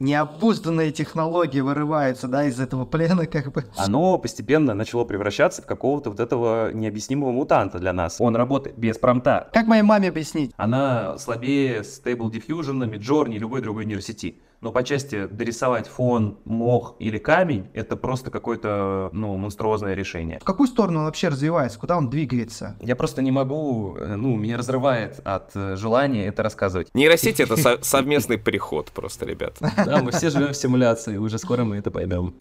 необузданные 0.00 0.90
технологии 0.90 1.60
вырываются, 1.60 2.26
да, 2.26 2.44
из 2.44 2.58
этого 2.58 2.84
плена, 2.84 3.26
как 3.26 3.52
бы. 3.52 3.64
Оно 3.76 4.18
постепенно 4.18 4.74
начало 4.74 5.04
превращаться 5.04 5.62
в 5.62 5.66
какого-то 5.66 6.10
вот 6.10 6.18
этого 6.18 6.72
необъяснимого 6.72 7.30
мутанта 7.30 7.78
для 7.78 7.92
нас. 7.92 8.16
Он 8.18 8.34
работает 8.34 8.76
без 8.78 8.98
промта. 8.98 9.48
Как 9.52 9.66
моей 9.66 9.82
маме 9.82 10.08
объяснить? 10.08 10.52
Она 10.56 11.18
слабее 11.18 11.82
Stable 11.82 12.30
Diffusion, 12.30 12.90
Midjourney 12.90 13.34
и 13.34 13.38
любой 13.38 13.60
другой 13.60 13.84
нейросети 13.84 14.40
но 14.60 14.72
по 14.72 14.82
части 14.82 15.26
дорисовать 15.26 15.88
фон, 15.88 16.38
мох 16.44 16.96
или 16.98 17.18
камень, 17.18 17.68
это 17.72 17.96
просто 17.96 18.30
какое-то, 18.30 19.10
ну, 19.12 19.36
монструозное 19.36 19.94
решение. 19.94 20.38
В 20.40 20.44
какую 20.44 20.66
сторону 20.66 21.00
он 21.00 21.04
вообще 21.06 21.28
развивается? 21.28 21.78
Куда 21.78 21.96
он 21.96 22.10
двигается? 22.10 22.76
Я 22.80 22.96
просто 22.96 23.22
не 23.22 23.30
могу, 23.30 23.96
э, 23.96 24.16
ну, 24.16 24.36
меня 24.36 24.56
разрывает 24.56 25.20
от 25.24 25.50
э, 25.54 25.76
желания 25.76 26.26
это 26.26 26.42
рассказывать. 26.42 26.88
Нейросеть— 26.94 27.40
это 27.40 27.56
совместный 27.82 28.36
переход 28.36 28.90
просто, 28.90 29.26
ребят. 29.26 29.56
Да, 29.60 30.02
мы 30.02 30.12
все 30.12 30.30
живем 30.30 30.52
в 30.52 30.56
симуляции, 30.56 31.16
уже 31.16 31.38
скоро 31.38 31.64
мы 31.64 31.76
это 31.76 31.90
поймем. 31.90 32.34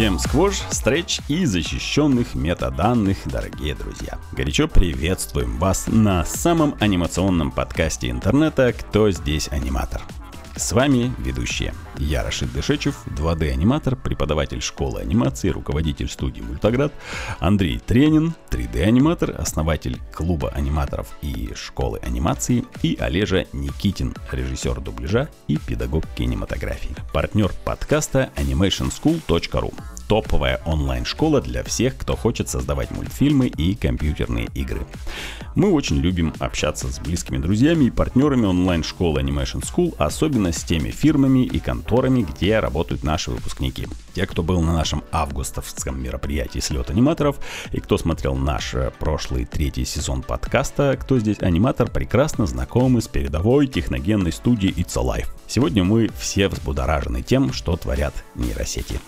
Всем 0.00 0.18
сквош, 0.18 0.62
стретч 0.70 1.20
и 1.28 1.44
защищенных 1.44 2.34
метаданных, 2.34 3.18
дорогие 3.26 3.74
друзья. 3.74 4.18
Горячо 4.32 4.66
приветствуем 4.66 5.58
вас 5.58 5.88
на 5.88 6.24
самом 6.24 6.74
анимационном 6.80 7.50
подкасте 7.50 8.08
интернета 8.08 8.72
«Кто 8.72 9.10
здесь 9.10 9.48
аниматор?». 9.50 10.00
С 10.56 10.72
вами 10.72 11.12
ведущие. 11.18 11.72
Я 11.96 12.22
Рашид 12.22 12.52
Дышечев, 12.52 13.06
2D-аниматор, 13.06 13.96
преподаватель 13.96 14.60
школы 14.60 15.00
анимации, 15.00 15.48
руководитель 15.48 16.08
студии 16.08 16.42
Мультоград, 16.42 16.92
Андрей 17.38 17.78
Тренин, 17.78 18.34
3D-аниматор, 18.50 19.34
основатель 19.40 19.98
клуба 20.12 20.50
аниматоров 20.50 21.16
и 21.22 21.52
школы 21.54 21.98
анимации, 22.02 22.64
и 22.82 22.96
Олежа 23.00 23.46
Никитин, 23.52 24.14
режиссер 24.32 24.80
дубляжа 24.80 25.30
и 25.46 25.56
педагог 25.56 26.04
кинематографии. 26.14 26.94
Партнер 27.12 27.52
подкаста 27.64 28.30
animationschool.ru 28.36 29.72
топовая 30.10 30.60
онлайн-школа 30.64 31.40
для 31.40 31.62
всех, 31.62 31.96
кто 31.96 32.16
хочет 32.16 32.48
создавать 32.48 32.90
мультфильмы 32.90 33.46
и 33.46 33.76
компьютерные 33.76 34.46
игры. 34.56 34.80
Мы 35.54 35.70
очень 35.70 35.98
любим 35.98 36.34
общаться 36.40 36.88
с 36.92 36.98
близкими 36.98 37.38
друзьями 37.38 37.84
и 37.84 37.90
партнерами 37.92 38.46
онлайн-школы 38.46 39.20
Animation 39.20 39.62
School, 39.62 39.94
особенно 39.98 40.50
с 40.50 40.64
теми 40.64 40.90
фирмами 40.90 41.44
и 41.44 41.60
конторами, 41.60 42.22
где 42.22 42.58
работают 42.58 43.04
наши 43.04 43.30
выпускники. 43.30 43.86
Те, 44.12 44.26
кто 44.26 44.42
был 44.42 44.60
на 44.62 44.74
нашем 44.74 45.04
августовском 45.12 46.02
мероприятии 46.02 46.58
«Слет 46.58 46.90
аниматоров» 46.90 47.36
и 47.70 47.78
кто 47.78 47.96
смотрел 47.96 48.34
наш 48.34 48.74
э, 48.74 48.90
прошлый 48.98 49.44
третий 49.44 49.84
сезон 49.84 50.22
подкаста 50.22 50.98
«Кто 51.00 51.20
здесь 51.20 51.38
аниматор», 51.38 51.88
прекрасно 51.88 52.46
знакомы 52.46 53.00
с 53.00 53.06
передовой 53.06 53.68
техногенной 53.68 54.32
студией 54.32 54.74
It's 54.74 54.96
Alive. 54.96 55.28
Сегодня 55.46 55.84
мы 55.84 56.10
все 56.18 56.48
взбудоражены 56.48 57.22
тем, 57.22 57.52
что 57.52 57.76
творят 57.76 58.24
нейросети. 58.34 58.98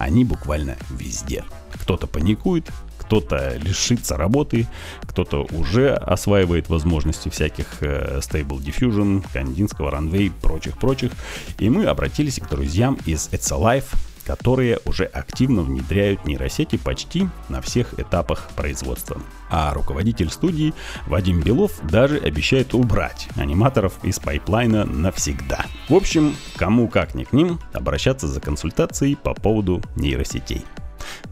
Они 0.00 0.24
буквально 0.24 0.78
везде. 0.88 1.44
Кто-то 1.74 2.06
паникует, 2.06 2.70
кто-то 2.96 3.58
лишится 3.58 4.16
работы, 4.16 4.66
кто-то 5.02 5.46
уже 5.52 5.92
осваивает 5.92 6.70
возможности 6.70 7.28
всяких 7.28 7.66
э, 7.82 8.20
Stable 8.20 8.64
Diffusion, 8.64 9.22
Кандинского, 9.30 9.90
Runway, 9.90 10.32
прочих-прочих. 10.40 11.12
И 11.58 11.68
мы 11.68 11.84
обратились 11.84 12.38
к 12.38 12.48
друзьям 12.48 12.98
из 13.04 13.28
It's 13.28 13.52
Alive, 13.52 13.84
которые 14.30 14.78
уже 14.84 15.06
активно 15.06 15.62
внедряют 15.62 16.24
нейросети 16.24 16.76
почти 16.76 17.26
на 17.48 17.60
всех 17.60 17.98
этапах 17.98 18.50
производства. 18.54 19.20
А 19.50 19.74
руководитель 19.74 20.30
студии 20.30 20.72
Вадим 21.08 21.40
Белов 21.40 21.72
даже 21.82 22.16
обещает 22.18 22.72
убрать 22.72 23.28
аниматоров 23.34 23.94
из 24.04 24.20
пайплайна 24.20 24.84
навсегда. 24.84 25.66
В 25.88 25.96
общем, 25.96 26.36
кому 26.54 26.86
как 26.86 27.16
не 27.16 27.24
к 27.24 27.32
ним 27.32 27.58
обращаться 27.72 28.28
за 28.28 28.40
консультацией 28.40 29.16
по 29.16 29.34
поводу 29.34 29.82
нейросетей. 29.96 30.64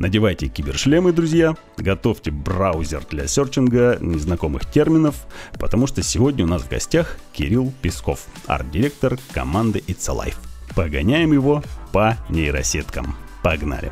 Надевайте 0.01 0.49
кибершлемы, 0.49 1.13
друзья, 1.13 1.55
готовьте 1.77 2.33
браузер 2.33 3.05
для 3.09 3.29
серчинга 3.29 3.99
незнакомых 4.01 4.69
терминов, 4.69 5.29
потому 5.53 5.87
что 5.87 6.03
сегодня 6.03 6.45
у 6.45 6.49
нас 6.49 6.63
в 6.63 6.69
гостях 6.69 7.17
Кирилл 7.33 7.73
Песков, 7.81 8.27
арт-директор 8.49 9.17
команды 9.33 9.85
It's 9.87 10.09
Alive. 10.09 10.48
Погоняем 10.79 11.33
его 11.33 11.61
по 11.93 12.15
нейросеткам. 12.29 13.17
Погнали! 13.43 13.91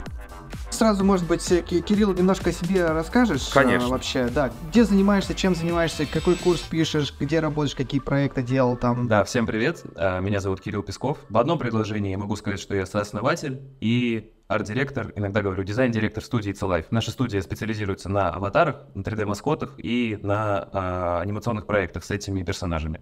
Сразу, 0.70 1.02
может 1.02 1.26
быть, 1.26 1.44
Кирилл, 1.44 2.14
немножко 2.14 2.50
о 2.50 2.52
себе 2.52 2.86
расскажешь? 2.86 3.48
Конечно. 3.48 3.88
А, 3.88 3.91
вообще, 3.91 4.28
да. 4.28 4.52
Где 4.70 4.84
занимаешься, 4.84 5.34
чем 5.34 5.56
занимаешься, 5.56 6.06
какой 6.06 6.36
курс 6.36 6.60
пишешь, 6.60 7.12
где 7.19 7.41
работаешь, 7.41 7.74
какие 7.74 8.00
проекты 8.00 8.44
делал 8.44 8.76
там? 8.76 9.08
Да, 9.08 9.24
всем 9.24 9.48
привет. 9.48 9.82
А, 9.97 10.20
меня 10.20 10.38
зовут 10.38 10.60
Кирилл 10.60 10.84
Песков. 10.84 11.19
В 11.28 11.38
одном 11.38 11.58
предложении 11.58 12.12
я 12.12 12.19
могу 12.19 12.36
сказать, 12.36 12.60
что 12.60 12.76
я 12.76 12.86
сооснователь 12.86 13.62
и 13.80 14.30
арт-директор, 14.47 15.12
иногда 15.16 15.42
говорю 15.42 15.64
дизайн-директор 15.64 16.22
студии 16.22 16.53
It's 16.53 16.60
Alive. 16.60 16.86
Наша 16.92 17.10
студия 17.10 17.42
специализируется 17.42 18.08
на 18.08 18.30
аватарах, 18.30 18.82
на 18.94 19.03
3D-маскотах 19.03 19.74
и 19.78 20.20
на 20.22 20.68
а, 20.72 21.20
анимационных 21.20 21.66
проектах 21.66 22.04
с 22.04 22.12
этими 22.12 22.44
персонажами. 22.44 23.00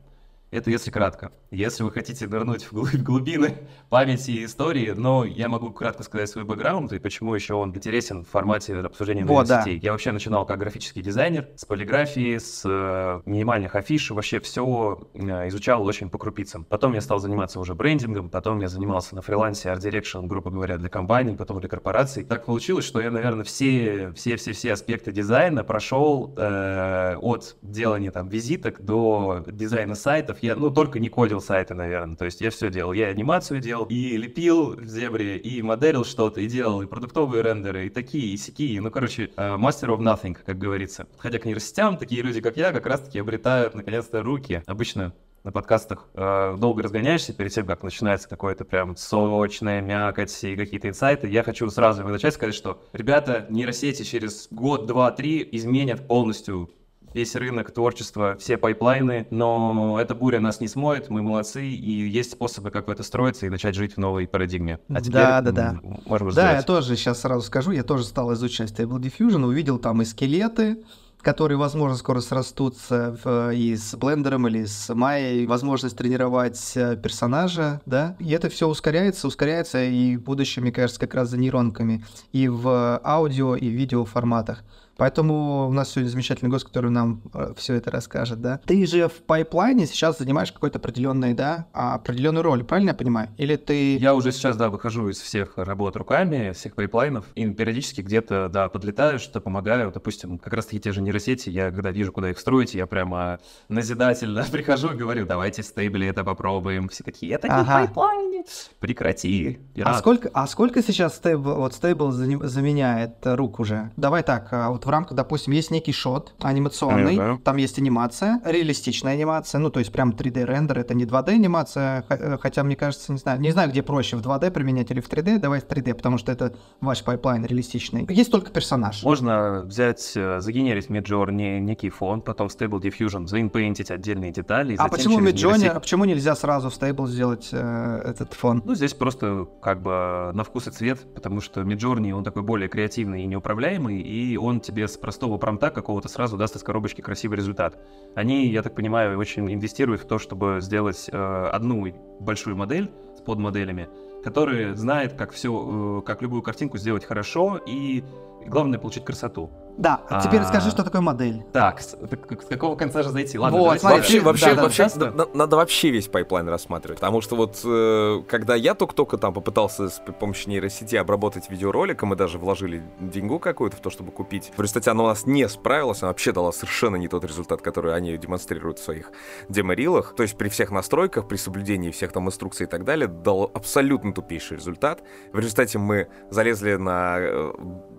Это 0.54 0.70
если 0.70 0.92
кратко. 0.92 1.32
Если 1.50 1.82
вы 1.82 1.90
хотите 1.90 2.28
нырнуть 2.28 2.70
в 2.70 3.02
глубины 3.02 3.56
памяти 3.88 4.30
и 4.30 4.44
истории, 4.44 4.94
но 4.96 5.24
я 5.24 5.48
могу 5.48 5.72
кратко 5.72 6.04
сказать 6.04 6.30
свой 6.30 6.44
бэкграунд 6.44 6.92
и 6.92 7.00
почему 7.00 7.34
еще 7.34 7.54
он 7.54 7.70
интересен 7.70 8.24
в 8.24 8.28
формате 8.28 8.76
обсуждения 8.76 9.24
вот, 9.24 9.48
сетей. 9.48 9.80
Да. 9.80 9.86
Я 9.86 9.90
вообще 9.90 10.12
начинал 10.12 10.46
как 10.46 10.60
графический 10.60 11.02
дизайнер, 11.02 11.48
с 11.56 11.64
полиграфии, 11.64 12.38
с 12.38 12.62
э, 12.64 13.22
минимальных 13.26 13.74
афиш, 13.74 14.12
вообще 14.12 14.38
все 14.38 15.08
э, 15.14 15.48
изучал 15.48 15.84
очень 15.84 16.08
по 16.08 16.18
крупицам. 16.18 16.64
Потом 16.66 16.92
я 16.92 17.00
стал 17.00 17.18
заниматься 17.18 17.58
уже 17.58 17.74
брендингом, 17.74 18.30
потом 18.30 18.60
я 18.60 18.68
занимался 18.68 19.16
на 19.16 19.22
фрилансе 19.22 19.70
Art 19.70 19.80
Direction, 19.80 20.28
грубо 20.28 20.52
говоря, 20.52 20.78
для 20.78 20.88
компаний, 20.88 21.34
потом 21.34 21.58
для 21.58 21.68
корпораций. 21.68 22.22
Так 22.22 22.44
получилось, 22.44 22.84
что 22.84 23.00
я, 23.00 23.10
наверное, 23.10 23.42
все, 23.42 24.12
все, 24.14 24.36
все, 24.36 24.52
все 24.52 24.74
аспекты 24.74 25.10
дизайна 25.10 25.64
прошел 25.64 26.32
э, 26.36 27.16
от 27.16 27.56
делания 27.60 28.12
там 28.12 28.28
визиток 28.28 28.80
до 28.84 29.42
дизайна 29.48 29.96
сайтов 29.96 30.43
я, 30.44 30.56
ну, 30.56 30.70
только 30.70 31.00
не 31.00 31.08
кодил 31.08 31.40
сайты, 31.40 31.74
наверное. 31.74 32.16
То 32.16 32.24
есть 32.26 32.40
я 32.40 32.50
все 32.50 32.70
делал. 32.70 32.92
Я 32.92 33.08
анимацию 33.08 33.60
делал, 33.60 33.86
и 33.86 34.16
лепил 34.16 34.76
в 34.76 34.84
зебре, 34.84 35.38
и 35.38 35.62
моделил 35.62 36.04
что-то, 36.04 36.40
и 36.40 36.46
делал 36.46 36.82
и 36.82 36.86
продуктовые 36.86 37.42
рендеры, 37.42 37.86
и 37.86 37.88
такие, 37.88 38.34
и 38.34 38.36
сякие. 38.36 38.80
Ну, 38.80 38.90
короче, 38.90 39.30
uh, 39.36 39.58
master 39.58 39.88
of 39.88 40.00
nothing, 40.00 40.36
как 40.44 40.58
говорится. 40.58 41.06
Хотя 41.18 41.38
к 41.38 41.44
нейросетям 41.44 41.96
такие 41.96 42.22
люди, 42.22 42.40
как 42.40 42.56
я, 42.56 42.72
как 42.72 42.86
раз-таки 42.86 43.18
обретают, 43.18 43.74
наконец-то, 43.74 44.22
руки. 44.22 44.62
Обычно 44.66 45.14
на 45.44 45.52
подкастах 45.52 46.08
э, 46.14 46.56
долго 46.58 46.82
разгоняешься 46.82 47.34
перед 47.34 47.52
тем, 47.52 47.66
как 47.66 47.82
начинается 47.82 48.28
какое-то 48.28 48.64
прям 48.64 48.96
сочное, 48.96 49.82
мякоть 49.82 50.42
и 50.42 50.56
какие-то 50.56 50.88
инсайты. 50.88 51.28
Я 51.28 51.42
хочу 51.42 51.68
сразу 51.68 52.02
начать 52.02 52.34
сказать, 52.34 52.54
что 52.54 52.82
ребята, 52.94 53.46
нейросети 53.50 54.02
через 54.04 54.48
год, 54.50 54.86
два, 54.86 55.10
три 55.10 55.46
изменят 55.52 56.06
полностью 56.08 56.70
весь 57.14 57.34
рынок 57.36 57.70
творчества, 57.70 58.36
все 58.38 58.58
пайплайны, 58.58 59.26
но 59.30 59.98
эта 60.00 60.14
буря 60.14 60.40
нас 60.40 60.60
не 60.60 60.68
смоет, 60.68 61.08
мы 61.08 61.22
молодцы, 61.22 61.64
и 61.64 62.08
есть 62.08 62.32
способы, 62.32 62.70
как 62.70 62.88
в 62.88 62.90
это 62.90 63.02
встроиться 63.02 63.46
и 63.46 63.48
начать 63.48 63.74
жить 63.74 63.94
в 63.94 63.98
новой 63.98 64.26
парадигме. 64.26 64.80
А 64.88 65.00
теперь 65.00 65.12
да, 65.12 65.40
да, 65.40 65.52
да. 65.52 65.80
Можем 66.06 66.30
Да, 66.30 66.52
я 66.52 66.62
тоже 66.62 66.96
сейчас 66.96 67.20
сразу 67.20 67.42
скажу, 67.42 67.70
я 67.70 67.84
тоже 67.84 68.04
стал 68.04 68.32
изучать 68.34 68.70
Stable 68.70 69.00
Diffusion, 69.00 69.44
увидел 69.44 69.78
там 69.78 70.02
и 70.02 70.04
скелеты, 70.04 70.78
которые, 71.24 71.56
возможно, 71.56 71.96
скоро 71.96 72.20
срастутся 72.20 73.50
и 73.54 73.76
с 73.76 73.96
блендером 73.96 74.46
или 74.46 74.66
с 74.66 74.92
Майей, 74.94 75.46
возможность 75.46 75.96
тренировать 75.96 76.72
э, 76.76 76.96
персонажа, 76.96 77.80
да, 77.86 78.14
и 78.20 78.30
это 78.30 78.50
все 78.50 78.68
ускоряется, 78.68 79.26
ускоряется, 79.26 79.82
и 79.82 80.16
в 80.16 80.22
будущем, 80.22 80.62
мне 80.62 80.72
кажется, 80.72 81.00
как 81.00 81.14
раз 81.14 81.30
за 81.30 81.38
нейронками, 81.38 82.04
и 82.32 82.46
в 82.48 83.00
аудио, 83.02 83.56
и 83.56 83.68
в 83.68 83.72
видео 83.72 84.04
форматах. 84.04 84.62
Поэтому 84.96 85.68
у 85.68 85.72
нас 85.72 85.90
сегодня 85.90 86.10
замечательный 86.10 86.48
гость, 86.48 86.64
который 86.64 86.90
нам 86.90 87.22
э, 87.32 87.52
все 87.56 87.74
это 87.74 87.90
расскажет, 87.90 88.40
да. 88.40 88.60
Ты 88.64 88.86
же 88.86 89.08
в 89.08 89.22
пайплайне 89.22 89.86
сейчас 89.86 90.18
занимаешь 90.18 90.52
какой-то 90.52 90.78
определенный, 90.78 91.34
да, 91.34 91.66
а, 91.72 91.94
определенную 91.94 92.42
роль, 92.42 92.64
правильно 92.64 92.90
я 92.90 92.94
понимаю? 92.94 93.28
Или 93.36 93.56
ты... 93.56 93.96
Я 93.96 94.14
уже 94.14 94.32
сейчас, 94.32 94.56
да, 94.56 94.70
выхожу 94.70 95.08
из 95.08 95.20
всех 95.20 95.54
работ 95.56 95.96
руками, 95.96 96.52
всех 96.52 96.74
пайплайнов, 96.74 97.26
и 97.34 97.48
периодически 97.50 98.00
где-то, 98.00 98.48
да, 98.48 98.68
подлетаю, 98.68 99.18
что 99.18 99.40
помогаю. 99.40 99.90
Допустим, 99.92 100.38
как 100.38 100.52
раз-таки 100.52 100.80
те 100.80 100.92
же 100.92 101.02
нейросети, 101.02 101.50
я 101.50 101.70
когда 101.70 101.90
вижу, 101.90 102.12
куда 102.12 102.30
их 102.30 102.38
встроить, 102.38 102.74
я 102.74 102.86
прямо 102.86 103.40
назидательно 103.68 104.44
прихожу 104.52 104.92
и 104.92 104.96
говорю, 104.96 105.26
давайте 105.26 105.62
Stable 105.62 106.06
это 106.06 106.24
попробуем. 106.24 106.88
Все 106.88 107.02
такие, 107.04 107.32
это 107.34 107.48
не 107.48 107.54
ага. 107.54 107.80
пайплайне, 107.80 108.44
прекрати. 108.78 109.58
А 109.82 109.94
сколько, 109.94 110.30
а 110.32 110.46
сколько 110.46 110.82
сейчас 110.82 111.16
Stable, 111.16 111.54
вот 111.54 111.74
Stable 111.74 112.10
заменяет 112.10 113.16
рук 113.24 113.60
уже? 113.60 113.90
Давай 113.96 114.22
так, 114.22 114.48
а 114.52 114.70
вот 114.70 114.83
в 114.84 114.90
рамках, 114.90 115.16
допустим, 115.16 115.52
есть 115.52 115.70
некий 115.70 115.92
shot 115.92 116.34
анимационный, 116.40 117.16
mm-hmm. 117.16 117.38
там 117.42 117.56
есть 117.56 117.78
анимация, 117.78 118.40
реалистичная 118.44 119.14
анимация, 119.14 119.58
ну, 119.58 119.70
то 119.70 119.80
есть 119.80 119.92
прям 119.92 120.10
3D 120.10 120.44
рендер, 120.44 120.78
это 120.78 120.94
не 120.94 121.04
2D 121.04 121.30
анимация, 121.30 122.04
э, 122.08 122.38
хотя, 122.40 122.62
мне 122.62 122.76
кажется, 122.76 123.12
не 123.12 123.18
знаю, 123.18 123.40
не 123.40 123.50
знаю, 123.50 123.70
где 123.70 123.82
проще, 123.82 124.16
в 124.16 124.20
2D 124.20 124.50
применять 124.50 124.90
или 124.90 125.00
в 125.00 125.08
3D, 125.08 125.38
давай 125.38 125.60
в 125.60 125.66
3D, 125.66 125.94
потому 125.94 126.18
что 126.18 126.32
это 126.32 126.54
ваш 126.80 127.02
пайплайн 127.02 127.44
реалистичный. 127.44 128.06
Есть 128.08 128.30
только 128.30 128.50
персонаж. 128.50 129.02
Можно 129.02 129.62
взять, 129.64 130.12
э, 130.16 130.40
загенерить 130.40 130.86
Midjourney 130.88 131.60
некий 131.60 131.90
фон, 131.90 132.20
потом 132.20 132.48
Stable 132.48 132.80
Diffusion 132.80 133.26
заинпейнтить 133.26 133.90
отдельные 133.90 134.32
детали. 134.32 134.76
А 134.78 134.88
почему 134.88 135.20
Midjourney, 135.20 135.68
а 135.68 135.80
почему 135.80 136.04
нельзя 136.04 136.34
сразу 136.34 136.70
в 136.70 136.74
Stable 136.74 137.06
сделать 137.06 137.48
э, 137.52 138.02
этот 138.04 138.34
фон? 138.34 138.62
Ну, 138.64 138.74
здесь 138.74 138.94
просто 138.94 139.46
как 139.62 139.82
бы 139.82 140.30
на 140.34 140.44
вкус 140.44 140.66
и 140.68 140.70
цвет, 140.70 141.00
потому 141.14 141.40
что 141.40 141.62
Midjourney, 141.62 142.12
он 142.12 142.24
такой 142.24 142.42
более 142.42 142.68
креативный 142.68 143.22
и 143.22 143.26
неуправляемый, 143.26 144.00
и 144.00 144.36
он 144.36 144.60
тебе 144.60 144.73
с 144.82 144.96
простого 144.96 145.38
промта 145.38 145.70
какого-то 145.70 146.08
сразу 146.08 146.36
даст 146.36 146.56
из 146.56 146.62
коробочки 146.62 147.00
красивый 147.00 147.36
результат. 147.36 147.78
Они, 148.14 148.46
я 148.48 148.62
так 148.62 148.74
понимаю, 148.74 149.18
очень 149.18 149.52
инвестируют 149.52 150.02
в 150.02 150.06
то, 150.06 150.18
чтобы 150.18 150.58
сделать 150.60 151.08
э, 151.10 151.48
одну 151.52 151.86
большую 152.20 152.56
модель 152.56 152.90
с 153.16 153.20
подмоделями, 153.20 153.88
который 154.22 154.74
знает, 154.74 155.14
как 155.14 155.32
все, 155.32 156.00
э, 156.00 156.02
как 156.06 156.22
любую 156.22 156.42
картинку 156.42 156.78
сделать 156.78 157.04
хорошо 157.04 157.58
и 157.66 158.04
главное 158.46 158.78
получить 158.78 159.04
красоту. 159.04 159.50
Да, 159.76 160.02
а 160.08 160.20
теперь 160.20 160.40
расскажи, 160.40 160.70
что 160.70 160.84
такое 160.84 161.00
модель. 161.00 161.42
Так, 161.52 161.80
с, 161.80 161.96
с 161.96 162.46
какого 162.48 162.76
конца 162.76 163.02
же 163.02 163.10
зайти? 163.10 163.38
Ладно, 163.38 163.58
вот, 163.58 163.82
вообще, 163.82 164.20
вообще, 164.20 164.54
да, 164.54 164.62
вообще 164.62 164.88
да, 164.94 165.10
да. 165.10 165.26
надо 165.34 165.56
вообще 165.56 165.90
весь 165.90 166.08
пайплайн 166.08 166.48
рассматривать, 166.48 167.00
потому 167.00 167.20
что 167.20 167.36
вот 167.36 167.60
э, 167.64 168.22
когда 168.28 168.54
я 168.54 168.74
только-только 168.74 169.18
там 169.18 169.34
попытался 169.34 169.88
с 169.88 170.00
помощью 170.20 170.50
нейросети 170.50 170.96
обработать 170.96 171.50
видеоролик, 171.50 172.02
мы 172.02 172.14
даже 172.16 172.38
вложили 172.38 172.82
деньгу 173.00 173.38
какую-то 173.38 173.76
в 173.76 173.80
то, 173.80 173.90
чтобы 173.90 174.12
купить. 174.12 174.52
В 174.56 174.60
результате 174.60 174.90
она 174.90 175.02
у 175.02 175.06
нас 175.06 175.26
не 175.26 175.48
справилась, 175.48 176.02
она 176.02 176.10
вообще 176.10 176.32
дала 176.32 176.52
совершенно 176.52 176.96
не 176.96 177.08
тот 177.08 177.24
результат, 177.24 177.60
который 177.60 177.94
они 177.94 178.16
демонстрируют 178.16 178.78
в 178.78 178.84
своих 178.84 179.10
деморилах. 179.48 180.14
То 180.14 180.22
есть 180.22 180.36
при 180.36 180.48
всех 180.48 180.70
настройках, 180.70 181.26
при 181.26 181.36
соблюдении 181.36 181.90
всех 181.90 182.12
там 182.12 182.28
инструкций 182.28 182.66
и 182.66 182.68
так 182.68 182.84
далее, 182.84 183.08
дал 183.08 183.50
абсолютно 183.54 184.12
тупейший 184.12 184.56
результат. 184.56 185.02
В 185.32 185.38
результате 185.38 185.78
мы 185.78 186.08
залезли 186.30 186.76
на 186.76 187.16
э, 187.18 187.52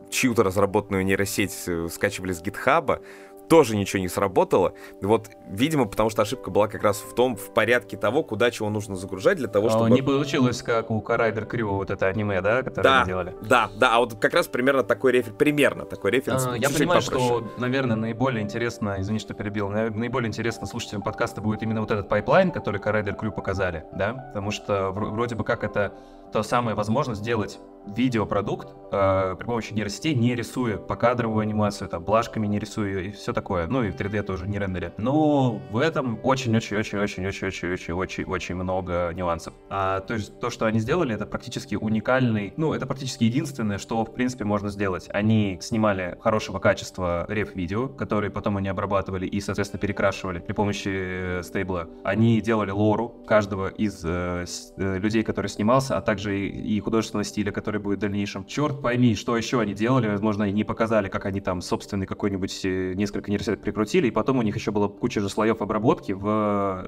чью-то 0.09 0.43
разработанную 0.43 1.05
нейросеть 1.05 1.53
э, 1.67 1.87
скачивали 1.89 2.33
с 2.33 2.41
гитхаба, 2.41 3.01
тоже 3.47 3.75
ничего 3.75 4.01
не 4.01 4.07
сработало. 4.07 4.73
Вот, 5.01 5.29
видимо, 5.47 5.85
потому 5.85 6.09
что 6.09 6.21
ошибка 6.21 6.49
была 6.49 6.67
как 6.67 6.83
раз 6.83 6.97
в 6.97 7.13
том, 7.13 7.35
в 7.35 7.53
порядке 7.53 7.97
того, 7.97 8.23
куда 8.23 8.51
чего 8.51 8.69
нужно 8.69 8.95
загружать 8.95 9.37
для 9.37 9.47
того, 9.47 9.69
чтобы... 9.69 9.89
Не 9.91 10.01
получилось, 10.01 10.61
как 10.61 10.91
у 10.91 11.01
Corridor 11.01 11.45
Crew, 11.45 11.73
вот 11.73 11.89
это 11.89 12.07
аниме, 12.07 12.41
да, 12.41 12.63
которое 12.63 12.83
да, 12.83 13.05
делали? 13.05 13.35
Да, 13.41 13.69
да, 13.77 13.95
а 13.95 13.99
вот 13.99 14.15
как 14.15 14.33
раз 14.33 14.47
примерно 14.47 14.83
такой 14.83 15.11
референс, 15.13 15.37
примерно 15.37 15.85
такой 15.85 16.11
референс. 16.11 16.47
А, 16.47 16.55
я 16.55 16.69
понимаю, 16.69 17.01
попроще. 17.01 17.43
что, 17.49 17.59
наверное, 17.59 17.95
наиболее 17.95 18.43
интересно, 18.43 18.95
извини, 18.99 19.19
что 19.19 19.33
перебил, 19.33 19.69
наиболее 19.69 20.27
интересно 20.27 20.67
слушателям 20.67 21.01
подкаста 21.01 21.41
будет 21.41 21.61
именно 21.63 21.81
вот 21.81 21.91
этот 21.91 22.09
пайплайн, 22.09 22.51
который 22.51 22.79
Corridor 22.79 23.15
Crew 23.15 23.31
показали, 23.31 23.85
да, 23.93 24.13
потому 24.13 24.51
что 24.51 24.91
вроде 24.91 25.35
бы 25.35 25.43
как 25.43 25.63
это 25.63 25.93
то 26.31 26.43
самое 26.43 26.75
возможность 26.75 27.21
сделать 27.21 27.59
видеопродукт 27.87 28.69
э, 28.91 29.35
при 29.37 29.45
помощи 29.45 29.71
нейросетей, 29.73 30.15
не 30.15 30.33
рисуя 30.35 30.77
покадровую 30.77 31.41
анимацию, 31.41 31.89
там, 31.89 32.03
блажками 32.03 32.47
не 32.47 32.57
рисуя 32.59 33.01
и 33.01 33.11
все 33.11 33.33
такое. 33.33 33.67
Ну 33.67 33.83
и 33.83 33.91
в 33.91 33.95
3D 33.95 34.23
тоже 34.23 34.47
не 34.47 34.57
рендере. 34.57 34.93
Но 34.97 35.61
в 35.71 35.77
этом 35.77 36.19
очень-очень-очень-очень-очень-очень-очень 36.23 38.55
много 38.55 39.11
нюансов. 39.13 39.53
А 39.69 39.99
то 40.01 40.15
есть 40.15 40.39
то, 40.39 40.49
что 40.49 40.65
они 40.65 40.79
сделали, 40.79 41.13
это 41.13 41.25
практически 41.25 41.75
уникальный, 41.75 42.53
ну 42.57 42.73
это 42.73 42.85
практически 42.85 43.23
единственное, 43.25 43.77
что 43.77 44.03
в 44.03 44.13
принципе 44.13 44.45
можно 44.45 44.69
сделать. 44.69 45.07
Они 45.09 45.59
снимали 45.61 46.17
хорошего 46.21 46.59
качества 46.59 47.25
реф-видео, 47.29 47.89
которые 47.89 48.31
потом 48.31 48.57
они 48.57 48.69
обрабатывали 48.69 49.27
и, 49.27 49.41
соответственно, 49.41 49.79
перекрашивали 49.79 50.39
при 50.39 50.53
помощи 50.53 50.89
э, 50.89 51.43
стейбла. 51.43 51.87
Они 52.03 52.41
делали 52.41 52.71
лору 52.71 53.09
каждого 53.27 53.67
из 53.67 54.03
э, 54.03 54.45
с, 54.47 54.73
э, 54.77 54.97
людей, 54.97 55.21
который 55.23 55.47
снимался, 55.47 55.97
а 55.97 56.01
также 56.01 56.14
и, 56.23 56.47
и 56.47 56.79
художественного 56.79 57.23
стиля, 57.23 57.51
который 57.51 57.79
будет 57.79 57.97
в 57.97 58.01
дальнейшем. 58.01 58.45
Черт 58.45 58.81
пойми, 58.81 59.15
что 59.15 59.35
еще 59.35 59.59
они 59.59 59.73
делали, 59.73 60.07
возможно, 60.07 60.49
не 60.51 60.63
показали, 60.63 61.09
как 61.09 61.25
они 61.25 61.41
там 61.41 61.61
собственный 61.61 62.05
какой-нибудь 62.05 62.61
э, 62.63 62.93
несколько 62.95 63.31
нейросеток 63.31 63.61
прикрутили, 63.61 64.07
и 64.07 64.11
потом 64.11 64.39
у 64.39 64.41
них 64.41 64.55
еще 64.55 64.71
была 64.71 64.87
куча 64.87 65.21
же 65.21 65.29
слоев 65.29 65.61
обработки 65.61 66.11
в 66.11 66.25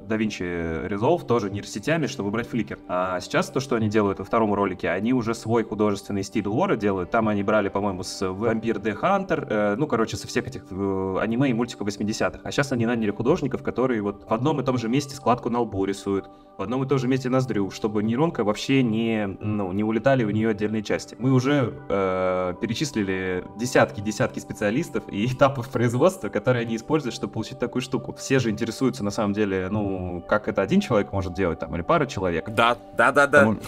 DaVinci 0.08 0.88
Resolve, 0.90 1.26
тоже 1.26 1.50
нейросетями, 1.50 2.08
чтобы 2.08 2.30
убрать 2.30 2.48
фликер. 2.48 2.80
А 2.88 3.20
сейчас 3.20 3.50
то, 3.50 3.60
что 3.60 3.76
они 3.76 3.90
делают 3.90 4.20
во 4.20 4.26
втором 4.26 4.54
ролике, 4.54 4.90
они 4.90 5.14
уже 5.14 5.34
свой 5.34 5.64
художественный 5.64 6.24
стиль 6.24 6.48
лора 6.48 6.76
делают. 6.76 7.12
Там 7.12 7.28
они 7.28 7.44
брали, 7.44 7.70
по-моему, 7.70 8.04
с 8.04 8.22
Vampire 8.22 8.82
the 8.82 9.00
Hunter, 9.00 9.48
э, 9.50 9.76
ну, 9.78 9.88
короче, 9.88 10.18
со 10.18 10.28
всех 10.28 10.48
этих 10.48 10.64
э, 10.70 11.18
аниме 11.20 11.50
и 11.50 11.54
мультиков 11.54 11.88
80-х. 11.88 12.42
А 12.44 12.52
сейчас 12.52 12.72
они 12.72 12.86
наняли 12.86 13.12
художников, 13.12 13.64
которые 13.64 14.02
вот 14.02 14.26
в 14.28 14.34
одном 14.34 14.62
и 14.62 14.64
том 14.64 14.78
же 14.78 14.90
месте 14.90 15.16
складку 15.16 15.50
на 15.50 15.60
лбу 15.60 15.86
рисуют, 15.86 16.30
в 16.58 16.62
одном 16.62 16.84
и 16.84 16.88
том 16.88 17.00
же 17.00 17.08
месте 17.08 17.30
ноздрю, 17.30 17.70
чтобы 17.72 18.04
нейронка 18.04 18.44
вообще 18.44 18.84
не, 18.84 19.17
ну, 19.26 19.72
не 19.72 19.84
улетали 19.84 20.24
у 20.24 20.30
нее 20.30 20.50
отдельные 20.50 20.84
части. 20.84 21.16
Мы 21.20 21.32
уже 21.32 21.74
э, 21.90 22.54
перечислили 22.62 23.44
десятки-десятки 23.58 24.40
специалистов 24.40 25.04
и 25.10 25.26
этапов 25.26 25.70
производства, 25.70 26.30
которые 26.30 26.64
они 26.64 26.76
используют, 26.76 27.16
чтобы 27.16 27.34
получить 27.34 27.60
такую 27.60 27.82
штуку. 27.82 28.14
Все 28.14 28.40
же 28.40 28.50
интересуются 28.50 29.04
на 29.04 29.12
самом 29.12 29.34
деле, 29.34 29.68
ну, 29.72 30.24
как 30.28 30.48
это 30.48 30.62
один 30.62 30.82
человек 30.82 31.12
может 31.12 31.34
делать, 31.34 31.60
там, 31.60 31.76
или 31.76 31.82
пара 31.82 32.06
человек. 32.06 32.50
Да, 32.50 32.78
да, 32.98 33.12
да, 33.12 33.28
да. 33.28 33.56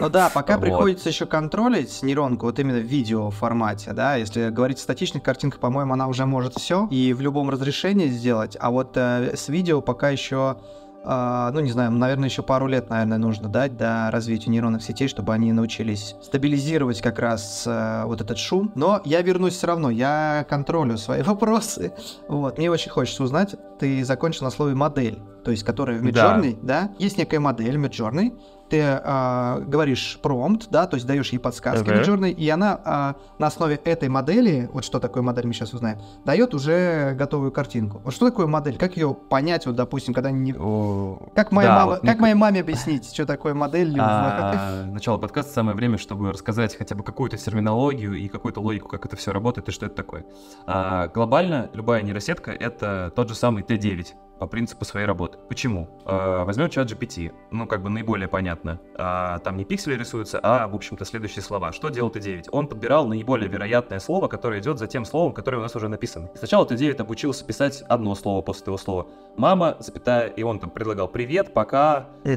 Ну 0.00 0.08
да, 0.08 0.30
пока 0.32 0.58
приходится 0.58 1.08
еще 1.08 1.26
контролить 1.26 2.02
нейронку 2.02 2.46
вот 2.46 2.58
именно 2.58 2.78
в 2.78 2.82
видео 2.82 3.30
формате, 3.30 3.92
да, 3.92 4.16
если 4.16 4.50
говорить 4.50 4.78
о 4.78 4.80
статичных 4.80 5.22
картинках, 5.22 5.60
по-моему, 5.60 5.92
она 5.92 6.08
уже 6.08 6.26
может 6.26 6.54
все 6.54 6.88
и 6.90 7.12
в 7.12 7.20
любом 7.20 7.50
разрешении 7.50 8.08
сделать, 8.08 8.56
а 8.58 8.70
вот 8.70 8.96
э, 8.96 9.36
с 9.36 9.48
видео 9.48 9.80
пока 9.80 10.10
еще 10.10 10.56
ну, 11.04 11.60
не 11.60 11.70
знаю, 11.70 11.90
наверное, 11.90 12.28
еще 12.28 12.42
пару 12.42 12.66
лет, 12.66 12.88
наверное, 12.88 13.18
нужно 13.18 13.48
дать 13.48 13.76
до 13.76 14.08
развития 14.10 14.50
нейронных 14.50 14.82
сетей, 14.82 15.08
чтобы 15.08 15.34
они 15.34 15.52
научились 15.52 16.16
стабилизировать 16.22 17.00
как 17.02 17.18
раз 17.18 17.66
uh, 17.66 18.06
вот 18.06 18.20
этот 18.20 18.38
шум. 18.38 18.72
Но 18.74 19.02
я 19.04 19.20
вернусь 19.22 19.54
все 19.54 19.66
равно, 19.66 19.90
я 19.90 20.46
контролю 20.48 20.96
свои 20.96 21.22
вопросы. 21.24 21.92
Вот, 22.28 22.58
мне 22.58 22.70
очень 22.70 22.90
хочется 22.90 23.22
узнать, 23.22 23.54
ты 23.78 24.04
закончил 24.04 24.44
на 24.44 24.50
слове 24.50 24.74
модель, 24.74 25.18
то 25.44 25.50
есть 25.50 25.62
которая 25.62 25.98
в 25.98 26.02
Midjourney, 26.02 26.58
да, 26.62 26.82
да? 26.82 26.90
есть 26.98 27.18
некая 27.18 27.40
модель 27.40 27.76
Midjourney, 27.76 28.36
ты 28.68 28.78
э, 28.80 29.60
говоришь 29.66 30.18
промпт, 30.22 30.68
да, 30.70 30.86
то 30.86 30.94
есть 30.96 31.06
даешь 31.06 31.30
ей 31.30 31.38
подсказки 31.38 31.86
uh-huh. 31.86 32.02
Midjourney, 32.02 32.32
и 32.32 32.48
она 32.48 32.80
э, 32.84 33.38
на 33.38 33.46
основе 33.46 33.76
этой 33.76 34.08
модели, 34.08 34.70
вот 34.72 34.84
что 34.84 35.00
такое 35.00 35.22
модель, 35.22 35.46
мы 35.46 35.52
сейчас 35.52 35.74
узнаем, 35.74 35.98
дает 36.24 36.54
уже 36.54 37.14
готовую 37.14 37.52
картинку. 37.52 38.00
Вот 38.04 38.14
что 38.14 38.30
такое 38.30 38.46
модель? 38.46 38.78
Как 38.78 38.96
ее 38.96 39.14
понять, 39.14 39.66
вот, 39.66 39.76
допустим, 39.76 40.14
когда 40.14 40.30
не... 40.30 40.54
О, 40.58 41.28
как 41.34 41.52
моя 41.52 41.68
да, 41.68 41.74
мама, 41.74 41.90
вот 41.92 42.00
как 42.00 42.18
моей 42.18 42.34
маме 42.34 42.60
объяснить, 42.60 43.12
что 43.12 43.26
такое 43.26 43.54
модель? 43.54 43.94
А, 44.00 44.84
начало 44.86 45.18
подкаста 45.18 45.52
самое 45.52 45.76
время, 45.76 45.98
чтобы 45.98 46.32
рассказать 46.32 46.76
хотя 46.76 46.94
бы 46.94 47.02
какую-то 47.02 47.36
терминологию 47.36 48.14
и 48.14 48.28
какую-то 48.28 48.60
логику, 48.60 48.88
как 48.88 49.04
это 49.04 49.16
все 49.16 49.32
работает 49.32 49.68
и 49.68 49.72
что 49.72 49.86
это 49.86 49.94
такое. 49.94 50.24
А, 50.66 51.08
глобально 51.08 51.70
любая 51.74 52.02
нейросетка 52.02 52.50
это 52.50 53.12
тот 53.14 53.28
же 53.28 53.34
самый 53.34 53.62
T9 53.62 54.06
по 54.44 54.48
принципу 54.48 54.84
своей 54.84 55.06
работы. 55.06 55.38
Почему? 55.48 55.88
Э, 56.04 56.44
возьмем 56.44 56.68
чат 56.68 56.90
GPT, 56.90 57.32
ну, 57.50 57.66
как 57.66 57.82
бы 57.82 57.88
наиболее 57.88 58.28
понятно. 58.28 58.78
Э, 58.94 59.38
там 59.42 59.56
не 59.56 59.64
пиксели 59.64 59.94
рисуются, 59.94 60.38
а, 60.42 60.68
в 60.68 60.74
общем-то, 60.74 61.06
следующие 61.06 61.42
слова. 61.42 61.72
Что 61.72 61.88
делал 61.88 62.10
Т9? 62.10 62.48
Он 62.52 62.66
подбирал 62.66 63.06
наиболее 63.06 63.48
вероятное 63.48 64.00
слово, 64.00 64.28
которое 64.28 64.60
идет 64.60 64.78
за 64.78 64.86
тем 64.86 65.06
словом, 65.06 65.32
которое 65.32 65.56
у 65.56 65.62
нас 65.62 65.74
уже 65.76 65.88
написано. 65.88 66.28
Сначала 66.34 66.66
Т9 66.66 67.00
обучился 67.00 67.42
писать 67.46 67.82
одно 67.88 68.14
слово 68.14 68.42
после 68.42 68.66
того 68.66 68.76
слова. 68.76 69.06
Мама, 69.38 69.76
запятая, 69.80 70.26
и 70.26 70.42
он 70.42 70.58
там 70.60 70.68
предлагал 70.68 71.08
«Привет, 71.08 71.54
пока, 71.54 72.10
э, 72.24 72.36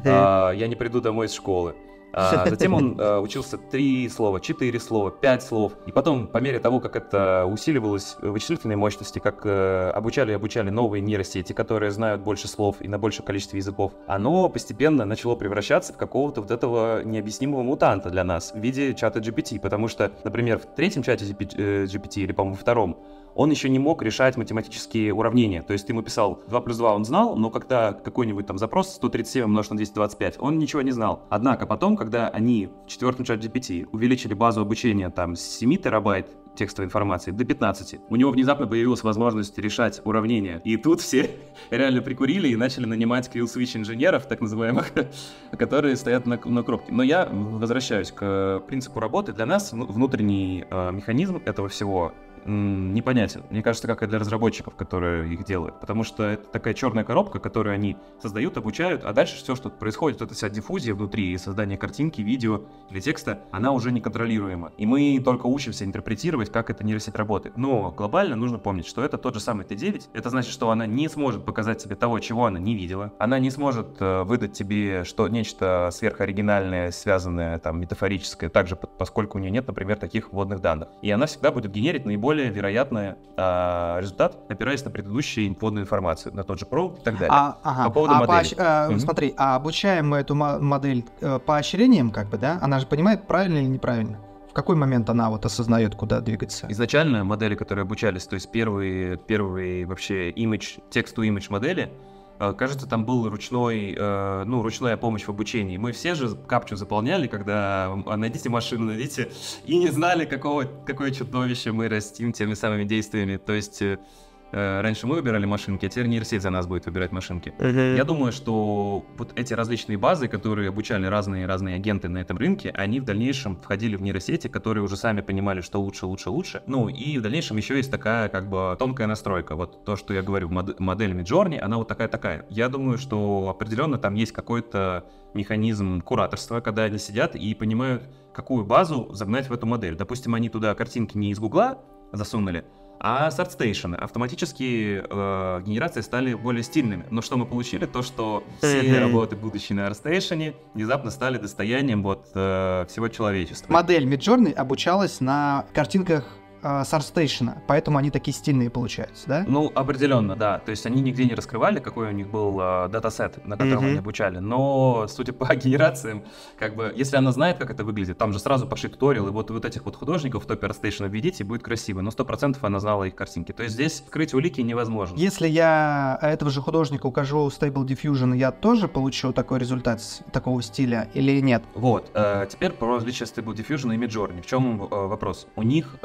я 0.56 0.68
не 0.70 0.76
приду 0.76 1.02
домой 1.02 1.26
из 1.26 1.34
школы». 1.34 1.76
А, 2.14 2.46
затем 2.50 2.74
он 2.74 2.98
а, 3.00 3.20
учился 3.20 3.58
три 3.58 4.08
слова, 4.10 4.40
четыре 4.40 4.80
слова, 4.80 5.12
пять 5.12 5.44
слов. 5.44 5.74
И 5.86 5.92
потом, 5.92 6.28
по 6.28 6.38
мере 6.40 6.60
того, 6.60 6.80
как 6.80 6.96
это 6.96 7.46
усиливалось 7.46 8.18
вычислительной 8.22 8.76
мощности, 8.76 9.20
как 9.20 9.42
а, 9.46 9.92
обучали 9.92 10.32
и 10.32 10.36
обучали 10.36 10.70
новые 10.70 11.02
нейросети, 11.02 11.54
которые 11.54 11.92
знают 11.92 12.22
больше 12.22 12.48
слов 12.48 12.78
и 12.80 12.88
на 12.88 12.98
большем 12.98 13.26
количестве 13.26 13.60
языков, 13.60 13.94
оно 14.08 14.50
постепенно 14.50 15.06
начало 15.06 15.36
превращаться 15.36 15.94
в 15.94 15.98
какого-то 15.98 16.42
вот 16.42 16.52
этого 16.52 17.04
необъяснимого 17.04 17.64
мутанта 17.64 18.10
для 18.10 18.24
нас 18.24 18.52
в 18.54 18.58
виде 18.58 18.94
чата 18.94 19.20
GPT. 19.20 19.60
Потому 19.60 19.88
что, 19.88 20.12
например, 20.24 20.60
в 20.60 20.66
третьем 20.66 21.04
чате 21.04 21.26
GPT 21.26 22.22
или, 22.22 22.32
по-моему, 22.32 22.58
втором, 22.58 22.98
он 23.38 23.52
еще 23.52 23.70
не 23.70 23.78
мог 23.78 24.02
решать 24.02 24.36
математические 24.36 25.14
уравнения. 25.14 25.62
То 25.62 25.74
есть 25.74 25.86
ты 25.86 25.94
ему 25.94 26.02
писал 26.02 26.42
2 26.48 26.62
плюс 26.62 26.78
2 26.78 26.96
он 26.96 27.06
знал, 27.06 27.36
но 27.36 27.52
когда 27.52 27.94
какой-нибудь 27.94 28.48
там 28.48 28.58
запрос 28.58 28.90
137 28.96 29.46
умножить 29.46 29.72
на 29.72 29.78
225, 29.78 30.38
он 30.40 30.58
ничего 30.58 30.82
не 30.82 30.92
знал. 30.92 31.22
Однако 31.30 31.68
потом, 31.68 31.96
когда 31.96 32.30
они 32.30 32.70
в 32.86 32.90
четвертом 32.90 33.26
чат 33.26 33.40
GPT 33.40 33.88
увеличили 33.92 34.34
базу 34.34 34.62
обучения 34.62 35.12
там 35.12 35.36
с 35.36 35.42
7 35.42 35.78
терабайт 35.78 36.28
текстовой 36.58 36.88
информации 36.88 37.30
до 37.30 37.46
15. 37.46 38.00
У 38.10 38.16
него 38.16 38.32
внезапно 38.32 38.66
появилась 38.66 39.04
возможность 39.04 39.58
решать 39.60 40.02
уравнения. 40.04 40.60
И 40.66 40.76
тут 40.76 41.02
все 41.02 41.30
реально 41.70 42.02
прикурили 42.02 42.48
и 42.48 42.56
начали 42.56 42.86
нанимать 42.86 43.30
kill 43.32 43.46
switch 43.46 43.78
инженеров, 43.78 44.26
так 44.26 44.42
называемых, 44.42 44.92
которые 45.52 45.96
стоят 45.96 46.26
на, 46.26 46.40
на 46.44 46.64
кнопке. 46.64 46.92
Но 46.92 47.04
я 47.04 47.30
возвращаюсь 47.32 48.12
к 48.12 48.64
принципу 48.68 49.00
работы. 49.00 49.32
Для 49.32 49.46
нас 49.46 49.72
внутренний 49.74 50.66
э, 50.68 50.92
механизм 50.92 51.40
этого 51.46 51.70
всего 51.70 52.14
непонятен. 52.48 53.44
Мне 53.50 53.62
кажется, 53.62 53.88
как 53.88 54.04
и 54.04 54.08
для 54.08 54.20
разработчиков, 54.20 54.76
которые 54.76 55.34
их 55.34 55.44
делают. 55.44 55.80
Потому 55.80 56.04
что 56.04 56.24
это 56.24 56.48
такая 56.48 56.74
черная 56.74 57.04
коробка, 57.04 57.40
которую 57.40 57.74
они 57.74 57.98
создают, 58.22 58.58
обучают, 58.58 59.04
а 59.04 59.14
дальше 59.14 59.36
все, 59.36 59.56
что 59.56 59.70
происходит, 59.70 60.22
эта 60.22 60.34
вся 60.34 60.50
диффузия 60.50 60.96
внутри 60.96 61.32
и 61.32 61.38
создание 61.38 61.78
картинки, 61.78 62.22
видео 62.22 62.64
или 62.90 63.00
текста, 63.00 63.42
она 63.52 63.72
уже 63.72 63.92
неконтролируема. 63.92 64.72
И 64.78 64.86
мы 64.86 65.22
только 65.24 65.48
учимся 65.48 65.86
интерпретировать, 65.86 66.52
как 66.52 66.70
эта 66.70 66.84
нейросеть 66.84 67.16
работает. 67.16 67.58
Но 67.58 67.92
глобально 67.92 68.36
нужно 68.36 68.60
помнить, 68.60 68.88
что 68.88 69.04
это 69.04 69.18
тот 69.18 69.34
же 69.34 69.40
самый 69.40 69.66
Т9. 69.66 70.10
Это 70.14 70.30
значит, 70.30 70.52
что 70.52 70.70
она 70.70 70.86
не 70.86 71.10
сможет 71.10 71.46
показать 71.46 71.84
тебе 71.84 71.96
того, 71.96 72.20
чего 72.20 72.46
она 72.46 72.60
не 72.60 72.76
видела. 72.76 73.14
Она 73.20 73.40
не 73.40 73.52
сможет 73.52 73.98
э, 74.00 74.24
выдать 74.24 74.54
тебе 74.54 75.04
что 75.04 75.28
нечто 75.28 75.90
сверхоригинальное, 75.92 76.92
связанное 76.92 77.60
там 77.60 77.80
метафорическое, 77.80 78.50
также 78.50 78.76
поскольку 78.76 79.38
у 79.38 79.42
нее 79.42 79.52
нет, 79.52 79.68
например, 79.68 79.98
таких 79.98 80.32
вводных 80.32 80.62
данных. 80.62 80.90
И 81.02 81.10
она 81.10 81.26
всегда 81.26 81.52
будет 81.52 81.72
генерить 81.72 82.06
наиболее 82.06 82.37
вероятный 82.44 83.16
э, 83.36 83.98
результат, 84.00 84.38
опираясь 84.50 84.84
на 84.86 84.92
предыдущую 84.92 85.56
вводную 85.60 85.84
информацию, 85.84 86.36
на 86.36 86.44
тот 86.44 86.60
же 86.60 86.66
про 86.66 86.96
и 87.00 87.04
так 87.04 87.16
далее. 87.18 87.30
А, 87.32 87.58
ага. 87.64 87.84
По 87.86 87.90
поводу 87.92 88.14
а 88.14 88.20
модели. 88.20 88.36
Поощ... 88.36 88.54
А, 88.58 88.90
mm-hmm. 88.90 89.00
Смотри, 89.00 89.34
а 89.38 89.56
обучаем 89.56 90.10
мы 90.10 90.18
эту 90.18 90.36
модель 90.36 91.06
э, 91.22 91.40
поощрением, 91.40 92.12
как 92.12 92.30
бы, 92.30 92.38
да? 92.38 92.60
Она 92.62 92.80
же 92.80 92.88
понимает, 92.88 93.28
правильно 93.28 93.58
или 93.58 93.66
неправильно? 93.66 94.20
В 94.50 94.54
какой 94.54 94.76
момент 94.76 95.10
она 95.10 95.30
вот 95.30 95.46
осознает, 95.46 95.96
куда 95.96 96.20
двигаться? 96.20 96.66
Изначально 96.70 97.24
модели, 97.24 97.56
которые 97.56 97.84
обучались, 97.84 98.26
то 98.26 98.34
есть 98.34 98.52
первые, 98.52 99.18
первые 99.18 99.86
вообще 99.86 100.32
image, 100.32 100.82
текст-to-image 100.90 101.48
модели, 101.50 101.92
Э, 101.92 102.17
кажется, 102.38 102.88
там 102.88 103.06
был 103.06 103.30
ручной, 103.30 103.96
э, 103.98 104.44
ну, 104.46 104.62
ручная 104.62 104.98
помощь 104.98 105.24
в 105.24 105.30
обучении. 105.30 105.78
Мы 105.78 105.92
все 105.92 106.16
же 106.16 106.36
капчу 106.36 106.76
заполняли, 106.76 107.28
когда 107.28 107.92
а, 108.06 108.18
найдите 108.18 108.50
машину, 108.50 108.86
найдите, 108.86 109.30
и 109.66 109.78
не 109.78 109.90
знали, 109.90 110.26
какого, 110.26 110.64
какое 110.86 111.12
чудовище 111.12 111.72
мы 111.72 111.90
растим 111.90 112.34
теми 112.34 112.54
самыми 112.54 112.84
действиями. 112.84 113.38
То 113.38 113.54
есть 113.54 113.82
э, 113.82 113.98
Э, 113.98 114.27
раньше 114.52 115.08
мы 115.08 115.16
выбирали 115.16 115.46
машинки, 115.46 115.86
а 115.86 115.90
теперь 115.90 116.08
нейросеть 116.08 116.42
за 116.42 116.50
нас 116.50 116.68
будет 116.68 116.86
выбирать 116.86 117.12
машинки. 117.12 117.54
Uh-huh. 117.58 117.96
Я 117.96 118.04
думаю, 118.04 118.32
что 118.32 119.06
вот 119.18 119.34
эти 119.36 119.54
различные 119.54 119.98
базы, 119.98 120.28
которые 120.28 120.70
обучали 120.70 121.06
разные-разные 121.06 121.76
агенты 121.76 122.10
на 122.10 122.20
этом 122.20 122.38
рынке, 122.38 122.72
они 122.76 123.00
в 123.00 123.06
дальнейшем 123.06 123.56
входили 123.58 123.96
в 123.96 124.02
нейросети, 124.02 124.48
которые 124.48 124.84
уже 124.84 124.98
сами 124.98 125.22
понимали, 125.22 125.62
что 125.62 125.82
лучше, 125.82 126.06
лучше, 126.06 126.30
лучше. 126.30 126.64
Ну 126.68 126.90
и 126.90 127.18
в 127.18 127.22
дальнейшем 127.22 127.58
еще 127.58 127.78
есть 127.78 127.92
такая 127.92 128.30
как 128.30 128.50
бы 128.50 128.76
тонкая 128.80 129.08
настройка. 129.08 129.56
Вот 129.56 129.84
то, 129.84 129.96
что 129.96 130.14
я 130.14 130.22
говорю, 130.22 130.50
мод- 130.50 130.76
модель 130.80 131.12
Midjourney, 131.12 131.60
она 131.60 131.78
вот 131.78 131.88
такая-такая. 131.88 132.46
Я 132.50 132.70
думаю, 132.70 132.98
что 132.98 133.50
определенно 133.50 133.98
там 133.98 134.16
есть 134.16 134.32
какой-то 134.32 135.06
механизм 135.34 136.02
кураторства, 136.02 136.62
когда 136.62 136.84
они 136.84 136.98
сидят 136.98 137.36
и 137.36 137.54
понимают, 137.54 138.04
какую 138.34 138.66
базу 138.66 139.10
загнать 139.14 139.50
в 139.50 139.54
эту 139.54 139.66
модель. 139.66 139.96
Допустим, 139.96 140.36
они 140.36 140.50
туда 140.50 140.74
картинки 140.76 141.18
не 141.18 141.32
из 141.32 141.40
Гугла 141.40 141.80
засунули, 142.14 142.66
а 143.00 143.30
с 143.30 143.40
ArtStation 143.40 143.96
автоматические 143.96 145.06
э, 145.10 145.62
генерации 145.66 146.02
стали 146.02 146.34
более 146.34 146.64
стильными. 146.64 147.06
Но 147.10 147.22
что 147.22 147.38
мы 147.38 147.46
получили? 147.46 147.86
То, 147.86 148.02
что 148.02 148.44
все 148.60 149.00
работы, 149.00 149.36
будущие 149.36 149.76
на 149.76 149.88
ArtStation, 149.88 150.56
внезапно 150.74 151.12
стали 151.12 151.38
достоянием 151.38 152.04
вот 152.04 152.30
э, 152.34 152.86
всего 152.90 153.08
человечества. 153.08 153.72
Модель 153.72 154.06
Midjourney 154.06 154.54
обучалась 154.54 155.22
на 155.22 155.66
картинках 155.74 156.26
э, 156.62 156.82
SARStation, 156.82 157.54
поэтому 157.68 157.98
они 157.98 158.12
такие 158.12 158.34
стильные 158.34 158.70
получаются, 158.70 159.28
да? 159.28 159.46
Ну, 159.48 159.72
определенно, 159.74 160.36
да. 160.36 160.60
То 160.60 160.72
есть 160.72 160.86
они 160.86 161.02
нигде 161.02 161.26
не 161.26 161.36
раскрывали, 161.36 161.80
какой 161.80 162.10
у 162.10 162.12
них 162.12 162.30
был 162.30 162.60
э, 162.60 162.90
датасет, 162.90 163.46
на 163.46 163.58
котором 163.58 163.84
mm-hmm. 163.84 163.90
они 163.90 163.98
обучали. 164.00 164.40
Но, 164.40 165.08
судя 165.08 165.34
по 165.34 165.54
генерациям, 165.56 166.24
как 166.58 166.76
бы, 166.76 166.94
если 166.96 167.18
она 167.18 167.32
знает, 167.32 167.58
как 167.58 167.70
это 167.72 167.84
выглядит, 167.84 168.18
там 168.18 168.34
же 168.34 168.40
сразу 168.40 168.68
пошли 168.68 168.90
туториалы, 168.90 169.32
вот, 169.32 169.52
вот 169.52 169.66
этих 169.66 169.86
вот 169.86 169.96
художников 169.96 170.44
в 170.44 170.48
топе 170.48 170.68
ArtStation 170.68 171.10
введите, 171.10 171.44
будет 171.44 171.64
красиво. 171.64 172.02
Но 172.02 172.10
100% 172.10 172.58
она 172.62 172.80
знала 172.80 173.04
их 173.06 173.16
картинки. 173.16 173.52
То 173.52 173.64
есть 173.64 173.76
здесь 173.76 173.98
скрыть 173.98 174.34
улики 174.34 174.62
невозможно. 174.62 175.16
Если 175.18 175.48
я 175.48 176.18
этого 176.22 176.52
же 176.52 176.62
художника 176.62 177.08
укажу 177.08 177.48
Stable 177.48 177.86
Diffusion, 177.86 178.36
я 178.36 178.52
тоже 178.52 178.88
получу 178.88 179.34
такой 179.34 179.60
результат 179.60 180.02
такого 180.32 180.62
стиля 180.62 181.10
или 181.14 181.40
нет? 181.42 181.64
Вот. 181.74 182.12
Э, 182.14 182.46
теперь 182.50 182.72
про 182.72 182.96
различия 182.96 183.26
Stable 183.26 183.56
Diffusion 183.56 183.94
и 183.96 183.98
Midjourney. 183.98 184.42
В 184.42 184.46
чем 184.46 184.84
э, 184.84 184.88
вопрос? 184.90 185.48
У 185.56 185.64
них 185.64 185.98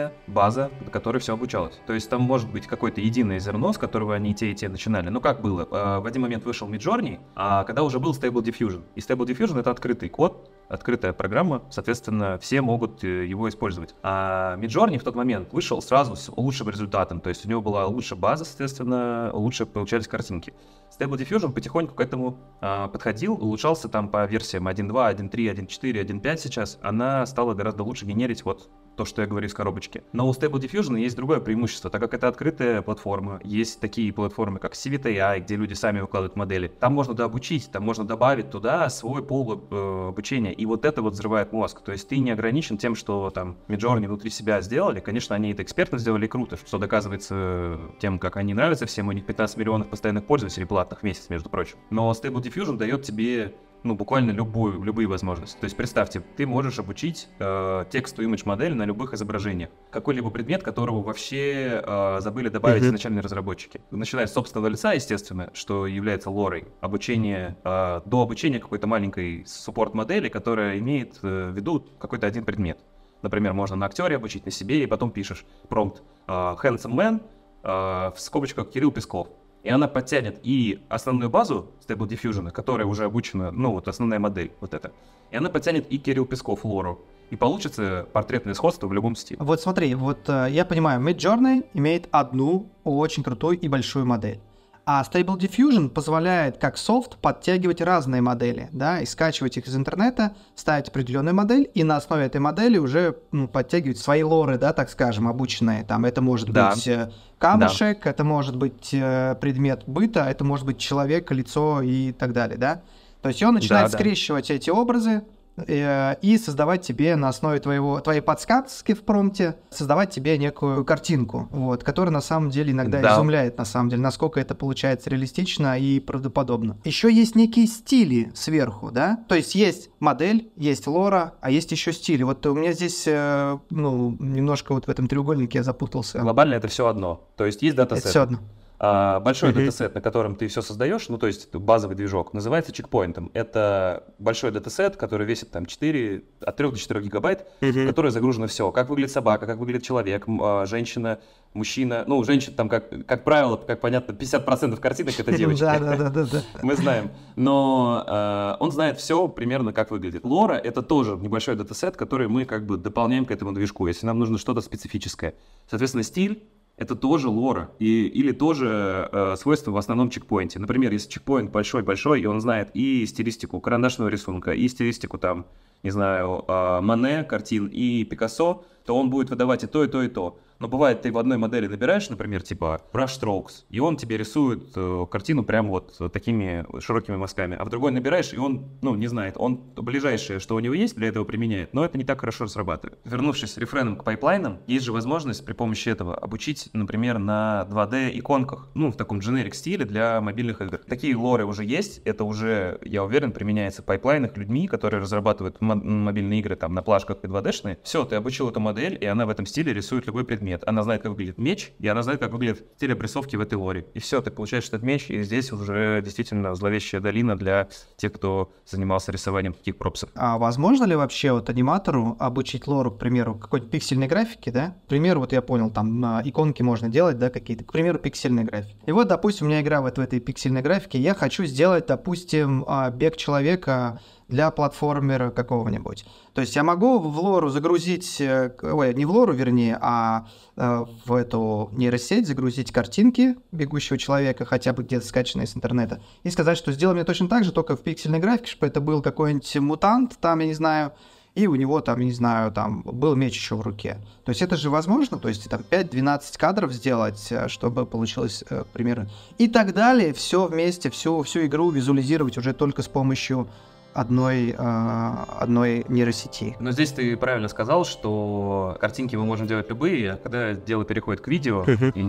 разная 0.00 0.12
база, 0.26 0.70
на 0.84 0.90
которой 0.90 1.18
все 1.18 1.34
обучалось. 1.34 1.80
То 1.86 1.92
есть 1.92 2.08
там 2.08 2.22
может 2.22 2.50
быть 2.50 2.66
какое-то 2.66 3.00
единое 3.00 3.38
зерно, 3.38 3.72
с 3.72 3.78
которого 3.78 4.14
они 4.14 4.34
те 4.34 4.50
и 4.50 4.54
те 4.54 4.68
начинали. 4.68 5.08
Ну 5.08 5.20
как 5.20 5.42
было? 5.42 5.66
А, 5.70 6.00
в 6.00 6.06
один 6.06 6.22
момент 6.22 6.44
вышел 6.44 6.68
Midjourney, 6.68 7.20
а 7.34 7.64
когда 7.64 7.82
уже 7.82 7.98
был 7.98 8.12
Stable 8.12 8.42
Diffusion. 8.42 8.82
И 8.94 9.00
Stable 9.00 9.26
Diffusion 9.26 9.58
это 9.58 9.70
открытый 9.70 10.08
код, 10.08 10.50
открытая 10.68 11.12
программа, 11.12 11.62
соответственно, 11.70 12.38
все 12.38 12.62
могут 12.62 13.02
э, 13.04 13.26
его 13.26 13.48
использовать. 13.48 13.94
А 14.02 14.56
Midjourney 14.56 14.98
в 14.98 15.02
тот 15.02 15.14
момент 15.14 15.52
вышел 15.52 15.82
сразу 15.82 16.14
с 16.16 16.28
лучшим 16.28 16.68
результатом, 16.68 17.20
то 17.20 17.28
есть 17.28 17.44
у 17.44 17.48
него 17.48 17.60
была 17.60 17.86
лучшая 17.86 18.18
база, 18.18 18.44
соответственно, 18.44 19.30
лучше 19.32 19.66
получались 19.66 20.06
картинки. 20.06 20.54
Stable 20.96 21.18
Diffusion 21.18 21.52
потихоньку 21.52 21.94
к 21.94 22.00
этому 22.00 22.38
а, 22.60 22.88
подходил, 22.88 23.34
улучшался 23.34 23.88
там 23.88 24.08
по 24.08 24.24
версиям 24.26 24.68
1.2, 24.68 25.16
1.3, 25.16 25.66
1.4, 25.66 26.20
1.5 26.20 26.36
сейчас. 26.38 26.78
Она 26.82 27.26
стала 27.26 27.54
гораздо 27.54 27.82
лучше 27.82 28.06
генерить 28.06 28.44
вот 28.44 28.70
то, 29.00 29.06
что 29.06 29.22
я 29.22 29.28
говорю 29.28 29.46
из 29.46 29.54
коробочки. 29.54 30.02
Но 30.12 30.28
у 30.28 30.32
Stable 30.32 30.60
Diffusion 30.60 31.00
есть 31.00 31.16
другое 31.16 31.40
преимущество, 31.40 31.88
так 31.88 32.02
как 32.02 32.12
это 32.12 32.28
открытая 32.28 32.82
платформа, 32.82 33.40
есть 33.42 33.80
такие 33.80 34.12
платформы, 34.12 34.58
как 34.58 34.74
CVTI, 34.74 35.40
где 35.40 35.56
люди 35.56 35.72
сами 35.72 36.00
выкладывают 36.00 36.36
модели. 36.36 36.68
Там 36.68 36.92
можно 36.92 37.14
дообучить, 37.14 37.70
там 37.72 37.82
можно 37.82 38.04
добавить 38.04 38.50
туда 38.50 38.90
свой 38.90 39.24
пол 39.24 39.66
э, 39.70 40.08
обучения, 40.08 40.52
и 40.52 40.66
вот 40.66 40.84
это 40.84 41.00
вот 41.00 41.14
взрывает 41.14 41.50
мозг. 41.50 41.80
То 41.80 41.92
есть 41.92 42.08
ты 42.08 42.18
не 42.18 42.30
ограничен 42.30 42.76
тем, 42.76 42.94
что 42.94 43.30
там 43.30 43.56
Midjourney 43.68 44.06
внутри 44.06 44.28
себя 44.28 44.60
сделали. 44.60 45.00
Конечно, 45.00 45.34
они 45.34 45.52
это 45.52 45.62
экспертно 45.62 45.96
сделали 45.96 46.26
круто, 46.26 46.58
что 46.58 46.76
доказывается 46.76 47.80
тем, 48.00 48.18
как 48.18 48.36
они 48.36 48.52
нравятся 48.52 48.84
всем. 48.84 49.08
У 49.08 49.12
них 49.12 49.24
15 49.24 49.56
миллионов 49.56 49.88
постоянных 49.88 50.26
пользователей 50.26 50.66
платных 50.66 51.00
в 51.00 51.02
месяц, 51.04 51.30
между 51.30 51.48
прочим. 51.48 51.78
Но 51.88 52.10
Stable 52.10 52.42
Diffusion 52.42 52.76
дает 52.76 53.02
тебе 53.02 53.54
ну, 53.82 53.94
буквально 53.94 54.30
любую, 54.30 54.82
любые 54.82 55.08
возможности. 55.08 55.58
То 55.58 55.64
есть 55.64 55.76
представьте, 55.76 56.22
ты 56.36 56.46
можешь 56.46 56.78
обучить 56.78 57.28
э, 57.38 57.84
тексту 57.90 58.22
image 58.22 58.42
модель 58.44 58.74
на 58.74 58.84
любых 58.84 59.14
изображениях. 59.14 59.70
Какой-либо 59.90 60.30
предмет, 60.30 60.62
которого 60.62 61.02
вообще 61.02 61.82
э, 61.84 62.20
забыли 62.20 62.48
добавить 62.48 62.82
mm-hmm. 62.82 62.86
изначальные 62.86 63.22
разработчики. 63.22 63.80
Начиная 63.90 64.26
с 64.26 64.32
собственного 64.32 64.68
лица, 64.68 64.92
естественно, 64.92 65.50
что 65.54 65.86
является 65.86 66.30
лорой, 66.30 66.66
обучение, 66.80 67.56
э, 67.64 68.00
до 68.04 68.22
обучения 68.22 68.58
какой-то 68.58 68.86
маленькой 68.86 69.44
суппорт-модели, 69.46 70.28
которая 70.28 70.78
имеет 70.78 71.18
э, 71.22 71.50
в 71.50 71.54
виду 71.54 71.86
какой-то 71.98 72.26
один 72.26 72.44
предмет. 72.44 72.78
Например, 73.22 73.52
можно 73.52 73.76
на 73.76 73.86
актере 73.86 74.16
обучить, 74.16 74.44
на 74.46 74.50
себе, 74.50 74.82
и 74.82 74.86
потом 74.86 75.10
пишешь 75.10 75.44
промпт 75.68 76.02
э, 76.26 76.32
«handsome 76.32 76.94
man», 76.94 77.22
э, 77.62 78.12
в 78.14 78.20
скобочках 78.20 78.70
Кирилл 78.70 78.92
Песков 78.92 79.28
и 79.62 79.68
она 79.68 79.88
подтянет 79.88 80.40
и 80.42 80.80
основную 80.88 81.30
базу 81.30 81.70
Stable 81.86 82.08
Diffusion, 82.08 82.50
которая 82.50 82.86
уже 82.86 83.04
обучена, 83.04 83.50
ну 83.50 83.72
вот 83.72 83.88
основная 83.88 84.18
модель, 84.18 84.52
вот 84.60 84.74
эта, 84.74 84.92
и 85.30 85.36
она 85.36 85.48
подтянет 85.48 85.90
и 85.90 85.98
Кирилл 85.98 86.26
Песков 86.26 86.64
лору. 86.64 87.00
И 87.30 87.36
получится 87.36 88.08
портретное 88.12 88.54
сходство 88.54 88.88
в 88.88 88.92
любом 88.92 89.14
стиле. 89.14 89.38
Вот 89.40 89.60
смотри, 89.60 89.94
вот 89.94 90.28
э, 90.28 90.48
я 90.50 90.64
понимаю, 90.64 91.00
Midjourney 91.00 91.64
имеет 91.74 92.08
одну 92.10 92.68
очень 92.82 93.22
крутую 93.22 93.56
и 93.60 93.68
большую 93.68 94.04
модель. 94.04 94.40
А 94.86 95.02
Stable 95.02 95.38
Diffusion 95.38 95.88
позволяет 95.88 96.58
как 96.58 96.76
софт 96.76 97.16
подтягивать 97.18 97.80
разные 97.80 98.22
модели, 98.22 98.68
да, 98.72 99.00
и 99.00 99.06
скачивать 99.06 99.56
их 99.56 99.68
из 99.68 99.76
интернета, 99.76 100.34
ставить 100.54 100.88
определенную 100.88 101.34
модель, 101.34 101.70
и 101.74 101.84
на 101.84 101.96
основе 101.96 102.26
этой 102.26 102.40
модели 102.40 102.78
уже 102.78 103.16
ну, 103.30 103.46
подтягивать 103.46 103.98
свои 103.98 104.22
лоры, 104.22 104.58
да, 104.58 104.72
так 104.72 104.90
скажем, 104.90 105.28
обученные. 105.28 105.84
Там 105.84 106.04
это 106.04 106.22
может 106.22 106.50
да. 106.50 106.70
быть 106.70 106.88
э, 106.88 107.10
камушек, 107.38 108.00
да. 108.04 108.10
это 108.10 108.24
может 108.24 108.56
быть 108.56 108.90
э, 108.92 109.36
предмет 109.40 109.84
быта, 109.86 110.24
это 110.28 110.44
может 110.44 110.66
быть 110.66 110.78
человек, 110.78 111.30
лицо 111.30 111.82
и 111.82 112.12
так 112.12 112.32
далее, 112.32 112.58
да. 112.58 112.82
То 113.22 113.28
есть 113.28 113.42
он 113.42 113.54
начинает 113.54 113.90
да, 113.90 113.98
скрещивать 113.98 114.48
да. 114.48 114.54
эти 114.54 114.70
образы, 114.70 115.22
и 115.66 116.40
создавать 116.42 116.82
тебе 116.82 117.16
на 117.16 117.28
основе 117.28 117.60
твоего, 117.60 118.00
твоей 118.00 118.20
подсказки 118.20 118.94
в 118.94 119.02
промте, 119.02 119.56
создавать 119.70 120.10
тебе 120.10 120.38
некую 120.38 120.84
картинку, 120.84 121.48
вот, 121.50 121.84
которая 121.84 122.12
на 122.12 122.20
самом 122.20 122.50
деле 122.50 122.72
иногда 122.72 123.00
да. 123.00 123.14
изумляет, 123.14 123.58
на 123.58 123.64
самом 123.64 123.90
деле, 123.90 124.02
насколько 124.02 124.40
это 124.40 124.54
получается 124.54 125.10
реалистично 125.10 125.78
и 125.78 126.00
правдоподобно. 126.00 126.78
Еще 126.84 127.12
есть 127.12 127.36
некие 127.36 127.66
стили 127.66 128.30
сверху, 128.34 128.90
да, 128.90 129.24
то 129.28 129.34
есть 129.34 129.54
есть 129.54 129.90
модель, 130.00 130.50
есть 130.56 130.86
лора, 130.86 131.34
а 131.40 131.50
есть 131.50 131.70
еще 131.72 131.92
стили. 131.92 132.22
Вот 132.22 132.44
у 132.46 132.54
меня 132.54 132.72
здесь, 132.72 133.04
э, 133.06 133.58
ну, 133.70 134.16
немножко 134.18 134.72
вот 134.72 134.86
в 134.86 134.88
этом 134.88 135.08
треугольнике 135.08 135.58
я 135.58 135.64
запутался. 135.64 136.18
Глобально 136.20 136.54
это 136.54 136.68
все 136.68 136.86
одно, 136.86 137.28
то 137.36 137.44
есть 137.46 137.62
есть 137.62 137.76
датасет. 137.76 138.04
Это 138.04 138.10
все 138.10 138.22
одно. 138.22 138.38
А, 138.82 139.20
большой 139.20 139.52
датасет, 139.52 139.94
на 139.94 140.00
котором 140.00 140.36
ты 140.36 140.48
все 140.48 140.62
создаешь, 140.62 141.10
ну 141.10 141.18
то 141.18 141.26
есть 141.26 141.54
базовый 141.54 141.94
движок, 141.94 142.32
называется 142.32 142.72
чекпоинтом. 142.72 143.30
Это 143.34 144.04
большой 144.18 144.52
датасет, 144.52 144.96
который 144.96 145.26
весит 145.26 145.50
там 145.50 145.66
4, 145.66 146.24
от 146.40 146.56
3 146.56 146.70
до 146.70 146.78
4 146.78 147.00
гигабайт, 147.02 147.46
в 147.60 147.86
который 147.86 148.10
загружено 148.10 148.46
все. 148.46 148.72
Как 148.72 148.88
выглядит 148.88 149.12
собака, 149.12 149.46
как 149.46 149.58
выглядит 149.58 149.82
человек, 149.82 150.24
а, 150.26 150.64
женщина, 150.64 151.18
мужчина. 151.52 152.04
Ну, 152.06 152.24
женщин 152.24 152.54
там, 152.54 152.70
как, 152.70 152.88
как 153.04 153.22
правило, 153.22 153.58
как 153.58 153.82
понятно, 153.82 154.12
50% 154.12 154.74
картинок 154.78 155.20
это 155.20 155.30
девочки. 155.36 155.60
Да, 155.60 155.78
да, 155.78 156.08
да, 156.08 156.24
да. 156.24 156.42
Мы 156.62 156.74
знаем. 156.74 157.10
Но 157.36 158.02
э, 158.08 158.56
он 158.60 158.72
знает 158.72 158.98
все 158.98 159.28
примерно, 159.28 159.74
как 159.74 159.90
выглядит. 159.90 160.24
Лора— 160.24 160.54
это 160.64 160.80
тоже 160.80 161.16
небольшой 161.16 161.54
датасет, 161.54 161.98
который 161.98 162.28
мы 162.28 162.46
как 162.46 162.64
бы 162.64 162.78
дополняем 162.78 163.26
к 163.26 163.30
этому 163.30 163.52
движку, 163.52 163.86
если 163.88 164.06
нам 164.06 164.18
нужно 164.18 164.38
что-то 164.38 164.62
специфическое. 164.62 165.34
Соответственно, 165.68 166.02
стиль 166.02 166.42
это 166.80 166.96
тоже 166.96 167.28
лора 167.28 167.70
и, 167.78 168.06
или 168.06 168.32
тоже 168.32 169.08
э, 169.12 169.36
свойство 169.36 169.70
в 169.70 169.76
основном 169.76 170.08
чекпоинте. 170.08 170.58
Например, 170.58 170.90
если 170.90 171.10
чекпоинт 171.10 171.50
большой-большой, 171.50 172.22
и 172.22 172.26
он 172.26 172.40
знает 172.40 172.70
и 172.72 173.04
стилистику 173.04 173.60
карандашного 173.60 174.08
рисунка, 174.08 174.52
и 174.52 174.66
стилистику 174.66 175.18
там, 175.18 175.44
не 175.82 175.90
знаю, 175.90 176.42
э, 176.48 176.80
Мане, 176.80 177.24
картин, 177.24 177.66
и 177.66 178.02
Пикассо, 178.04 178.64
то 178.84 178.96
он 178.96 179.10
будет 179.10 179.30
выдавать 179.30 179.64
и 179.64 179.66
то, 179.66 179.84
и 179.84 179.88
то, 179.88 180.02
и 180.02 180.08
то. 180.08 180.38
Но 180.60 180.68
бывает, 180.68 181.00
ты 181.00 181.10
в 181.10 181.16
одной 181.16 181.38
модели 181.38 181.66
набираешь, 181.66 182.10
например, 182.10 182.42
типа 182.42 182.82
brush 182.92 183.18
strokes, 183.18 183.64
и 183.70 183.80
он 183.80 183.96
тебе 183.96 184.18
рисует 184.18 184.72
э, 184.76 185.06
картину 185.10 185.42
прям 185.42 185.68
вот 185.68 185.98
такими 186.12 186.66
широкими 186.80 187.16
мазками. 187.16 187.56
А 187.58 187.64
в 187.64 187.70
другой 187.70 187.92
набираешь, 187.92 188.34
и 188.34 188.36
он, 188.36 188.68
ну, 188.82 188.94
не 188.94 189.06
знает, 189.06 189.36
он 189.38 189.56
ближайшее, 189.74 190.38
что 190.38 190.54
у 190.54 190.60
него 190.60 190.74
есть, 190.74 190.96
для 190.96 191.08
этого 191.08 191.24
применяет, 191.24 191.72
но 191.72 191.82
это 191.82 191.96
не 191.96 192.04
так 192.04 192.20
хорошо 192.20 192.46
срабатывает. 192.46 192.98
Вернувшись 193.04 193.56
рефреном 193.56 193.96
к 193.96 194.04
пайплайнам, 194.04 194.58
есть 194.66 194.84
же 194.84 194.92
возможность 194.92 195.46
при 195.46 195.54
помощи 195.54 195.88
этого 195.88 196.14
обучить, 196.14 196.68
например, 196.74 197.18
на 197.18 197.66
2D 197.70 198.18
иконках, 198.18 198.68
ну, 198.74 198.92
в 198.92 198.96
таком 198.96 199.20
generic 199.20 199.54
стиле 199.54 199.86
для 199.86 200.20
мобильных 200.20 200.60
игр. 200.60 200.76
Такие 200.76 201.16
лоры 201.16 201.46
уже 201.46 201.64
есть, 201.64 202.02
это 202.04 202.24
уже, 202.24 202.78
я 202.84 203.02
уверен, 203.02 203.32
применяется 203.32 203.80
в 203.80 203.86
пайплайнах 203.86 204.36
людьми, 204.36 204.68
которые 204.68 205.00
разрабатывают 205.00 205.56
мобильные 205.62 206.40
игры 206.40 206.54
там 206.56 206.74
на 206.74 206.82
плашках 206.82 207.18
и 207.22 207.26
2D-шные. 207.26 207.78
Все, 207.82 208.04
ты 208.04 208.16
обучил 208.16 208.50
эту 208.50 208.60
модель, 208.70 208.96
и 209.00 209.06
она 209.06 209.26
в 209.26 209.30
этом 209.30 209.46
стиле 209.46 209.72
рисует 209.72 210.06
любой 210.06 210.24
предмет. 210.24 210.62
Она 210.66 210.82
знает, 210.82 211.02
как 211.02 211.12
выглядит 211.12 211.38
меч, 211.38 211.72
и 211.78 211.88
она 211.88 212.02
знает, 212.02 212.20
как 212.20 212.32
выглядит 212.32 212.64
стиль 212.76 212.92
обрисовки 212.92 213.36
в 213.36 213.40
этой 213.40 213.54
лоре. 213.54 213.86
И 213.94 213.98
все, 213.98 214.22
ты 214.22 214.30
получаешь 214.30 214.68
этот 214.68 214.82
меч, 214.82 215.10
и 215.10 215.22
здесь 215.22 215.52
уже 215.52 216.00
действительно 216.04 216.54
зловещая 216.54 217.00
долина 217.00 217.36
для 217.36 217.68
тех, 217.96 218.12
кто 218.12 218.52
занимался 218.66 219.12
рисованием 219.12 219.54
таких 219.54 219.76
пропсов. 219.76 220.10
А 220.14 220.38
возможно 220.38 220.84
ли 220.84 220.94
вообще 220.94 221.32
вот 221.32 221.50
аниматору 221.50 222.16
обучить 222.18 222.66
лору, 222.66 222.92
к 222.92 222.98
примеру, 222.98 223.34
какой-то 223.34 223.66
пиксельной 223.66 224.06
графики, 224.06 224.50
да? 224.50 224.76
К 224.86 224.88
примеру, 224.88 225.20
вот 225.20 225.32
я 225.32 225.42
понял, 225.42 225.70
там 225.70 226.00
на 226.00 226.22
иконки 226.24 226.62
можно 226.62 226.88
делать, 226.88 227.18
да, 227.18 227.30
какие-то, 227.30 227.64
к 227.64 227.72
примеру, 227.72 227.98
пиксельные 227.98 228.44
графики. 228.44 228.76
И 228.86 228.92
вот, 228.92 229.08
допустим, 229.08 229.46
у 229.46 229.50
меня 229.50 229.60
игра 229.60 229.80
вот 229.80 229.98
в 229.98 230.00
этой 230.00 230.20
пиксельной 230.20 230.62
графике, 230.62 230.98
я 230.98 231.14
хочу 231.14 231.44
сделать, 231.44 231.86
допустим, 231.86 232.64
а, 232.68 232.90
бег 232.90 233.16
человека 233.16 234.00
для 234.30 234.50
платформера 234.50 235.30
какого-нибудь. 235.30 236.06
То 236.32 236.40
есть 236.40 236.56
я 236.56 236.62
могу 236.62 236.98
в 236.98 237.18
лору 237.18 237.50
загрузить, 237.50 238.20
э, 238.20 238.52
ой, 238.62 238.94
не 238.94 239.04
в 239.04 239.10
лору, 239.10 239.34
вернее, 239.34 239.76
а 239.80 240.26
э, 240.56 240.84
в 241.04 241.12
эту 241.12 241.68
нейросеть 241.72 242.26
загрузить 242.26 242.72
картинки 242.72 243.36
бегущего 243.52 243.98
человека, 243.98 244.44
хотя 244.44 244.72
бы 244.72 244.84
где-то 244.84 245.06
скачанные 245.06 245.46
с 245.46 245.56
интернета, 245.56 246.00
и 246.22 246.30
сказать, 246.30 246.56
что 246.56 246.72
сделай 246.72 246.94
мне 246.94 247.04
точно 247.04 247.28
так 247.28 247.44
же, 247.44 247.52
только 247.52 247.76
в 247.76 247.82
пиксельной 247.82 248.20
графике, 248.20 248.52
чтобы 248.52 248.68
это 248.68 248.80
был 248.80 249.02
какой-нибудь 249.02 249.56
мутант, 249.56 250.16
там, 250.20 250.38
я 250.38 250.46
не 250.46 250.54
знаю, 250.54 250.92
и 251.34 251.46
у 251.46 251.54
него 251.54 251.80
там, 251.80 252.00
не 252.00 252.12
знаю, 252.12 252.52
там 252.52 252.82
был 252.82 253.14
меч 253.16 253.34
еще 253.34 253.56
в 253.56 253.60
руке. 253.60 253.98
То 254.24 254.30
есть 254.30 254.42
это 254.42 254.56
же 254.56 254.70
возможно, 254.70 255.18
то 255.18 255.28
есть 255.28 255.48
там 255.48 255.62
5-12 255.68 256.38
кадров 256.38 256.72
сделать, 256.72 257.26
э, 257.30 257.48
чтобы 257.48 257.86
получилось, 257.86 258.44
к 258.48 258.66
примеру, 258.72 259.06
и 259.38 259.48
так 259.48 259.74
далее, 259.74 260.12
все 260.12 260.46
вместе, 260.46 260.90
всю, 260.90 261.22
всю 261.22 261.46
игру 261.46 261.70
визуализировать 261.70 262.38
уже 262.38 262.52
только 262.52 262.82
с 262.82 262.88
помощью 262.88 263.48
одной, 263.92 264.54
э, 264.56 265.14
одной 265.38 265.84
нейросети. 265.88 266.56
Но 266.60 266.72
здесь 266.72 266.92
ты 266.92 267.16
правильно 267.16 267.48
сказал, 267.48 267.84
что 267.84 268.76
картинки 268.80 269.16
мы 269.16 269.24
можем 269.24 269.46
делать 269.46 269.68
любые, 269.68 270.12
а 270.12 270.16
когда 270.16 270.54
дело 270.54 270.84
переходит 270.84 271.20
к 271.20 271.28
видео, 271.28 271.64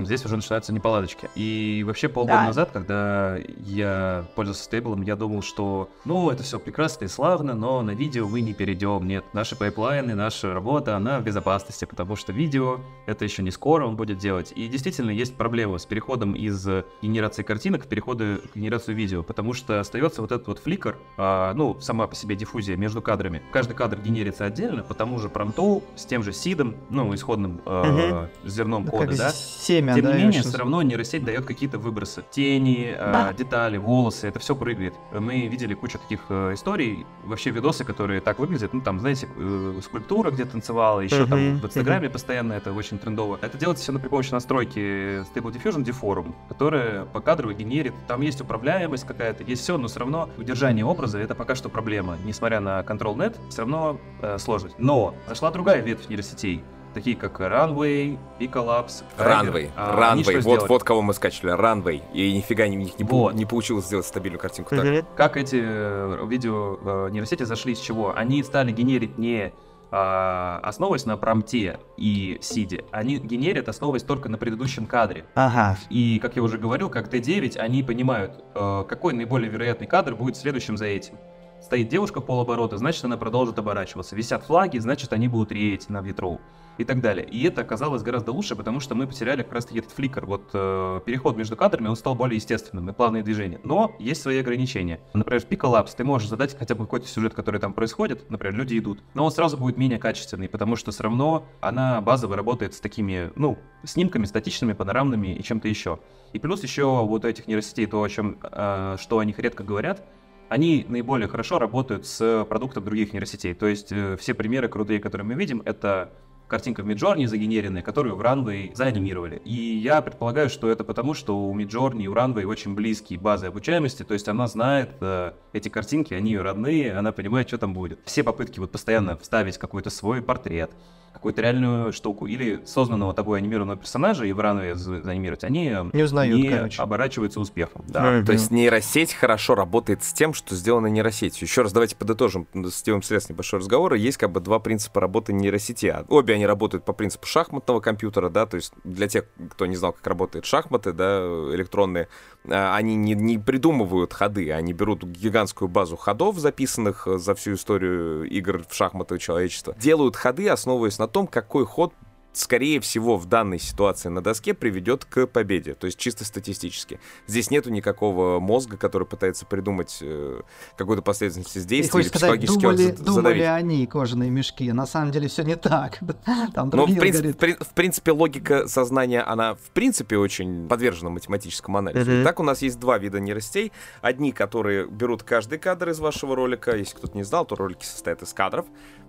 здесь 0.06 0.26
уже 0.26 0.36
начинаются 0.36 0.74
неполадочки. 0.74 1.30
И 1.36 1.84
вообще 1.86 2.10
полгода 2.10 2.40
да. 2.40 2.46
назад, 2.46 2.70
когда 2.72 3.38
я 3.66 4.26
пользовался 4.36 4.64
стейблом, 4.64 5.02
я 5.02 5.16
думал, 5.16 5.42
что 5.42 5.90
ну, 6.06 6.30
это 6.30 6.44
все 6.44 6.60
прекрасно 6.60 7.06
и 7.06 7.08
славно, 7.08 7.54
но 7.54 7.82
на 7.82 7.92
видео 7.92 8.28
мы 8.28 8.42
не 8.42 8.54
перейдем. 8.54 9.08
Нет, 9.08 9.24
наши 9.34 9.56
пайплайны, 9.56 10.16
наша 10.16 10.54
работа, 10.54 10.96
она 10.96 11.20
в 11.20 11.24
безопасности, 11.24 11.86
потому 11.86 12.16
что 12.16 12.32
видео 12.32 12.80
это 13.06 13.26
еще 13.26 13.44
не 13.44 13.52
скоро 13.52 13.86
он 13.86 13.96
будет 13.96 14.18
делать. 14.18 14.54
И 14.56 14.68
действительно 14.68 15.12
есть 15.12 15.36
проблема 15.36 15.78
с 15.78 15.86
переходом 15.86 16.34
из 16.34 16.68
генерации 17.02 17.44
картинок 17.44 17.86
в 17.86 17.88
переходы 17.88 18.38
к 18.38 18.56
генерацию 18.56 18.96
видео, 18.96 19.24
потому 19.24 19.54
что 19.54 19.80
остается 19.80 20.22
вот 20.22 20.32
этот 20.32 20.48
вот 20.48 20.60
фликер, 20.60 20.98
а, 21.18 21.54
ну, 21.72 21.80
сама 21.80 22.08
по 22.08 22.16
себе 22.16 22.36
диффузия 22.36 22.76
между 22.76 23.02
кадрами. 23.02 23.42
Каждый 23.52 23.74
кадр 23.74 23.98
генерится 23.98 24.46
отдельно, 24.46 24.84
по 24.84 24.94
тому 24.94 25.20
же 25.20 25.30
промту, 25.30 25.84
с 25.96 26.06
тем 26.06 26.24
же 26.24 26.34
сидом, 26.34 26.76
ну, 26.90 27.14
исходным 27.16 27.62
э, 27.66 28.20
угу. 28.22 28.50
зерном 28.50 28.86
да 28.86 28.92
кода, 28.92 29.18
да. 29.18 29.32
Семя, 29.32 29.94
Тем 29.94 30.06
да, 30.06 30.18
не 30.18 30.24
менее, 30.24 30.42
все 30.42 30.58
равно 30.58 30.82
нейросеть 30.82 31.24
дает 31.24 31.46
какие-то 31.46 31.80
выбросы. 31.80 32.24
Тени, 32.32 32.94
э, 32.98 33.34
детали, 33.38 33.78
волосы, 33.78 34.28
это 34.28 34.40
все 34.40 34.56
прыгает. 34.56 34.94
Мы 35.14 35.48
видели 35.48 35.74
кучу 35.74 35.98
таких 35.98 36.22
э, 36.30 36.54
историй, 36.54 37.06
вообще 37.24 37.52
видосы, 37.52 37.86
которые 37.86 38.22
так 38.22 38.40
выглядят. 38.40 38.74
Ну, 38.74 38.82
там, 38.82 39.00
знаете, 39.00 39.28
э, 39.38 39.80
скульптура 39.84 40.32
где 40.32 40.46
танцевала, 40.46 41.02
еще 41.02 41.24
угу. 41.24 41.30
там 41.30 41.60
в 41.60 41.66
Инстаграме 41.66 42.08
угу. 42.08 42.14
постоянно 42.14 42.54
это 42.54 42.74
очень 42.74 43.00
трендово. 43.00 43.40
Это 43.42 43.58
делается 43.58 43.84
все 43.84 44.00
при 44.00 44.10
помощи 44.10 44.32
настройки 44.32 45.22
Stable 45.34 45.54
Diffusion 45.54 45.84
Deform, 45.84 46.34
которая 46.50 47.06
по 47.06 47.22
кадрово 47.22 47.54
генерит. 47.54 47.94
Там 48.08 48.22
есть 48.22 48.42
управляемость 48.42 49.06
какая-то, 49.06 49.44
есть 49.44 49.62
все, 49.62 49.78
но 49.78 49.88
все 49.88 50.00
равно 50.00 50.30
удержание 50.38 50.86
образа 50.86 51.22
это 51.22 51.36
пока 51.36 51.56
что 51.56 51.61
проблема. 51.70 52.18
Несмотря 52.24 52.60
на 52.60 52.82
Control.net, 52.82 53.38
все 53.50 53.62
равно 53.62 54.00
э, 54.22 54.38
сложность. 54.38 54.76
Но 54.78 55.16
зашла 55.28 55.52
другая 55.52 55.82
ветвь 55.82 56.10
нейросетей, 56.10 56.64
такие 56.94 57.16
как 57.16 57.40
Runway, 57.40 58.18
Piccolabs, 58.40 59.04
Runway, 59.18 59.70
а, 59.76 60.16
Runway, 60.16 60.42
вот, 60.42 60.70
вот 60.70 60.84
кого 60.84 61.02
мы 61.02 61.14
скачали, 61.14 61.54
Runway, 61.54 62.02
и 62.14 62.34
нифига 62.34 62.68
не, 62.68 62.76
не, 62.76 62.92
вот. 63.00 63.34
не 63.34 63.46
получилось 63.46 63.86
сделать 63.86 64.06
стабильную 64.06 64.40
картинку. 64.40 64.76
Так. 64.76 65.06
Как 65.16 65.38
эти 65.38 65.60
э, 65.62 66.26
видео 66.28 66.78
э, 67.08 67.10
нейросети 67.12 67.44
зашли, 67.44 67.76
с 67.76 67.80
чего? 67.80 68.16
Они 68.16 68.44
стали 68.44 68.72
генерить 68.72 69.18
не 69.18 69.54
э, 69.92 70.60
основываясь 70.64 71.06
на 71.06 71.18
промте 71.18 71.80
и 71.98 72.38
сиде, 72.42 72.86
они 72.92 73.18
генерят, 73.18 73.70
основываясь 73.70 74.04
только 74.04 74.30
на 74.30 74.38
предыдущем 74.38 74.86
кадре. 74.86 75.26
Ага. 75.36 75.78
И, 75.90 76.20
как 76.20 76.36
я 76.36 76.44
уже 76.44 76.58
говорил, 76.58 76.90
как 76.90 77.14
Т9, 77.14 77.58
они 77.58 77.84
понимают, 77.84 78.44
э, 78.56 78.84
какой 78.88 79.14
наиболее 79.14 79.50
вероятный 79.50 79.88
кадр 79.88 80.16
будет 80.16 80.38
следующим 80.38 80.78
за 80.78 80.86
этим. 80.86 81.16
Стоит 81.62 81.90
девушка 81.90 82.22
полоборота, 82.22 82.78
значит 82.78 83.06
она 83.06 83.18
продолжит 83.18 83.60
оборачиваться. 83.60 84.16
Висят 84.16 84.44
флаги, 84.44 84.80
значит 84.80 85.14
они 85.14 85.28
будут 85.28 85.52
реять 85.52 85.90
на 85.90 86.02
ветру 86.02 86.42
и 86.80 86.84
так 86.84 87.02
далее. 87.02 87.24
И 87.26 87.44
это 87.44 87.62
оказалось 87.62 88.02
гораздо 88.02 88.32
лучше, 88.32 88.56
потому 88.56 88.80
что 88.80 88.96
мы 88.96 89.06
потеряли 89.06 89.44
как 89.44 89.54
раз 89.54 89.66
таки 89.66 89.78
этот 89.78 89.92
фликер. 89.92 90.26
Вот 90.26 90.50
э, 90.54 91.02
переход 91.06 91.38
между 91.38 91.56
кадрами, 91.56 91.88
он 91.88 91.96
стал 91.96 92.16
более 92.16 92.38
естественным 92.38 92.90
и 92.90 92.94
плавные 92.94 93.22
движения. 93.22 93.60
Но 93.64 93.96
есть 94.00 94.24
свои 94.24 94.40
ограничения. 94.40 95.00
Например, 95.14 95.40
в 95.40 95.48
Piccolapse 95.48 95.92
ты 95.96 96.04
можешь 96.04 96.30
задать 96.30 96.58
хотя 96.58 96.74
бы 96.74 96.86
какой-то 96.86 97.08
сюжет, 97.08 97.36
который 97.36 97.60
там 97.60 97.74
происходит, 97.74 98.28
например, 98.32 98.56
люди 98.56 98.80
идут, 98.80 99.00
но 99.14 99.24
он 99.26 99.32
сразу 99.32 99.56
будет 99.58 99.78
менее 99.78 100.00
качественный, 100.00 100.50
потому 100.50 100.76
что 100.76 100.92
все 100.92 101.04
равно 101.04 101.46
она 101.60 102.02
базово 102.02 102.36
работает 102.36 102.74
с 102.74 102.80
такими, 102.80 103.32
ну, 103.36 103.60
снимками 103.84 104.26
статичными, 104.26 104.74
панорамными 104.74 105.36
и 105.36 105.44
чем-то 105.44 105.68
еще. 105.68 106.00
И 106.34 106.40
плюс 106.40 106.64
еще 106.64 107.06
вот 107.06 107.26
этих 107.26 107.48
нейросетей 107.48 107.86
то, 107.86 108.02
о 108.02 108.10
чем, 108.10 108.40
э, 108.42 108.96
что 109.00 109.20
о 109.20 109.26
них 109.26 109.38
редко 109.38 109.64
говорят, 109.64 110.04
они 110.52 110.86
наиболее 110.90 111.30
хорошо 111.30 111.60
работают 111.60 112.06
с 112.06 112.46
продуктом 112.50 112.84
других 112.84 113.14
нейросетей. 113.14 113.54
То 113.54 113.68
есть 113.68 113.94
э, 113.94 114.18
все 114.18 114.34
примеры 114.34 114.68
крутые, 114.68 115.00
которые 115.00 115.26
мы 115.26 115.36
видим, 115.36 115.62
это 115.64 116.12
картинка 116.50 116.84
в 116.84 116.90
Midjourney 116.90 117.26
загенеренная, 117.26 117.82
которую 117.82 118.18
в 118.18 118.22
Runway 118.22 118.76
заанимировали. 118.76 119.42
И 119.46 119.54
я 119.54 120.02
предполагаю, 120.02 120.50
что 120.50 120.70
это 120.70 120.84
потому, 120.84 121.14
что 121.14 121.38
у 121.38 121.58
Midjourney 121.58 122.04
и 122.04 122.08
у 122.10 122.14
Runway 122.14 122.44
очень 122.44 122.76
близкие 122.76 123.18
базы 123.18 123.46
обучаемости, 123.46 124.04
то 124.04 124.14
есть 124.14 124.28
она 124.28 124.46
знает 124.48 124.90
э, 125.00 125.32
эти 125.54 125.70
картинки, 125.70 126.14
они 126.14 126.32
ее 126.32 126.42
родные, 126.42 126.98
она 126.98 127.14
понимает, 127.14 127.48
что 127.48 127.58
там 127.58 127.74
будет. 127.74 128.02
Все 128.04 128.22
попытки 128.22 128.60
вот 128.60 128.74
постоянно 128.74 129.16
вставить 129.16 129.58
какой-то 129.58 129.90
свой 129.90 130.22
портрет, 130.22 130.72
какую-то 131.14 131.42
реальную 131.42 131.94
штуку 131.94 132.26
или 132.26 132.62
созданного 132.66 133.14
тобой 133.14 133.40
анимированного 133.40 133.78
персонажа 133.78 134.26
и 134.26 134.32
в 134.32 134.40
ранове 134.40 134.76
заанимировать, 134.76 135.44
они 135.44 135.76
не, 135.94 136.04
узнают, 136.04 136.36
не 136.36 136.50
короче. 136.50 136.82
оборачиваются 136.82 137.40
успехом. 137.40 137.84
Да. 137.88 138.24
То 138.24 138.32
есть 138.32 138.52
нейросеть 138.52 139.14
хорошо 139.14 139.56
работает 139.56 140.04
с 140.04 140.14
тем, 140.14 140.34
что 140.34 140.56
сделано 140.56 140.88
нейросетью. 140.88 141.48
Еще 141.48 141.62
раз 141.62 141.74
давайте 141.74 141.96
подытожим, 141.96 142.48
сделаем 142.54 143.04
средств 143.04 143.30
небольшой 143.30 143.60
разговора. 143.60 143.98
Есть 143.98 144.18
как 144.18 144.32
бы 144.32 144.40
два 144.40 144.60
принципа 144.60 145.02
работы 145.02 145.34
нейросети. 145.34 145.94
Обе 146.08 146.36
они 146.36 146.46
работают 146.46 146.86
по 146.86 146.94
принципу 146.94 147.28
шахматного 147.28 147.80
компьютера, 147.80 148.30
да, 148.30 148.46
то 148.46 148.58
есть 148.58 148.74
для 148.84 149.08
тех, 149.08 149.26
кто 149.52 149.66
не 149.66 149.76
знал, 149.76 149.94
как 149.94 150.06
работают 150.08 150.46
шахматы, 150.46 150.94
да, 150.94 151.20
электронные, 151.54 152.04
а, 152.04 152.08
они 152.48 152.96
не, 152.96 153.14
не 153.14 153.38
придумывают 153.38 154.14
ходы, 154.14 154.52
они 154.52 154.74
берут 154.74 155.04
гигантскую 155.04 155.68
базу 155.68 155.96
ходов, 155.96 156.38
записанных 156.38 157.08
за 157.08 157.36
всю 157.36 157.54
историю 157.54 158.24
игр 158.24 158.64
в 158.68 158.74
шахматы 158.74 159.20
человечества, 159.20 159.76
делают 159.80 160.16
ходы, 160.16 160.50
основываясь 160.50 161.00
на 161.00 161.08
том, 161.08 161.28
какой 161.28 161.66
ход 161.66 161.94
скорее 162.34 162.80
всего, 162.80 163.18
в 163.18 163.26
данной 163.26 163.60
ситуации 163.60 164.10
на 164.10 164.22
доске 164.22 164.54
приведет 164.54 165.06
к 165.06 165.28
победе, 165.28 165.74
то 165.74 165.86
есть 165.86 165.98
чисто 165.98 166.26
статистически. 166.26 167.00
Здесь 167.28 167.52
нету 167.52 167.70
никакого 167.70 168.40
мозга, 168.40 168.78
который 168.78 169.08
пытается 169.08 169.46
придумать 169.46 170.00
э, 170.02 170.42
какую-то 170.78 171.02
последовательность 171.02 171.68
действий 171.68 172.02
или 172.02 172.08
сказать, 172.08 172.46
думали, 172.46 172.92
думали 172.92 173.42
они, 173.42 173.86
кожаные 173.88 174.30
мешки, 174.30 174.72
на 174.72 174.86
самом 174.86 175.12
деле 175.12 175.28
все 175.28 175.44
не 175.44 175.56
так. 175.56 176.00
Там 176.54 176.70
Но 176.74 176.86
в, 176.86 176.96
принцип, 176.98 177.38
при, 177.38 177.54
в 177.54 177.74
принципе 177.74 178.12
логика 178.12 178.68
сознания, 178.68 179.22
она 179.22 179.56
в 179.56 179.72
принципе 179.74 180.18
очень 180.18 180.68
подвержена 180.68 181.10
математическому 181.10 181.78
анализу. 181.78 182.10
Mm-hmm. 182.10 182.24
Так 182.24 182.40
у 182.40 182.44
нас 182.44 182.62
есть 182.62 182.80
два 182.80 182.98
вида 182.98 183.20
нейросетей. 183.20 183.72
Одни, 184.02 184.32
которые 184.32 184.88
берут 184.88 185.24
каждый 185.24 185.60
кадр 185.60 185.90
из 185.90 186.00
вашего 186.00 186.36
ролика, 186.36 186.76
если 186.76 186.96
кто-то 186.96 187.18
не 187.18 187.24
знал, 187.24 187.46
то 187.46 187.56
ролики 187.56 187.84
состоят 187.84 188.22
из 188.22 188.34
кадров. 188.34 188.66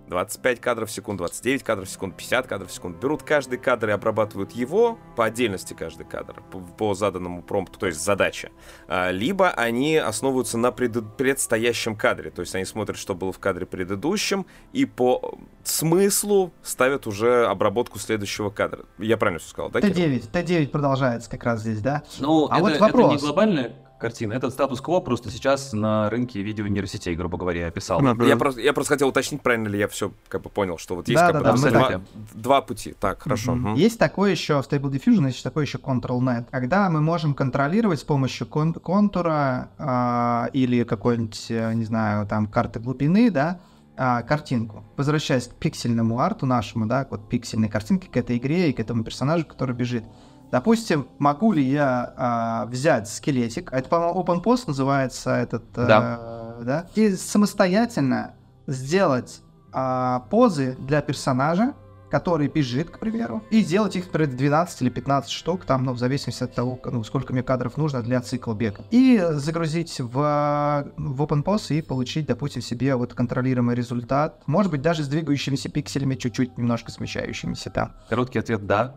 25 0.07 0.59
кадров 0.59 0.89
в 0.89 0.91
секунду, 0.91 1.19
29 1.19 1.63
кадров 1.63 1.87
в 1.87 1.91
секунду, 1.91 2.15
50 2.15 2.47
кадров 2.47 2.69
в 2.69 2.73
секунду. 2.73 2.97
Берут 2.97 3.23
каждый 3.23 3.57
кадр 3.57 3.89
и 3.89 3.91
обрабатывают 3.91 4.51
его 4.51 4.97
по 5.15 5.25
отдельности 5.25 5.73
каждый 5.73 6.05
кадр, 6.05 6.41
по, 6.51 6.59
по 6.59 6.93
заданному 6.93 7.41
промпту, 7.41 7.79
то 7.79 7.87
есть 7.87 8.03
задача. 8.03 8.49
А, 8.87 9.11
либо 9.11 9.49
они 9.49 9.97
основываются 9.97 10.57
на 10.57 10.71
пред, 10.71 11.15
предстоящем 11.17 11.95
кадре, 11.95 12.31
то 12.31 12.41
есть 12.41 12.53
они 12.55 12.65
смотрят, 12.65 12.97
что 12.97 13.15
было 13.15 13.31
в 13.31 13.39
кадре 13.39 13.65
предыдущем, 13.65 14.45
и 14.71 14.85
по 14.85 15.37
смыслу 15.63 16.51
ставят 16.61 17.07
уже 17.07 17.45
обработку 17.45 17.99
следующего 17.99 18.49
кадра. 18.49 18.85
Я 18.97 19.17
правильно 19.17 19.39
все 19.39 19.49
сказал, 19.49 19.69
да? 19.69 19.79
Т9, 19.79 20.31
Т9 20.31 20.67
продолжается 20.67 21.29
как 21.29 21.43
раз 21.43 21.61
здесь, 21.61 21.81
да? 21.81 22.03
Ну, 22.19 22.47
а 22.49 22.55
это, 22.55 22.63
вот 22.63 22.79
вопрос. 22.79 23.05
это 23.05 23.15
не 23.15 23.21
глобальная 23.21 23.82
картина. 24.03 24.33
Этот 24.33 24.51
статус-кво 24.51 24.99
просто 24.99 25.31
сейчас 25.31 25.71
на 25.71 26.09
рынке 26.09 26.41
видео 26.41 26.67
нейросетей, 26.67 27.15
грубо 27.15 27.37
говоря, 27.37 27.61
я 27.61 27.67
описал. 27.67 28.01
Я, 28.01 28.35
просто, 28.35 28.59
я 28.59 28.73
просто 28.73 28.95
хотел 28.95 29.07
уточнить, 29.07 29.41
правильно 29.41 29.69
ли 29.69 29.79
я 29.79 29.87
все 29.87 30.11
как 30.27 30.41
бы 30.41 30.49
понял, 30.49 30.77
что 30.77 30.95
вот 30.95 31.07
есть 31.07 31.21
да, 31.21 31.31
как 31.31 31.43
да, 31.43 31.53
бы 31.53 31.61
да, 31.61 31.69
два, 31.69 32.01
два 32.33 32.61
пути. 32.61 32.95
Так, 32.99 33.23
хорошо. 33.23 33.53
Mm-hmm. 33.53 33.71
Угу. 33.71 33.79
Есть 33.79 33.97
такое 33.97 34.31
еще 34.31 34.61
в 34.61 34.65
Stable 34.67 34.91
Diffusion, 34.91 35.27
есть 35.27 35.41
такое 35.41 35.63
еще 35.63 35.77
Control-Net, 35.77 36.47
когда 36.51 36.89
мы 36.89 36.99
можем 36.99 37.33
контролировать 37.33 38.01
с 38.01 38.03
помощью 38.03 38.45
кон- 38.45 38.73
контура 38.73 39.69
э, 39.77 40.49
или 40.51 40.83
какой-нибудь, 40.83 41.45
э, 41.49 41.73
не 41.73 41.85
знаю, 41.85 42.27
там 42.27 42.47
карты 42.47 42.81
глубины, 42.81 43.31
да, 43.31 43.61
а, 43.95 44.21
картинку. 44.23 44.83
Возвращаясь 44.97 45.47
к 45.47 45.55
пиксельному 45.55 46.19
арту 46.19 46.45
нашему, 46.45 46.87
да, 46.87 47.07
вот 47.09 47.29
пиксельной 47.29 47.69
картинке, 47.69 48.09
к 48.09 48.17
этой 48.17 48.37
игре 48.37 48.69
и 48.69 48.73
к 48.73 48.79
этому 48.79 49.03
персонажу, 49.03 49.45
который 49.45 49.75
бежит. 49.75 50.03
Допустим, 50.53 51.07
могу 51.17 51.51
ли 51.51 51.63
я 51.63 52.13
а, 52.15 52.65
взять 52.67 53.09
скелетик, 53.09 53.73
это, 53.73 53.89
по-моему, 53.89 54.21
OpenPost 54.21 54.65
называется 54.67 55.31
этот, 55.31 55.63
да. 55.73 56.19
Э, 56.59 56.61
да, 56.63 56.85
и 56.93 57.15
самостоятельно 57.15 58.35
сделать 58.67 59.41
а, 59.71 60.19
позы 60.29 60.77
для 60.79 61.01
персонажа, 61.01 61.73
который 62.13 62.47
бежит, 62.47 62.91
к 62.91 62.99
примеру, 62.99 63.41
и 63.49 63.61
сделать 63.63 63.95
их, 63.95 64.05
например, 64.05 64.35
12 64.35 64.81
или 64.83 64.89
15 64.91 65.31
штук, 65.31 65.65
там, 65.65 65.83
ну, 65.83 65.93
в 65.93 65.97
зависимости 65.97 66.43
от 66.43 66.53
того, 66.53 66.79
ну, 66.85 67.03
сколько 67.03 67.33
мне 67.33 67.41
кадров 67.41 67.75
нужно 67.75 68.03
для 68.03 68.21
цикла 68.21 68.53
бега. 68.53 68.83
И 68.91 69.19
загрузить 69.31 69.99
в, 69.99 70.13
в 70.95 71.21
OpenPOS 71.23 71.75
и 71.75 71.81
получить, 71.81 72.27
допустим, 72.27 72.61
себе 72.61 72.95
вот 72.95 73.15
контролируемый 73.15 73.75
результат. 73.75 74.43
Может 74.45 74.71
быть, 74.71 74.83
даже 74.83 75.03
с 75.03 75.07
двигающимися 75.07 75.69
пикселями, 75.69 76.13
чуть-чуть 76.13 76.55
немножко 76.55 76.91
смещающимися 76.91 77.71
там. 77.71 77.93
Короткий 78.09 78.37
ответ 78.37 78.67
«да». 78.67 78.93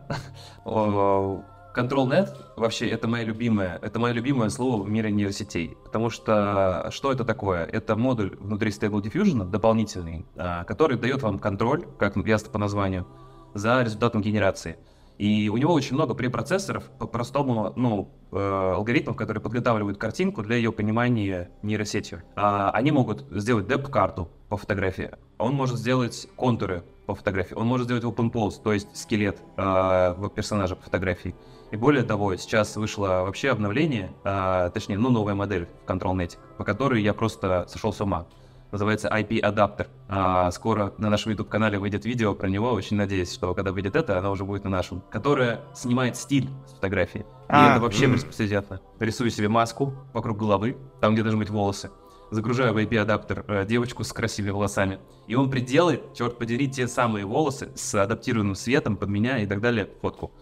Control.net 1.77 2.29
вообще 2.55 2.89
это 2.89 3.07
мое 3.07 3.23
любимое, 3.23 3.77
это 3.83 3.99
мое 3.99 4.11
любимое 4.11 4.49
слово 4.49 4.81
в 4.81 4.89
мире 4.89 5.11
нейросетей, 5.11 5.77
потому 5.83 6.09
что 6.09 6.87
что 6.89 7.11
это 7.11 7.23
такое? 7.23 7.65
Это 7.65 7.95
модуль 7.95 8.35
внутри 8.39 8.71
Stable 8.71 8.99
Diffusion 8.99 9.47
дополнительный, 9.47 10.25
а, 10.35 10.63
который 10.63 10.97
дает 10.97 11.21
вам 11.21 11.37
контроль, 11.37 11.85
как 11.99 12.15
ясно 12.25 12.49
по 12.49 12.57
названию, 12.57 13.05
за 13.53 13.83
результатом 13.83 14.23
генерации. 14.23 14.79
И 15.19 15.49
у 15.49 15.57
него 15.57 15.71
очень 15.71 15.93
много 15.93 16.15
препроцессоров, 16.15 16.83
по-простому, 16.97 17.73
ну, 17.75 18.09
э, 18.31 18.73
алгоритмов, 18.75 19.15
которые 19.15 19.41
подготавливают 19.41 19.99
картинку 19.99 20.41
для 20.41 20.55
ее 20.55 20.71
понимания 20.71 21.51
нейросетью. 21.61 22.23
А, 22.35 22.71
они 22.71 22.91
могут 22.91 23.25
сделать 23.29 23.67
деп-карту 23.67 24.29
по 24.49 24.57
фотографии, 24.57 25.11
он 25.37 25.53
может 25.53 25.77
сделать 25.77 26.27
контуры 26.35 26.83
по 27.05 27.13
фотографии, 27.13 27.53
он 27.53 27.67
может 27.67 27.85
сделать 27.85 28.03
open 28.03 28.31
pose, 28.31 28.61
то 28.63 28.73
есть 28.73 28.95
скелет 28.97 29.37
э, 29.57 30.29
персонажа 30.35 30.75
по 30.75 30.83
фотографии. 30.83 31.35
И 31.71 31.75
более 31.75 32.03
того, 32.03 32.35
сейчас 32.37 32.75
вышло 32.77 33.23
вообще 33.25 33.49
обновление, 33.49 34.11
а, 34.23 34.69
точнее, 34.69 34.97
ну, 34.97 35.09
новая 35.09 35.35
модель 35.35 35.67
в 35.85 35.89
ControlNet, 35.89 36.37
по 36.57 36.63
которой 36.63 37.01
я 37.01 37.13
просто 37.13 37.65
сошел 37.67 37.91
с 37.91 37.99
ума. 37.99 38.25
Называется 38.71 39.07
IP-адаптер. 39.07 39.87
А, 40.09 40.51
скоро 40.51 40.93
на 40.97 41.09
нашем 41.09 41.31
YouTube-канале 41.31 41.79
выйдет 41.79 42.05
видео 42.05 42.35
про 42.35 42.47
него. 42.47 42.71
Очень 42.71 42.97
надеюсь, 42.97 43.33
что 43.33 43.53
когда 43.53 43.71
выйдет 43.71 43.95
это, 43.95 44.17
оно 44.17 44.31
уже 44.31 44.43
будет 44.43 44.65
на 44.65 44.69
нашем. 44.69 45.01
Которая 45.09 45.61
снимает 45.73 46.17
стиль 46.17 46.49
с 46.67 46.73
фотографии. 46.73 47.21
И 47.21 47.23
а, 47.47 47.71
это 47.71 47.81
вообще 47.81 48.07
беспрецедентно. 48.07 48.81
Рисую 48.99 49.29
себе 49.29 49.47
маску 49.47 49.93
вокруг 50.13 50.37
головы, 50.37 50.77
там, 50.99 51.13
где 51.13 51.23
должны 51.23 51.39
быть 51.39 51.49
волосы. 51.49 51.91
Загружаю 52.29 52.73
в 52.73 52.77
IP-адаптер 52.77 53.45
э, 53.47 53.65
девочку 53.65 54.03
с 54.03 54.11
красивыми 54.11 54.51
волосами. 54.51 54.99
И 55.27 55.35
он 55.35 55.49
приделает, 55.49 56.13
черт 56.13 56.37
подери, 56.37 56.69
те 56.69 56.89
самые 56.89 57.25
волосы 57.25 57.71
с 57.75 57.95
адаптированным 57.95 58.55
светом 58.55 58.97
под 58.97 59.07
меня 59.07 59.37
и 59.37 59.47
так 59.47 59.61
далее, 59.61 59.89
фотку. 60.01 60.33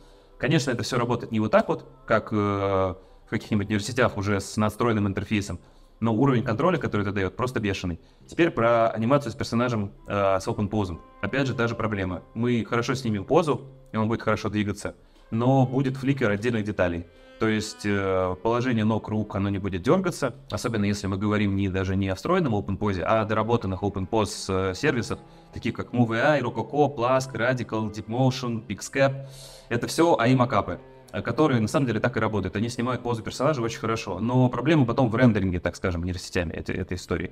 Конечно, 0.45 0.69
это 0.69 0.83
все 0.83 0.99
работает 0.99 1.31
не 1.31 1.39
вот 1.39 1.51
так 1.51 1.67
вот, 1.67 1.87
как 2.05 2.31
э, 2.31 2.35
в 2.35 3.29
каких-нибудь 3.31 3.65
университетах 3.65 4.15
уже 4.15 4.39
с 4.39 4.57
настроенным 4.57 5.07
интерфейсом, 5.07 5.59
но 5.99 6.13
уровень 6.13 6.43
контроля, 6.43 6.77
который 6.77 7.01
это 7.01 7.11
дает, 7.11 7.35
просто 7.35 7.59
бешеный. 7.59 7.99
Теперь 8.27 8.51
про 8.51 8.91
анимацию 8.91 9.31
с 9.31 9.35
персонажем 9.35 9.91
э, 10.07 10.39
с 10.39 10.47
open 10.47 10.67
позом. 10.67 11.01
Опять 11.23 11.47
же, 11.47 11.55
та 11.55 11.67
же 11.67 11.73
проблема. 11.73 12.21
Мы 12.35 12.63
хорошо 12.63 12.93
снимем 12.93 13.25
позу, 13.25 13.71
и 13.91 13.97
он 13.97 14.07
будет 14.07 14.21
хорошо 14.21 14.49
двигаться, 14.49 14.95
но 15.31 15.65
будет 15.65 15.97
фликер 15.97 16.29
отдельных 16.29 16.63
деталей. 16.63 17.07
То 17.45 17.49
есть 17.49 17.85
э, 17.85 18.35
положение 18.41 18.85
ног, 18.85 19.07
рук, 19.07 19.35
оно 19.35 19.49
не 19.49 19.59
будет 19.59 19.83
дергаться, 19.83 20.33
особенно 20.49 20.85
если 20.85 21.05
мы 21.05 21.17
говорим 21.17 21.55
не 21.55 21.69
даже 21.69 21.95
не 21.95 22.09
о 22.09 22.15
встроенном 22.15 22.55
open 22.55 22.75
позе, 22.75 23.03
а 23.03 23.21
о 23.21 23.25
доработанных 23.25 23.83
open 23.83 24.09
pose 24.09 24.71
э, 24.71 24.73
сервисах, 24.73 25.19
таких 25.53 25.75
как 25.75 25.93
MoveAI, 25.93 26.41
Rococo, 26.41 26.95
Plask, 26.95 27.31
Radical, 27.35 27.93
DeepMotion, 27.93 28.65
Pixcap. 28.65 29.27
Это 29.69 29.85
все 29.85 30.17
AI-макапы 30.19 30.79
которые 31.23 31.61
на 31.61 31.67
самом 31.67 31.85
деле 31.85 31.99
так 31.99 32.17
и 32.17 32.19
работают. 32.19 32.55
Они 32.55 32.67
снимают 32.67 33.01
позу 33.01 33.21
персонажа 33.21 33.61
очень 33.61 33.79
хорошо. 33.79 34.19
Но 34.19 34.49
проблема 34.49 34.85
потом 34.85 35.09
в 35.09 35.15
рендеринге, 35.15 35.59
так 35.59 35.75
скажем, 35.75 36.03
нейросетями 36.03 36.51
этой, 36.51 36.75
этой 36.75 36.95
истории. 36.95 37.31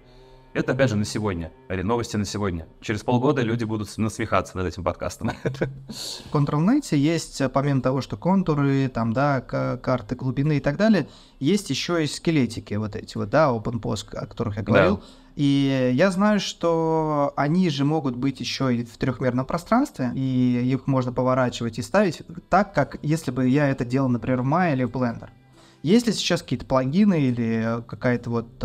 Это, 0.54 0.74
опять 0.74 0.90
же, 0.90 0.96
на 0.96 1.06
сегодня. 1.06 1.52
Или 1.68 1.82
новости 1.82 2.16
на 2.16 2.26
сегодня. 2.26 2.68
Через 2.80 3.02
полгода 3.02 3.42
люди 3.42 3.64
будут 3.64 3.98
насмехаться 3.98 4.56
над 4.56 4.68
этим 4.68 4.84
подкастом. 4.84 5.32
В 5.44 6.32
ControlNet 6.32 6.96
есть, 6.96 7.42
помимо 7.52 7.82
того, 7.82 8.02
что 8.02 8.18
контуры, 8.18 8.88
там, 8.88 9.14
да, 9.14 9.42
карты 9.42 10.16
глубины 10.16 10.58
и 10.58 10.60
так 10.60 10.78
далее, 10.78 11.08
есть 11.40 11.72
еще 11.72 12.04
и 12.04 12.08
скелетики 12.08 12.76
вот 12.76 12.96
эти 12.96 13.18
вот, 13.18 13.32
да, 13.32 13.50
OpenPOS, 13.50 14.16
о 14.16 14.28
которых 14.28 14.58
я 14.58 14.64
говорил. 14.64 14.98
Да. 14.98 15.04
И 15.36 15.92
я 15.96 16.12
знаю, 16.12 16.40
что 16.40 17.34
они 17.36 17.72
же 17.72 17.84
могут 17.84 18.16
быть 18.16 18.40
еще 18.40 18.76
и 18.76 18.86
в 18.86 18.96
трехмерном 18.98 19.48
пространстве, 19.48 20.12
и 20.14 20.62
их 20.72 20.86
можно 20.86 21.12
поворачивать 21.12 21.80
и 21.80 21.82
ставить 21.82 22.22
так, 22.50 22.76
как 22.76 23.00
если 23.02 23.32
бы 23.32 23.48
я 23.48 23.70
это 23.70 23.86
делал, 23.86 24.10
например, 24.10 24.44
в 24.44 24.46
Maya 24.46 24.74
или 24.74 24.84
в 24.84 24.92
Blender. 24.92 25.30
Есть 25.82 26.06
ли 26.06 26.14
сейчас 26.14 26.44
какие-то 26.44 26.68
плагины 26.68 27.20
или 27.20 27.84
какая-то 27.88 28.30
вот 28.30 28.64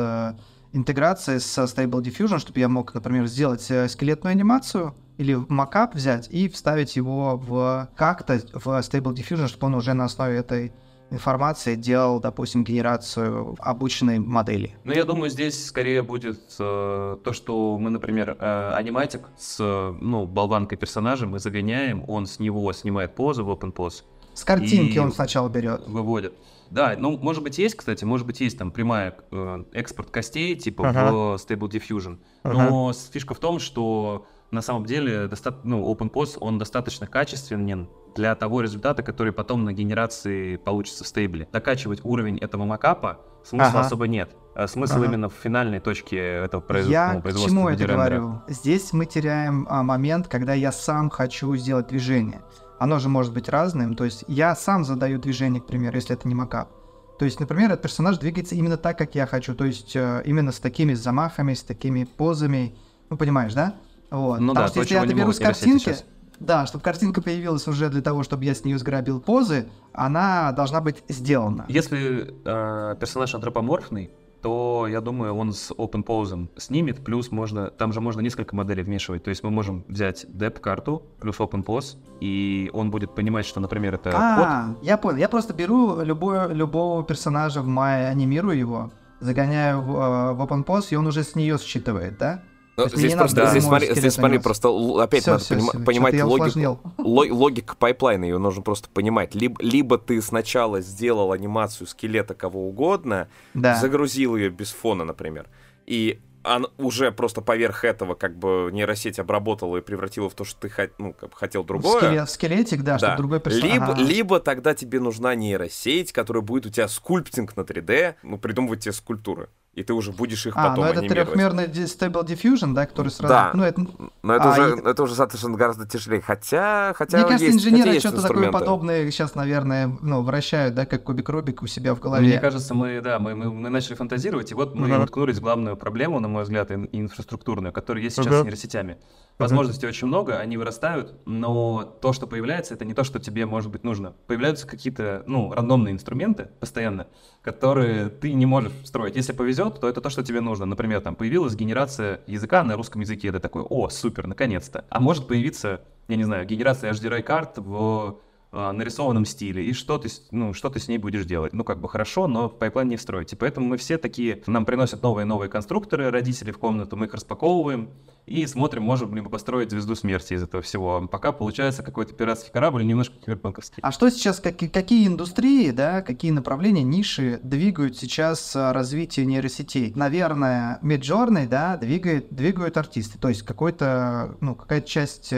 э, 0.72 0.76
интеграция 0.76 1.38
с 1.38 1.58
Stable 1.58 2.02
Diffusion, 2.02 2.38
чтобы 2.38 2.60
я 2.60 2.68
мог, 2.68 2.94
например, 2.94 3.26
сделать 3.26 3.70
э, 3.70 3.88
скелетную 3.88 4.32
анимацию 4.32 4.94
или 5.18 5.34
макап 5.48 5.94
взять 5.94 6.28
и 6.30 6.48
вставить 6.48 6.96
его 6.96 7.36
в 7.36 7.88
как-то 7.96 8.40
в 8.52 8.66
Stable 8.66 9.14
Diffusion, 9.14 9.48
чтобы 9.48 9.66
он 9.66 9.74
уже 9.74 9.94
на 9.94 10.04
основе 10.04 10.36
этой 10.36 10.72
информации 11.10 11.74
делал, 11.74 12.20
допустим, 12.20 12.64
генерацию 12.64 13.56
обученной 13.58 14.18
модели. 14.18 14.76
Ну, 14.84 14.92
я 14.92 15.04
думаю, 15.04 15.30
здесь 15.30 15.66
скорее 15.66 16.02
будет 16.02 16.40
э, 16.58 17.16
то, 17.22 17.32
что 17.32 17.78
мы, 17.78 17.90
например, 17.90 18.36
э, 18.38 18.72
аниматик 18.74 19.22
с, 19.36 19.58
ну, 19.58 20.26
болванкой 20.26 20.78
персонажа 20.78 21.26
мы 21.26 21.38
загоняем, 21.38 22.04
он 22.08 22.26
с 22.26 22.38
него 22.38 22.72
снимает 22.72 23.14
позу 23.14 23.44
в 23.44 23.50
open 23.50 23.72
pose. 23.72 24.02
С 24.38 24.44
картинки 24.44 24.98
он 24.98 25.12
сначала 25.12 25.48
берет. 25.48 25.82
Выводит. 25.88 26.32
Да, 26.70 26.94
ну, 26.96 27.18
может 27.18 27.42
быть, 27.42 27.58
есть, 27.58 27.74
кстати, 27.74 28.04
может 28.04 28.24
быть, 28.24 28.40
есть 28.40 28.56
там 28.56 28.70
прямая 28.70 29.16
э, 29.32 29.64
экспорт 29.72 30.10
костей, 30.10 30.54
типа 30.54 30.82
uh-huh. 30.82 31.10
в 31.10 31.34
Stable 31.36 31.68
Diffusion. 31.68 32.18
Uh-huh. 32.44 32.52
Но 32.52 32.92
фишка 32.92 33.34
в 33.34 33.40
том, 33.40 33.58
что 33.58 34.26
на 34.52 34.62
самом 34.62 34.84
деле 34.86 35.26
доста- 35.26 35.58
ну, 35.64 35.92
OpenPOS, 35.92 36.36
он 36.38 36.58
достаточно 36.58 37.08
качественен 37.08 37.88
для 38.14 38.34
того 38.36 38.60
результата, 38.60 39.02
который 39.02 39.32
потом 39.32 39.64
на 39.64 39.72
генерации 39.72 40.54
получится 40.54 41.02
в 41.02 41.08
стейбле. 41.08 41.48
Докачивать 41.52 42.04
уровень 42.04 42.38
этого 42.38 42.64
макапа 42.64 43.18
смысла 43.44 43.80
ага. 43.80 43.80
особо 43.80 44.06
нет. 44.06 44.36
А 44.54 44.68
смысл 44.68 44.96
ага. 44.96 45.06
именно 45.06 45.28
в 45.28 45.34
финальной 45.34 45.80
точке 45.80 46.16
этого 46.16 46.60
произ... 46.60 46.86
я 46.86 47.14
ну, 47.14 47.22
производства. 47.22 47.48
Я 47.48 47.56
к 47.56 47.58
чему 47.58 47.68
это 47.70 47.86
говорю? 47.86 48.42
Здесь 48.46 48.92
мы 48.92 49.06
теряем 49.06 49.66
а, 49.68 49.82
момент, 49.82 50.28
когда 50.28 50.54
я 50.54 50.70
сам 50.70 51.10
хочу 51.10 51.56
сделать 51.56 51.88
движение. 51.88 52.40
Оно 52.78 52.98
же 52.98 53.08
может 53.08 53.32
быть 53.32 53.48
разным. 53.48 53.94
То 53.94 54.04
есть 54.04 54.24
я 54.28 54.54
сам 54.54 54.84
задаю 54.84 55.18
движение, 55.18 55.60
к 55.60 55.66
примеру, 55.66 55.96
если 55.96 56.14
это 56.14 56.28
не 56.28 56.34
макап. 56.34 56.70
То 57.18 57.24
есть, 57.24 57.40
например, 57.40 57.72
этот 57.72 57.82
персонаж 57.82 58.18
двигается 58.18 58.54
именно 58.54 58.76
так, 58.76 58.96
как 58.96 59.14
я 59.16 59.26
хочу. 59.26 59.54
То 59.54 59.64
есть 59.64 59.96
э, 59.96 60.22
именно 60.24 60.52
с 60.52 60.60
такими 60.60 60.94
замахами, 60.94 61.54
с 61.54 61.62
такими 61.62 62.04
позами. 62.04 62.76
Ну, 63.10 63.16
понимаешь, 63.16 63.54
да? 63.54 63.74
Вот. 64.10 64.38
Ну 64.38 64.54
Потому 64.54 64.66
да, 64.66 64.68
что 64.68 64.80
если 64.80 64.94
я 64.94 65.04
это 65.04 65.14
беру 65.14 65.32
с 65.32 65.38
картинки, 65.38 65.96
Да, 66.38 66.66
чтобы 66.66 66.84
картинка 66.84 67.20
появилась 67.20 67.66
уже 67.66 67.88
для 67.88 68.00
того, 68.02 68.22
чтобы 68.22 68.44
я 68.44 68.54
с 68.54 68.64
нее 68.64 68.78
сграбил 68.78 69.20
позы, 69.20 69.68
она 69.92 70.52
должна 70.52 70.80
быть 70.80 71.02
сделана. 71.08 71.66
Если 71.68 72.32
э, 72.44 72.96
персонаж 73.00 73.34
антропоморфный, 73.34 74.12
то 74.42 74.86
я 74.88 75.00
думаю, 75.00 75.34
он 75.34 75.52
с 75.52 75.70
open 75.72 76.04
pose 76.04 76.48
снимет, 76.56 77.04
плюс 77.04 77.30
можно, 77.30 77.70
там 77.70 77.92
же 77.92 78.00
можно 78.00 78.20
несколько 78.20 78.54
моделей 78.54 78.82
вмешивать, 78.82 79.24
то 79.24 79.30
есть 79.30 79.42
мы 79.42 79.50
можем 79.50 79.84
взять 79.88 80.24
depth 80.24 80.60
карту 80.60 81.02
плюс 81.20 81.38
open 81.38 81.64
pose, 81.64 81.96
и 82.20 82.70
он 82.72 82.90
будет 82.90 83.14
понимать, 83.14 83.46
что, 83.46 83.60
например, 83.60 83.94
это 83.94 84.12
а, 84.14 84.74
код. 84.74 84.84
я 84.84 84.96
понял, 84.96 85.18
я 85.18 85.28
просто 85.28 85.54
беру 85.54 86.02
любое, 86.02 86.48
любого 86.48 87.04
персонажа 87.04 87.62
в 87.62 87.66
Maya, 87.66 88.08
анимирую 88.08 88.58
его, 88.58 88.92
загоняю 89.20 89.80
в, 89.80 89.96
э, 89.96 90.32
в 90.34 90.42
OpenPose, 90.42 90.88
и 90.90 90.96
он 90.96 91.06
уже 91.06 91.24
с 91.24 91.34
нее 91.34 91.58
считывает, 91.58 92.18
да? 92.18 92.42
Ну, 92.78 92.88
здесь 92.88 93.14
просто, 93.14 93.46
здесь 93.46 93.64
смотри, 93.64 93.92
здесь 93.92 94.14
смотри, 94.14 94.38
просто 94.38 94.68
опять 95.02 95.22
все, 95.22 95.32
надо 95.32 95.42
все, 95.42 95.54
поним, 95.54 95.68
все, 95.68 95.78
понимать 95.80 96.22
логику, 96.22 96.80
логику 96.96 97.76
пайплайна, 97.76 98.24
ее 98.24 98.38
нужно 98.38 98.62
просто 98.62 98.88
понимать. 98.88 99.34
Либо, 99.34 99.60
либо 99.60 99.98
ты 99.98 100.22
сначала 100.22 100.80
сделал 100.80 101.32
анимацию 101.32 101.88
скелета 101.88 102.34
кого 102.34 102.68
угодно, 102.68 103.28
да. 103.52 103.74
загрузил 103.74 104.36
ее 104.36 104.50
без 104.50 104.70
фона, 104.70 105.04
например, 105.04 105.48
и 105.86 106.20
он 106.44 106.68
уже 106.78 107.10
просто 107.10 107.40
поверх 107.40 107.84
этого 107.84 108.14
как 108.14 108.38
бы 108.38 108.70
нейросеть 108.72 109.18
обработала 109.18 109.78
и 109.78 109.80
превратила 109.80 110.30
в 110.30 110.34
то, 110.34 110.44
что 110.44 110.68
ты 110.68 110.90
ну, 110.98 111.12
как 111.12 111.30
бы 111.30 111.36
хотел 111.36 111.64
другое. 111.64 111.98
Скелет, 111.98 112.30
скелетик, 112.30 112.82
да, 112.82 112.92
да. 112.92 112.98
чтобы 112.98 113.16
другой 113.16 113.40
персонаж. 113.40 113.72
Либо, 113.72 113.86
ага. 113.86 114.02
либо 114.02 114.40
тогда 114.40 114.74
тебе 114.74 115.00
нужна 115.00 115.34
нейросеть, 115.34 116.12
которая 116.12 116.42
будет 116.42 116.66
у 116.66 116.70
тебя 116.70 116.86
скульптинг 116.86 117.56
на 117.56 117.62
3D, 117.62 118.14
ну, 118.22 118.38
придумывать 118.38 118.84
тебе 118.84 118.92
скульптуры 118.92 119.48
и 119.74 119.84
ты 119.84 119.94
уже 119.94 120.10
будешь 120.10 120.44
их 120.46 120.54
а, 120.56 120.70
потом 120.70 120.84
ну 120.84 120.90
это 120.90 121.00
трехмерный 121.02 121.66
Stable 121.66 122.26
Diffusion, 122.26 122.74
да, 122.74 122.86
который 122.86 123.10
сразу... 123.10 123.32
Да, 123.32 123.50
ну, 123.54 123.62
это... 123.62 123.86
но 124.22 124.34
это, 124.34 124.44
а, 124.44 124.52
уже, 124.52 124.76
и... 124.76 124.88
это 124.88 125.02
уже, 125.02 125.14
соответственно, 125.14 125.56
гораздо 125.56 125.86
тяжелее, 125.86 126.20
хотя, 126.20 126.94
хотя 126.96 127.18
Мне 127.18 127.26
кажется, 127.26 127.44
есть, 127.46 127.56
инженеры 127.58 127.90
хотя 127.90 128.00
что-то 128.00 128.22
такое 128.22 128.50
подобное 128.50 129.08
сейчас, 129.10 129.36
наверное, 129.36 129.96
ну, 130.00 130.22
вращают, 130.22 130.74
да, 130.74 130.84
как 130.84 131.04
кубик 131.04 131.28
Рубик 131.28 131.62
у 131.62 131.66
себя 131.68 131.94
в 131.94 132.00
голове. 132.00 132.26
Мне 132.26 132.40
кажется, 132.40 132.74
мы, 132.74 133.00
да, 133.00 133.18
мы, 133.20 133.36
мы, 133.36 133.52
мы 133.52 133.68
начали 133.68 133.94
фантазировать, 133.94 134.50
и 134.50 134.54
вот 134.54 134.74
мы 134.74 134.88
uh-huh. 134.88 135.04
уткнулись 135.04 135.36
в 135.36 135.42
главную 135.42 135.76
проблему, 135.76 136.18
на 136.18 136.28
мой 136.28 136.42
взгляд, 136.42 136.72
инфраструктурную, 136.72 137.72
которая 137.72 138.02
есть 138.02 138.16
сейчас 138.16 138.26
uh-huh. 138.26 138.40
с 138.40 138.44
нейросетями. 138.44 138.98
Возможностей 139.38 139.86
uh-huh. 139.86 139.90
очень 139.90 140.08
много, 140.08 140.38
они 140.38 140.56
вырастают, 140.56 141.14
но 141.24 141.84
то, 141.84 142.12
что 142.12 142.26
появляется, 142.26 142.74
это 142.74 142.84
не 142.84 142.94
то, 142.94 143.04
что 143.04 143.20
тебе, 143.20 143.46
может 143.46 143.70
быть, 143.70 143.84
нужно. 143.84 144.14
Появляются 144.26 144.66
какие-то, 144.66 145.22
ну, 145.28 145.52
рандомные 145.52 145.92
инструменты 145.92 146.48
постоянно, 146.58 147.06
которые 147.48 148.10
ты 148.10 148.34
не 148.34 148.44
можешь 148.44 148.72
строить. 148.84 149.16
Если 149.16 149.32
повезет, 149.32 149.80
то 149.80 149.88
это 149.88 150.02
то, 150.02 150.10
что 150.10 150.22
тебе 150.22 150.42
нужно. 150.42 150.66
Например, 150.66 151.00
там 151.00 151.16
появилась 151.16 151.54
генерация 151.54 152.20
языка 152.26 152.62
на 152.62 152.76
русском 152.76 153.00
языке, 153.00 153.28
это 153.28 153.40
такой, 153.40 153.62
о, 153.62 153.88
супер, 153.88 154.26
наконец-то. 154.26 154.84
А 154.90 155.00
может 155.00 155.26
появиться, 155.26 155.80
я 156.08 156.16
не 156.16 156.24
знаю, 156.24 156.46
генерация 156.46 156.92
HDRI 156.92 157.22
карт 157.22 157.56
в 157.56 158.18
нарисованном 158.52 159.24
стиле, 159.26 159.64
и 159.64 159.72
что 159.72 159.98
ты, 159.98 160.08
ну, 160.30 160.54
что 160.54 160.70
ты 160.70 160.80
с 160.80 160.88
ней 160.88 160.98
будешь 160.98 161.24
делать. 161.24 161.52
Ну, 161.52 161.64
как 161.64 161.80
бы 161.80 161.88
хорошо, 161.88 162.26
но 162.26 162.48
пайплайн 162.48 162.88
не 162.88 162.96
встроить. 162.96 163.32
И 163.32 163.36
поэтому 163.36 163.66
мы 163.66 163.76
все 163.76 163.98
такие, 163.98 164.42
нам 164.46 164.64
приносят 164.64 165.02
новые-новые 165.02 165.50
конструкторы, 165.50 166.10
родители 166.10 166.50
в 166.50 166.58
комнату, 166.58 166.96
мы 166.96 167.06
их 167.06 167.14
распаковываем 167.14 167.90
и 168.28 168.46
смотрим, 168.46 168.82
можем 168.82 169.14
ли 169.14 169.20
мы 169.20 169.30
построить 169.30 169.70
звезду 169.70 169.94
смерти 169.94 170.34
из 170.34 170.42
этого 170.42 170.62
всего. 170.62 171.06
Пока 171.08 171.32
получается 171.32 171.82
какой-то 171.82 172.14
пиратский 172.14 172.50
корабль, 172.52 172.84
немножко 172.84 173.16
киберпанковский. 173.18 173.80
А 173.82 173.90
что 173.90 174.10
сейчас, 174.10 174.40
как, 174.40 174.58
какие 174.58 175.06
индустрии, 175.06 175.70
да, 175.70 176.02
какие 176.02 176.30
направления, 176.30 176.82
ниши 176.82 177.40
двигают 177.42 177.96
сейчас 177.96 178.54
а, 178.54 178.72
развитие 178.72 179.26
нейросетей? 179.26 179.92
Наверное, 179.94 180.78
Midjourney, 180.82 181.46
да, 181.48 181.76
двигает, 181.76 182.28
двигают 182.30 182.76
артисты, 182.76 183.18
то 183.18 183.28
есть 183.28 183.42
какой-то, 183.42 184.36
ну, 184.40 184.54
какая-то 184.54 184.88
часть 184.88 185.32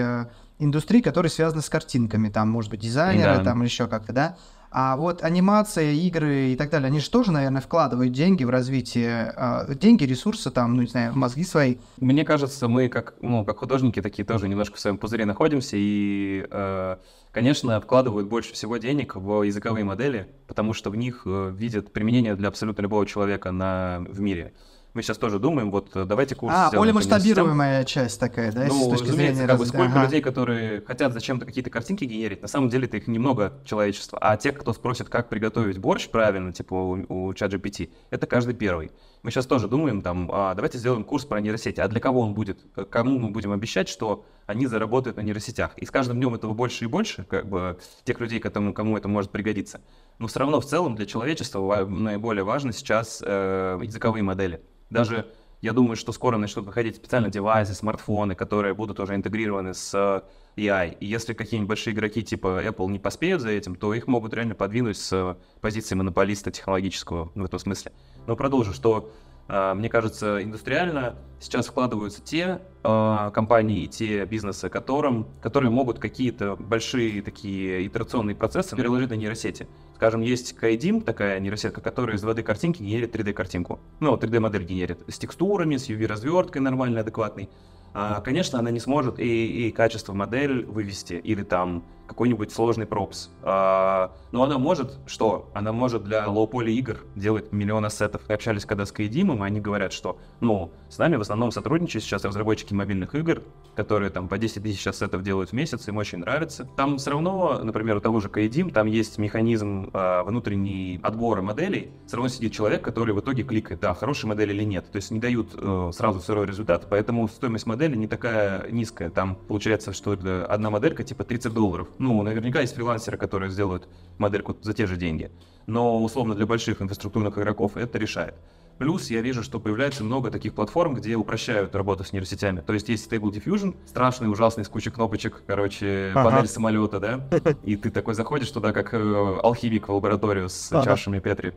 индустрии, 0.61 1.01
которые 1.01 1.31
связаны 1.31 1.62
с 1.62 1.68
картинками, 1.68 2.29
там, 2.29 2.49
может 2.49 2.70
быть, 2.70 2.81
дизайнеры, 2.81 3.38
да. 3.38 3.44
там, 3.44 3.62
еще 3.62 3.87
как-то, 3.87 4.12
да. 4.12 4.37
А 4.73 4.96
вот 4.96 5.25
анимация, 5.25 5.90
игры 5.90 6.51
и 6.53 6.57
так 6.57 6.70
далее, 6.70 6.87
они 6.87 7.01
же 7.01 7.11
тоже, 7.11 7.33
наверное, 7.33 7.61
вкладывают 7.61 8.12
деньги 8.12 8.44
в 8.44 8.51
развитие, 8.51 9.35
э, 9.37 9.75
деньги, 9.75 10.05
ресурсы, 10.05 10.53
там, 10.53 10.77
ну, 10.77 10.83
не 10.83 10.88
знаю, 10.88 11.12
мозги 11.16 11.42
свои. 11.42 11.79
Мне 11.96 12.25
кажется, 12.25 12.68
мы 12.68 12.88
как, 12.88 13.14
ну, 13.20 13.44
как 13.44 13.59
художники 13.59 14.01
такие 14.01 14.25
тоже 14.25 14.46
немножко 14.46 14.77
в 14.77 14.81
своем 14.81 14.96
пузыре 14.96 15.25
находимся, 15.25 15.77
и, 15.77 16.46
э, 16.49 16.96
конечно, 17.33 17.81
вкладывают 17.81 18.29
больше 18.29 18.53
всего 18.53 18.77
денег 18.77 19.16
в 19.16 19.42
языковые 19.42 19.85
модели, 19.85 20.29
потому 20.46 20.73
что 20.73 20.90
в 20.90 20.96
них 20.96 21.23
э, 21.27 21.53
видят 21.53 21.92
применение 21.92 22.37
для 22.37 22.46
абсолютно 22.46 22.83
любого 22.83 23.05
человека 23.07 23.51
на, 23.51 24.05
в 24.09 24.20
мире 24.20 24.53
мы 24.94 25.03
сейчас 25.03 25.18
тоже 25.18 25.38
думаем, 25.38 25.70
вот 25.70 25.94
э, 25.94 26.05
давайте 26.05 26.35
курс 26.35 26.55
А, 26.55 26.70
более 26.72 26.92
масштабируемая 26.92 27.85
часть 27.85 28.18
такая, 28.18 28.53
да, 28.53 28.66
ну, 28.66 28.87
с 28.87 28.98
точки 28.98 29.12
зрения... 29.12 29.46
как 29.46 29.59
бы 29.59 29.66
сколько 29.66 29.92
ага. 29.92 30.05
людей, 30.05 30.20
которые 30.20 30.81
хотят 30.83 31.12
зачем-то 31.12 31.46
какие-то 31.46 31.70
картинки 31.70 32.05
генерить, 32.05 32.42
на 32.42 32.48
самом 32.48 32.68
деле 32.68 32.87
это 32.87 32.96
их 32.96 33.07
немного 33.07 33.61
человечества, 33.64 34.18
а 34.20 34.37
те, 34.37 34.53
кто 34.53 34.72
спросит, 34.72 35.09
как 35.09 35.29
приготовить 35.29 35.79
борщ 35.79 36.09
правильно, 36.09 36.53
типа 36.53 36.74
у, 36.74 36.92
у 37.09 37.33
ChatGPT, 37.33 37.90
это 38.11 38.26
каждый 38.26 38.55
первый. 38.55 38.90
Мы 39.22 39.31
сейчас 39.31 39.46
тоже 39.46 39.68
думаем, 39.68 40.03
там, 40.03 40.31
а, 40.33 40.55
давайте 40.55 40.79
сделаем 40.79 41.05
курс 41.05 41.24
про 41.24 41.40
нейросети, 41.40 41.81
а 41.81 41.88
для 41.88 42.00
кого 42.00 42.20
он 42.20 42.35
будет, 42.35 42.59
кому 42.90 43.18
мы 43.18 43.31
будем 43.31 43.53
обещать, 43.53 43.88
что 43.88 44.24
они 44.46 44.66
заработают 44.66 45.16
на 45.16 45.22
нейросетях. 45.22 45.76
И 45.76 45.85
с 45.85 45.90
каждым 45.90 46.18
днем 46.18 46.35
этого 46.35 46.55
больше 46.55 46.85
и 46.85 46.88
больше, 46.88 47.24
как 47.24 47.48
бы, 47.48 47.79
тех 48.05 48.20
людей, 48.20 48.40
кому, 48.40 48.72
кому 48.72 48.96
это 48.96 49.09
может 49.09 49.31
пригодиться. 49.31 49.81
Но 50.18 50.26
все 50.26 50.40
равно 50.40 50.61
в 50.61 50.66
целом 50.66 50.96
для 50.96 51.07
человечества 51.07 51.87
наиболее 51.87 52.44
важно 52.44 52.72
сейчас 52.72 53.22
э, 53.24 53.79
языковые 53.83 54.22
модели. 54.22 54.61
Даже 54.90 55.26
я 55.61 55.74
думаю, 55.74 55.96
что 55.96 56.12
скоро 56.12 56.38
начнут 56.38 56.64
выходить 56.64 56.96
специальные 56.96 57.31
девайсы, 57.31 57.74
смартфоны, 57.74 58.35
которые 58.35 58.74
будут 58.74 58.98
уже 58.98 59.14
интегрированы 59.14 59.74
с 59.74 60.24
AI. 60.57 60.96
И 60.98 61.07
если 61.07 61.35
какие-нибудь 61.35 61.68
большие 61.68 61.92
игроки 61.92 62.22
типа 62.22 62.62
Apple 62.64 62.88
не 62.88 62.98
поспеют 62.98 63.42
за 63.42 63.50
этим, 63.50 63.76
то 63.76 63.92
их 63.92 64.07
могут 64.07 64.33
реально 64.33 64.55
подвинуть 64.55 64.96
с 64.96 65.37
позиции 65.61 65.94
монополиста 65.94 66.50
технологического 66.50 67.31
в 67.35 67.44
этом 67.44 67.59
смысле. 67.59 67.92
Но 68.26 68.37
продолжу, 68.37 68.72
что 68.72 69.12
мне 69.51 69.89
кажется, 69.89 70.43
индустриально 70.43 71.17
сейчас 71.41 71.67
вкладываются 71.67 72.23
те 72.23 72.61
э, 72.85 73.31
компании 73.33 73.85
и 73.85 73.89
те 73.89 74.25
бизнесы, 74.27 74.69
которым, 74.69 75.27
которые 75.43 75.71
могут 75.71 75.99
какие-то 75.99 76.57
большие 76.57 77.23
такие 77.23 77.87
итерационные 77.87 78.37
процессы 78.37 78.77
переложить 78.77 79.11
на 79.11 79.15
нейросети. 79.15 79.67
Скажем, 79.97 80.21
есть 80.21 80.55
Kaidim, 80.61 81.03
такая 81.03 81.41
нейросетка, 81.41 81.81
которая 81.81 82.17
из 82.17 82.25
2D 82.25 82.43
картинки 82.43 82.83
генерит 82.83 83.15
3D-картинку. 83.15 83.81
Ну, 83.99 84.15
3D-модель 84.15 84.65
генерит 84.65 85.01
с 85.09 85.19
текстурами, 85.19 85.77
с 85.77 85.89
UV-разверткой 85.89 86.61
нормальной, 86.61 87.01
адекватной. 87.01 87.49
А, 87.93 88.21
конечно, 88.21 88.59
она 88.59 88.71
не 88.71 88.79
сможет 88.79 89.19
и, 89.19 89.69
и 89.69 89.73
качество 89.73 90.13
модель 90.13 90.65
вывести, 90.65 91.15
или 91.15 91.43
там 91.43 91.85
какой-нибудь 92.11 92.51
сложный 92.51 92.87
пропс. 92.87 93.31
А, 93.44 94.12
но 94.33 94.42
она 94.42 94.59
может, 94.59 94.99
что? 95.07 95.49
Она 95.55 95.73
может 95.73 96.03
для 96.03 96.27
лоу-поли 96.27 96.75
игр 96.75 96.99
делать 97.14 97.53
миллион 97.53 97.85
ассетов. 97.85 98.23
Мы 98.29 98.35
общались 98.35 98.64
когда 98.64 98.85
с 98.85 98.90
Кайдимом, 98.90 99.44
и 99.44 99.46
они 99.46 99.61
говорят, 99.61 99.92
что, 99.92 100.18
ну, 100.40 100.73
с 100.88 100.99
нами 100.99 101.14
в 101.14 101.20
основном 101.20 101.53
сотрудничают 101.53 102.03
сейчас 102.03 102.25
разработчики 102.25 102.75
мобильных 102.75 103.14
игр, 103.14 103.44
которые 103.77 104.11
там 104.11 104.27
по 104.27 104.38
10 104.38 104.61
тысяч 104.61 104.85
ассетов 104.88 105.23
делают 105.23 105.51
в 105.51 105.53
месяц, 105.53 105.87
им 105.87 105.99
очень 105.99 106.18
нравится. 106.18 106.68
Там 106.77 106.99
все 106.99 107.12
равно, 107.12 107.61
например, 107.62 107.99
у 107.99 108.01
того 108.01 108.18
же 108.18 108.29
Кайдим, 108.29 108.70
там 108.70 108.88
есть 108.88 109.16
механизм 109.18 109.90
а, 109.92 110.25
внутренний 110.25 110.99
отбора 111.05 111.42
моделей. 111.42 111.92
Все 112.09 112.16
равно 112.16 112.29
сидит 112.29 112.53
человек, 112.53 112.83
который 112.83 113.14
в 113.14 113.20
итоге 113.20 113.44
кликает, 113.44 113.81
да, 113.81 113.94
хорошая 113.94 114.31
модель 114.31 114.51
или 114.51 114.64
нет. 114.64 114.90
То 114.90 114.96
есть 114.96 115.12
не 115.12 115.20
дают 115.20 115.51
э, 115.55 115.90
сразу 115.94 116.18
сырой 116.18 116.46
результат, 116.46 116.88
поэтому 116.90 117.29
стоимость 117.29 117.66
модели 117.66 117.94
не 117.94 118.09
такая 118.09 118.68
низкая. 118.68 119.11
Там 119.11 119.37
получается, 119.37 119.92
что 119.92 120.18
одна 120.49 120.70
моделька 120.70 121.05
типа 121.05 121.23
30 121.23 121.55
долларов. 121.55 121.87
Ну, 122.01 122.23
наверняка 122.23 122.63
есть 122.63 122.75
фрилансеры, 122.75 123.19
которые 123.19 123.51
сделают 123.51 123.87
модельку 124.17 124.57
за 124.63 124.73
те 124.73 124.87
же 124.87 124.97
деньги. 124.97 125.31
Но, 125.67 126.03
условно, 126.03 126.35
для 126.35 126.47
больших 126.47 126.81
инфраструктурных 126.81 127.37
игроков 127.37 127.77
это 127.77 127.99
решает. 127.99 128.37
Плюс 128.79 129.11
я 129.11 129.21
вижу, 129.21 129.43
что 129.43 129.61
появляется 129.61 130.03
много 130.03 130.31
таких 130.31 130.55
платформ, 130.55 130.95
где 130.95 131.15
упрощают 131.15 131.75
работу 131.75 132.03
с 132.03 132.15
нейросетями. 132.15 132.61
То 132.61 132.73
есть 132.73 132.89
есть 132.89 133.13
Stable 133.13 133.31
Diffusion, 133.31 133.77
страшный, 133.85 134.31
ужасный, 134.31 134.65
с 134.65 134.71
кучей 134.71 134.89
кнопочек, 134.89 135.43
короче, 135.47 136.13
ага. 136.15 136.31
панель 136.31 136.49
самолета, 136.49 137.01
да? 137.01 137.55
И 137.65 137.77
ты 137.77 137.91
такой 137.91 138.15
заходишь 138.15 138.51
туда, 138.51 138.73
как 138.73 138.95
э, 138.95 139.39
алхимик 139.43 139.89
в 139.89 139.93
лабораторию 139.93 140.49
с 140.49 140.73
ага. 140.73 140.83
чашами 140.83 141.19
Петри. 141.19 141.53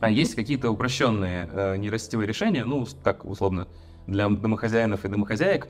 А 0.00 0.10
есть 0.10 0.34
какие-то 0.34 0.70
упрощенные 0.70 1.48
э, 1.50 1.76
нейросетевые 1.78 2.26
решения, 2.26 2.66
ну, 2.66 2.86
как 3.02 3.24
условно, 3.24 3.68
для 4.06 4.28
домохозяинов 4.28 5.06
и 5.06 5.08
домохозяек, 5.08 5.68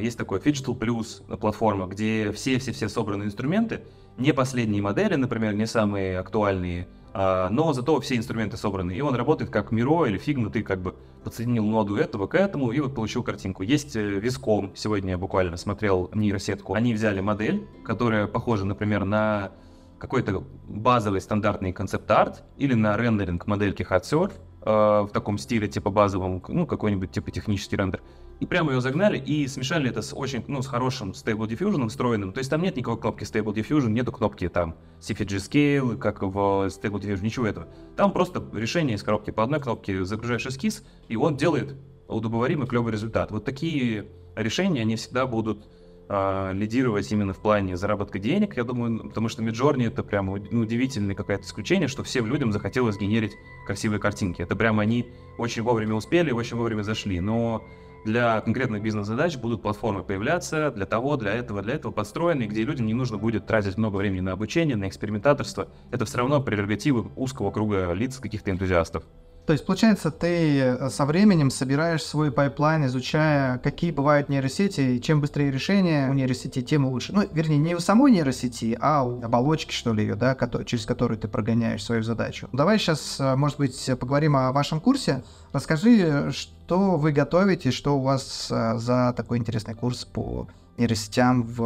есть 0.00 0.18
такой 0.18 0.40
Fidgetal 0.40 0.78
Plus 0.78 1.36
платформа, 1.38 1.86
где 1.86 2.32
все-все-все 2.32 2.88
собранные 2.88 3.26
инструменты, 3.26 3.82
не 4.18 4.32
последние 4.32 4.82
модели, 4.82 5.14
например, 5.14 5.54
не 5.54 5.66
самые 5.66 6.18
актуальные, 6.18 6.88
uh, 7.14 7.48
но 7.50 7.72
зато 7.72 8.00
все 8.00 8.16
инструменты 8.16 8.56
собраны. 8.56 8.92
И 8.92 9.00
он 9.00 9.14
работает 9.14 9.50
как 9.50 9.72
Miro 9.72 10.08
или 10.08 10.20
Figma, 10.20 10.50
ты 10.50 10.62
как 10.62 10.82
бы 10.82 10.96
подсоединил 11.24 11.64
ноду 11.64 11.96
этого 11.96 12.26
к 12.26 12.34
этому 12.34 12.72
и 12.72 12.80
вот 12.80 12.94
получил 12.94 13.22
картинку. 13.22 13.62
Есть 13.62 13.96
Viscom, 13.96 14.66
э, 14.66 14.70
сегодня 14.74 15.12
я 15.12 15.18
буквально 15.18 15.56
смотрел 15.56 16.10
нейросетку. 16.14 16.74
Они 16.74 16.94
взяли 16.94 17.20
модель, 17.20 17.66
которая 17.84 18.26
похожа, 18.26 18.64
например, 18.64 19.04
на 19.04 19.52
какой-то 19.98 20.44
базовый 20.68 21.20
стандартный 21.20 21.72
концепт-арт 21.72 22.44
или 22.56 22.74
на 22.74 22.96
рендеринг 22.96 23.46
модельки 23.46 23.82
HotSurf, 23.82 24.32
э, 24.62 24.70
в 25.06 25.10
таком 25.12 25.38
стиле 25.38 25.68
типа 25.68 25.90
базовом, 25.90 26.42
ну, 26.48 26.66
какой-нибудь 26.66 27.10
типа 27.10 27.30
технический 27.30 27.76
рендер. 27.76 28.00
И 28.40 28.46
прямо 28.46 28.72
ее 28.72 28.80
загнали 28.80 29.18
и 29.18 29.46
смешали 29.48 29.90
это 29.90 30.02
с 30.02 30.14
очень, 30.14 30.44
ну, 30.46 30.62
с 30.62 30.66
хорошим 30.66 31.10
Stable 31.10 31.48
Diffusion 31.48 31.88
встроенным. 31.88 32.32
То 32.32 32.38
есть 32.38 32.50
там 32.50 32.62
нет 32.62 32.76
никакой 32.76 33.00
кнопки 33.00 33.24
Stable 33.24 33.54
Diffusion, 33.54 33.90
нету 33.90 34.12
кнопки 34.12 34.48
там 34.48 34.76
CFG 35.00 35.36
Scale, 35.36 35.96
как 35.96 36.22
в 36.22 36.26
Stable 36.66 37.00
Diffusion, 37.00 37.22
ничего 37.22 37.46
этого. 37.46 37.68
Там 37.96 38.12
просто 38.12 38.44
решение 38.52 38.96
из 38.96 39.02
коробки 39.02 39.30
по 39.30 39.42
одной 39.42 39.60
кнопке 39.60 40.04
загружаешь 40.04 40.46
эскиз, 40.46 40.84
и 41.08 41.16
он 41.16 41.36
делает 41.36 41.76
удобоваримый 42.06 42.66
клевый 42.66 42.92
результат. 42.92 43.30
Вот 43.30 43.44
такие 43.44 44.06
решения, 44.36 44.82
они 44.82 44.96
всегда 44.96 45.26
будут 45.26 45.68
э, 46.08 46.52
лидировать 46.54 47.10
именно 47.10 47.34
в 47.34 47.38
плане 47.38 47.76
заработка 47.76 48.18
денег, 48.18 48.56
я 48.56 48.64
думаю, 48.64 49.08
потому 49.08 49.28
что 49.28 49.42
Midjourney 49.42 49.88
это 49.88 50.02
прям 50.02 50.26
ну, 50.26 50.60
удивительное 50.60 51.14
какое-то 51.14 51.44
исключение, 51.44 51.88
что 51.88 52.04
всем 52.04 52.26
людям 52.26 52.52
захотелось 52.52 52.96
генерить 52.96 53.32
красивые 53.66 54.00
картинки. 54.00 54.42
Это 54.42 54.56
прям 54.56 54.80
они 54.80 55.08
очень 55.38 55.62
вовремя 55.62 55.94
успели, 55.94 56.30
очень 56.30 56.56
вовремя 56.56 56.82
зашли. 56.82 57.20
Но 57.20 57.64
для 58.04 58.40
конкретных 58.40 58.82
бизнес-задач 58.82 59.36
будут 59.36 59.62
платформы 59.62 60.02
появляться 60.02 60.70
для 60.70 60.86
того, 60.86 61.16
для 61.16 61.32
этого, 61.32 61.62
для 61.62 61.74
этого 61.74 61.92
подстроены, 61.92 62.44
где 62.44 62.64
людям 62.64 62.86
не 62.86 62.94
нужно 62.94 63.18
будет 63.18 63.46
тратить 63.46 63.76
много 63.76 63.96
времени 63.96 64.20
на 64.20 64.32
обучение, 64.32 64.76
на 64.76 64.88
экспериментаторство. 64.88 65.68
Это 65.90 66.04
все 66.04 66.18
равно 66.18 66.42
прерогативы 66.42 67.10
узкого 67.16 67.50
круга 67.50 67.92
лиц, 67.92 68.18
каких-то 68.18 68.50
энтузиастов. 68.50 69.04
То 69.48 69.52
есть, 69.52 69.64
получается, 69.64 70.10
ты 70.10 70.58
э, 70.60 70.90
со 70.90 71.06
временем 71.06 71.50
собираешь 71.50 72.02
свой 72.02 72.30
пайплайн, 72.30 72.84
изучая, 72.84 73.56
какие 73.56 73.90
бывают 73.92 74.28
нейросети, 74.28 74.82
и 74.82 75.00
чем 75.00 75.22
быстрее 75.22 75.50
решение 75.50 76.10
у 76.10 76.12
нейросети, 76.12 76.60
тем 76.60 76.84
лучше. 76.84 77.14
Ну, 77.14 77.26
вернее, 77.32 77.56
не 77.56 77.74
у 77.74 77.80
самой 77.80 78.12
нейросети, 78.12 78.76
а 78.78 79.04
у 79.04 79.22
оболочки, 79.22 79.72
что 79.72 79.94
ли, 79.94 80.02
ее, 80.02 80.16
да, 80.16 80.36
через 80.66 80.84
которую 80.84 81.18
ты 81.18 81.28
прогоняешь 81.28 81.82
свою 81.82 82.02
задачу. 82.02 82.50
Давай 82.52 82.78
сейчас, 82.78 83.18
э, 83.20 83.36
может 83.36 83.56
быть, 83.56 83.90
поговорим 83.98 84.36
о 84.36 84.52
вашем 84.52 84.82
курсе. 84.82 85.24
Расскажи, 85.54 86.30
что 86.30 86.98
вы 86.98 87.12
готовите, 87.12 87.70
что 87.70 87.96
у 87.96 88.02
вас 88.02 88.48
э, 88.50 88.76
за 88.76 89.14
такой 89.16 89.38
интересный 89.38 89.72
курс 89.72 90.04
по 90.04 90.46
нейросетям 90.78 91.42
в 91.42 91.60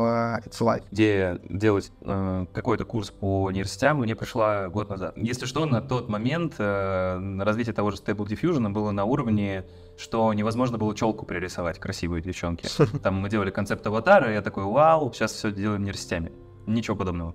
It's 0.44 0.60
Alive. 0.60 0.84
Идея 0.90 1.38
делать 1.48 1.92
э, 2.00 2.46
какой-то 2.52 2.84
курс 2.84 3.10
по 3.10 3.50
нейросетям 3.50 3.98
мне 3.98 4.16
пришла 4.16 4.68
год 4.68 4.88
назад. 4.88 5.16
Если 5.16 5.46
что, 5.46 5.66
на 5.66 5.80
тот 5.80 6.08
момент 6.08 6.54
э, 6.58 7.40
развитие 7.40 7.74
того 7.74 7.90
же 7.90 7.98
Stable 7.98 8.26
Diffusion 8.26 8.70
было 8.70 8.90
на 8.90 9.04
уровне, 9.04 9.64
что 9.98 10.32
невозможно 10.32 10.78
было 10.78 10.94
челку 10.94 11.26
пририсовать 11.26 11.78
красивую 11.78 12.22
девчонки. 12.22 12.66
Там 13.02 13.20
мы 13.20 13.28
делали 13.28 13.50
концепт 13.50 13.86
аватара, 13.86 14.30
и 14.30 14.34
я 14.34 14.42
такой, 14.42 14.64
вау, 14.64 15.12
сейчас 15.12 15.32
все 15.32 15.52
делаем 15.52 15.84
нейросетями. 15.84 16.32
Ничего 16.66 16.96
подобного. 16.96 17.34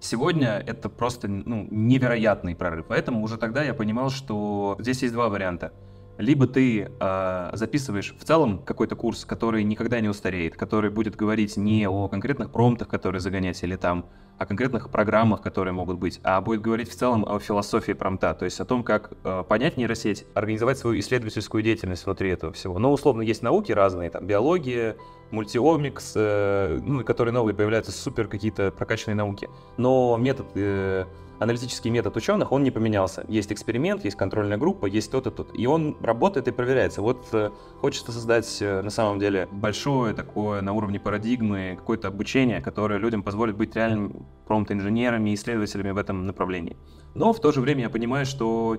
Сегодня 0.00 0.62
это 0.64 0.88
просто 0.88 1.26
ну, 1.26 1.66
невероятный 1.70 2.54
прорыв. 2.54 2.86
Поэтому 2.88 3.22
уже 3.22 3.38
тогда 3.38 3.62
я 3.62 3.74
понимал, 3.74 4.10
что 4.10 4.76
здесь 4.78 5.02
есть 5.02 5.14
два 5.14 5.28
варианта 5.28 5.72
либо 6.18 6.46
ты 6.46 6.90
э, 6.98 7.50
записываешь 7.52 8.14
в 8.18 8.24
целом 8.24 8.62
какой-то 8.64 8.96
курс, 8.96 9.24
который 9.24 9.64
никогда 9.64 10.00
не 10.00 10.08
устареет, 10.08 10.56
который 10.56 10.90
будет 10.90 11.16
говорить 11.16 11.56
не 11.56 11.88
о 11.88 12.08
конкретных 12.08 12.50
промптах, 12.50 12.88
которые 12.88 13.20
загонять, 13.20 13.62
или 13.62 13.76
там 13.76 14.06
о 14.38 14.44
конкретных 14.44 14.90
программах, 14.90 15.40
которые 15.40 15.72
могут 15.72 15.98
быть, 15.98 16.20
а 16.22 16.40
будет 16.40 16.60
говорить 16.60 16.90
в 16.90 16.94
целом 16.94 17.24
о 17.26 17.38
философии 17.38 17.92
промпта, 17.92 18.34
то 18.34 18.44
есть 18.44 18.60
о 18.60 18.64
том, 18.64 18.82
как 18.82 19.12
э, 19.24 19.44
понять 19.48 19.76
нейросеть, 19.76 20.26
организовать 20.34 20.78
свою 20.78 20.98
исследовательскую 21.00 21.62
деятельность 21.62 22.04
внутри 22.04 22.30
этого 22.30 22.52
всего. 22.52 22.78
Но, 22.78 22.92
условно, 22.92 23.22
есть 23.22 23.42
науки 23.42 23.72
разные, 23.72 24.10
там, 24.10 24.26
биология, 24.26 24.96
мультиомикс, 25.30 26.12
э, 26.16 26.80
ну, 26.84 27.02
которые 27.04 27.32
новые 27.32 27.54
появляются, 27.54 27.92
супер 27.92 28.28
какие-то 28.28 28.72
прокачанные 28.72 29.16
науки. 29.16 29.48
Но 29.78 30.16
метод 30.18 30.46
э, 30.54 31.06
аналитический 31.38 31.90
метод 31.90 32.16
ученых, 32.16 32.52
он 32.52 32.62
не 32.62 32.70
поменялся. 32.70 33.24
Есть 33.28 33.52
эксперимент, 33.52 34.04
есть 34.04 34.16
контрольная 34.16 34.56
группа, 34.56 34.86
есть 34.86 35.10
то-то, 35.10 35.30
тут. 35.30 35.50
И 35.58 35.66
он 35.66 35.96
работает 36.00 36.48
и 36.48 36.52
проверяется. 36.52 37.02
Вот 37.02 37.28
э, 37.32 37.50
хочется 37.80 38.12
создать 38.12 38.58
э, 38.60 38.82
на 38.82 38.90
самом 38.90 39.18
деле 39.18 39.48
большое 39.50 40.14
такое 40.14 40.62
на 40.62 40.72
уровне 40.72 41.00
парадигмы 41.00 41.76
какое-то 41.76 42.08
обучение, 42.08 42.60
которое 42.60 42.98
людям 42.98 43.22
позволит 43.22 43.56
быть 43.56 43.74
реальными 43.76 44.14
промпт-инженерами, 44.46 45.34
исследователями 45.34 45.90
в 45.90 45.98
этом 45.98 46.26
направлении. 46.26 46.76
Но 47.14 47.32
в 47.32 47.40
то 47.40 47.52
же 47.52 47.60
время 47.60 47.82
я 47.82 47.90
понимаю, 47.90 48.26
что 48.26 48.78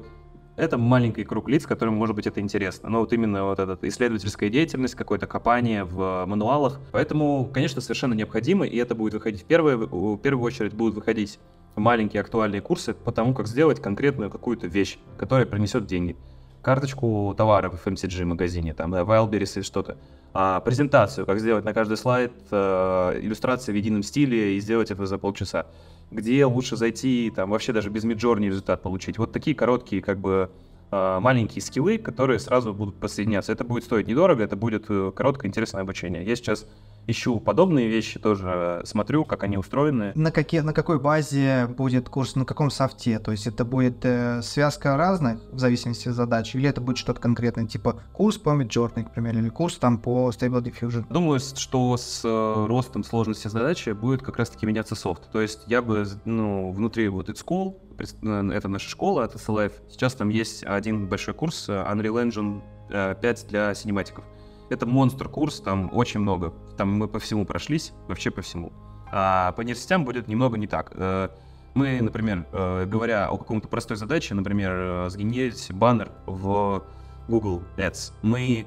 это 0.57 0.77
маленький 0.79 1.23
круг 1.23 1.47
лиц, 1.47 1.65
которым, 1.67 1.93
может 1.93 2.15
быть, 2.15 2.25
это 2.25 2.41
интересно. 2.41 2.89
Но 2.89 3.01
вот 3.01 3.13
именно 3.13 3.45
вот 3.45 3.59
эта 3.59 3.77
исследовательская 3.87 4.49
деятельность, 4.49 4.95
какое-то 4.95 5.27
копание 5.27 5.83
в 5.83 6.25
мануалах. 6.25 6.81
Поэтому, 6.91 7.49
конечно, 7.53 7.79
совершенно 7.79 8.15
необходимо, 8.15 8.65
и 8.65 8.75
это 8.77 8.95
будет 8.95 9.13
выходить 9.13 9.43
в 9.43 9.45
первую, 9.45 9.87
в 9.87 10.17
первую 10.17 10.43
очередь, 10.43 10.73
будут 10.73 10.95
выходить 10.95 11.39
маленькие 11.79 12.21
актуальные 12.21 12.61
курсы 12.61 12.93
по 12.93 13.11
тому, 13.11 13.33
как 13.33 13.47
сделать 13.47 13.81
конкретную 13.81 14.29
какую-то 14.29 14.67
вещь, 14.67 14.97
которая 15.17 15.45
принесет 15.45 15.85
деньги. 15.85 16.15
Карточку 16.61 17.33
товара 17.37 17.69
в 17.69 17.85
FMCG 17.85 18.25
магазине, 18.25 18.73
там, 18.73 18.91
да, 18.91 19.01
Wildberries 19.01 19.53
или 19.55 19.63
что-то. 19.63 19.97
А, 20.33 20.59
презентацию, 20.59 21.25
как 21.25 21.39
сделать 21.39 21.65
на 21.65 21.73
каждый 21.73 21.97
слайд 21.97 22.33
э, 22.51 23.19
иллюстрации 23.21 23.71
в 23.71 23.75
едином 23.75 24.03
стиле 24.03 24.57
и 24.57 24.59
сделать 24.59 24.91
это 24.91 25.05
за 25.05 25.17
полчаса. 25.17 25.67
Где 26.11 26.45
лучше 26.45 26.75
зайти, 26.75 27.31
там, 27.35 27.49
вообще 27.49 27.73
даже 27.73 27.89
без 27.89 28.03
миджорни 28.03 28.47
результат 28.47 28.81
получить. 28.81 29.17
Вот 29.17 29.31
такие 29.31 29.55
короткие, 29.55 30.01
как 30.01 30.19
бы, 30.19 30.49
э, 30.91 31.19
маленькие 31.19 31.61
скиллы, 31.61 31.97
которые 31.97 32.39
сразу 32.39 32.73
будут 32.73 32.95
подсоединяться. 32.95 33.51
Это 33.51 33.63
будет 33.63 33.83
стоить 33.83 34.07
недорого, 34.07 34.43
это 34.43 34.55
будет 34.55 34.85
э, 34.89 35.11
короткое 35.15 35.47
интересное 35.47 35.81
обучение. 35.81 36.23
Я 36.23 36.35
сейчас 36.35 36.67
ищу 37.07 37.39
подобные 37.39 37.87
вещи 37.87 38.19
тоже, 38.19 38.81
смотрю, 38.85 39.25
как 39.25 39.43
они 39.43 39.57
устроены. 39.57 40.11
На, 40.15 40.31
какие, 40.31 40.59
на 40.59 40.73
какой 40.73 40.99
базе 40.99 41.67
будет 41.67 42.09
курс, 42.09 42.35
на 42.35 42.45
каком 42.45 42.69
софте? 42.69 43.19
То 43.19 43.31
есть 43.31 43.47
это 43.47 43.65
будет 43.65 44.03
э, 44.03 44.41
связка 44.41 44.97
разных 44.97 45.39
в 45.51 45.57
зависимости 45.57 46.09
от 46.09 46.15
задачи, 46.15 46.57
или 46.57 46.69
это 46.69 46.81
будет 46.81 46.97
что-то 46.97 47.19
конкретное, 47.19 47.65
типа 47.65 48.01
курс 48.13 48.37
по 48.37 48.49
Midjourney, 48.49 49.05
к 49.05 49.13
примеру, 49.13 49.39
или 49.39 49.49
курс 49.49 49.77
там 49.77 49.97
по 49.97 50.29
Stable 50.29 50.61
Diffusion? 50.61 51.05
Думаю, 51.09 51.39
что 51.39 51.97
с 51.97 52.21
э, 52.23 52.65
ростом 52.67 53.03
сложности 53.03 53.47
задачи 53.47 53.91
будет 53.91 54.21
как 54.21 54.37
раз-таки 54.37 54.65
меняться 54.65 54.95
софт. 54.95 55.31
То 55.31 55.41
есть 55.41 55.61
я 55.67 55.81
бы, 55.81 56.05
ну, 56.25 56.71
внутри 56.71 57.07
вот 57.07 57.29
It's 57.29 57.43
School, 57.45 57.77
э, 57.97 58.51
это 58.53 58.67
наша 58.67 58.89
школа, 58.89 59.23
это 59.23 59.37
Life. 59.37 59.73
Сейчас 59.89 60.13
там 60.13 60.29
есть 60.29 60.63
один 60.63 61.07
большой 61.07 61.33
курс 61.33 61.69
э, 61.69 61.73
Unreal 61.73 62.27
Engine 62.27 62.61
5 62.89 63.23
э, 63.23 63.47
для 63.47 63.73
синематиков. 63.73 64.23
Это 64.69 64.85
монстр 64.85 65.29
курс, 65.29 65.59
там 65.61 65.89
очень 65.93 66.19
много. 66.19 66.53
Там 66.77 66.93
мы 66.93 67.07
по 67.07 67.19
всему 67.19 67.45
прошлись, 67.45 67.93
вообще 68.07 68.31
по 68.31 68.41
всему. 68.41 68.73
А 69.11 69.53
по 69.53 69.61
нейросетям 69.61 70.03
будет 70.03 70.27
немного 70.27 70.57
не 70.57 70.67
так. 70.67 70.91
Э, 70.95 71.29
мы, 71.73 72.01
например, 72.01 72.45
э, 72.51 72.85
говоря 72.85 73.29
о 73.29 73.37
каком-то 73.37 73.67
простой 73.67 73.97
задаче, 73.97 74.35
например, 74.35 74.71
э, 74.73 75.09
сгенерить 75.09 75.71
баннер 75.71 76.11
в 76.25 76.83
Google 77.27 77.63
Ads, 77.77 78.13
мы 78.21 78.65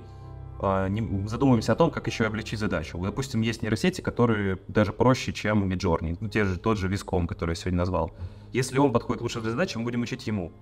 задумываемся 1.26 1.72
о 1.72 1.74
том, 1.74 1.90
как 1.90 2.06
еще 2.06 2.26
облегчить 2.26 2.58
задачу. 2.58 2.98
Допустим, 2.98 3.40
есть 3.40 3.62
нейросети, 3.62 4.02
которые 4.02 4.58
даже 4.68 4.92
проще, 4.92 5.32
чем 5.32 5.64
Midjourney, 5.64 6.18
ну, 6.20 6.28
те 6.28 6.44
же, 6.44 6.58
тот 6.58 6.76
же 6.76 6.86
Виском, 6.86 7.26
который 7.26 7.52
я 7.52 7.54
сегодня 7.54 7.78
назвал. 7.78 8.12
Если 8.52 8.76
он 8.76 8.92
подходит 8.92 9.22
лучше 9.22 9.40
для 9.40 9.52
задачи, 9.52 9.78
мы 9.78 9.84
будем 9.84 10.02
учить 10.02 10.26
ему. 10.26 10.52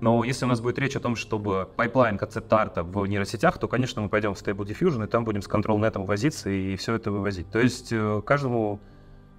Но 0.00 0.24
если 0.24 0.44
у 0.44 0.48
нас 0.48 0.60
будет 0.60 0.78
речь 0.78 0.96
о 0.96 1.00
том, 1.00 1.16
чтобы 1.16 1.68
пайплайн 1.76 2.18
концепт-арта 2.18 2.82
в 2.82 3.06
нейросетях, 3.06 3.58
то, 3.58 3.68
конечно, 3.68 4.02
мы 4.02 4.08
пойдем 4.08 4.34
в 4.34 4.42
Stable 4.42 4.66
Diffusion, 4.66 5.04
и 5.04 5.06
там 5.08 5.24
будем 5.24 5.42
с 5.42 5.48
ControlNet 5.48 5.95
ом 5.95 6.04
возиться 6.04 6.50
и 6.50 6.76
все 6.76 6.94
это 6.94 7.10
вывозить. 7.10 7.50
То 7.50 7.58
есть 7.58 7.92
э, 7.92 8.22
каждому 8.24 8.80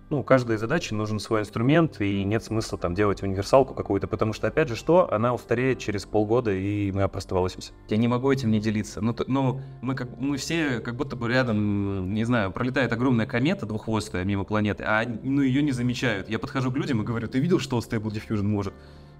ну, 0.09 0.23
каждой 0.23 0.57
задаче 0.57 0.95
нужен 0.95 1.19
свой 1.19 1.41
инструмент, 1.41 1.99
и 1.99 2.23
нет 2.23 2.43
смысла 2.43 2.77
там 2.77 2.95
делать 2.95 3.23
универсалку 3.23 3.73
какую-то, 3.73 4.07
потому 4.07 4.33
что, 4.33 4.47
опять 4.47 4.69
же, 4.69 4.75
что? 4.75 5.11
Она 5.11 5.33
устареет 5.33 5.79
через 5.79 6.05
полгода, 6.05 6.51
и 6.51 6.91
мы 6.91 7.03
опростоволосимся. 7.03 7.73
Я 7.89 7.97
не 7.97 8.07
могу 8.07 8.31
этим 8.31 8.51
не 8.51 8.59
делиться. 8.59 9.01
Ну, 9.01 9.13
то, 9.13 9.25
ну 9.27 9.61
мы, 9.81 9.95
как, 9.95 10.17
мы 10.17 10.37
все 10.37 10.79
как 10.79 10.95
будто 10.95 11.15
бы 11.15 11.27
рядом, 11.27 12.13
не 12.13 12.23
знаю, 12.23 12.51
пролетает 12.51 12.93
огромная 12.93 13.25
комета 13.25 13.65
двуххвостая 13.65 14.23
мимо 14.23 14.45
планеты, 14.45 14.83
а 14.85 15.03
ну, 15.05 15.41
ее 15.41 15.61
не 15.61 15.71
замечают. 15.71 16.29
Я 16.29 16.39
подхожу 16.39 16.71
к 16.71 16.77
людям 16.77 17.01
и 17.01 17.05
говорю, 17.05 17.27
ты 17.27 17.39
видел, 17.39 17.59
что 17.59 17.79
Stable 17.79 18.11
Diffusion 18.11 18.43
может? 18.43 18.73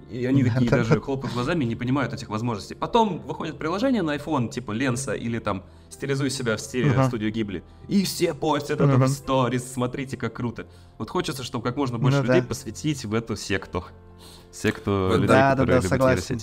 И 0.10 0.26
они 0.26 0.44
такие 0.44 0.70
даже 0.72 1.02
хлопают 1.02 1.34
глазами 1.34 1.66
и 1.66 1.68
не 1.68 1.76
понимают 1.76 2.14
этих 2.14 2.30
возможностей. 2.30 2.76
Потом 2.76 3.20
выходит 3.20 3.58
приложение 3.58 4.02
на 4.02 4.16
iPhone, 4.16 4.50
типа 4.50 4.72
Ленса 4.72 5.14
или 5.14 5.40
там 5.40 5.64
стилизуй 5.90 6.30
себя 6.30 6.56
в 6.56 6.62
стиле 6.62 6.92
uh-huh. 6.92 7.08
студию 7.08 7.32
Гибли. 7.32 7.64
И 7.88 8.04
все 8.04 8.34
постят 8.34 8.82
это 8.82 8.94
uh-huh. 8.94 9.06
в 9.06 9.10
сторис, 9.10 9.72
смотрите, 9.72 10.18
как 10.18 10.34
круто. 10.34 10.68
Вот 10.98 11.10
хочется, 11.10 11.44
чтобы 11.44 11.64
как 11.64 11.76
можно 11.76 11.98
больше 11.98 12.20
ну, 12.20 12.24
людей 12.24 12.42
да. 12.42 12.48
посвятить 12.48 13.06
в 13.06 13.14
эту 13.14 13.36
секту. 13.36 13.84
Секту 14.52 15.10
людей, 15.14 15.28
да, 15.28 15.52
которые 15.52 15.68
да, 15.68 15.76
любят 15.78 15.90
согласен 15.90 16.40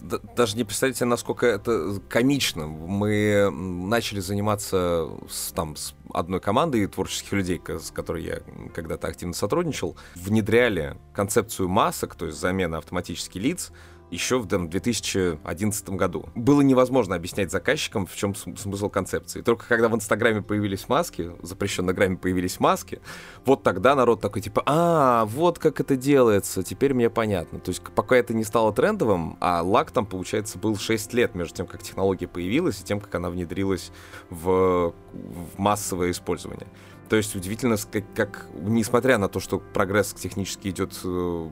даже 0.00 0.56
не 0.56 0.64
представляете, 0.64 1.04
насколько 1.04 1.46
это 1.46 2.00
комично. 2.08 2.66
Мы 2.66 3.50
начали 3.50 4.20
заниматься 4.20 5.08
с, 5.28 5.52
там, 5.52 5.76
с 5.76 5.94
одной 6.12 6.40
командой 6.40 6.86
творческих 6.86 7.32
людей, 7.32 7.60
с 7.66 7.90
которой 7.90 8.24
я 8.24 8.40
когда-то 8.74 9.08
активно 9.08 9.34
сотрудничал, 9.34 9.96
внедряли 10.14 10.96
концепцию 11.14 11.68
масок, 11.68 12.14
то 12.14 12.26
есть 12.26 12.38
замена 12.38 12.78
автоматических 12.78 13.40
лиц, 13.40 13.72
еще 14.10 14.38
в 14.38 14.46
2011 14.46 15.90
году. 15.90 16.28
Было 16.34 16.60
невозможно 16.60 17.16
объяснять 17.16 17.50
заказчикам, 17.50 18.06
в 18.06 18.14
чем 18.14 18.34
смысл 18.34 18.88
концепции. 18.88 19.42
Только 19.42 19.66
когда 19.66 19.88
в 19.88 19.94
Инстаграме 19.94 20.42
появились 20.42 20.88
маски, 20.88 21.32
в 21.40 21.46
запрещенной 21.46 21.92
грамме 21.92 22.16
появились 22.16 22.60
маски, 22.60 23.00
вот 23.44 23.62
тогда 23.62 23.94
народ 23.94 24.20
такой 24.20 24.42
типа, 24.42 24.62
а, 24.66 25.24
вот 25.26 25.58
как 25.58 25.80
это 25.80 25.96
делается, 25.96 26.62
теперь 26.62 26.94
мне 26.94 27.10
понятно. 27.10 27.58
То 27.58 27.70
есть 27.70 27.82
пока 27.94 28.16
это 28.16 28.34
не 28.34 28.44
стало 28.44 28.72
трендовым, 28.72 29.36
а 29.40 29.62
лак 29.62 29.90
там, 29.90 30.06
получается, 30.06 30.58
был 30.58 30.76
6 30.76 31.12
лет 31.14 31.34
между 31.34 31.56
тем, 31.56 31.66
как 31.66 31.82
технология 31.82 32.28
появилась 32.28 32.80
и 32.80 32.84
тем, 32.84 33.00
как 33.00 33.14
она 33.14 33.30
внедрилась 33.30 33.90
в, 34.30 34.94
в 35.12 35.58
массовое 35.58 36.10
использование. 36.12 36.68
То 37.08 37.16
есть 37.16 37.36
удивительно, 37.36 37.76
как, 37.90 38.04
как 38.14 38.46
несмотря 38.54 39.18
на 39.18 39.28
то, 39.28 39.38
что 39.38 39.58
прогресс 39.58 40.12
технически 40.12 40.68
идет 40.68 40.98
э, 41.04 41.48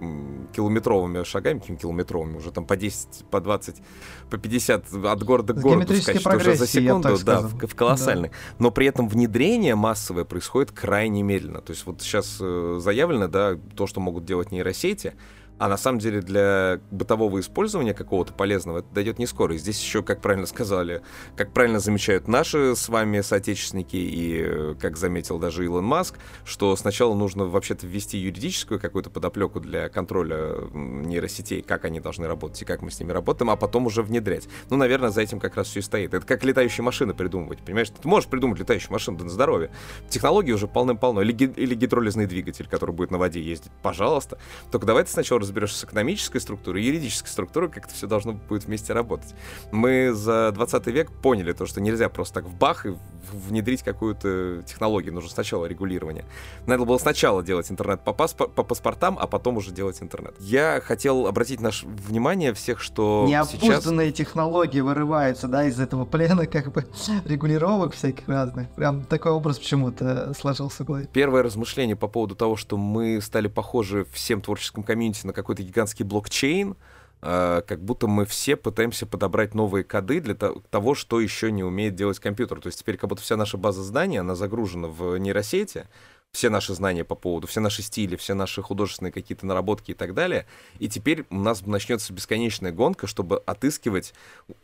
километровыми 0.53 1.23
шагами, 1.23 1.61
какими 1.61 1.77
километровыми, 1.77 2.39
уже 2.39 2.51
там 2.51 2.67
по 2.67 2.77
10, 2.77 3.25
по 3.31 3.41
20, 3.41 3.77
по 4.31 4.39
50 4.39 4.93
от 4.93 5.23
города 5.23 5.55
к 5.55 5.61
городу 5.61 5.95
скачет 5.95 6.27
уже 6.27 6.55
за 6.57 6.67
секунду, 6.67 7.17
да, 7.25 7.41
в, 7.41 7.67
в 7.67 7.75
колоссальный. 7.75 8.31
Да. 8.31 8.35
Но 8.59 8.71
при 8.71 8.87
этом 8.87 9.09
внедрение 9.09 9.75
массовое 9.75 10.25
происходит 10.25 10.73
крайне 10.73 11.23
медленно. 11.23 11.61
То 11.61 11.73
есть 11.73 11.87
вот 11.87 12.03
сейчас 12.03 12.39
э, 12.41 12.79
заявлено, 12.81 13.29
да, 13.29 13.57
то, 13.77 13.87
что 13.87 14.01
могут 14.01 14.25
делать 14.25 14.51
нейросети, 14.51 15.15
а 15.65 15.69
на 15.69 15.79
самом 15.79 15.99
деле 15.99 16.21
для 16.21 16.79
бытового 16.91 17.41
использования 17.41 17.95
какого-то 17.95 18.35
полезного 18.35 18.81
это 18.81 18.89
дойдет 18.93 19.19
не 19.19 19.27
скоро. 19.27 19.55
И 19.55 19.59
здесь 19.59 19.81
еще, 19.83 20.03
как 20.03 20.21
правильно 20.21 20.45
сказали, 20.47 21.01
как 21.39 21.55
правильно 21.55 21.79
замечают 21.79 22.29
наши 22.29 22.77
с 22.77 22.91
вами 22.91 23.23
соотечественники 23.23 23.97
и, 23.97 24.43
э, 24.45 24.75
как 24.79 24.99
заметил 24.99 25.39
даже 25.39 25.65
Илон 25.65 25.87
Маск, 25.87 26.19
что 26.45 26.77
сначала 26.77 27.15
нужно 27.15 27.47
вообще-то 27.47 27.87
ввести 27.87 28.19
юридическую 28.19 28.79
какую-то 28.79 29.09
подоплеку 29.09 29.59
для 29.59 29.89
контроля 29.89 30.69
нейросетей, 30.75 31.63
как 31.63 31.87
они 31.87 31.99
должны 31.99 32.27
работать 32.27 32.61
и 32.61 32.67
как 32.67 32.83
мы 32.83 32.91
с 32.91 33.01
ними 33.01 33.13
работаем, 33.13 33.49
а 33.49 33.57
потом 33.57 33.87
уже 33.87 34.03
внедрять. 34.03 34.47
Ну, 34.69 34.77
наверное, 34.77 35.09
за 35.09 35.23
этим 35.23 35.41
как 35.41 35.57
раз 35.57 35.69
все 35.69 35.81
и 35.81 35.83
стоит. 35.83 36.13
Это 36.13 36.27
как 36.27 36.45
летающие 36.45 36.85
машины 36.85 37.15
придумывать, 37.15 37.61
понимаешь? 37.65 37.89
Ты 37.89 38.07
можешь 38.07 38.29
придумать 38.29 38.59
летающую 38.59 38.93
машину, 38.93 39.17
да 39.17 39.25
на 39.25 39.31
здоровье. 39.31 39.71
Технологии 40.11 40.53
уже 40.53 40.69
полным-полно. 40.69 41.23
Или, 41.23 41.33
или 41.33 41.75
гидролизный 41.75 42.27
двигатель, 42.27 42.69
который 42.69 42.95
будет 42.95 43.11
на 43.11 43.17
воде 43.17 43.41
ездить. 43.41 43.73
Пожалуйста. 43.83 44.39
Только 44.71 44.85
давайте 44.85 45.11
сначала 45.11 45.41
разберешься 45.55 45.81
с 45.81 45.85
экономической 45.85 46.41
структурой 46.41 46.83
и 46.83 46.87
юридической 46.87 47.29
структурой, 47.29 47.71
как 47.71 47.87
это 47.87 47.95
все 47.95 48.07
должно 48.07 48.33
будет 48.33 48.65
вместе 48.65 48.93
работать. 48.93 49.35
Мы 49.71 50.13
за 50.13 50.53
20 50.53 50.87
век 50.89 51.11
поняли 51.11 51.53
то, 51.53 51.67
что 51.67 51.81
нельзя 51.81 52.09
просто 52.09 52.35
так 52.35 52.45
в 52.45 52.55
бах 52.55 52.87
и 52.87 52.95
внедрить 53.33 53.83
какую-то 53.83 54.63
технологию. 54.67 55.13
Нужно 55.15 55.31
сначала 55.31 55.67
регулирование. 55.67 56.25
Надо 56.67 56.85
было 56.85 56.99
сначала 56.99 57.43
делать 57.43 57.71
интернет 57.71 58.03
по, 58.03 58.11
паспор- 58.11 58.49
по 58.49 58.63
паспортам, 58.63 59.19
а 59.19 59.27
потом 59.27 59.57
уже 59.57 59.71
делать 59.71 60.03
интернет. 60.03 60.35
Я 60.41 60.81
хотел 60.85 61.27
обратить 61.27 61.61
наше 61.61 61.87
внимание 61.87 62.53
всех, 62.53 62.81
что 62.81 63.27
Неопузданные 63.29 64.09
сейчас... 64.09 64.19
технологии 64.19 64.81
вырываются, 64.81 65.49
да, 65.49 65.65
из 65.65 65.81
этого 65.81 66.05
плена 66.05 66.47
как 66.47 66.73
бы 66.73 66.87
регулировок 67.25 67.95
всяких 67.95 68.29
разных. 68.29 68.69
Прям 68.71 69.05
такой 69.05 69.33
образ 69.33 69.59
почему-то 69.59 70.33
сложился 70.39 70.85
в 70.85 70.87
голове. 70.87 71.09
Первое 71.13 71.43
размышление 71.43 71.97
по 71.97 72.09
поводу 72.09 72.35
того, 72.35 72.57
что 72.57 72.77
мы 72.77 73.21
стали 73.21 73.49
похожи 73.49 74.07
всем 74.13 74.41
творческим 74.41 74.83
комьюнити 74.83 75.27
на 75.27 75.33
какой-то 75.35 75.63
гигантский 75.63 76.05
блокчейн, 76.05 76.77
э, 77.23 77.63
как 77.67 77.85
будто 77.85 78.07
мы 78.07 78.25
все 78.25 78.57
пытаемся 78.57 79.07
подобрать 79.07 79.55
новые 79.55 79.85
коды 79.85 80.21
для 80.21 80.35
того, 80.35 80.95
что 80.95 81.21
еще 81.21 81.53
не 81.53 81.63
умеет 81.63 81.95
делать 81.95 82.19
компьютер. 82.19 82.61
То 82.61 82.69
есть 82.69 82.79
теперь 82.79 82.97
как 82.97 83.11
будто 83.11 83.23
вся 83.23 83.37
наша 83.37 83.59
база 83.59 83.83
знаний, 83.83 84.19
она 84.19 84.35
загружена 84.35 84.89
в 84.89 85.17
нейросети, 85.19 85.87
все 86.35 86.51
наши 86.51 86.75
знания 86.75 87.05
по 87.05 87.15
поводу, 87.15 87.47
все 87.47 87.61
наши 87.61 87.81
стили, 87.81 88.17
все 88.17 88.35
наши 88.35 88.61
художественные 88.61 89.13
какие-то 89.13 89.47
наработки 89.47 89.93
и 89.93 89.95
так 89.95 90.15
далее. 90.15 90.47
И 90.81 90.89
теперь 90.89 91.25
у 91.31 91.37
нас 91.37 91.65
начнется 91.65 92.13
бесконечная 92.13 92.73
гонка, 92.73 93.07
чтобы 93.07 93.39
отыскивать 93.47 94.13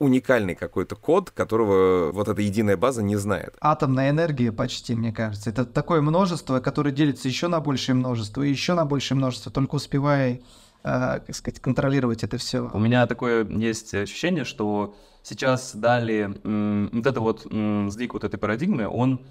уникальный 0.01 0.57
какой-то 0.57 0.97
код, 0.97 1.31
которого 1.31 2.11
вот 2.11 2.27
эта 2.27 2.43
единая 2.43 2.77
база 2.77 3.03
не 3.03 3.14
знает. 3.14 3.55
Атомная 3.61 4.11
энергия 4.11 4.51
почти, 4.51 4.97
мне 4.97 5.12
кажется. 5.12 5.51
Это 5.51 5.64
такое 5.64 6.01
множество, 6.01 6.59
которое 6.59 6.91
делится 6.91 7.29
еще 7.29 7.47
на 7.47 7.61
большее 7.61 7.95
множество, 7.95 8.43
и 8.43 8.51
еще 8.51 8.75
на 8.75 8.85
большее 8.85 9.16
множество, 9.16 9.53
только 9.53 9.77
успевая 9.77 10.41
э, 10.83 11.21
как 11.25 11.35
сказать, 11.35 11.61
контролировать 11.61 12.25
это 12.25 12.37
все. 12.37 12.68
У 12.73 12.79
меня 12.81 13.07
такое 13.07 13.47
есть 13.49 13.95
ощущение, 13.95 14.45
что 14.45 14.97
сейчас 15.23 15.77
дали 15.77 16.37
м, 16.43 16.91
вот 16.93 17.07
это 17.07 17.21
вот 17.21 17.47
м, 17.49 17.91
сдвиг 17.93 18.14
вот 18.14 18.25
этой 18.25 18.39
парадигмы, 18.39 18.89
он 18.89 19.25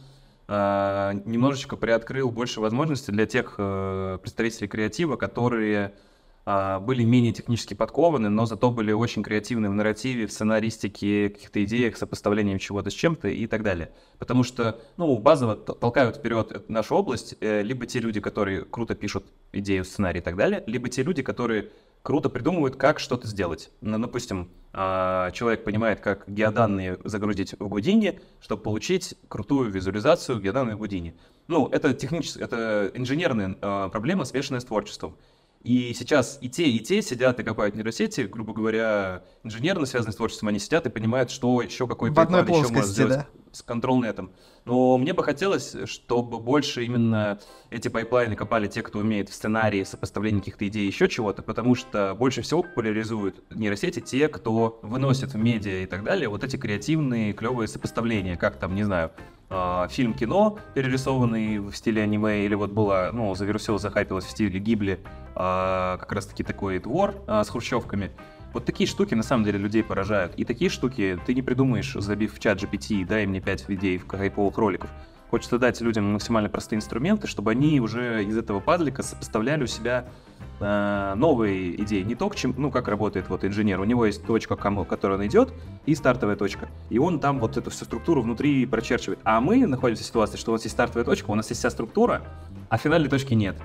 немножечко 0.50 1.76
приоткрыл 1.76 2.32
больше 2.32 2.60
возможностей 2.60 3.12
для 3.12 3.28
тех 3.28 3.56
э, 3.58 4.18
представителей 4.22 4.68
креатива, 4.68 5.16
которые 5.16 5.93
а, 6.52 6.80
были 6.80 7.04
менее 7.04 7.32
технически 7.32 7.76
подкованы, 7.76 8.30
но 8.30 8.47
зато 8.47 8.72
были 8.72 8.91
очень 8.91 9.22
креативны 9.22 9.70
в 9.70 9.74
нарративе, 9.74 10.26
в 10.26 10.32
сценаристике, 10.32 11.30
каких-то 11.30 11.64
идеях, 11.64 11.95
сопоставлением 11.95 12.58
чего-то 12.58 12.89
с 12.89 12.93
чем-то 12.93 13.28
и 13.28 13.45
так 13.45 13.62
далее. 13.62 13.91
Потому 14.18 14.43
что, 14.43 14.80
ну, 14.97 15.16
базово 15.20 15.56
толкают 15.56 16.16
вперед 16.18 16.68
нашу 16.68 16.95
область 16.95 17.36
э, 17.39 17.62
либо 17.62 17.86
те 17.86 18.00
люди, 18.00 18.20
которые 18.20 18.64
круто 18.64 18.95
пишут 18.95 19.26
идею, 19.52 19.86
сценарий 19.86 20.22
и 20.22 20.24
так 20.24 20.36
далее, 20.36 20.64
либо 20.66 20.89
те 20.89 21.04
люди, 21.04 21.22
которые 21.22 21.70
круто 22.04 22.30
придумывают, 22.30 22.76
как 22.76 23.00
что-то 23.00 23.28
сделать. 23.28 23.72
Ну, 23.82 23.97
допустим, 24.00 24.50
а, 24.72 25.32
человек 25.32 25.64
понимает, 25.64 26.00
как 26.00 26.24
геоданные 26.28 26.97
загрузить 27.04 27.54
в 27.60 27.68
Гудини, 27.68 28.20
чтобы 28.39 28.64
получить 28.64 29.16
крутую 29.28 29.72
визуализацию 29.72 30.39
геоданных 30.39 30.76
в 30.76 30.80
Гудини. 30.80 31.16
Ну, 31.47 31.68
это 31.68 31.93
техническая, 31.93 32.45
это 32.45 32.91
инженерная 32.93 33.58
а, 33.62 33.89
проблема, 33.89 34.26
смешанная 34.26 34.60
с 34.60 34.66
творчеством. 34.66 35.18
И 35.64 35.93
сейчас 35.93 36.38
и 36.39 36.50
те, 36.50 36.70
и 36.70 36.80
те 36.80 37.02
сидят 37.02 37.39
и 37.39 37.43
копают 37.43 37.76
нейросети, 37.76 38.22
грубо 38.22 38.54
говоря, 38.54 39.24
инженерно 39.43 39.86
связанные 39.86 40.14
с 40.14 40.16
творчеством, 40.16 40.47
они 40.47 40.60
сидят 40.60 40.86
и 40.86 40.89
понимают, 40.89 41.32
что 41.32 41.62
еще, 41.62 41.86
какой 41.86 42.14
приклад 42.14 42.47
еще 42.47 42.60
можно 42.62 42.84
сделать 42.84 43.18
да? 43.18 43.28
С 43.52 43.62
контрол 43.62 44.04
этом. 44.04 44.32
Но 44.66 44.97
мне 44.97 45.14
бы 45.14 45.24
хотелось, 45.24 45.76
чтобы 45.86 46.39
больше 46.39 46.86
именно 46.86 47.39
эти 47.70 47.88
пайплайны 47.88 48.36
копали 48.36 48.68
те, 48.68 48.82
кто 48.82 49.00
умеет 49.00 49.30
в 49.30 49.34
сценарии, 49.34 49.84
сопоставлении 49.84 50.39
каких-то 50.39 50.68
идей, 50.68 50.86
еще 50.86 51.08
чего-то, 51.08 51.41
потому 51.41 51.76
что 51.76 52.16
больше 52.18 52.41
всего 52.41 52.64
популяризуют 52.64 53.43
нейросети 53.50 54.00
те, 54.00 54.28
кто 54.28 54.80
выносит 54.84 55.34
в 55.34 55.38
медиа 55.38 55.84
и 55.84 55.86
так 55.86 56.04
далее 56.04 56.30
вот 56.30 56.43
эти 56.43 56.56
креативные, 56.56 57.34
клевые 57.34 57.68
сопоставления, 57.68 58.38
как 58.38 58.58
там, 58.58 58.76
не 58.76 58.84
знаю, 58.84 59.12
э, 59.50 59.88
фильм 59.89 60.14
кино, 60.14 60.60
перерисованный 60.76 61.60
в 61.60 61.74
стиле 61.74 62.04
аниме, 62.04 62.45
или 62.45 62.56
вот 62.56 62.72
была, 62.72 63.12
ну, 63.12 63.34
завирусилась, 63.36 63.82
захайпилась 63.82 64.26
в 64.26 64.30
стиле 64.30 64.60
Гибли, 64.60 65.00
э, 65.36 65.97
как 66.00 66.12
раз 66.12 66.28
таки 66.28 66.43
такой 66.43 66.80
двор 66.80 67.16
э, 67.28 67.43
с 67.43 67.50
хрущевками. 67.50 68.12
Вот 68.54 68.66
такие 68.66 68.88
штуки 68.88 69.14
на 69.14 69.24
самом 69.24 69.43
деле 69.43 69.60
людей 69.60 69.84
поражают. 69.84 70.34
И 70.36 70.43
такие 70.43 70.70
штуки 70.70 71.20
ты 71.26 71.34
не 71.34 71.41
придумаешь, 71.41 71.93
забив 71.93 72.34
в 72.34 72.39
ChatGPT, 72.39 73.05
дай 73.06 73.26
мне 73.26 73.41
5 73.41 73.66
идей 73.70 73.97
в 73.97 74.08
хайповых 74.08 74.58
роликов. 74.58 74.89
Хочется 75.30 75.60
дать 75.60 75.80
людям 75.82 76.12
максимально 76.12 76.50
простые 76.50 76.78
инструменты, 76.78 77.28
чтобы 77.28 77.52
они 77.52 77.80
уже 77.80 78.24
из 78.24 78.36
этого 78.36 78.60
пазлика 78.60 79.04
сопоставляли 79.04 79.64
у 79.64 79.68
себя 79.68 80.06
э, 80.60 81.14
новые 81.16 81.80
идеи. 81.84 82.02
Не 82.02 82.16
то, 82.16 82.30
к 82.30 82.36
чем, 82.36 82.56
ну, 82.58 82.72
как 82.72 82.88
работает 82.88 83.30
вот 83.30 83.45
инженер. 83.45 83.80
У 83.80 83.84
него 83.84 84.08
есть 84.08 84.26
точка, 84.26 84.56
к 84.56 84.86
которой 84.86 85.20
он 85.20 85.28
идет, 85.28 85.54
и 85.86 85.93
стартовая 85.93 86.36
точка. 86.36 86.70
И 86.89 86.97
он 86.97 87.20
там 87.20 87.39
вот 87.39 87.58
эту 87.58 87.70
всю 87.70 87.86
структуру 87.86 88.24
внутри 88.24 88.66
прочерчивает. 88.66 89.20
А 89.24 89.39
мы 89.39 89.68
находимся 89.68 90.04
в 90.04 90.08
ситуации, 90.08 90.38
что 90.38 90.52
у 90.52 90.56
нас 90.56 90.64
есть 90.64 90.74
стартовая 90.74 91.06
точка, 91.06 91.30
у 91.30 91.36
нас 91.36 91.47
есть 91.50 91.60
вся 91.60 91.70
структура, 91.70 92.24
а 92.70 92.78
финальной 92.78 93.10
точки 93.10 93.36
нет. 93.36 93.56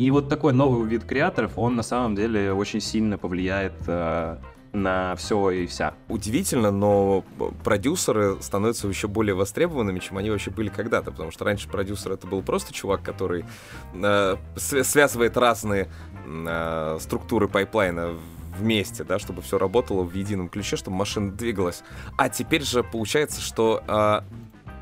И 0.00 0.10
вот 0.10 0.30
такой 0.30 0.54
новый 0.54 0.88
вид 0.88 1.04
креаторов, 1.04 1.58
он 1.58 1.76
на 1.76 1.82
самом 1.82 2.14
деле 2.14 2.54
очень 2.54 2.80
сильно 2.80 3.18
повлияет 3.18 3.74
э, 3.86 4.38
на 4.72 5.14
все 5.16 5.50
и 5.50 5.66
вся. 5.66 5.92
Удивительно, 6.08 6.70
но 6.70 7.22
продюсеры 7.62 8.40
становятся 8.40 8.88
еще 8.88 9.08
более 9.08 9.34
востребованными, 9.34 9.98
чем 9.98 10.16
они 10.16 10.30
вообще 10.30 10.50
были 10.50 10.70
когда-то, 10.70 11.10
потому 11.10 11.30
что 11.30 11.44
раньше 11.44 11.68
продюсер 11.68 12.12
это 12.12 12.26
был 12.26 12.40
просто 12.40 12.72
чувак, 12.72 13.02
который 13.02 13.44
э, 13.92 14.36
связывает 14.56 15.36
разные 15.36 15.90
э, 16.26 16.96
структуры 16.98 17.46
пайплайна 17.46 18.14
вместе, 18.56 19.04
да, 19.04 19.18
чтобы 19.18 19.42
все 19.42 19.58
работало 19.58 20.02
в 20.02 20.14
едином 20.14 20.48
ключе, 20.48 20.76
чтобы 20.76 20.96
машина 20.96 21.30
двигалась. 21.30 21.82
А 22.16 22.30
теперь 22.30 22.62
же 22.62 22.82
получается, 22.82 23.42
что 23.42 23.82
э, 23.86 24.20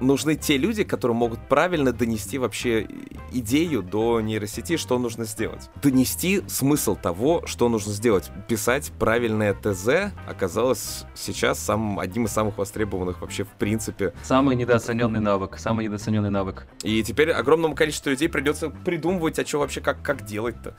нужны 0.01 0.37
те 0.37 0.57
люди, 0.57 0.85
которые 0.85 1.17
могут 1.17 1.41
правильно 1.49 1.93
донести 1.93 2.39
вообще 2.39 2.87
идею 3.33 3.83
до 3.83 4.21
нейросети, 4.21 4.77
что 4.77 4.99
нужно 4.99 5.25
сделать. 5.25 5.71
Донести 5.83 6.43
смысл 6.49 6.97
того, 6.97 7.43
что 7.47 7.69
нужно 7.69 7.93
сделать. 7.93 8.31
Писать 8.49 8.93
правильное 8.99 9.55
ТЗ 9.55 10.13
оказалось 10.27 11.05
сейчас 11.15 11.59
самым, 11.59 11.99
одним 11.99 12.27
из 12.27 12.33
самых 12.33 12.59
востребованных 12.59 13.21
вообще 13.21 13.45
в 13.45 13.51
принципе. 13.51 14.13
Самый 14.23 14.57
недооцененный 14.57 15.21
навык, 15.21 15.59
самый 15.59 15.87
недооцененный 15.87 16.31
навык. 16.31 16.67
И 16.83 17.03
теперь 17.03 17.31
огромному 17.31 17.75
количеству 17.75 18.11
людей 18.11 18.29
придется 18.29 18.71
придумывать, 18.71 19.39
а 19.39 19.47
что 19.47 19.59
вообще, 19.59 19.81
как, 19.81 20.03
как 20.03 20.25
делать-то. 20.25 20.77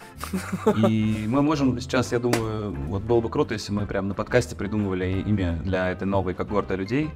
И 0.87 1.25
мы 1.27 1.41
можем 1.41 1.79
сейчас, 1.79 2.11
я 2.11 2.19
думаю, 2.19 2.71
вот 2.87 3.03
было 3.03 3.21
бы 3.21 3.29
круто, 3.29 3.53
если 3.53 3.71
мы 3.71 3.85
прямо 3.85 4.09
на 4.09 4.13
подкасте 4.13 4.55
придумывали 4.55 5.23
имя 5.25 5.59
для 5.63 5.91
этой 5.91 6.05
новой 6.05 6.33
когорты 6.33 6.75
людей, 6.75 7.09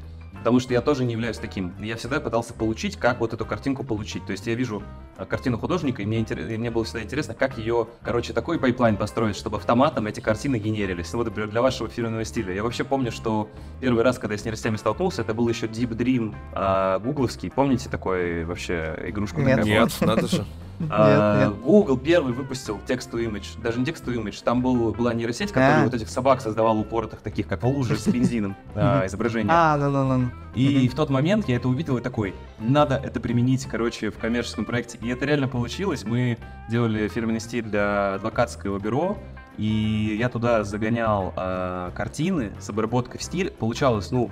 Потому 0.44 0.60
что 0.60 0.74
я 0.74 0.82
тоже 0.82 1.06
не 1.06 1.14
являюсь 1.14 1.38
таким. 1.38 1.74
Я 1.80 1.96
всегда 1.96 2.20
пытался 2.20 2.54
получить, 2.54 2.98
как 2.98 3.22
вот 3.22 3.34
эту 3.34 3.46
картинку 3.46 3.86
получить. 3.86 4.26
То 4.26 4.34
есть 4.34 4.46
я 4.46 4.56
вижу 4.56 4.84
э, 5.18 5.24
картину 5.24 5.58
художника, 5.58 6.02
и 6.02 6.06
мне, 6.06 6.20
интерес, 6.20 6.52
и 6.52 6.58
мне 6.58 6.70
было 6.70 6.84
всегда 6.84 7.02
интересно, 7.02 7.34
как 7.34 7.58
ее, 7.58 7.88
короче, 8.02 8.34
такой 8.34 8.60
пайплайн 8.60 8.98
построить, 8.98 9.38
чтобы 9.38 9.56
автоматом 9.56 10.06
эти 10.06 10.20
картины 10.20 10.58
генерились. 10.58 11.14
Вот, 11.14 11.28
например, 11.28 11.50
для 11.50 11.62
вашего 11.62 11.88
фирменного 11.88 12.26
стиля. 12.26 12.54
Я 12.54 12.64
вообще 12.64 12.84
помню, 12.84 13.10
что 13.14 13.48
первый 13.80 14.04
раз, 14.04 14.20
когда 14.20 14.34
я 14.34 14.38
с 14.38 14.44
нейросетями 14.44 14.76
столкнулся, 14.76 15.22
это 15.22 15.34
был 15.34 15.48
еще 15.48 15.68
Deep 15.68 15.96
Dream 15.96 16.36
а, 16.52 17.00
гугловский. 17.00 17.50
Помните 17.50 17.88
такой 17.88 18.44
вообще 18.44 19.00
игрушку? 19.06 19.40
Нет, 19.40 19.64
нет, 19.64 19.92
надо 20.02 20.28
же. 20.28 20.46
А, 20.90 21.50
Google 21.64 21.98
первый 21.98 22.34
выпустил 22.34 22.80
to 22.88 23.12
image, 23.12 23.62
даже 23.62 23.80
не 23.80 23.86
to 23.86 24.14
image, 24.16 24.44
там 24.44 24.62
был, 24.62 24.92
была 24.94 25.14
нейросеть, 25.14 25.50
которая 25.50 25.82
а. 25.82 25.84
вот 25.86 25.94
этих 25.94 26.10
собак 26.10 26.42
создавала 26.42 26.78
упоротых, 26.78 27.22
таких 27.22 27.48
как 27.48 27.64
лужи 27.64 27.98
с 27.98 28.08
бензином 28.08 28.56
а, 28.76 29.06
изображения. 29.06 29.50
А, 29.52 29.78
да, 29.78 29.90
да, 29.90 30.18
да. 30.18 30.32
И 30.56 30.88
в 30.88 30.96
тот 30.96 31.10
момент 31.10 31.48
я 31.48 31.56
это 31.56 31.68
увидел 31.68 31.98
и 31.98 32.02
такой, 32.02 32.36
надо 32.60 32.96
это 32.96 33.20
применить, 33.20 33.66
короче, 33.66 34.12
в 34.12 34.18
коммерческом 34.18 34.66
проекте. 34.66 35.00
И 35.02 35.08
это 35.10 35.26
реально 35.26 35.48
получилось. 35.48 36.04
Мы 36.04 36.38
делали 36.70 37.08
фирменный 37.08 37.40
стиль 37.40 37.64
для 37.64 38.16
адвокатского 38.16 38.78
бюро, 38.80 39.18
и 39.58 40.16
я 40.20 40.30
туда 40.30 40.64
загонял 40.64 41.34
э, 41.36 41.92
картины 41.96 42.52
с 42.60 42.70
обработкой 42.70 43.20
в 43.20 43.24
стиль. 43.24 43.52
Получалось, 43.52 44.12
ну, 44.12 44.30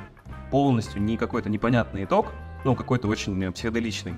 полностью 0.51 1.01
не 1.01 1.17
какой-то 1.17 1.49
непонятный 1.49 2.03
итог, 2.03 2.27
ну, 2.65 2.75
какой-то 2.75 3.07
очень 3.07 3.51
психоделичный 3.51 4.15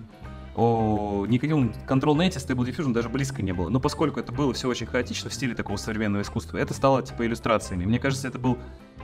о 0.55 1.25
никаким 1.27 1.73
Control 1.87 2.15
Net 2.15 2.31
Stable 2.31 2.65
Diffusion 2.65 2.93
даже 2.93 3.09
близко 3.09 3.41
не 3.41 3.53
было. 3.53 3.69
Но 3.69 3.79
поскольку 3.79 4.19
это 4.19 4.31
было 4.31 4.53
все 4.53 4.67
очень 4.67 4.85
хаотично 4.85 5.29
в 5.29 5.33
стиле 5.33 5.55
такого 5.55 5.77
современного 5.77 6.21
искусства, 6.21 6.57
это 6.57 6.73
стало 6.73 7.01
типа 7.01 7.25
иллюстрациями. 7.25 7.85
Мне 7.85 7.99
кажется, 7.99 8.27
это 8.27 8.39
был 8.39 8.57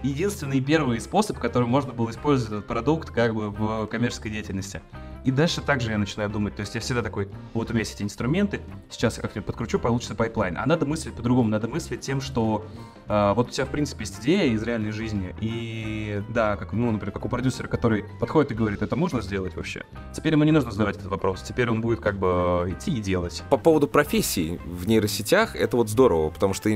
единственный 0.04 0.62
первый 0.62 1.00
способ, 1.00 1.40
которым 1.40 1.70
можно 1.70 1.94
было 1.94 2.10
использовать 2.10 2.54
этот 2.54 2.68
продукт 2.68 3.10
как 3.12 3.34
бы 3.34 3.50
в 3.50 3.88
коммерческой 3.88 4.32
деятельности. 4.32 4.82
И 5.26 5.32
дальше 5.32 5.62
также 5.62 5.92
я 5.92 5.98
начинаю 5.98 6.30
думать, 6.30 6.56
то 6.56 6.62
есть 6.62 6.74
я 6.76 6.82
всегда 6.82 7.02
такой, 7.02 7.28
вот 7.54 7.70
у 7.70 7.74
меня 7.74 7.82
есть 7.82 7.96
эти 7.96 8.04
инструменты, 8.04 8.62
сейчас 8.90 9.18
я 9.18 9.22
как-нибудь 9.22 9.46
подкручу, 9.46 9.78
получится 9.78 10.16
пайплайн. 10.16 10.58
А 10.58 10.66
надо 10.66 10.86
мыслить 10.86 11.14
по-другому, 11.14 11.50
надо 11.50 11.68
мыслить 11.68 12.00
тем, 12.00 12.22
что 12.22 12.66
э, 13.08 13.34
вот 13.36 13.50
у 13.50 13.52
тебя, 13.52 13.66
в 13.66 13.70
принципе, 13.70 14.04
есть 14.04 14.20
идея 14.22 14.46
из 14.46 14.64
реальной 14.64 14.92
жизни, 14.92 15.36
и 15.42 16.24
да, 16.30 16.56
как, 16.56 16.72
ну, 16.72 16.90
например, 16.92 17.12
как 17.12 17.26
у 17.26 17.30
продюсера, 17.30 17.68
который 17.68 18.06
подходит 18.20 18.52
и 18.52 18.56
говорит, 18.56 18.82
это 18.82 18.96
можно 18.96 19.22
сделать 19.22 19.56
вообще? 19.56 19.84
Теперь 20.14 20.34
ему 20.34 20.46
не 20.46 20.52
нужно 20.52 20.72
задавать 20.72 20.96
этот 20.96 21.10
вопрос, 21.10 21.42
теперь 21.42 21.70
он 21.70 21.82
будет 21.82 22.00
как 22.00 22.18
бы 22.18 22.74
идти 22.74 22.92
и 22.92 23.02
делать. 23.02 23.44
По 23.50 23.58
поводу 23.58 23.88
профессий 23.88 24.60
в 24.66 24.88
нейросетях, 24.88 25.56
это 25.56 25.76
вот 25.76 25.90
здорово, 25.90 26.30
потому 26.30 26.54
что 26.54 26.70
э, 26.70 26.74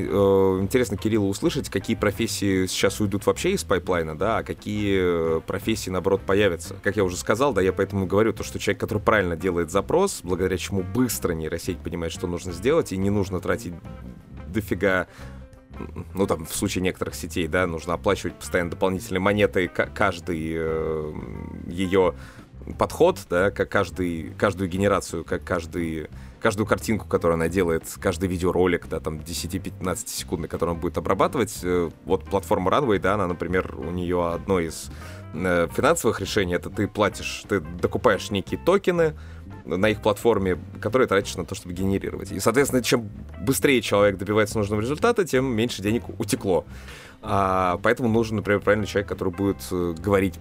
интересно 0.62 0.98
Кириллу 0.98 1.30
услышать, 1.30 1.70
какие 1.70 1.96
профессии 1.96 2.66
сейчас 2.66 3.00
уйдут 3.04 3.26
вообще 3.26 3.52
из 3.52 3.64
пайплайна, 3.64 4.18
да, 4.18 4.38
а 4.38 4.44
какие 4.44 5.40
профессии, 5.42 5.90
наоборот, 5.90 6.22
появятся. 6.22 6.76
Как 6.84 6.96
я 6.98 7.04
уже 7.04 7.18
сказал, 7.18 7.54
да, 7.54 7.62
я 7.62 7.74
поэтому 7.74 8.06
говорю, 8.06 8.34
то, 8.34 8.44
что 8.44 8.60
человек, 8.60 8.80
который 8.80 9.00
правильно 9.00 9.36
делает 9.36 9.72
запрос, 9.72 10.22
благодаря 10.24 10.58
чему 10.58 10.84
быстро 10.84 11.34
нейросеть 11.34 11.80
понимает, 11.80 12.12
что 12.12 12.28
нужно 12.28 12.52
сделать, 12.52 12.92
и 12.92 12.98
не 12.98 13.10
нужно 13.10 13.40
тратить 13.40 13.74
дофига 14.48 15.08
ну 16.14 16.28
там 16.28 16.46
в 16.46 16.56
случае 16.56 16.84
некоторых 16.84 17.16
сетей, 17.16 17.48
да, 17.48 17.66
нужно 17.68 17.96
оплачивать 17.96 18.36
постоянно 18.36 18.70
дополнительные 18.72 19.20
монеты, 19.20 19.68
каждый 19.68 20.54
э, 20.56 21.14
ее 21.68 22.14
подход, 22.78 23.20
да, 23.30 23.52
как 23.52 23.70
каждый, 23.70 24.34
каждую 24.38 24.70
генерацию, 24.70 25.24
как 25.24 25.44
каждый, 25.44 26.10
каждую 26.44 26.68
картинку, 26.68 27.08
которую 27.08 27.36
она 27.36 27.48
делает, 27.48 27.84
каждый 28.00 28.28
видеоролик, 28.28 28.88
да, 28.90 29.00
там 29.00 29.20
10-15 29.20 30.04
секундный, 30.08 30.50
который 30.50 30.72
он 30.72 30.78
будет 30.78 30.98
обрабатывать. 30.98 31.60
Э, 31.64 31.90
вот 32.04 32.26
платформа 32.26 32.70
Runway, 32.70 33.00
да, 33.00 33.14
она, 33.14 33.28
например, 33.28 33.76
у 33.78 33.90
нее 33.92 34.30
одно 34.30 34.60
из 34.60 34.92
э, 35.34 35.68
финансовых 35.74 36.20
решений, 36.20 36.56
это 36.56 36.70
ты 36.70 36.88
платишь, 36.88 37.46
ты 37.48 37.62
докупаешь 37.62 38.30
некие 38.30 38.60
токены, 38.60 39.16
на 39.66 39.88
их 39.88 40.02
платформе, 40.02 40.60
которые 40.82 41.08
тратишь 41.08 41.38
на 41.38 41.46
то, 41.46 41.56
чтобы 41.56 41.74
генерировать. 41.74 42.34
И, 42.34 42.40
соответственно, 42.40 42.84
чем 42.84 43.10
быстрее 43.40 43.82
человек 43.82 44.18
добивается 44.18 44.58
нужного 44.58 44.82
результата, 44.82 45.24
тем 45.26 45.46
меньше 45.46 45.82
денег 45.82 46.04
утекло. 46.20 46.66
А, 47.26 47.80
поэтому 47.82 48.10
нужен, 48.10 48.36
например, 48.36 48.60
правильный 48.60 48.86
человек, 48.86 49.08
который 49.08 49.34
будет 49.34 49.66
э, 49.72 49.96
говорить 49.98 50.40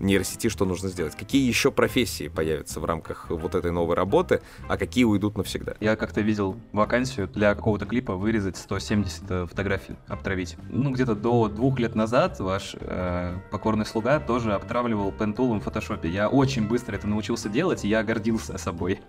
нейросети, 0.00 0.48
что 0.48 0.64
нужно 0.64 0.88
сделать. 0.88 1.14
Какие 1.14 1.46
еще 1.46 1.70
профессии 1.70 2.26
появятся 2.26 2.80
в 2.80 2.84
рамках 2.84 3.30
вот 3.30 3.54
этой 3.54 3.70
новой 3.70 3.94
работы, 3.94 4.42
а 4.68 4.76
какие 4.76 5.04
уйдут 5.04 5.36
навсегда? 5.36 5.74
Я 5.78 5.94
как-то 5.94 6.22
видел 6.22 6.56
вакансию 6.72 7.28
для 7.28 7.54
какого-то 7.54 7.86
клипа 7.86 8.16
вырезать 8.16 8.56
170 8.56 9.22
э, 9.30 9.46
фотографий, 9.46 9.94
обтравить. 10.08 10.56
Ну, 10.70 10.90
где-то 10.90 11.14
до 11.14 11.48
двух 11.48 11.78
лет 11.78 11.94
назад 11.94 12.40
ваш 12.40 12.74
э, 12.80 13.36
покорный 13.52 13.86
слуга 13.86 14.18
тоже 14.18 14.54
обтравливал 14.54 15.12
пентулом 15.12 15.60
в 15.60 15.64
фотошопе. 15.64 16.08
Я 16.08 16.28
очень 16.28 16.66
быстро 16.66 16.96
это 16.96 17.06
научился 17.06 17.48
делать, 17.48 17.84
и 17.84 17.88
я 17.88 18.02
гордился 18.02 18.58
собой. 18.58 19.00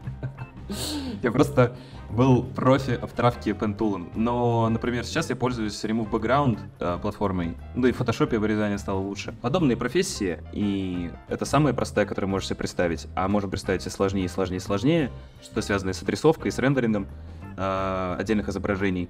Я 1.22 1.32
просто 1.32 1.76
был 2.10 2.44
профи 2.44 2.98
в 3.02 3.12
травке 3.14 3.52
Pentoolen. 3.52 4.10
Но, 4.16 4.70
например, 4.70 5.06
сейчас 5.06 5.30
я 5.30 5.36
пользуюсь 5.36 5.84
Remove 5.84 6.10
Background 6.10 6.60
э, 6.80 6.98
платформой. 7.02 7.56
Да 7.76 7.90
и 7.90 7.92
в 7.92 7.98
фотошопе 7.98 8.38
вырезание 8.38 8.78
стало 8.78 9.00
лучше. 9.00 9.34
Подобные 9.42 9.78
профессии, 9.78 10.40
и 10.54 11.12
это 11.28 11.46
самая 11.46 11.74
простая, 11.74 12.06
которую 12.06 12.30
можешь 12.30 12.48
себе 12.48 12.58
представить. 12.58 13.08
А 13.16 13.28
можем 13.28 13.50
представить 13.50 13.82
все 13.82 13.90
сложнее, 13.90 14.30
сложнее, 14.30 14.60
сложнее, 14.60 15.12
что 15.42 15.62
связано 15.62 15.94
с 15.94 16.02
отрисовкой, 16.02 16.52
с 16.52 16.60
рендерингом 16.60 17.08
э, 17.58 18.16
отдельных 18.20 18.50
изображений. 18.50 19.10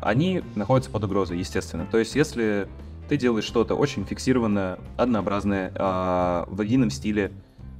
Они 0.00 0.42
находятся 0.56 0.90
под 0.90 1.04
угрозой, 1.04 1.38
естественно. 1.38 1.86
То 1.90 1.98
есть, 1.98 2.16
если 2.16 2.68
ты 3.08 3.16
делаешь 3.16 3.44
что-то 3.44 3.74
очень 3.74 4.04
фиксированное, 4.04 4.78
однообразное, 4.96 5.72
э, 5.74 6.44
в 6.48 6.60
едином 6.62 6.90
стиле, 6.90 7.32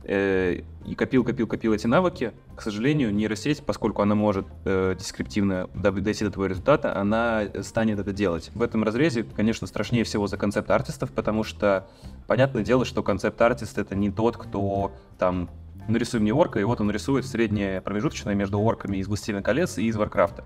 и 0.05 0.95
копил, 0.97 1.25
копил, 1.25 1.47
копил 1.47 1.73
эти 1.73 1.87
навыки, 1.87 2.33
к 2.57 2.61
сожалению, 2.61 3.15
нейросеть, 3.15 3.65
поскольку 3.65 4.03
она 4.03 4.15
может 4.15 4.47
э, 4.65 4.95
дескриптивно 4.99 5.69
дойти 5.75 6.25
до 6.25 6.31
твоего 6.31 6.51
результата, 6.51 6.97
она 6.97 7.45
станет 7.63 7.99
это 7.99 8.13
делать. 8.13 8.51
В 8.55 8.63
этом 8.63 8.83
разрезе, 8.83 9.23
конечно, 9.23 9.67
страшнее 9.67 10.05
всего 10.05 10.27
за 10.27 10.37
концепт-артистов, 10.37 11.13
потому 11.13 11.45
что 11.45 11.89
понятное 12.27 12.65
дело, 12.65 12.85
что 12.85 13.03
концепт-артист 13.03 13.79
это 13.79 13.95
не 13.95 14.11
тот, 14.11 14.37
кто 14.37 14.93
там 15.19 15.49
нарисуй 15.89 16.21
мне 16.21 16.33
орка, 16.33 16.61
и 16.61 16.65
вот 16.65 16.81
он 16.81 16.91
рисует 16.91 17.27
среднее 17.27 17.81
промежуточное 17.81 18.35
между 18.35 18.61
орками 18.61 18.99
из 18.99 19.09
«Властелина 19.09 19.43
колец» 19.43 19.79
и 19.79 19.87
из 19.87 19.97
«Варкрафта». 19.97 20.45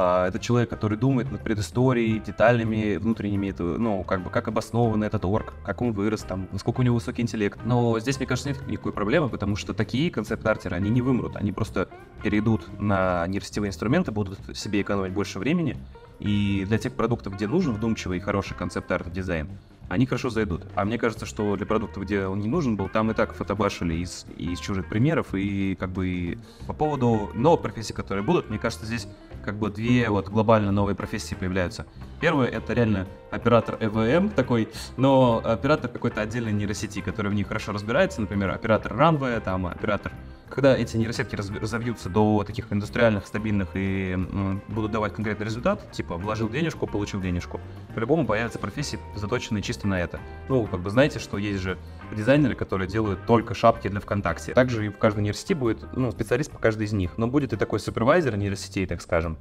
А, 0.00 0.28
это 0.28 0.38
человек, 0.38 0.70
который 0.70 0.96
думает 0.96 1.32
над 1.32 1.42
предысторией, 1.42 2.20
деталями 2.20 2.98
внутренними, 2.98 3.48
это, 3.48 3.64
ну, 3.64 4.04
как 4.04 4.22
бы, 4.22 4.30
как 4.30 4.46
обоснован 4.46 5.02
этот 5.02 5.24
орк, 5.24 5.54
как 5.64 5.82
он 5.82 5.90
вырос, 5.90 6.20
там, 6.20 6.46
насколько 6.52 6.78
у 6.78 6.82
него 6.84 6.94
высокий 6.94 7.22
интеллект. 7.22 7.58
Но 7.64 7.98
здесь, 7.98 8.18
мне 8.18 8.26
кажется, 8.26 8.50
нет 8.50 8.64
никакой 8.68 8.92
проблемы, 8.92 9.28
потому 9.28 9.56
что 9.56 9.74
такие 9.74 10.12
концепт-артеры, 10.12 10.76
они 10.76 10.88
не 10.88 11.02
вымрут, 11.02 11.34
они 11.34 11.50
просто 11.50 11.88
перейдут 12.22 12.64
на 12.78 13.26
нейросетевые 13.26 13.70
инструменты, 13.70 14.12
будут 14.12 14.38
себе 14.56 14.82
экономить 14.82 15.14
больше 15.14 15.40
времени, 15.40 15.76
и 16.20 16.64
для 16.68 16.78
тех 16.78 16.92
продуктов, 16.92 17.34
где 17.34 17.48
нужен 17.48 17.74
вдумчивый 17.74 18.18
и 18.18 18.20
хороший 18.20 18.56
концепт-арт 18.56 19.10
дизайн, 19.10 19.48
они 19.88 20.06
хорошо 20.06 20.30
зайдут. 20.30 20.62
А 20.74 20.84
мне 20.84 20.98
кажется, 20.98 21.26
что 21.26 21.56
для 21.56 21.66
продуктов, 21.66 22.04
где 22.04 22.26
он 22.26 22.40
не 22.40 22.48
нужен 22.48 22.76
был, 22.76 22.88
там 22.88 23.10
и 23.10 23.14
так 23.14 23.34
фотобашили 23.34 23.94
из, 23.94 24.26
из 24.36 24.58
чужих 24.60 24.88
примеров. 24.88 25.34
И 25.34 25.74
как 25.76 25.90
бы 25.90 26.38
по 26.66 26.72
поводу 26.72 27.30
новых 27.34 27.62
профессий, 27.62 27.94
которые 27.94 28.22
будут, 28.22 28.50
мне 28.50 28.58
кажется, 28.58 28.86
здесь 28.86 29.08
как 29.44 29.56
бы 29.58 29.70
две 29.70 30.10
вот 30.10 30.28
глобально 30.28 30.72
новые 30.72 30.94
профессии 30.94 31.34
появляются. 31.34 31.86
Первое 32.20 32.48
это 32.48 32.74
реально 32.74 33.06
оператор 33.30 33.76
EVM 33.76 34.32
такой, 34.34 34.68
но 34.96 35.40
оператор 35.44 35.90
какой-то 35.90 36.20
отдельной 36.20 36.52
нейросети, 36.52 37.00
который 37.00 37.30
в 37.30 37.34
ней 37.34 37.44
хорошо 37.44 37.72
разбирается, 37.72 38.20
например, 38.20 38.50
оператор 38.50 38.92
Runway, 38.92 39.40
там 39.40 39.66
оператор 39.66 40.12
когда 40.48 40.76
эти 40.76 40.96
нейросетки 40.96 41.36
разовьются 41.36 42.08
до 42.08 42.42
таких 42.44 42.72
индустриальных, 42.72 43.26
стабильных 43.26 43.68
и 43.74 44.12
м, 44.12 44.62
будут 44.68 44.90
давать 44.90 45.14
конкретный 45.14 45.46
результат, 45.46 45.90
типа 45.92 46.16
вложил 46.16 46.48
денежку, 46.48 46.86
получил 46.86 47.20
денежку, 47.20 47.60
по-любому 47.94 48.26
появятся 48.26 48.58
профессии, 48.58 48.98
заточенные 49.14 49.62
чисто 49.62 49.86
на 49.86 50.00
это. 50.00 50.18
Ну, 50.48 50.66
как 50.66 50.80
бы 50.80 50.90
знаете, 50.90 51.18
что 51.18 51.38
есть 51.38 51.60
же 51.60 51.78
дизайнеры, 52.12 52.54
которые 52.54 52.88
делают 52.88 53.24
только 53.26 53.54
шапки 53.54 53.88
для 53.88 54.00
ВКонтакте. 54.00 54.52
Также 54.54 54.86
и 54.86 54.88
в 54.88 54.98
каждой 54.98 55.22
нейросети 55.22 55.52
будет 55.52 55.84
ну, 55.94 56.10
специалист 56.10 56.50
по 56.50 56.58
каждой 56.58 56.86
из 56.86 56.92
них. 56.92 57.18
Но 57.18 57.26
будет 57.26 57.52
и 57.52 57.56
такой 57.56 57.78
супервайзер 57.78 58.36
нейросетей, 58.36 58.86
так 58.86 59.02
скажем, 59.02 59.38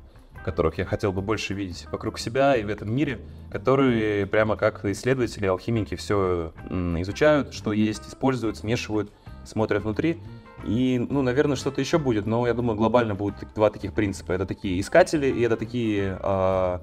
которых 0.47 0.77
я 0.77 0.85
хотел 0.85 1.11
бы 1.11 1.21
больше 1.21 1.53
видеть 1.53 1.87
вокруг 1.91 2.17
себя 2.17 2.55
и 2.55 2.63
в 2.63 2.69
этом 2.69 2.89
мире, 2.89 3.19
которые 3.51 4.25
прямо 4.25 4.55
как 4.55 4.85
исследователи, 4.85 5.45
алхимики 5.45 5.95
все 5.95 6.53
изучают, 6.69 7.53
что 7.53 7.73
есть, 7.73 8.07
используют, 8.07 8.55
смешивают, 8.55 9.11
смотрят 9.43 9.83
внутри 9.83 10.21
и, 10.63 11.05
ну, 11.09 11.21
наверное, 11.21 11.57
что-то 11.57 11.81
еще 11.81 11.97
будет, 11.97 12.25
но 12.25 12.47
я 12.47 12.53
думаю, 12.53 12.77
глобально 12.77 13.13
будут 13.13 13.35
два 13.55 13.69
таких 13.69 13.93
принципа. 13.93 14.31
Это 14.31 14.45
такие 14.45 14.79
искатели, 14.79 15.27
и 15.27 15.41
это 15.41 15.57
такие 15.57 16.17
э, 16.17 16.79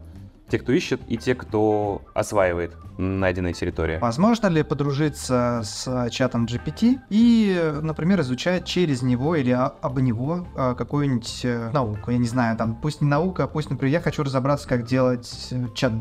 те, 0.49 0.59
кто 0.59 0.73
ищет, 0.73 1.01
и 1.09 1.17
те, 1.17 1.35
кто 1.35 2.03
осваивает 2.15 2.77
найденные 2.99 3.55
территории. 3.55 3.99
Возможно 3.99 4.47
ли 4.49 4.63
подружиться 4.63 5.63
с 5.65 6.11
чатом 6.11 6.47
GPT 6.47 7.01
и, 7.11 7.73
например, 7.83 8.21
изучать 8.21 8.65
через 8.65 9.03
него 9.03 9.35
или 9.35 9.51
об 9.51 9.99
него 9.99 10.47
а, 10.55 10.75
какую-нибудь 10.75 11.41
э, 11.45 11.71
науку? 11.73 12.11
Я 12.11 12.19
не 12.19 12.29
знаю, 12.29 12.57
там, 12.57 12.77
пусть 12.77 13.01
не 13.01 13.09
наука, 13.09 13.47
пусть, 13.49 13.71
например, 13.71 13.95
я 13.95 14.01
хочу 14.01 14.23
разобраться, 14.23 14.69
как 14.69 14.85
делать 14.85 15.49
э, 15.51 15.67
чат, 15.75 15.93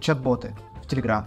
чат-боты 0.00 0.56
в 0.82 0.92
Telegram. 0.92 1.24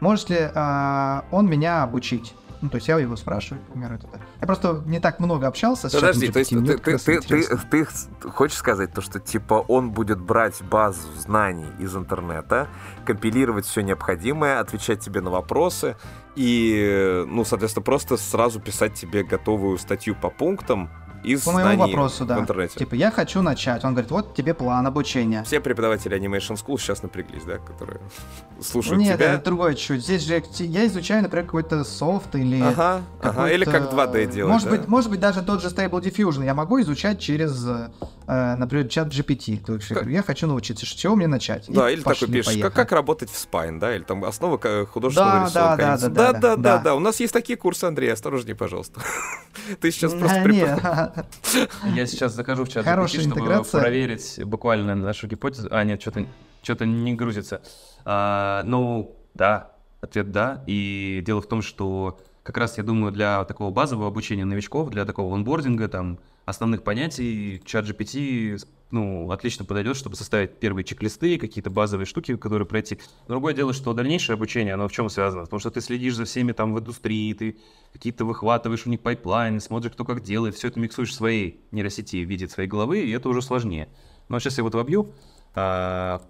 Может 0.00 0.30
ли 0.30 0.38
э, 0.40 1.20
он 1.30 1.48
меня 1.48 1.82
обучить? 1.82 2.34
Ну, 2.60 2.68
то 2.68 2.76
есть 2.76 2.88
я 2.88 2.98
его 2.98 3.16
спрашиваю, 3.16 3.62
например, 3.68 3.94
это. 3.94 4.08
Я 4.40 4.46
просто 4.46 4.82
не 4.86 5.00
так 5.00 5.18
много 5.18 5.46
общался 5.46 5.88
с 5.88 5.92
Подожди, 5.92 6.28
то 6.28 6.38
есть 6.38 6.50
ты, 6.50 6.78
ты, 6.78 6.98
ты, 6.98 7.20
ты, 7.20 7.58
ты 7.70 7.86
хочешь 8.30 8.58
сказать 8.58 8.92
то, 8.92 9.00
что 9.00 9.18
типа 9.18 9.54
он 9.54 9.92
будет 9.92 10.20
брать 10.20 10.60
базу 10.62 11.08
знаний 11.16 11.68
из 11.78 11.96
интернета, 11.96 12.68
компилировать 13.04 13.64
все 13.64 13.80
необходимое, 13.80 14.60
отвечать 14.60 15.00
тебе 15.00 15.20
на 15.20 15.30
вопросы 15.30 15.96
и, 16.36 17.24
ну, 17.26 17.44
соответственно, 17.44 17.84
просто 17.84 18.16
сразу 18.16 18.60
писать 18.60 18.94
тебе 18.94 19.24
готовую 19.24 19.78
статью 19.78 20.14
по 20.14 20.30
пунктам, 20.30 20.90
из 21.22 21.42
По 21.42 21.52
моему 21.52 21.84
вопросу, 21.84 22.24
да. 22.24 22.36
в 22.36 22.40
интернете. 22.40 22.78
Типа, 22.78 22.94
я 22.94 23.10
хочу 23.10 23.42
начать. 23.42 23.84
Он 23.84 23.92
говорит, 23.92 24.10
вот 24.10 24.34
тебе 24.34 24.54
план 24.54 24.86
обучения. 24.86 25.44
Все 25.44 25.60
преподаватели 25.60 26.18
Animation 26.18 26.56
School 26.56 26.78
сейчас 26.78 27.02
напряглись, 27.02 27.44
да, 27.44 27.58
которые 27.58 28.00
слушают 28.60 29.00
Нет, 29.00 29.16
тебя. 29.16 29.34
это 29.34 29.44
другое 29.44 29.74
чуть. 29.74 30.02
Здесь 30.02 30.22
же 30.22 30.42
я 30.58 30.86
изучаю, 30.86 31.22
например, 31.22 31.44
какой-то 31.44 31.84
софт 31.84 32.34
или... 32.34 32.60
Ага, 32.60 33.02
ага, 33.22 33.50
или 33.50 33.64
как 33.64 33.92
2D 33.92 34.32
делать, 34.32 34.52
может 34.52 34.68
да? 34.70 34.76
быть, 34.76 34.88
может 34.88 35.10
быть, 35.10 35.20
даже 35.20 35.42
тот 35.42 35.62
же 35.62 35.68
Stable 35.68 36.00
Diffusion 36.00 36.44
я 36.44 36.54
могу 36.54 36.80
изучать 36.80 37.20
через, 37.20 37.66
э, 37.66 38.56
например, 38.56 38.88
чат 38.88 39.08
GPT. 39.08 39.62
То 39.64 39.74
есть? 39.74 39.90
Я 40.06 40.22
хочу 40.22 40.46
научиться, 40.46 40.86
с 40.86 40.88
чего 40.88 41.16
мне 41.16 41.26
начать. 41.26 41.66
Да, 41.68 41.90
И 41.90 41.94
или 41.94 42.02
такой 42.02 42.28
пишешь, 42.28 42.58
как, 42.60 42.72
как 42.72 42.92
работать 42.92 43.30
в 43.30 43.34
Spine, 43.34 43.78
да, 43.78 43.94
или 43.94 44.02
там 44.02 44.24
основа 44.24 44.58
художественного 44.86 45.50
да, 45.50 45.76
рисунка. 45.76 45.76
Да, 45.76 45.96
да, 45.96 46.08
да, 46.08 46.32
да, 46.32 46.32
да, 46.32 46.56
да, 46.56 46.78
да. 46.78 46.94
У 46.94 47.00
нас 47.00 47.20
есть 47.20 47.32
такие 47.32 47.56
курсы, 47.56 47.84
Андрей, 47.84 48.12
осторожнее, 48.12 48.54
пожалуйста. 48.54 49.00
Ты 49.80 49.90
сейчас 49.90 50.14
просто... 50.14 51.09
Я 51.94 52.06
сейчас 52.06 52.34
захожу 52.34 52.64
в 52.64 52.68
чат 52.68 52.86
GPT, 52.86 53.30
чтобы 53.30 53.64
проверить 53.64 54.40
буквально 54.44 54.94
нашу 54.94 55.26
гипотезу. 55.26 55.68
А, 55.70 55.84
нет, 55.84 56.00
что-то 56.00 56.26
что-то 56.62 56.86
не 56.86 57.14
грузится. 57.14 57.62
А, 58.04 58.62
ну, 58.64 59.16
да, 59.34 59.72
ответ 60.00 60.30
да. 60.30 60.62
И 60.66 61.22
дело 61.24 61.40
в 61.40 61.46
том, 61.46 61.62
что 61.62 62.18
как 62.42 62.56
раз 62.56 62.78
я 62.78 62.84
думаю, 62.84 63.12
для 63.12 63.44
такого 63.44 63.70
базового 63.70 64.08
обучения 64.08 64.44
новичков, 64.44 64.90
для 64.90 65.04
такого 65.04 65.34
онбординга, 65.34 65.88
там, 65.88 66.18
основных 66.44 66.82
понятий, 66.82 67.62
чат 67.64 67.86
GPT 67.86 68.58
ну, 68.90 69.30
отлично 69.30 69.64
подойдет, 69.64 69.96
чтобы 69.96 70.16
составить 70.16 70.58
первые 70.58 70.84
чек-листы, 70.84 71.38
какие-то 71.38 71.70
базовые 71.70 72.06
штуки, 72.06 72.36
которые 72.36 72.66
пройти. 72.66 72.98
Другое 73.28 73.54
дело, 73.54 73.72
что 73.72 73.92
дальнейшее 73.92 74.34
обучение, 74.34 74.74
оно 74.74 74.88
в 74.88 74.92
чем 74.92 75.08
связано? 75.08 75.44
Потому 75.44 75.60
что 75.60 75.70
ты 75.70 75.80
следишь 75.80 76.16
за 76.16 76.24
всеми 76.24 76.52
там 76.52 76.74
в 76.74 76.80
индустрии, 76.80 77.32
ты 77.34 77.58
какие-то 77.92 78.24
выхватываешь 78.24 78.86
у 78.86 78.90
них 78.90 79.00
пайплайны, 79.00 79.60
смотришь, 79.60 79.92
кто 79.92 80.04
как 80.04 80.22
делает, 80.22 80.56
все 80.56 80.68
это 80.68 80.80
миксуешь 80.80 81.10
в 81.10 81.14
своей 81.14 81.60
нейросети 81.70 82.16
виде 82.16 82.48
своей 82.48 82.68
головы, 82.68 83.00
и 83.00 83.10
это 83.10 83.28
уже 83.28 83.42
сложнее. 83.42 83.88
Но 84.28 84.40
сейчас 84.40 84.58
я 84.58 84.64
вот 84.64 84.74
вобью, 84.74 85.14
а, 85.54 86.22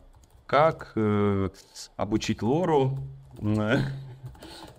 как 0.46 0.92
э, 0.96 1.48
обучить 1.96 2.42
LoRA 2.42 2.98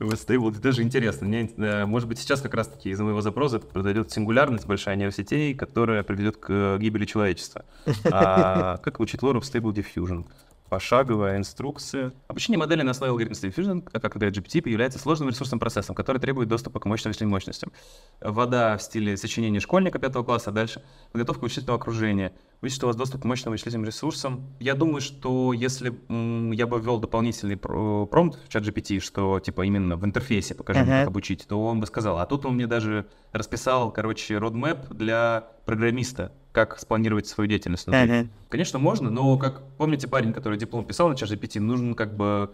в 0.06 0.14
Stable, 0.14 0.52
это 0.52 0.62
даже 0.62 0.82
интересно. 0.82 1.28
Мне, 1.28 1.50
э, 1.58 1.86
может 1.86 2.08
быть, 2.10 2.20
сейчас 2.20 2.42
как 2.42 2.54
раз-таки 2.54 2.90
из-за 2.90 3.04
моего 3.04 3.22
запроса 3.22 3.60
произойдет 3.60 4.12
сингулярность 4.12 4.66
большая 4.66 4.96
нейросетей, 4.96 5.54
которая 5.54 6.04
приведет 6.04 6.38
к 6.38 6.78
гибели 6.80 7.06
человечества. 7.06 7.66
А 8.12 8.78
как 8.78 9.00
учить 9.00 9.22
LoRA 9.22 9.40
в 9.40 9.44
Stable 9.44 9.74
Diffusion? 9.74 10.26
Пошаговая 10.72 11.36
инструкция. 11.36 12.14
Обучение 12.30 12.58
модели 12.58 12.82
на 12.82 12.92
основе 12.92 13.12
алгоритма 13.12 13.36
Diffusion, 13.36 13.82
как 13.82 14.16
и 14.16 14.20
GPT, 14.20 14.70
является 14.70 15.00
сложным 15.00 15.28
ресурсным 15.28 15.60
процессом, 15.60 15.96
который 15.96 16.20
требует 16.20 16.48
доступа 16.48 16.80
к 16.80 16.86
мощным 16.86 17.10
вычислительным 17.10 17.34
мощностям. 17.34 17.74
Вода 18.22 18.78
в 18.78 18.82
стиле 18.82 19.18
сочинения 19.18 19.60
школьника 19.60 20.00
пятого 20.00 20.24
класса, 20.24 20.52
а 20.52 20.54
дальше 20.54 20.82
подготовка 21.12 21.42
вычислительного 21.42 21.78
окружения. 21.78 22.32
Вы 22.62 22.70
что 22.70 22.86
у 22.86 22.88
вас 22.88 22.96
доступ 22.96 23.24
к 23.24 23.26
мощным 23.26 23.52
вычислительным 23.52 23.86
ресурсам. 23.86 24.48
Я 24.62 24.76
думаю, 24.76 25.02
что 25.02 25.52
если 25.52 25.94
м, 26.08 26.52
я 26.54 26.68
бы 26.68 26.80
ввел 26.80 27.00
дополнительный 27.00 27.58
промпт 27.58 28.40
в 28.46 28.48
чат 28.48 28.64
GPT, 28.64 29.02
что 29.02 29.42
типа 29.42 29.66
именно 29.66 29.98
в 29.98 30.06
интерфейсе 30.06 30.56
покажи 30.56 30.80
uh-huh. 30.80 31.02
как 31.02 31.08
обучить, 31.10 31.46
то 31.50 31.62
он 31.62 31.82
бы 31.82 31.86
сказал. 31.86 32.18
А 32.18 32.26
тут 32.26 32.46
он 32.46 32.56
мне 32.56 32.68
даже 32.68 33.08
расписал, 33.34 33.92
короче, 33.92 34.36
roadmap 34.36 34.94
для 34.94 35.50
программиста 35.66 36.32
как 36.52 36.80
спланировать 36.80 37.28
свою 37.28 37.48
деятельность. 37.48 37.88
Uh-huh. 37.88 38.28
Конечно, 38.50 38.80
можно, 38.80 39.10
но 39.10 39.38
как 39.38 39.62
помните 39.78 40.08
парень, 40.08 40.34
который 40.34 40.58
диплом 40.58 40.86
писал 40.86 41.10
на 41.10 41.14
ChatGPT, 41.14 41.60
нужен 41.60 41.96
как 41.96 42.16
бы 42.16 42.52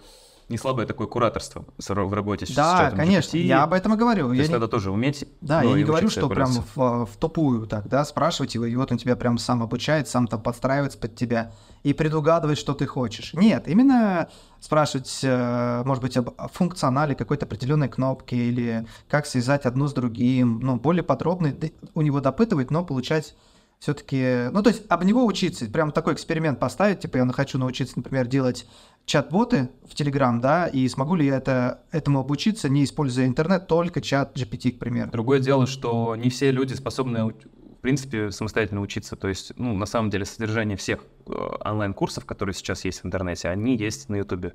не 0.49 0.57
слабое 0.57 0.85
такое 0.85 1.07
кураторство 1.07 1.65
в 1.77 2.13
работе 2.13 2.45
с 2.45 2.55
Да, 2.55 2.91
конечно, 2.91 3.35
GPT. 3.35 3.41
я 3.41 3.63
об 3.63 3.73
этом 3.73 3.93
и 3.93 3.97
говорю. 3.97 4.27
То 4.27 4.33
я 4.33 4.39
есть 4.39 4.49
не... 4.49 4.53
надо 4.53 4.67
тоже 4.69 4.91
уметь. 4.91 5.25
Да, 5.41 5.61
я 5.61 5.73
не 5.73 5.83
говорю, 5.83 6.09
что 6.09 6.29
прям 6.29 6.49
в, 6.75 7.05
в 7.05 7.17
тупую 7.19 7.67
так, 7.67 7.87
да, 7.89 8.05
спрашивать 8.05 8.55
его, 8.55 8.65
и 8.65 8.75
вот 8.75 8.91
он 8.91 8.97
тебя 8.97 9.15
прям 9.15 9.37
сам 9.37 9.61
обучает, 9.61 10.07
сам 10.07 10.27
там 10.27 10.41
подстраивается 10.41 10.97
под 10.97 11.15
тебя 11.15 11.51
и 11.83 11.93
предугадывает, 11.93 12.57
что 12.57 12.73
ты 12.73 12.85
хочешь. 12.85 13.33
Нет, 13.33 13.67
именно 13.67 14.29
спрашивать, 14.61 15.19
э, 15.23 15.83
может 15.85 16.01
быть, 16.01 16.15
об 16.17 16.29
функционале 16.53 17.13
какой-то 17.15 17.45
определенной 17.45 17.89
кнопки 17.89 18.35
или 18.35 18.87
как 19.09 19.25
связать 19.25 19.65
одно 19.65 19.87
с 19.87 19.93
другим, 19.93 20.59
ну, 20.61 20.77
более 20.77 21.03
подробно 21.03 21.53
у 21.93 22.01
него 22.01 22.21
допытывать, 22.21 22.71
но 22.71 22.85
получать 22.85 23.35
все-таки, 23.79 24.49
ну, 24.51 24.63
то 24.63 24.69
есть 24.69 24.83
об 24.89 25.03
него 25.03 25.25
учиться, 25.25 25.65
прям 25.67 25.91
такой 25.91 26.13
эксперимент 26.13 26.59
поставить, 26.59 27.01
типа 27.01 27.17
я 27.17 27.27
хочу 27.27 27.57
научиться, 27.57 27.93
например, 27.97 28.27
делать 28.27 28.67
чат-боты 29.05 29.69
в 29.87 29.93
Telegram, 29.93 30.39
да, 30.39 30.67
и 30.67 30.87
смогу 30.87 31.15
ли 31.15 31.25
я 31.27 31.37
это, 31.37 31.81
этому 31.91 32.19
обучиться, 32.19 32.69
не 32.69 32.83
используя 32.83 33.25
интернет, 33.27 33.67
только 33.67 34.01
чат 34.01 34.35
GPT, 34.35 34.73
к 34.73 34.79
примеру. 34.79 35.11
Другое 35.11 35.39
дело, 35.39 35.67
что 35.67 36.15
не 36.15 36.29
все 36.29 36.51
люди 36.51 36.73
способны, 36.73 37.25
в 37.25 37.81
принципе, 37.81 38.31
самостоятельно 38.31 38.81
учиться, 38.81 39.15
то 39.15 39.27
есть, 39.27 39.53
ну, 39.57 39.73
на 39.77 39.85
самом 39.85 40.09
деле, 40.09 40.25
содержание 40.25 40.75
всех 40.75 41.05
э, 41.27 41.31
онлайн-курсов, 41.63 42.25
которые 42.25 42.55
сейчас 42.55 42.83
есть 42.83 43.03
в 43.03 43.05
интернете, 43.05 43.49
они 43.49 43.77
есть 43.77 44.09
на 44.09 44.15
YouTube. 44.17 44.53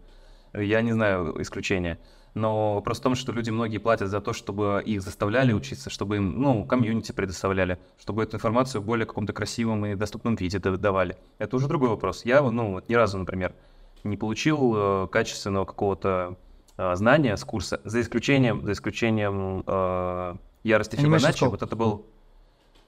Я 0.52 0.82
не 0.82 0.92
знаю 0.92 1.40
исключения. 1.40 1.98
Но 2.34 2.74
вопрос 2.74 2.98
в 2.98 3.02
том, 3.02 3.14
что 3.14 3.32
люди 3.32 3.50
многие 3.50 3.78
платят 3.78 4.08
за 4.08 4.20
то, 4.20 4.32
чтобы 4.32 4.82
их 4.84 5.02
заставляли 5.02 5.52
учиться, 5.52 5.90
чтобы 5.90 6.16
им, 6.16 6.40
ну, 6.40 6.64
комьюнити 6.64 7.12
предоставляли, 7.12 7.78
чтобы 7.98 8.22
эту 8.22 8.36
информацию 8.36 8.80
в 8.80 8.84
более 8.86 9.06
каком-то 9.06 9.32
красивом 9.32 9.84
и 9.84 9.94
доступном 9.94 10.36
виде 10.36 10.58
давали. 10.58 11.18
Это 11.38 11.56
уже 11.56 11.68
другой 11.68 11.90
вопрос. 11.90 12.24
Я, 12.24 12.40
ну, 12.42 12.72
вот 12.72 12.88
ни 12.88 12.94
разу, 12.94 13.18
например, 13.18 13.54
не 14.02 14.16
получил 14.16 14.74
э, 14.74 15.08
качественного 15.08 15.64
какого-то 15.64 16.36
э, 16.76 16.96
знания 16.96 17.36
с 17.36 17.44
курса, 17.44 17.80
за 17.84 18.00
исключением, 18.00 18.64
за 18.64 18.72
исключением 18.72 19.62
э, 19.66 20.36
ярости 20.64 20.96
Фибоначчи. 20.96 21.44
Вот 21.44 21.62
это 21.62 21.76
был 21.76 22.06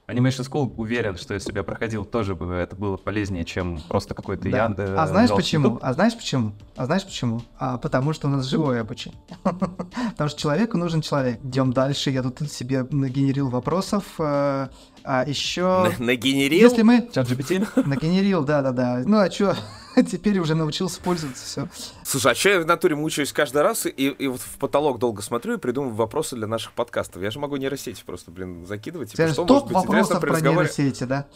Animation 0.07 0.47
School 0.47 0.73
уверен, 0.77 1.17
что 1.17 1.33
если 1.33 1.51
бы 1.51 1.59
я 1.59 1.63
проходил, 1.63 2.05
тоже 2.05 2.35
бы 2.35 2.53
это 2.53 2.75
было 2.75 2.95
полезнее, 2.95 3.43
чем 3.43 3.81
просто 3.87 4.13
какой-то 4.13 4.49
да. 4.49 4.57
Янд. 4.57 4.79
А 4.79 5.07
знаешь 5.07 5.31
почему? 5.31 5.79
А 5.81 5.93
знаешь 5.93 6.15
почему? 6.15 6.53
А 6.75 6.85
знаешь 6.85 7.03
почему? 7.03 7.41
А 7.57 7.77
потому 7.77 8.13
что 8.13 8.27
у 8.27 8.29
нас 8.29 8.45
живое 8.45 8.81
обучение. 8.81 9.19
Потому 9.43 10.29
что 10.29 10.39
человеку 10.39 10.77
нужен 10.77 11.01
человек. 11.01 11.39
Идем 11.43 11.73
дальше. 11.73 12.11
Я 12.11 12.21
тут 12.21 12.51
себе 12.51 12.85
нагенерил 12.91 13.49
вопросов. 13.49 14.03
Э, 14.19 14.67
а 15.03 15.23
еще... 15.25 15.91
Нагенерил? 15.99 16.69
Если 16.69 16.83
мы... 16.83 17.09
Чат 17.13 17.27
GPT? 17.27 17.67
Нагенерил, 17.87 18.43
да-да-да. 18.43 19.01
Ну 19.05 19.17
а 19.17 19.31
что? 19.31 19.55
Теперь 20.11 20.39
уже 20.39 20.55
научился 20.55 21.01
пользоваться, 21.01 21.45
все. 21.45 21.69
Слушай, 22.03 22.33
а 22.33 22.35
что 22.35 22.49
я 22.49 22.59
в 22.59 22.65
натуре 22.65 22.95
мучаюсь 22.95 23.31
каждый 23.31 23.61
раз 23.61 23.85
и, 23.85 23.89
и 23.89 24.27
вот 24.27 24.41
в 24.41 24.57
потолок 24.57 24.99
долго 24.99 25.21
смотрю 25.21 25.55
и 25.55 25.57
придумываю 25.57 25.95
вопросы 25.95 26.35
для 26.35 26.47
наших 26.47 26.73
подкастов. 26.73 27.21
Я 27.21 27.31
же 27.31 27.39
могу 27.39 27.55
нейросети 27.55 28.03
просто, 28.05 28.31
блин, 28.31 28.65
закидывать. 28.65 29.11
Типа, 29.11 29.27
что 29.29 29.45
топ 29.45 29.49
может 29.49 29.67
быть 29.67 29.75
вопросов 29.75 30.21
про 30.21 30.41
нейросети, 30.41 31.03
да? 31.05 31.27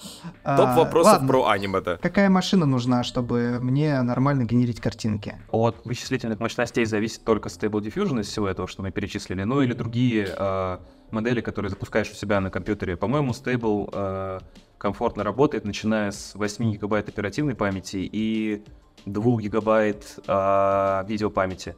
Топ 0.43 0.75
вопросов 0.75 1.13
ладно. 1.13 1.27
про 1.27 1.47
аниме, 1.47 1.81
да. 1.81 1.97
Какая 1.97 2.29
машина 2.29 2.65
нужна, 2.65 3.03
чтобы 3.03 3.59
мне 3.61 4.01
нормально 4.01 4.43
генерить 4.43 4.81
картинки? 4.81 5.37
От 5.51 5.85
вычислительных 5.85 6.39
мощностей 6.39 6.85
зависит 6.85 7.23
только 7.23 7.49
Stable 7.49 7.81
Diffusion 7.81 8.21
из 8.21 8.27
всего 8.27 8.47
этого, 8.47 8.67
что 8.67 8.81
мы 8.81 8.91
перечислили, 8.91 9.43
ну 9.43 9.61
или 9.61 9.73
другие 9.73 10.33
э, 10.37 10.77
модели, 11.11 11.41
которые 11.41 11.69
запускаешь 11.69 12.09
у 12.11 12.13
себя 12.13 12.39
на 12.39 12.49
компьютере. 12.49 12.97
По-моему, 12.97 13.31
Stable 13.31 13.89
э, 13.91 14.39
комфортно 14.77 15.23
работает, 15.23 15.65
начиная 15.65 16.11
с 16.11 16.35
8 16.35 16.71
гигабайт 16.71 17.09
оперативной 17.09 17.55
памяти 17.55 18.09
и 18.11 18.63
2 19.05 19.41
гигабайт 19.41 20.19
э, 20.27 21.03
видеопамяти. 21.07 21.75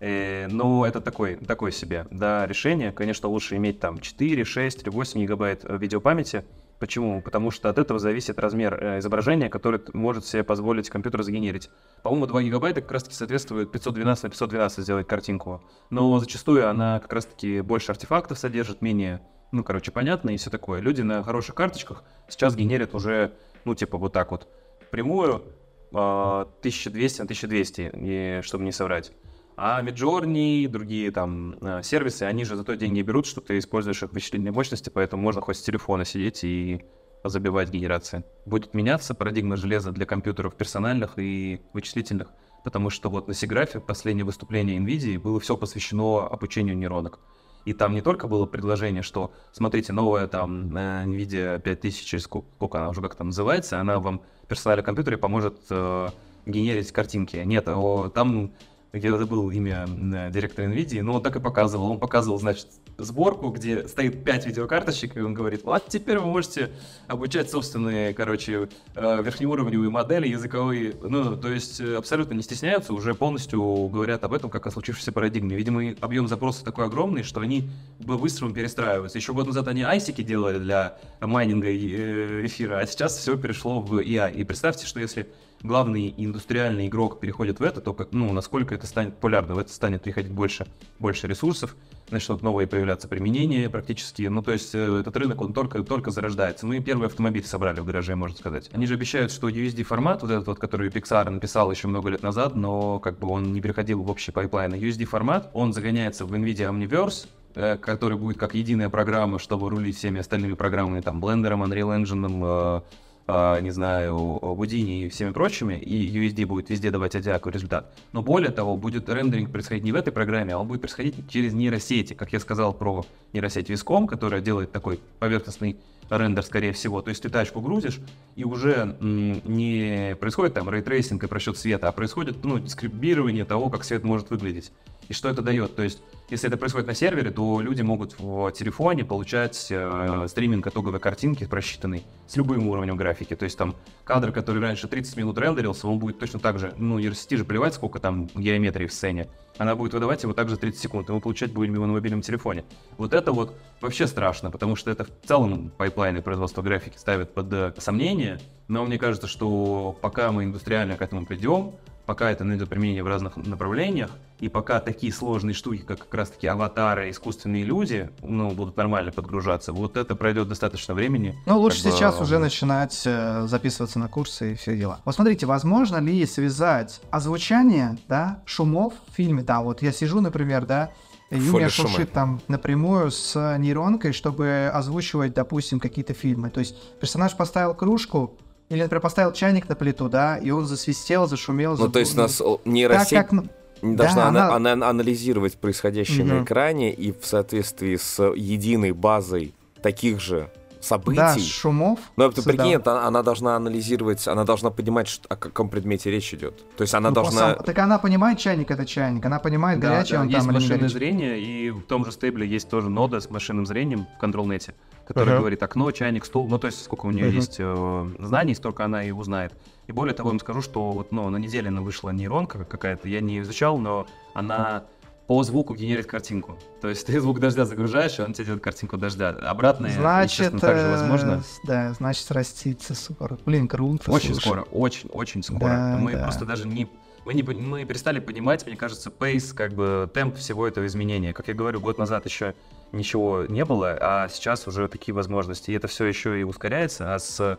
Э, 0.00 0.48
но 0.48 0.84
это 0.84 1.00
такой, 1.00 1.36
такое 1.36 1.70
себе 1.70 2.06
да, 2.10 2.46
решение. 2.46 2.92
Конечно, 2.92 3.28
лучше 3.28 3.56
иметь 3.56 3.78
там 3.78 4.00
4, 4.00 4.44
6 4.44 4.82
или 4.82 4.90
8 4.90 5.20
гигабайт 5.20 5.64
э, 5.64 5.76
видеопамяти. 5.76 6.44
Почему? 6.82 7.22
Потому 7.22 7.52
что 7.52 7.68
от 7.68 7.78
этого 7.78 8.00
зависит 8.00 8.40
размер 8.40 8.74
э, 8.74 8.98
изображения, 8.98 9.48
который 9.48 9.80
может 9.92 10.26
себе 10.26 10.42
позволить 10.42 10.90
компьютер 10.90 11.22
сгенерить. 11.22 11.70
По-моему, 12.02 12.26
2 12.26 12.42
гигабайта 12.42 12.80
как 12.80 12.90
раз-таки 12.90 13.14
соответствует 13.14 13.70
512 13.70 14.24
на 14.24 14.30
512 14.30 14.82
сделать 14.82 15.06
картинку. 15.06 15.62
Но 15.90 16.18
зачастую 16.18 16.68
она 16.68 16.98
как 16.98 17.12
раз-таки 17.12 17.60
больше 17.60 17.92
артефактов 17.92 18.36
содержит, 18.36 18.82
менее 18.82 19.22
ну, 19.52 19.62
короче, 19.62 19.92
понятно 19.92 20.30
и 20.30 20.36
все 20.38 20.50
такое. 20.50 20.80
Люди 20.80 21.02
на 21.02 21.22
хороших 21.22 21.54
карточках 21.54 22.02
сейчас 22.28 22.56
генерят 22.56 22.96
уже, 22.96 23.32
ну, 23.64 23.76
типа 23.76 23.96
вот 23.96 24.12
так 24.12 24.32
вот, 24.32 24.48
прямую, 24.90 25.44
1200 25.92 27.20
а, 27.20 27.22
на 27.22 27.24
1200, 27.26 27.92
и, 27.94 28.40
чтобы 28.42 28.64
не 28.64 28.72
соврать. 28.72 29.12
А 29.56 29.82
Midjourney 29.82 30.62
и 30.62 30.66
другие 30.66 31.10
там 31.10 31.56
а, 31.60 31.82
сервисы, 31.82 32.22
они 32.22 32.44
же 32.44 32.56
за 32.56 32.64
то 32.64 32.76
деньги 32.76 33.02
берут, 33.02 33.26
что 33.26 33.40
ты 33.40 33.58
используешь 33.58 34.02
их 34.02 34.12
вычислительные 34.12 34.52
мощности, 34.52 34.90
поэтому 34.90 35.22
можно 35.22 35.40
хоть 35.40 35.58
с 35.58 35.62
телефона 35.62 36.04
сидеть 36.04 36.42
и 36.42 36.84
забивать 37.24 37.70
генерации. 37.70 38.24
Будет 38.46 38.74
меняться 38.74 39.14
парадигма 39.14 39.56
железа 39.56 39.92
для 39.92 40.06
компьютеров 40.06 40.54
персональных 40.54 41.18
и 41.18 41.60
вычислительных, 41.72 42.28
потому 42.64 42.90
что 42.90 43.10
вот 43.10 43.28
на 43.28 43.34
Сиграфе 43.34 43.80
последнее 43.80 44.24
выступление 44.24 44.78
NVIDIA 44.78 45.18
было 45.18 45.38
все 45.38 45.56
посвящено 45.56 46.26
обучению 46.26 46.76
нейронок. 46.76 47.20
И 47.64 47.74
там 47.74 47.94
не 47.94 48.00
только 48.00 48.26
было 48.26 48.44
предложение, 48.46 49.02
что, 49.02 49.32
смотрите, 49.52 49.92
новая 49.92 50.26
там 50.26 50.76
NVIDIA 50.76 51.60
5000, 51.60 52.20
сколько 52.20 52.78
она 52.78 52.88
уже 52.88 53.00
как 53.00 53.14
там 53.14 53.28
называется, 53.28 53.78
она 53.78 54.00
вам 54.00 54.22
в 54.42 54.46
персональном 54.48 54.84
компьютере 54.84 55.16
поможет 55.16 55.58
э, 55.70 56.08
генерить 56.44 56.90
картинки. 56.90 57.36
Нет, 57.36 57.68
о, 57.68 58.08
там 58.08 58.52
я 58.92 59.16
забыл 59.16 59.50
имя 59.50 59.86
директора 60.30 60.66
NVIDIA, 60.66 61.02
но 61.02 61.14
он 61.14 61.22
так 61.22 61.36
и 61.36 61.40
показывал. 61.40 61.92
Он 61.92 61.98
показывал, 61.98 62.38
значит, 62.38 62.66
сборку, 62.98 63.48
где 63.48 63.88
стоит 63.88 64.22
5 64.22 64.46
видеокарточек, 64.46 65.16
и 65.16 65.20
он 65.20 65.32
говорит, 65.32 65.64
вот 65.64 65.88
теперь 65.88 66.18
вы 66.18 66.26
можете 66.26 66.70
обучать 67.06 67.50
собственные, 67.50 68.12
короче, 68.12 68.68
э, 68.94 69.22
верхнеуровневые 69.22 69.90
модели, 69.90 70.28
языковые. 70.28 70.94
Ну, 71.02 71.36
то 71.36 71.48
есть 71.48 71.80
э, 71.80 71.96
абсолютно 71.96 72.34
не 72.34 72.42
стесняются, 72.42 72.92
уже 72.92 73.14
полностью 73.14 73.62
говорят 73.88 74.24
об 74.24 74.34
этом, 74.34 74.50
как 74.50 74.66
о 74.66 74.70
случившейся 74.70 75.10
парадигме. 75.10 75.56
Видимо, 75.56 75.94
объем 76.00 76.28
запроса 76.28 76.64
такой 76.64 76.84
огромный, 76.84 77.22
что 77.22 77.40
они 77.40 77.70
быстро 77.98 78.50
перестраиваются. 78.50 79.16
Еще 79.18 79.32
год 79.32 79.46
назад 79.46 79.68
они 79.68 79.82
асики 79.82 80.22
делали 80.22 80.58
для 80.58 80.98
майнинга 81.20 81.68
э, 81.68 82.46
эфира, 82.46 82.78
а 82.78 82.86
сейчас 82.86 83.16
все 83.16 83.36
перешло 83.36 83.80
в 83.80 83.98
AI. 83.98 84.34
И 84.34 84.44
представьте, 84.44 84.86
что 84.86 85.00
если 85.00 85.28
главный 85.62 86.12
индустриальный 86.16 86.88
игрок 86.88 87.20
переходит 87.20 87.60
в 87.60 87.62
это, 87.62 87.80
то 87.80 87.92
как, 87.92 88.12
ну, 88.12 88.32
насколько 88.32 88.74
это 88.74 88.86
станет 88.86 89.14
популярно, 89.14 89.54
в 89.54 89.58
это 89.58 89.72
станет 89.72 90.02
приходить 90.02 90.32
больше, 90.32 90.66
больше 90.98 91.26
ресурсов, 91.26 91.76
начнут 92.10 92.42
новые 92.42 92.66
появляться 92.66 93.08
применения 93.08 93.68
практически. 93.70 94.22
Ну, 94.22 94.42
то 94.42 94.52
есть 94.52 94.74
э, 94.74 95.00
этот 95.00 95.16
рынок, 95.16 95.40
он 95.40 95.52
только, 95.52 95.82
только 95.82 96.10
зарождается. 96.10 96.66
Мы 96.66 96.80
первый 96.80 97.06
автомобиль 97.06 97.44
собрали 97.44 97.80
в 97.80 97.84
гараже, 97.84 98.14
можно 98.14 98.36
сказать. 98.36 98.70
Они 98.72 98.86
же 98.86 98.94
обещают, 98.94 99.32
что 99.32 99.48
USD 99.48 99.82
формат, 99.84 100.22
вот 100.22 100.30
этот 100.30 100.46
вот, 100.46 100.58
который 100.58 100.90
Pixar 100.90 101.30
написал 101.30 101.70
еще 101.70 101.88
много 101.88 102.10
лет 102.10 102.22
назад, 102.22 102.54
но 102.54 102.98
как 102.98 103.18
бы 103.18 103.28
он 103.28 103.52
не 103.52 103.60
переходил 103.60 104.02
в 104.02 104.10
общий 104.10 104.32
пайплайн. 104.32 104.74
USD 104.74 105.04
формат, 105.04 105.50
он 105.54 105.72
загоняется 105.72 106.26
в 106.26 106.32
NVIDIA 106.32 106.70
Omniverse, 106.70 107.26
э, 107.54 107.76
который 107.78 108.18
будет 108.18 108.36
как 108.36 108.54
единая 108.54 108.90
программа, 108.90 109.38
чтобы 109.38 109.70
рулить 109.70 109.96
всеми 109.96 110.20
остальными 110.20 110.54
программами, 110.54 111.00
там, 111.00 111.20
блендером, 111.20 111.62
Unreal 111.62 112.02
Engine, 112.02 112.40
а, 112.44 112.82
не 113.28 113.70
знаю, 113.70 114.38
Houdini 114.42 115.04
и 115.04 115.08
всеми 115.08 115.30
прочими, 115.32 115.74
и 115.74 116.10
USD 116.18 116.44
будет 116.46 116.70
везде 116.70 116.90
давать 116.90 117.14
одинаковый 117.14 117.54
результат. 117.54 117.92
Но 118.12 118.22
более 118.22 118.50
того, 118.50 118.76
будет 118.76 119.08
рендеринг 119.08 119.50
происходить 119.50 119.84
не 119.84 119.92
в 119.92 119.94
этой 119.94 120.12
программе, 120.12 120.54
а 120.54 120.58
он 120.58 120.66
будет 120.66 120.80
происходить 120.80 121.14
через 121.30 121.52
нейросети, 121.52 122.14
как 122.14 122.32
я 122.32 122.40
сказал 122.40 122.74
про 122.74 123.04
нейросеть 123.32 123.70
Vizcom, 123.70 124.06
которая 124.06 124.40
делает 124.40 124.72
такой 124.72 125.00
поверхностный 125.18 125.76
рендер, 126.10 126.44
скорее 126.44 126.72
всего. 126.72 127.02
То 127.02 127.10
есть 127.10 127.22
ты 127.22 127.28
тачку 127.28 127.60
грузишь, 127.60 128.00
и 128.36 128.44
уже 128.44 128.96
не 129.00 130.16
происходит 130.20 130.54
там 130.54 130.68
рейтрейсинг 130.68 131.24
и 131.24 131.26
просчет 131.26 131.56
света, 131.56 131.88
а 131.88 131.92
происходит 131.92 132.44
ну, 132.44 132.58
дискрибирование 132.58 133.44
того, 133.44 133.70
как 133.70 133.84
свет 133.84 134.04
может 134.04 134.30
выглядеть. 134.30 134.72
И 135.08 135.14
что 135.14 135.28
это 135.28 135.42
дает? 135.42 135.74
То 135.74 135.82
есть, 135.82 136.00
если 136.30 136.48
это 136.48 136.56
происходит 136.56 136.86
на 136.86 136.94
сервере, 136.94 137.30
то 137.30 137.60
люди 137.60 137.82
могут 137.82 138.18
в 138.18 138.50
телефоне 138.52 139.04
получать 139.04 139.66
э, 139.70 140.26
стриминг 140.28 140.66
итоговой 140.66 141.00
картинки 141.00 141.44
просчитанный 141.44 142.04
с 142.28 142.36
любым 142.36 142.68
уровнем 142.68 142.96
графики. 142.96 143.34
То 143.34 143.44
есть 143.44 143.58
там 143.58 143.74
кадр, 144.04 144.32
который 144.32 144.62
раньше 144.62 144.86
30 144.88 145.16
минут 145.16 145.38
рендерился, 145.38 145.88
он 145.88 145.98
будет 145.98 146.18
точно 146.18 146.38
так 146.38 146.58
же, 146.58 146.72
ну, 146.78 146.98
нейросети 146.98 147.34
же 147.34 147.44
плевать, 147.44 147.74
сколько 147.74 147.98
там 147.98 148.28
геометрии 148.34 148.86
в 148.86 148.92
сцене. 148.92 149.28
Она 149.58 149.76
будет 149.76 149.92
выдавать 149.92 150.22
его 150.22 150.32
также 150.32 150.56
30 150.56 150.80
секунд, 150.80 151.08
и 151.08 151.12
мы 151.12 151.20
получать 151.20 151.52
будем 151.52 151.74
его 151.74 151.86
на 151.86 151.92
мобильном 151.92 152.22
телефоне. 152.22 152.64
Вот 152.96 153.12
это 153.12 153.32
вот 153.32 153.54
вообще 153.80 154.06
страшно, 154.06 154.50
потому 154.50 154.76
что 154.76 154.90
это 154.90 155.04
в 155.04 155.10
целом 155.26 155.70
пайплайны 155.76 156.22
производства 156.22 156.62
графики 156.62 156.96
ставят 156.96 157.34
под 157.34 157.52
э, 157.52 157.72
сомнение, 157.78 158.40
но 158.68 158.84
мне 158.84 158.98
кажется, 158.98 159.26
что 159.26 159.96
пока 160.00 160.32
мы 160.32 160.44
индустриально 160.44 160.96
к 160.96 161.02
этому 161.02 161.26
придем, 161.26 161.74
пока 162.06 162.30
это 162.30 162.44
найдет 162.44 162.68
применение 162.68 163.02
в 163.02 163.06
разных 163.06 163.36
направлениях, 163.36 164.10
и 164.40 164.48
пока 164.48 164.80
такие 164.80 165.12
сложные 165.12 165.54
штуки, 165.54 165.82
как 165.82 166.00
как 166.00 166.14
раз-таки 166.14 166.46
аватары, 166.48 167.10
искусственные 167.10 167.64
люди, 167.64 168.10
ну, 168.22 168.50
будут 168.50 168.76
нормально 168.76 169.12
подгружаться, 169.12 169.72
вот 169.72 169.96
это 169.96 170.16
пройдет 170.16 170.48
достаточно 170.48 170.94
времени. 170.94 171.38
Ну, 171.46 171.58
лучше 171.58 171.78
сейчас 171.78 172.16
бы... 172.16 172.24
уже 172.24 172.38
начинать 172.38 173.00
э, 173.04 173.46
записываться 173.46 174.00
на 174.00 174.08
курсы 174.08 174.52
и 174.52 174.54
все 174.56 174.76
дела. 174.76 175.00
Вот 175.04 175.14
смотрите, 175.14 175.46
возможно 175.46 175.98
ли 175.98 176.26
связать 176.26 177.00
озвучание, 177.10 177.98
да, 178.08 178.42
шумов 178.44 178.94
в 179.06 179.14
фильме, 179.14 179.42
да, 179.42 179.60
вот 179.60 179.80
я 179.82 179.92
сижу, 179.92 180.20
например, 180.20 180.66
да, 180.66 180.90
Юмия 181.30 181.68
шуршит 181.70 182.12
там 182.12 182.40
напрямую 182.48 183.10
с 183.10 183.56
нейронкой, 183.58 184.12
чтобы 184.12 184.70
озвучивать, 184.72 185.32
допустим, 185.32 185.80
какие-то 185.80 186.12
фильмы. 186.12 186.50
То 186.50 186.60
есть 186.60 186.76
персонаж 187.00 187.34
поставил 187.36 187.74
кружку, 187.74 188.36
или, 188.72 188.82
например, 188.82 189.02
поставил 189.02 189.32
чайник 189.32 189.68
на 189.68 189.74
плиту, 189.74 190.08
да, 190.08 190.38
и 190.38 190.50
он 190.50 190.64
засвистел, 190.64 191.28
зашумел. 191.28 191.76
Ну, 191.76 191.88
то 191.90 191.98
есть 191.98 192.14
у 192.14 192.18
нас 192.18 192.42
нейросеть... 192.64 193.10
Так, 193.10 193.28
как, 193.28 193.44
должна 193.82 194.30
да, 194.30 194.54
она... 194.54 194.72
Она 194.72 194.88
анализировать 194.88 195.58
происходящее 195.58 196.24
угу. 196.24 196.34
на 196.34 196.44
экране 196.44 196.92
и 196.92 197.12
в 197.12 197.26
соответствии 197.26 197.96
с 197.96 198.22
единой 198.34 198.92
базой 198.92 199.54
таких 199.82 200.20
же 200.20 200.50
событий. 200.80 201.16
Да, 201.16 201.38
шумов. 201.38 201.98
Но 202.16 202.30
ты 202.30 202.42
прикинь, 202.42 202.76
она, 202.76 203.06
она 203.06 203.22
должна 203.22 203.56
анализировать, 203.56 204.26
она 204.26 204.44
должна 204.44 204.70
понимать, 204.70 205.08
что, 205.08 205.28
о 205.28 205.36
каком 205.36 205.68
предмете 205.68 206.10
речь 206.10 206.32
идет. 206.34 206.64
То 206.76 206.82
есть 206.82 206.94
она 206.94 207.10
ну, 207.10 207.14
должна... 207.14 207.54
Сам, 207.54 207.64
так 207.64 207.78
она 207.78 207.98
понимает, 207.98 208.38
чайник 208.38 208.70
это 208.70 208.86
чайник, 208.86 209.24
она 209.24 209.38
понимает, 209.38 209.80
да, 209.80 209.90
горячий 209.90 210.14
да, 210.14 210.20
он 210.22 210.28
есть 210.28 210.44
там 210.44 210.54
машинное 210.54 210.78
или 210.78 210.86
зрение, 210.86 211.40
и 211.40 211.70
в 211.70 211.82
том 211.82 212.04
же 212.04 212.12
стейбле 212.12 212.46
есть 212.46 212.68
тоже 212.68 212.88
нода 212.88 213.20
с 213.20 213.30
машинным 213.30 213.66
зрением 213.66 214.06
в 214.16 214.20
контрол-нете, 214.20 214.74
который 215.06 215.34
uh-huh. 215.34 215.38
говорит 215.38 215.62
окно, 215.62 215.90
чайник, 215.90 216.24
стул, 216.24 216.48
ну 216.48 216.58
то 216.58 216.66
есть 216.66 216.82
сколько 216.82 217.06
у 217.06 217.10
нее 217.10 217.28
uh-huh. 217.28 217.34
есть 217.34 217.56
э, 217.58 218.10
знаний, 218.18 218.54
столько 218.54 218.84
она 218.84 219.04
и 219.04 219.10
узнает. 219.10 219.52
И 219.86 219.92
более 219.92 220.14
того, 220.14 220.28
я 220.28 220.32
вам 220.32 220.40
скажу, 220.40 220.62
что 220.62 220.92
вот, 220.92 221.12
ну, 221.12 221.28
на 221.28 221.36
неделе 221.36 221.68
она 221.68 221.80
вышла 221.80 222.10
нейронка 222.10 222.64
какая-то, 222.64 223.08
я 223.08 223.20
не 223.20 223.40
изучал, 223.40 223.78
но 223.78 224.06
она 224.34 224.84
по 225.26 225.42
звуку 225.44 225.74
генерит 225.74 226.06
картинку. 226.06 226.58
То 226.80 226.88
есть 226.88 227.06
ты 227.06 227.20
звук 227.20 227.40
дождя 227.40 227.64
загружаешь, 227.64 228.18
и 228.18 228.22
он 228.22 228.32
тебе 228.32 228.46
делает 228.46 228.62
картинку 228.62 228.96
дождя. 228.96 229.30
Обратное, 229.30 229.92
значит, 229.92 230.60
также 230.60 230.88
возможно. 230.88 231.42
Да, 231.64 231.92
значит, 231.94 232.30
растится 232.30 232.94
скоро. 232.94 233.38
Блин, 233.46 233.68
круто. 233.68 234.10
Очень 234.10 234.34
слушай. 234.34 234.46
скоро, 234.46 234.62
очень, 234.72 235.08
очень 235.10 235.42
скоро. 235.42 235.60
Да, 235.60 235.96
мы 235.98 236.12
да. 236.12 236.24
просто 236.24 236.44
даже 236.44 236.66
не 236.66 236.88
мы, 237.24 237.34
не, 237.34 237.42
мы 237.42 237.84
перестали 237.84 238.18
понимать, 238.20 238.66
мне 238.66 238.76
кажется, 238.76 239.10
пейс, 239.10 239.52
как 239.52 239.72
бы 239.72 240.10
темп 240.12 240.36
всего 240.36 240.66
этого 240.66 240.86
изменения. 240.86 241.32
Как 241.32 241.48
я 241.48 241.54
говорю, 241.54 241.80
год 241.80 241.98
назад 241.98 242.26
еще 242.26 242.54
ничего 242.90 243.44
не 243.48 243.64
было, 243.64 243.96
а 244.00 244.28
сейчас 244.28 244.66
уже 244.66 244.88
такие 244.88 245.14
возможности. 245.14 245.70
И 245.70 245.74
это 245.74 245.88
все 245.88 246.04
еще 246.04 246.40
и 246.40 246.42
ускоряется, 246.42 247.14
а 247.14 247.18
с 247.18 247.58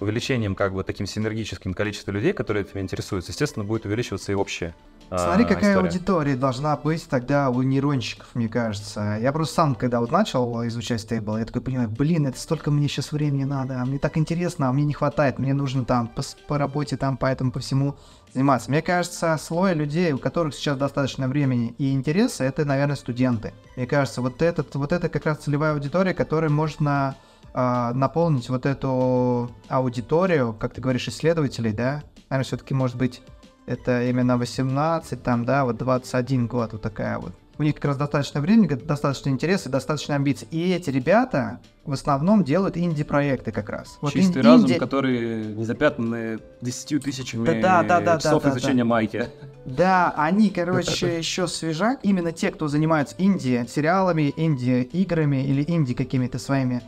увеличением 0.00 0.54
как 0.54 0.72
бы 0.72 0.84
таким 0.84 1.06
синергическим 1.06 1.74
количеством 1.74 2.14
людей, 2.14 2.32
которые 2.32 2.64
этим 2.64 2.80
интересуются, 2.80 3.32
естественно, 3.32 3.64
будет 3.64 3.84
увеличиваться 3.84 4.32
и 4.32 4.34
общее 4.34 4.74
а, 5.10 5.18
Смотри, 5.18 5.44
какая 5.44 5.72
история. 5.72 5.88
аудитория 5.88 6.36
должна 6.36 6.76
быть 6.76 7.08
тогда 7.08 7.50
у 7.50 7.62
нейрончиков, 7.62 8.28
мне 8.34 8.48
кажется. 8.48 9.18
Я 9.20 9.32
просто 9.32 9.54
сам, 9.54 9.74
когда 9.74 10.00
вот 10.00 10.12
начал 10.12 10.66
изучать 10.68 11.00
стейбл, 11.00 11.36
я 11.36 11.44
такой 11.44 11.62
понимаю, 11.62 11.88
блин, 11.88 12.26
это 12.26 12.38
столько 12.38 12.70
мне 12.70 12.86
сейчас 12.86 13.10
времени 13.10 13.44
надо, 13.44 13.80
а 13.80 13.84
мне 13.84 13.98
так 13.98 14.16
интересно, 14.16 14.68
а 14.68 14.72
мне 14.72 14.84
не 14.84 14.92
хватает, 14.92 15.38
мне 15.38 15.52
нужно 15.52 15.84
там 15.84 16.08
по, 16.08 16.22
по 16.46 16.58
работе, 16.58 16.96
там 16.96 17.16
по 17.16 17.26
этому, 17.26 17.50
по 17.50 17.58
всему 17.58 17.96
заниматься. 18.32 18.70
Мне 18.70 18.82
кажется, 18.82 19.36
слой 19.38 19.74
людей, 19.74 20.12
у 20.12 20.18
которых 20.18 20.54
сейчас 20.54 20.76
достаточно 20.78 21.26
времени 21.26 21.74
и 21.78 21.92
интереса, 21.92 22.44
это, 22.44 22.64
наверное, 22.64 22.96
студенты. 22.96 23.52
Мне 23.76 23.86
кажется, 23.86 24.20
вот, 24.20 24.40
этот, 24.42 24.74
вот 24.76 24.92
это 24.92 25.08
как 25.08 25.26
раз 25.26 25.38
целевая 25.38 25.72
аудитория, 25.72 26.14
которой 26.14 26.50
можно 26.50 27.16
э, 27.16 27.29
наполнить 27.52 28.48
вот 28.48 28.64
эту 28.66 29.50
аудиторию, 29.68 30.54
как 30.58 30.72
ты 30.72 30.80
говоришь, 30.80 31.08
исследователей, 31.08 31.72
да? 31.72 32.02
Наверное, 32.28 32.44
все-таки 32.44 32.74
может 32.74 32.96
быть 32.96 33.22
это 33.66 34.08
именно 34.08 34.36
18, 34.36 35.22
там, 35.22 35.44
да, 35.44 35.64
вот 35.64 35.76
21 35.76 36.46
год, 36.46 36.72
вот 36.72 36.82
такая 36.82 37.18
вот. 37.18 37.32
У 37.58 37.62
них 37.62 37.74
как 37.74 37.84
раз 37.84 37.98
достаточно 37.98 38.40
времени, 38.40 38.66
достаточно 38.68 39.28
интереса, 39.28 39.68
достаточно 39.68 40.14
амбиций. 40.14 40.48
И 40.50 40.72
эти 40.72 40.88
ребята 40.88 41.60
в 41.84 41.92
основном 41.92 42.42
делают 42.42 42.78
инди-проекты 42.78 43.52
как 43.52 43.68
раз. 43.68 43.98
Вот 44.00 44.14
Чистый 44.14 44.38
инди... 44.38 44.46
разум, 44.46 44.74
который 44.78 45.44
не 45.54 45.64
запятнаны 45.66 46.38
10 46.62 47.04
тысячами 47.04 47.60
да, 47.60 47.82
да, 47.82 48.00
да, 48.00 48.18
часов 48.18 48.42
да, 48.42 48.50
да, 48.50 48.58
изучения 48.58 48.84
да. 48.84 48.88
майки. 48.88 49.26
Да, 49.66 50.14
они, 50.16 50.48
короче, 50.48 51.18
еще 51.18 51.46
свежак. 51.46 52.00
Именно 52.02 52.32
те, 52.32 52.50
кто 52.50 52.66
занимаются 52.66 53.14
инди-сериалами, 53.18 54.32
инди-играми 54.36 55.44
или 55.44 55.62
инди 55.68 55.92
какими-то 55.92 56.38
своими 56.38 56.80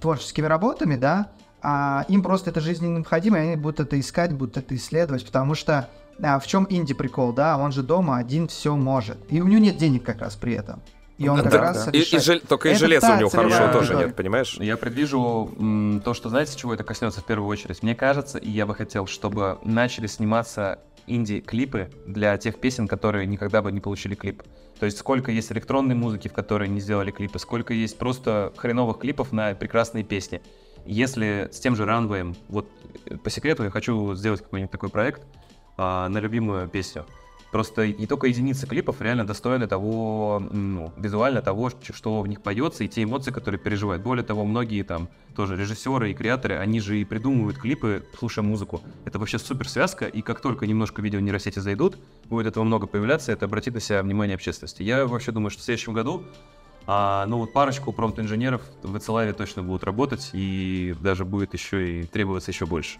творческими 0.00 0.46
работами, 0.46 0.96
да, 0.96 1.30
а 1.62 2.04
им 2.08 2.22
просто 2.22 2.50
это 2.50 2.60
жизненно 2.60 2.98
необходимо, 2.98 3.38
и 3.38 3.40
они 3.40 3.56
будут 3.56 3.80
это 3.80 3.98
искать, 3.98 4.32
будут 4.32 4.56
это 4.56 4.74
исследовать, 4.74 5.24
потому 5.24 5.54
что 5.54 5.88
а 6.22 6.38
в 6.38 6.46
чем 6.46 6.66
инди 6.68 6.94
прикол, 6.94 7.32
да? 7.32 7.56
Он 7.56 7.72
же 7.72 7.82
дома 7.82 8.18
один 8.18 8.48
все 8.48 8.76
может. 8.76 9.18
И 9.30 9.40
у 9.40 9.46
него 9.46 9.60
нет 9.60 9.76
денег 9.76 10.04
как 10.04 10.20
раз 10.20 10.36
при 10.36 10.52
этом. 10.54 10.82
И 11.16 11.28
он 11.28 11.42
как 11.42 11.52
да, 11.52 11.60
раз 11.60 11.84
да. 11.84 11.90
И, 11.90 12.00
и 12.00 12.18
жел... 12.18 12.40
Только 12.40 12.70
и 12.70 12.74
железа 12.74 13.14
у 13.14 13.18
него 13.18 13.28
хорошего 13.28 13.68
тоже 13.68 13.94
нет, 13.94 14.16
понимаешь? 14.16 14.56
Я 14.58 14.78
предвижу 14.78 15.52
м, 15.58 16.00
то, 16.02 16.14
что, 16.14 16.30
знаете, 16.30 16.56
чего 16.56 16.72
это 16.72 16.82
коснется 16.82 17.20
в 17.20 17.24
первую 17.24 17.46
очередь? 17.46 17.82
Мне 17.82 17.94
кажется, 17.94 18.38
и 18.38 18.48
я 18.48 18.64
бы 18.64 18.74
хотел, 18.74 19.06
чтобы 19.06 19.58
начали 19.62 20.06
сниматься 20.06 20.78
инди-клипы 21.14 21.90
для 22.06 22.36
тех 22.38 22.58
песен, 22.60 22.88
которые 22.88 23.26
никогда 23.26 23.62
бы 23.62 23.72
не 23.72 23.80
получили 23.80 24.14
клип. 24.14 24.42
То 24.78 24.86
есть 24.86 24.98
сколько 24.98 25.30
есть 25.30 25.52
электронной 25.52 25.94
музыки, 25.94 26.28
в 26.28 26.32
которой 26.32 26.68
не 26.68 26.80
сделали 26.80 27.10
клипы, 27.10 27.38
сколько 27.38 27.74
есть 27.74 27.98
просто 27.98 28.52
хреновых 28.56 28.98
клипов 28.98 29.32
на 29.32 29.54
прекрасные 29.54 30.04
песни. 30.04 30.40
Если 30.86 31.48
с 31.52 31.60
тем 31.60 31.76
же 31.76 31.84
ранвеем, 31.84 32.34
вот 32.48 32.68
по 33.22 33.30
секрету 33.30 33.64
я 33.64 33.70
хочу 33.70 34.14
сделать 34.14 34.40
какой-нибудь 34.40 34.70
такой 34.70 34.88
проект, 34.88 35.22
а, 35.76 36.08
на 36.08 36.18
любимую 36.18 36.68
песню. 36.68 37.04
Просто 37.50 37.88
не 37.88 38.06
только 38.06 38.28
единицы 38.28 38.66
клипов 38.66 39.00
реально 39.00 39.26
достойны 39.26 39.66
того, 39.66 40.42
ну, 40.50 40.92
визуально 40.96 41.42
того, 41.42 41.70
что 41.70 42.20
в 42.20 42.28
них 42.28 42.42
поется, 42.42 42.84
и 42.84 42.88
те 42.88 43.02
эмоции, 43.02 43.32
которые 43.32 43.60
переживают. 43.60 44.02
Более 44.02 44.24
того, 44.24 44.44
многие 44.44 44.82
там 44.82 45.08
тоже 45.34 45.56
режиссеры 45.56 46.10
и 46.10 46.14
креаторы, 46.14 46.56
они 46.56 46.80
же 46.80 47.00
и 47.00 47.04
придумывают 47.04 47.58
клипы, 47.58 48.04
слушая 48.18 48.44
музыку. 48.44 48.80
Это 49.04 49.18
вообще 49.18 49.38
супер 49.38 49.68
связка, 49.68 50.06
и 50.06 50.22
как 50.22 50.40
только 50.40 50.66
немножко 50.66 51.02
видео 51.02 51.18
нейросети 51.20 51.58
зайдут, 51.58 51.98
будет 52.26 52.46
этого 52.46 52.62
много 52.62 52.86
появляться, 52.86 53.32
это 53.32 53.46
обратит 53.46 53.74
на 53.74 53.80
себя 53.80 54.02
внимание 54.02 54.34
общественности. 54.34 54.82
Я 54.82 55.06
вообще 55.06 55.32
думаю, 55.32 55.50
что 55.50 55.62
в 55.62 55.64
следующем 55.64 55.92
году 55.92 56.24
а, 56.86 57.26
ну 57.26 57.38
вот 57.38 57.52
парочку 57.52 57.92
промпт-инженеров 57.92 58.62
в 58.82 58.96
Эцелаве 58.96 59.32
точно 59.32 59.62
будут 59.62 59.84
работать, 59.84 60.30
и 60.32 60.94
даже 61.00 61.24
будет 61.24 61.54
еще 61.54 62.00
и 62.00 62.04
требоваться 62.04 62.50
еще 62.50 62.66
больше. 62.66 62.98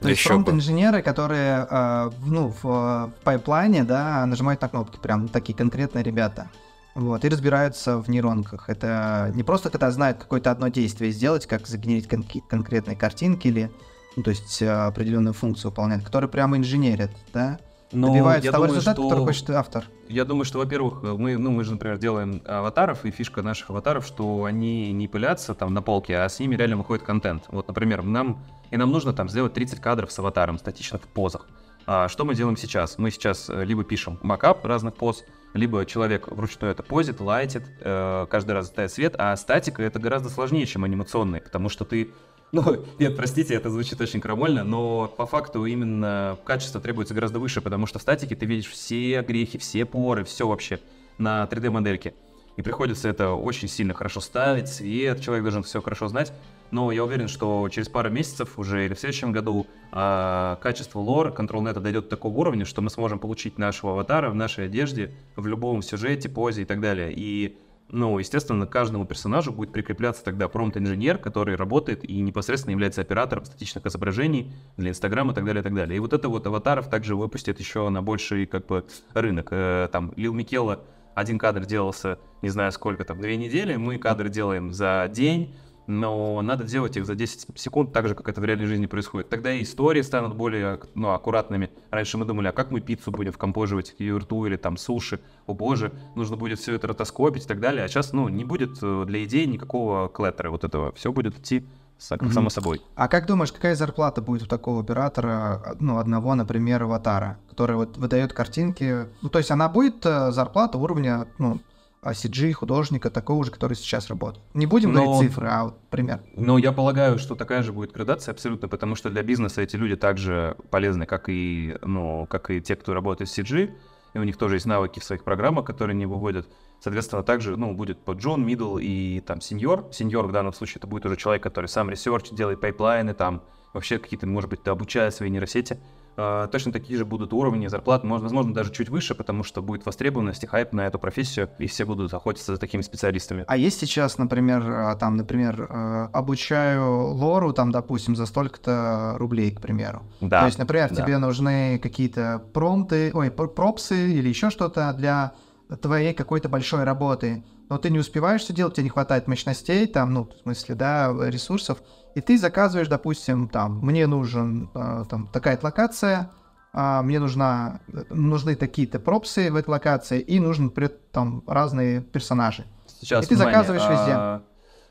То 0.00 0.08
есть 0.08 0.22
фронт-инженеры, 0.22 1.02
которые 1.02 1.66
э, 1.70 2.10
ну, 2.24 2.48
в, 2.48 2.62
в 2.62 3.12
пайплайне, 3.22 3.84
да, 3.84 4.24
нажимают 4.26 4.60
на 4.62 4.68
кнопки, 4.68 4.98
прям 4.98 5.28
такие 5.28 5.56
конкретные 5.56 6.02
ребята. 6.02 6.50
Вот, 6.94 7.24
и 7.24 7.28
разбираются 7.28 7.98
в 7.98 8.08
нейронках. 8.08 8.68
Это 8.68 9.30
не 9.34 9.42
просто 9.42 9.70
когда 9.70 9.90
знают 9.90 10.18
какое-то 10.18 10.50
одно 10.50 10.68
действие 10.68 11.12
сделать, 11.12 11.46
как 11.46 11.66
загенерить 11.66 12.08
кон- 12.08 12.24
конкретные 12.48 12.96
картинки 12.96 13.46
или, 13.48 13.70
ну, 14.16 14.22
то 14.22 14.30
есть 14.30 14.60
определенную 14.62 15.34
функцию 15.34 15.70
выполнять, 15.70 16.02
которые 16.02 16.28
прямо 16.28 16.56
инженерят, 16.56 17.10
да, 17.32 17.58
но 17.92 18.08
добиваются 18.08 18.50
того 18.50 18.66
думаю, 18.66 18.80
результата, 18.80 19.00
что... 19.00 19.08
который 19.08 19.24
хочет 19.24 19.50
автор. 19.50 19.84
Я 20.08 20.24
думаю, 20.24 20.44
что, 20.44 20.58
во-первых, 20.58 21.02
мы, 21.02 21.36
ну, 21.36 21.50
мы 21.50 21.64
же, 21.64 21.72
например, 21.72 21.98
делаем 21.98 22.42
аватаров, 22.46 23.04
и 23.04 23.10
фишка 23.10 23.42
наших 23.42 23.70
аватаров, 23.70 24.06
что 24.06 24.44
они 24.44 24.92
не 24.92 25.08
пылятся 25.08 25.54
там 25.54 25.74
на 25.74 25.82
полке, 25.82 26.18
а 26.18 26.28
с 26.28 26.38
ними 26.38 26.56
реально 26.56 26.76
выходит 26.76 27.04
контент. 27.04 27.44
Вот, 27.48 27.68
например, 27.68 28.02
нам 28.02 28.44
и 28.70 28.76
нам 28.76 28.90
нужно 28.90 29.12
там 29.12 29.28
сделать 29.28 29.52
30 29.52 29.80
кадров 29.80 30.12
с 30.12 30.18
аватаром 30.18 30.58
статичных 30.58 31.02
в 31.02 31.08
позах. 31.08 31.46
А 31.86 32.08
что 32.08 32.24
мы 32.24 32.34
делаем 32.34 32.56
сейчас? 32.56 32.98
Мы 32.98 33.10
сейчас 33.10 33.50
э, 33.50 33.64
либо 33.64 33.82
пишем 33.84 34.18
макап 34.22 34.64
разных 34.64 34.94
поз, 34.94 35.24
либо 35.54 35.84
человек 35.86 36.28
вручную 36.28 36.72
это 36.72 36.82
позит, 36.82 37.20
лайтит, 37.20 37.64
э, 37.80 38.26
каждый 38.30 38.52
раз 38.52 38.68
ставит 38.68 38.92
свет, 38.92 39.14
а 39.18 39.34
статика 39.36 39.82
это 39.82 39.98
гораздо 39.98 40.28
сложнее, 40.28 40.66
чем 40.66 40.84
анимационный, 40.84 41.40
потому 41.40 41.68
что 41.68 41.84
ты 41.84 42.12
ну, 42.52 42.84
нет, 42.98 43.16
простите, 43.16 43.54
это 43.54 43.70
звучит 43.70 44.00
очень 44.00 44.20
крамольно, 44.20 44.64
но 44.64 45.06
по 45.16 45.26
факту 45.26 45.66
именно 45.66 46.38
качество 46.44 46.80
требуется 46.80 47.14
гораздо 47.14 47.38
выше, 47.38 47.60
потому 47.60 47.86
что 47.86 47.98
в 47.98 48.02
статике 48.02 48.34
ты 48.34 48.46
видишь 48.46 48.68
все 48.68 49.22
грехи, 49.22 49.58
все 49.58 49.84
поры, 49.84 50.24
все 50.24 50.48
вообще 50.48 50.80
на 51.18 51.44
3D-модельке. 51.44 52.14
И 52.56 52.62
приходится 52.62 53.08
это 53.08 53.30
очень 53.30 53.68
сильно 53.68 53.94
хорошо 53.94 54.20
ставить, 54.20 54.68
цвет, 54.68 55.20
человек 55.20 55.44
должен 55.44 55.62
все 55.62 55.80
хорошо 55.80 56.08
знать. 56.08 56.32
Но 56.70 56.92
я 56.92 57.04
уверен, 57.04 57.26
что 57.26 57.68
через 57.68 57.88
пару 57.88 58.10
месяцев 58.10 58.58
уже 58.58 58.86
или 58.86 58.94
в 58.94 59.00
следующем 59.00 59.32
году 59.32 59.66
а, 59.92 60.56
качество 60.56 61.00
лор 61.00 61.28
ControlNet 61.28 61.80
дойдет 61.80 62.04
до 62.04 62.10
такого 62.10 62.36
уровня, 62.38 62.64
что 62.64 62.80
мы 62.80 62.90
сможем 62.90 63.18
получить 63.18 63.58
нашего 63.58 63.92
аватара 63.92 64.30
в 64.30 64.34
нашей 64.34 64.66
одежде, 64.66 65.12
в 65.36 65.46
любом 65.46 65.82
сюжете, 65.82 66.28
позе 66.28 66.62
и 66.62 66.64
так 66.64 66.80
далее. 66.80 67.12
И 67.14 67.56
ну, 67.92 68.18
естественно, 68.18 68.66
к 68.66 68.70
каждому 68.70 69.04
персонажу 69.04 69.52
будет 69.52 69.72
прикрепляться 69.72 70.24
тогда 70.24 70.48
промпт-инженер, 70.48 71.18
который 71.18 71.56
работает 71.56 72.04
и 72.04 72.20
непосредственно 72.20 72.72
является 72.72 73.00
оператором 73.00 73.44
статичных 73.44 73.86
изображений 73.86 74.52
для 74.76 74.90
Инстаграма 74.90 75.32
и 75.32 75.34
так 75.34 75.44
далее, 75.44 75.60
и 75.60 75.64
так 75.64 75.74
далее. 75.74 75.96
И 75.96 76.00
вот 76.00 76.12
это 76.12 76.28
вот 76.28 76.46
аватаров 76.46 76.88
также 76.88 77.16
выпустят 77.16 77.58
еще 77.60 77.88
на 77.88 78.02
больший 78.02 78.46
как 78.46 78.66
бы 78.66 78.84
рынок. 79.14 79.48
Э, 79.50 79.88
там 79.90 80.12
Лил 80.16 80.32
Микела 80.34 80.80
один 81.14 81.38
кадр 81.38 81.64
делался, 81.66 82.18
не 82.42 82.48
знаю 82.48 82.72
сколько 82.72 83.04
там, 83.04 83.20
две 83.20 83.36
недели, 83.36 83.76
мы 83.76 83.98
кадры 83.98 84.28
делаем 84.28 84.72
за 84.72 85.08
день, 85.12 85.54
но 85.90 86.40
надо 86.42 86.64
делать 86.64 86.96
их 86.96 87.04
за 87.04 87.14
10 87.14 87.58
секунд, 87.58 87.92
так 87.92 88.08
же, 88.08 88.14
как 88.14 88.28
это 88.28 88.40
в 88.40 88.44
реальной 88.44 88.66
жизни 88.66 88.86
происходит. 88.86 89.28
Тогда 89.28 89.52
и 89.52 89.62
истории 89.62 90.02
станут 90.02 90.36
более 90.36 90.80
ну, 90.94 91.10
аккуратными. 91.10 91.70
Раньше 91.90 92.16
мы 92.16 92.24
думали, 92.24 92.48
а 92.48 92.52
как 92.52 92.70
мы 92.70 92.80
пиццу 92.80 93.10
будем 93.10 93.32
вкомпоживать, 93.32 93.94
ее 93.98 94.18
рту 94.18 94.46
или 94.46 94.56
там 94.56 94.76
суши, 94.76 95.20
о 95.46 95.54
боже, 95.54 95.92
нужно 96.14 96.36
будет 96.36 96.60
все 96.60 96.74
это 96.74 96.86
ротоскопить 96.88 97.44
и 97.44 97.48
так 97.48 97.60
далее. 97.60 97.84
А 97.84 97.88
сейчас, 97.88 98.12
ну, 98.12 98.28
не 98.28 98.44
будет 98.44 98.78
э, 98.82 99.04
для 99.06 99.24
идей 99.24 99.46
никакого 99.46 100.08
клеттера 100.08 100.50
вот 100.50 100.64
этого. 100.64 100.92
Все 100.92 101.12
будет 101.12 101.38
идти 101.38 101.66
mm-hmm. 101.98 102.32
само 102.32 102.50
собой. 102.50 102.80
А 102.94 103.08
как 103.08 103.26
думаешь, 103.26 103.52
какая 103.52 103.74
зарплата 103.74 104.22
будет 104.22 104.42
у 104.42 104.46
такого 104.46 104.80
оператора, 104.80 105.76
ну, 105.80 105.98
одного, 105.98 106.34
например, 106.34 106.84
аватара, 106.84 107.38
который 107.48 107.76
вот 107.76 107.96
выдает 107.96 108.32
картинки? 108.32 109.06
Ну, 109.22 109.28
то 109.28 109.38
есть 109.38 109.50
она 109.50 109.68
будет 109.68 110.04
э, 110.06 110.30
зарплата 110.30 110.78
уровня, 110.78 111.26
ну, 111.38 111.60
CG 112.02 112.52
художника 112.52 113.10
такого 113.10 113.44
же, 113.44 113.50
который 113.50 113.74
сейчас 113.74 114.08
работает. 114.08 114.44
Не 114.54 114.66
будем 114.66 114.92
но, 114.92 115.04
говорить 115.04 115.30
цифры, 115.30 115.48
а 115.48 115.64
вот 115.64 115.80
пример. 115.90 116.22
Но 116.34 116.58
я 116.58 116.72
полагаю, 116.72 117.18
что 117.18 117.34
такая 117.34 117.62
же 117.62 117.72
будет 117.72 117.92
градация 117.92 118.32
абсолютно, 118.32 118.68
потому 118.68 118.94
что 118.94 119.10
для 119.10 119.22
бизнеса 119.22 119.62
эти 119.62 119.76
люди 119.76 119.96
также 119.96 120.56
полезны, 120.70 121.06
как 121.06 121.28
и, 121.28 121.76
ну, 121.82 122.26
как 122.26 122.50
и 122.50 122.60
те, 122.60 122.76
кто 122.76 122.94
работает 122.94 123.30
с 123.30 123.38
CG, 123.38 123.70
и 124.14 124.18
у 124.18 124.22
них 124.22 124.36
тоже 124.36 124.56
есть 124.56 124.66
навыки 124.66 124.98
в 124.98 125.04
своих 125.04 125.24
программах, 125.24 125.64
которые 125.66 125.94
они 125.94 126.06
выводят. 126.06 126.48
Соответственно, 126.80 127.22
также, 127.22 127.56
ну, 127.56 127.74
будет 127.74 128.02
по 128.02 128.12
джун, 128.12 128.44
мидл 128.44 128.78
и 128.78 129.20
там 129.20 129.40
сеньор. 129.40 129.88
Сеньор 129.92 130.26
в 130.26 130.32
данном 130.32 130.52
случае 130.52 130.78
это 130.78 130.86
будет 130.86 131.04
уже 131.04 131.16
человек, 131.16 131.42
который 131.42 131.66
сам 131.66 131.90
ресерч, 131.90 132.30
делает 132.30 132.60
пайплайны, 132.60 133.12
там, 133.12 133.42
вообще 133.74 133.98
какие-то, 133.98 134.26
может 134.26 134.48
быть, 134.48 134.66
обучает 134.66 135.14
свои 135.14 135.28
нейросети. 135.28 135.78
А, 136.16 136.46
точно 136.48 136.72
такие 136.72 136.98
же 136.98 137.04
будут 137.04 137.32
уровни 137.32 137.66
зарплат, 137.66 138.02
возможно, 138.04 138.52
даже 138.52 138.72
чуть 138.72 138.88
выше, 138.88 139.14
потому 139.14 139.42
что 139.42 139.62
будет 139.62 139.86
востребованность 139.86 140.44
и 140.44 140.46
хайп 140.46 140.72
на 140.72 140.86
эту 140.86 140.98
профессию, 140.98 141.50
и 141.58 141.66
все 141.66 141.84
будут 141.84 142.12
охотиться 142.12 142.54
за 142.54 142.60
такими 142.60 142.82
специалистами. 142.82 143.44
А 143.46 143.56
есть 143.56 143.80
сейчас, 143.80 144.18
например, 144.18 144.62
а, 144.66 144.96
там, 144.96 145.16
например, 145.16 145.66
а, 145.68 146.10
обучаю 146.12 147.12
лору, 147.12 147.52
там, 147.52 147.70
допустим, 147.70 148.16
за 148.16 148.26
столько-то 148.26 149.14
рублей, 149.18 149.50
к 149.52 149.60
примеру. 149.60 150.02
Да. 150.20 150.40
То 150.40 150.46
есть, 150.46 150.58
например, 150.58 150.90
да. 150.90 151.02
тебе 151.02 151.18
нужны 151.18 151.78
какие-то 151.78 152.42
промпты, 152.52 153.10
ой, 153.14 153.30
пропсы 153.30 154.12
или 154.12 154.28
еще 154.28 154.50
что-то 154.50 154.92
для 154.92 155.32
твоей 155.80 156.12
какой-то 156.14 156.48
большой 156.48 156.84
работы, 156.84 157.44
но 157.68 157.78
ты 157.78 157.90
не 157.90 158.00
успеваешь 158.00 158.42
все 158.42 158.52
делать, 158.52 158.74
тебе 158.74 158.84
не 158.84 158.90
хватает 158.90 159.28
мощностей, 159.28 159.86
там, 159.86 160.12
ну, 160.12 160.24
в 160.24 160.42
смысле, 160.42 160.74
да, 160.74 161.14
ресурсов, 161.20 161.78
и 162.14 162.20
ты 162.20 162.38
заказываешь, 162.38 162.88
допустим, 162.88 163.48
там, 163.48 163.78
мне 163.80 164.06
нужен 164.06 164.70
э, 164.74 165.04
там 165.08 165.28
такая-то 165.28 165.66
локация, 165.66 166.30
э, 166.72 167.00
мне 167.02 167.18
нужна, 167.18 167.80
нужны 168.10 168.56
такие-то 168.56 168.98
пропсы 168.98 169.50
в 169.50 169.56
этой 169.56 169.70
локации, 169.70 170.20
и 170.20 170.40
нужны 170.40 170.70
там 171.12 171.42
разные 171.46 172.02
персонажи. 172.02 172.64
Сейчас, 172.86 173.24
и 173.24 173.28
ты 173.28 173.34
внимание, 173.34 173.54
заказываешь 173.54 173.86
а... 173.86 173.92
везде. 173.92 174.44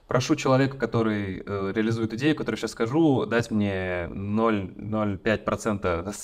Прошу 0.09 0.35
человека, 0.35 0.75
который 0.75 1.41
э, 1.45 1.71
реализует 1.75 2.13
идею, 2.15 2.35
которую 2.35 2.57
сейчас 2.57 2.71
скажу, 2.71 3.27
дать 3.27 3.51
мне 3.51 4.09
0,05% 4.11 6.11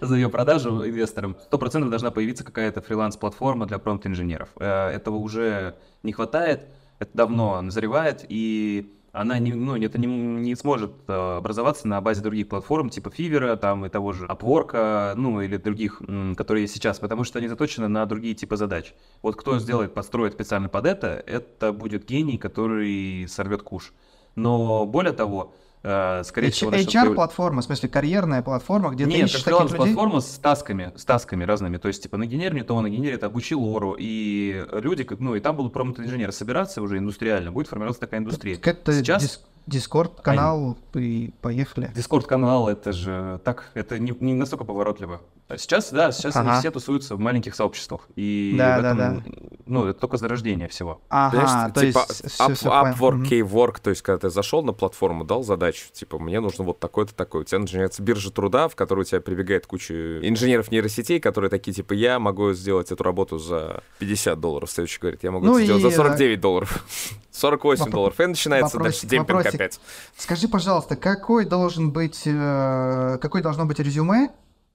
за 0.00 0.14
ее 0.14 0.28
продажу 0.28 0.86
инвесторам. 0.86 1.36
100% 1.50 1.88
должна 1.88 2.12
появиться 2.12 2.44
какая-то 2.44 2.82
фриланс-платформа 2.82 3.66
для 3.66 3.80
промпт-инженеров. 3.80 4.50
Э, 4.60 4.90
этого 4.90 5.16
уже 5.16 5.74
не 6.04 6.12
хватает, 6.12 6.68
это 7.00 7.10
давно 7.14 7.60
назревает, 7.62 8.24
и 8.28 8.96
она 9.14 9.38
не, 9.38 9.54
ну, 9.54 9.76
это 9.76 9.98
не, 9.98 10.06
не 10.06 10.54
сможет 10.56 10.92
э, 11.06 11.36
образоваться 11.38 11.88
на 11.88 12.00
базе 12.00 12.20
других 12.20 12.48
платформ, 12.48 12.90
типа 12.90 13.08
Fiverr, 13.08 13.56
там 13.56 13.86
и 13.86 13.88
того 13.88 14.12
же 14.12 14.26
Upwork, 14.26 15.14
ну 15.14 15.40
или 15.40 15.56
других, 15.56 16.02
которые 16.36 16.62
есть 16.62 16.74
сейчас, 16.74 16.98
потому 16.98 17.24
что 17.24 17.38
они 17.38 17.48
заточены 17.48 17.88
на 17.88 18.04
другие 18.06 18.34
типы 18.34 18.56
задач. 18.56 18.92
Вот 19.22 19.36
кто 19.36 19.58
сделает, 19.58 19.94
построит 19.94 20.32
специально 20.34 20.68
под 20.68 20.86
это, 20.86 21.22
это 21.26 21.72
будет 21.72 22.04
гений, 22.04 22.38
который 22.38 23.26
сорвет 23.28 23.62
куш. 23.62 23.92
Но 24.34 24.84
более 24.84 25.12
того, 25.12 25.54
Э, 25.54 25.63
скорее 25.84 26.48
H- 26.48 26.54
всего... 26.54 26.70
HR-платформа, 26.70 27.60
в 27.60 27.64
смысле 27.64 27.88
карьерная 27.90 28.42
платформа, 28.42 28.90
где 28.90 29.04
Нет, 29.04 29.14
ты 29.14 29.24
ищешь 29.26 29.42
таких 29.42 29.60
людей? 29.60 29.76
платформа 29.76 30.20
с 30.20 30.38
тасками, 30.38 30.92
с 30.96 31.04
тасками 31.04 31.44
разными, 31.44 31.76
то 31.76 31.88
есть 31.88 32.02
типа 32.02 32.16
нагенери 32.16 32.54
не 32.54 32.62
то, 32.64 32.80
нагенери 32.80 33.14
это 33.14 33.26
обучи 33.26 33.54
лору, 33.54 33.94
и 33.98 34.64
люди, 34.72 35.06
ну 35.18 35.34
и 35.34 35.40
там 35.40 35.56
будут 35.56 35.74
промот-инженеры 35.74 36.32
собираться 36.32 36.80
уже 36.80 36.96
индустриально, 36.98 37.52
будет 37.52 37.68
формироваться 37.68 38.00
такая 38.00 38.20
индустрия. 38.20 38.58
Это 38.62 38.92
Сейчас... 38.92 39.44
Дискорд 39.66 40.20
канал 40.20 40.76
и 40.94 41.32
поехали. 41.40 41.90
Дискорд 41.94 42.26
канал 42.26 42.68
это 42.68 42.92
же 42.92 43.40
так, 43.44 43.70
это 43.72 43.98
не, 43.98 44.14
не 44.20 44.34
настолько 44.34 44.64
поворотливо. 44.64 45.22
Сейчас, 45.58 45.90
да, 45.90 46.10
сейчас 46.10 46.36
ага. 46.36 46.52
они 46.52 46.60
все 46.60 46.70
тусуются 46.70 47.16
в 47.16 47.20
маленьких 47.20 47.54
сообществах. 47.54 48.08
И 48.16 48.54
да, 48.56 48.76
в 48.76 48.80
этом, 48.80 48.96
да, 48.96 49.10
да. 49.10 49.22
ну, 49.66 49.86
это 49.86 50.00
только 50.00 50.16
зарождение 50.16 50.68
всего. 50.68 51.02
Ага, 51.10 51.70
то 51.70 51.80
типа 51.80 52.06
есть 52.08 52.40
up, 52.40 52.54
все, 52.54 52.70
Upwork, 52.70 53.28
Keywork, 53.28 53.76
то 53.82 53.90
есть 53.90 54.00
когда 54.00 54.18
ты 54.18 54.30
зашел 54.30 54.62
на 54.62 54.72
платформу, 54.72 55.24
дал 55.24 55.42
задачу, 55.42 55.84
типа, 55.92 56.18
мне 56.18 56.40
нужно 56.40 56.64
вот 56.64 56.80
такой-то 56.80 57.14
такой. 57.14 57.42
У 57.42 57.44
тебя 57.44 57.58
начинается 57.58 58.02
биржа 58.02 58.30
труда, 58.30 58.68
в 58.68 58.74
которую 58.74 59.04
у 59.04 59.06
тебя 59.06 59.20
прибегает 59.20 59.66
куча 59.66 60.26
инженеров 60.26 60.70
нейросетей, 60.70 61.20
которые 61.20 61.50
такие, 61.50 61.74
типа, 61.74 61.92
я 61.92 62.18
могу 62.18 62.54
сделать 62.54 62.90
эту 62.90 63.04
работу 63.04 63.38
за 63.38 63.82
50 63.98 64.40
долларов. 64.40 64.70
Следующий 64.70 64.98
говорит, 64.98 65.24
я 65.24 65.30
могу 65.30 65.44
ну 65.44 65.56
это 65.56 65.64
сделать 65.64 65.82
за 65.82 65.90
49 65.90 66.40
долларов. 66.40 66.84
48 67.32 67.90
долларов. 67.90 68.18
И 68.18 68.26
начинается 68.26 68.78
вопросик, 68.78 69.02
дальше 69.02 69.06
демпинг 69.08 69.36
вопросик. 69.36 69.54
опять. 69.60 69.80
Скажи, 70.16 70.48
пожалуйста, 70.48 70.96
какой 70.96 71.44
должен 71.44 71.90
быть, 71.90 72.22
э, 72.24 73.18
какой 73.20 73.42
должно 73.42 73.66
быть 73.66 73.78
резюме 73.80 74.30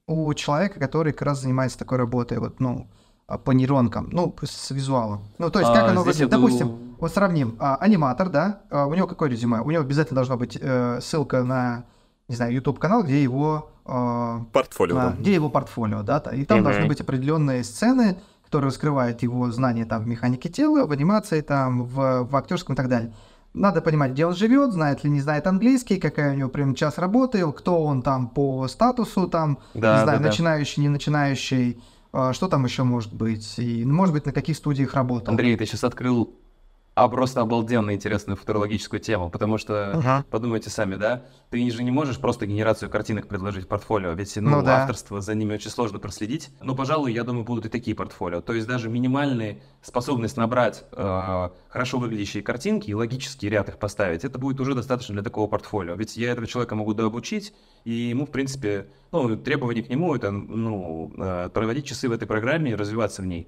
у 0.10 0.34
человека, 0.34 0.80
который 0.80 1.14
как 1.14 1.24
раз 1.24 1.42
занимается 1.42 1.78
такой 1.78 1.98
работой, 1.98 2.40
вот, 2.40 2.60
ну, 2.60 2.88
а, 3.28 3.38
по 3.38 3.52
нейронкам, 3.52 4.10
ну, 4.12 4.36
с 4.42 4.72
визуалом. 4.72 5.28
Ну, 5.38 5.50
то 5.50 5.60
есть, 5.60 5.72
как 5.72 5.84
а, 5.84 5.90
оно 5.90 6.02
выглядит? 6.02 6.30
Иду... 6.30 6.38
Допустим, 6.38 6.96
вот 7.00 7.14
сравним, 7.14 7.56
а, 7.60 7.76
аниматор, 7.76 8.30
да, 8.30 8.62
а, 8.72 8.88
у 8.88 8.94
него 8.96 9.08
какое 9.08 9.30
резюме? 9.30 9.62
У 9.62 9.70
него 9.70 9.84
обязательно 9.84 10.16
должна 10.16 10.36
быть 10.36 10.58
э, 10.60 11.00
ссылка 11.02 11.44
на 11.44 11.86
не 12.30 12.36
знаю, 12.36 12.54
YouTube-канал, 12.54 13.04
где 13.04 13.22
его... 13.22 13.72
Э, 13.86 14.40
портфолио. 14.54 14.98
А, 14.98 15.16
где 15.18 15.34
его 15.34 15.50
портфолио, 15.50 16.04
да, 16.04 16.20
и 16.32 16.46
там 16.46 16.60
mm-hmm. 16.60 16.64
должны 16.64 16.86
быть 16.86 17.02
определенные 17.02 17.64
сцены, 17.64 18.20
которые 18.46 18.70
раскрывают 18.70 19.22
его 19.24 19.52
знания 19.52 19.86
там 19.86 20.04
в 20.04 20.08
механике 20.08 20.48
тела, 20.48 20.86
в 20.86 20.92
анимации, 20.92 21.42
там, 21.42 21.84
в, 21.84 22.24
в 22.24 22.36
актерском 22.36 22.76
и 22.76 22.78
так 22.78 22.88
далее. 22.88 23.14
Надо 23.54 23.82
понимать, 23.82 24.12
где 24.12 24.26
он 24.26 24.36
живет, 24.36 24.72
знает 24.72 25.04
ли 25.04 25.10
не 25.10 25.22
знает 25.22 25.48
английский, 25.48 25.98
какая 25.98 26.34
у 26.34 26.36
него 26.36 26.50
прям 26.50 26.76
час 26.76 26.98
работы, 26.98 27.44
кто 27.52 27.84
он 27.84 28.04
там 28.04 28.30
по 28.30 28.68
статусу, 28.68 29.28
там, 29.28 29.58
да, 29.74 29.98
не 29.98 30.04
знаю, 30.04 30.20
да, 30.20 30.28
начинающий, 30.28 30.82
не 30.84 30.90
начинающий, 30.90 31.82
а, 32.14 32.32
что 32.34 32.48
там 32.48 32.66
еще 32.66 32.84
может 32.84 33.14
быть, 33.14 33.58
и, 33.58 33.84
ну, 33.86 33.94
может 33.96 34.14
быть, 34.14 34.26
на 34.26 34.34
каких 34.34 34.56
студиях 34.56 34.94
работал. 34.94 35.32
Андрей, 35.32 35.58
ты 35.58 35.66
сейчас 35.66 35.84
открыл 35.84 36.36
а 37.00 37.08
просто 37.08 37.40
обалденно 37.40 37.94
интересную 37.94 38.36
футурологическую 38.36 39.00
тему, 39.00 39.30
потому 39.30 39.58
что, 39.58 39.94
uh-huh. 39.96 40.24
подумайте 40.30 40.70
сами, 40.70 40.96
да, 40.96 41.24
ты 41.50 41.72
же 41.72 41.82
не 41.84 41.92
можешь 41.92 42.20
просто 42.20 42.46
генерацию 42.46 42.90
картинок 42.90 43.28
предложить 43.28 43.64
в 43.64 43.68
портфолио, 43.70 44.12
ведь 44.12 44.36
ну, 44.36 44.50
ну 44.50 44.62
да. 44.62 44.82
авторство 44.82 45.22
за 45.22 45.34
ними 45.34 45.54
очень 45.54 45.72
сложно 45.72 46.00
проследить. 46.00 46.50
Но, 46.62 46.76
пожалуй, 46.76 47.14
я 47.14 47.24
думаю, 47.24 47.46
будут 47.46 47.68
и 47.68 47.70
такие 47.70 47.96
портфолио. 47.96 48.42
То 48.42 48.54
есть 48.54 48.68
даже 48.68 48.90
минимальная 48.90 49.60
способность 49.82 50.36
набрать 50.36 50.84
э, 50.92 51.50
хорошо 51.70 52.00
выглядящие 52.00 52.44
картинки 52.44 52.90
и 52.90 52.94
логический 52.94 53.48
ряд 53.48 53.70
их 53.70 53.78
поставить, 53.78 54.26
это 54.26 54.38
будет 54.38 54.60
уже 54.60 54.76
достаточно 54.76 55.14
для 55.14 55.24
такого 55.24 55.48
портфолио. 55.48 55.96
Ведь 55.96 56.18
я 56.18 56.32
этого 56.32 56.48
человека 56.48 56.76
могу 56.76 56.94
дообучить, 56.94 57.54
и 57.86 57.92
ему, 57.94 58.26
в 58.26 58.32
принципе, 58.32 58.88
ну, 59.14 59.38
требования 59.38 59.84
к 59.84 59.90
нему 59.90 60.14
это, 60.14 60.32
ну, 60.32 61.14
э, 61.18 61.50
проводить 61.54 61.86
часы 61.86 62.10
в 62.10 62.12
этой 62.12 62.28
программе 62.28 62.72
и 62.72 62.76
развиваться 62.76 63.22
в 63.22 63.26
ней. 63.26 63.48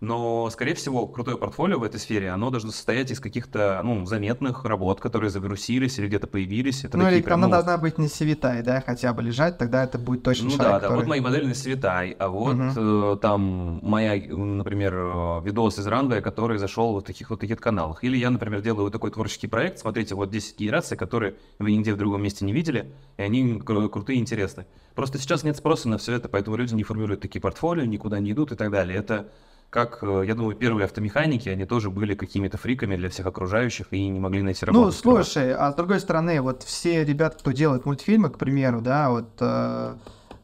Но, 0.00 0.50
скорее 0.50 0.74
всего, 0.74 1.06
крутое 1.06 1.38
портфолио 1.38 1.78
в 1.78 1.82
этой 1.82 1.98
сфере, 1.98 2.30
оно 2.30 2.50
должно 2.50 2.70
состоять 2.70 3.10
из 3.10 3.18
каких-то, 3.18 3.80
ну, 3.82 4.04
заметных 4.04 4.64
работ, 4.64 5.00
которые 5.00 5.30
завирусились 5.30 5.98
или 5.98 6.06
где-то 6.06 6.26
появились. 6.26 6.84
Это 6.84 6.98
ну, 6.98 7.08
или 7.08 7.22
прям, 7.22 7.38
она 7.38 7.46
ну... 7.46 7.52
должна 7.52 7.78
быть 7.78 7.96
не 7.96 8.08
севитай, 8.08 8.62
да, 8.62 8.82
хотя 8.84 9.14
бы 9.14 9.22
лежать, 9.22 9.56
тогда 9.56 9.84
это 9.84 9.98
будет 9.98 10.22
точно 10.22 10.44
Ну 10.44 10.50
человек, 10.50 10.66
да, 10.66 10.72
да, 10.72 10.80
который... 10.80 10.96
вот 10.98 11.06
мои 11.06 11.20
модели 11.20 11.46
на 11.46 11.54
севитай, 11.54 12.10
а 12.18 12.28
вот 12.28 12.56
угу. 12.56 13.14
э, 13.14 13.16
там 13.22 13.80
моя, 13.82 14.14
например, 14.36 14.94
э, 14.94 15.40
видос 15.44 15.78
из 15.78 15.86
Runway, 15.86 16.20
который 16.20 16.58
зашел 16.58 16.98
в 16.98 17.02
таких 17.02 17.30
вот 17.30 17.40
таких 17.40 17.58
каналах. 17.58 18.04
Или 18.04 18.18
я, 18.18 18.28
например, 18.28 18.60
делаю 18.60 18.90
такой 18.90 19.10
творческий 19.10 19.46
проект, 19.46 19.78
смотрите, 19.78 20.14
вот 20.14 20.30
10 20.30 20.58
генераций, 20.58 20.96
которые 20.96 21.36
вы 21.58 21.72
нигде 21.72 21.94
в 21.94 21.96
другом 21.96 22.22
месте 22.22 22.44
не 22.44 22.52
видели, 22.52 22.92
и 23.16 23.22
они 23.22 23.54
кру- 23.54 23.88
крутые 23.88 24.18
и 24.18 24.20
интересные. 24.20 24.66
Просто 24.94 25.18
сейчас 25.18 25.42
нет 25.42 25.56
спроса 25.56 25.88
на 25.88 25.98
все 25.98 26.14
это, 26.14 26.28
поэтому 26.28 26.56
люди 26.56 26.74
не 26.74 26.82
формируют 26.82 27.20
такие 27.20 27.40
портфолио, 27.40 27.84
никуда 27.84 28.18
не 28.18 28.32
идут 28.32 28.52
и 28.52 28.56
так 28.56 28.70
далее. 28.70 28.98
Это 28.98 29.28
как, 29.70 29.98
э, 30.02 30.24
я 30.26 30.34
думаю, 30.34 30.56
первые 30.56 30.84
автомеханики, 30.84 31.48
они 31.48 31.66
тоже 31.66 31.90
были 31.90 32.14
какими-то 32.14 32.56
фриками 32.56 32.96
для 32.96 33.10
всех 33.10 33.26
окружающих 33.26 33.88
и 33.90 34.08
не 34.08 34.20
могли 34.20 34.42
найти 34.42 34.64
работу. 34.64 34.86
Ну, 34.86 34.92
слушай, 34.92 35.52
а 35.54 35.72
с 35.72 35.74
другой 35.74 36.00
стороны, 36.00 36.40
вот 36.40 36.62
все 36.62 37.04
ребята, 37.04 37.38
кто 37.38 37.52
делает 37.52 37.84
мультфильмы, 37.84 38.30
к 38.30 38.38
примеру, 38.38 38.80
да, 38.80 39.10
вот 39.10 39.30
э, 39.40 39.94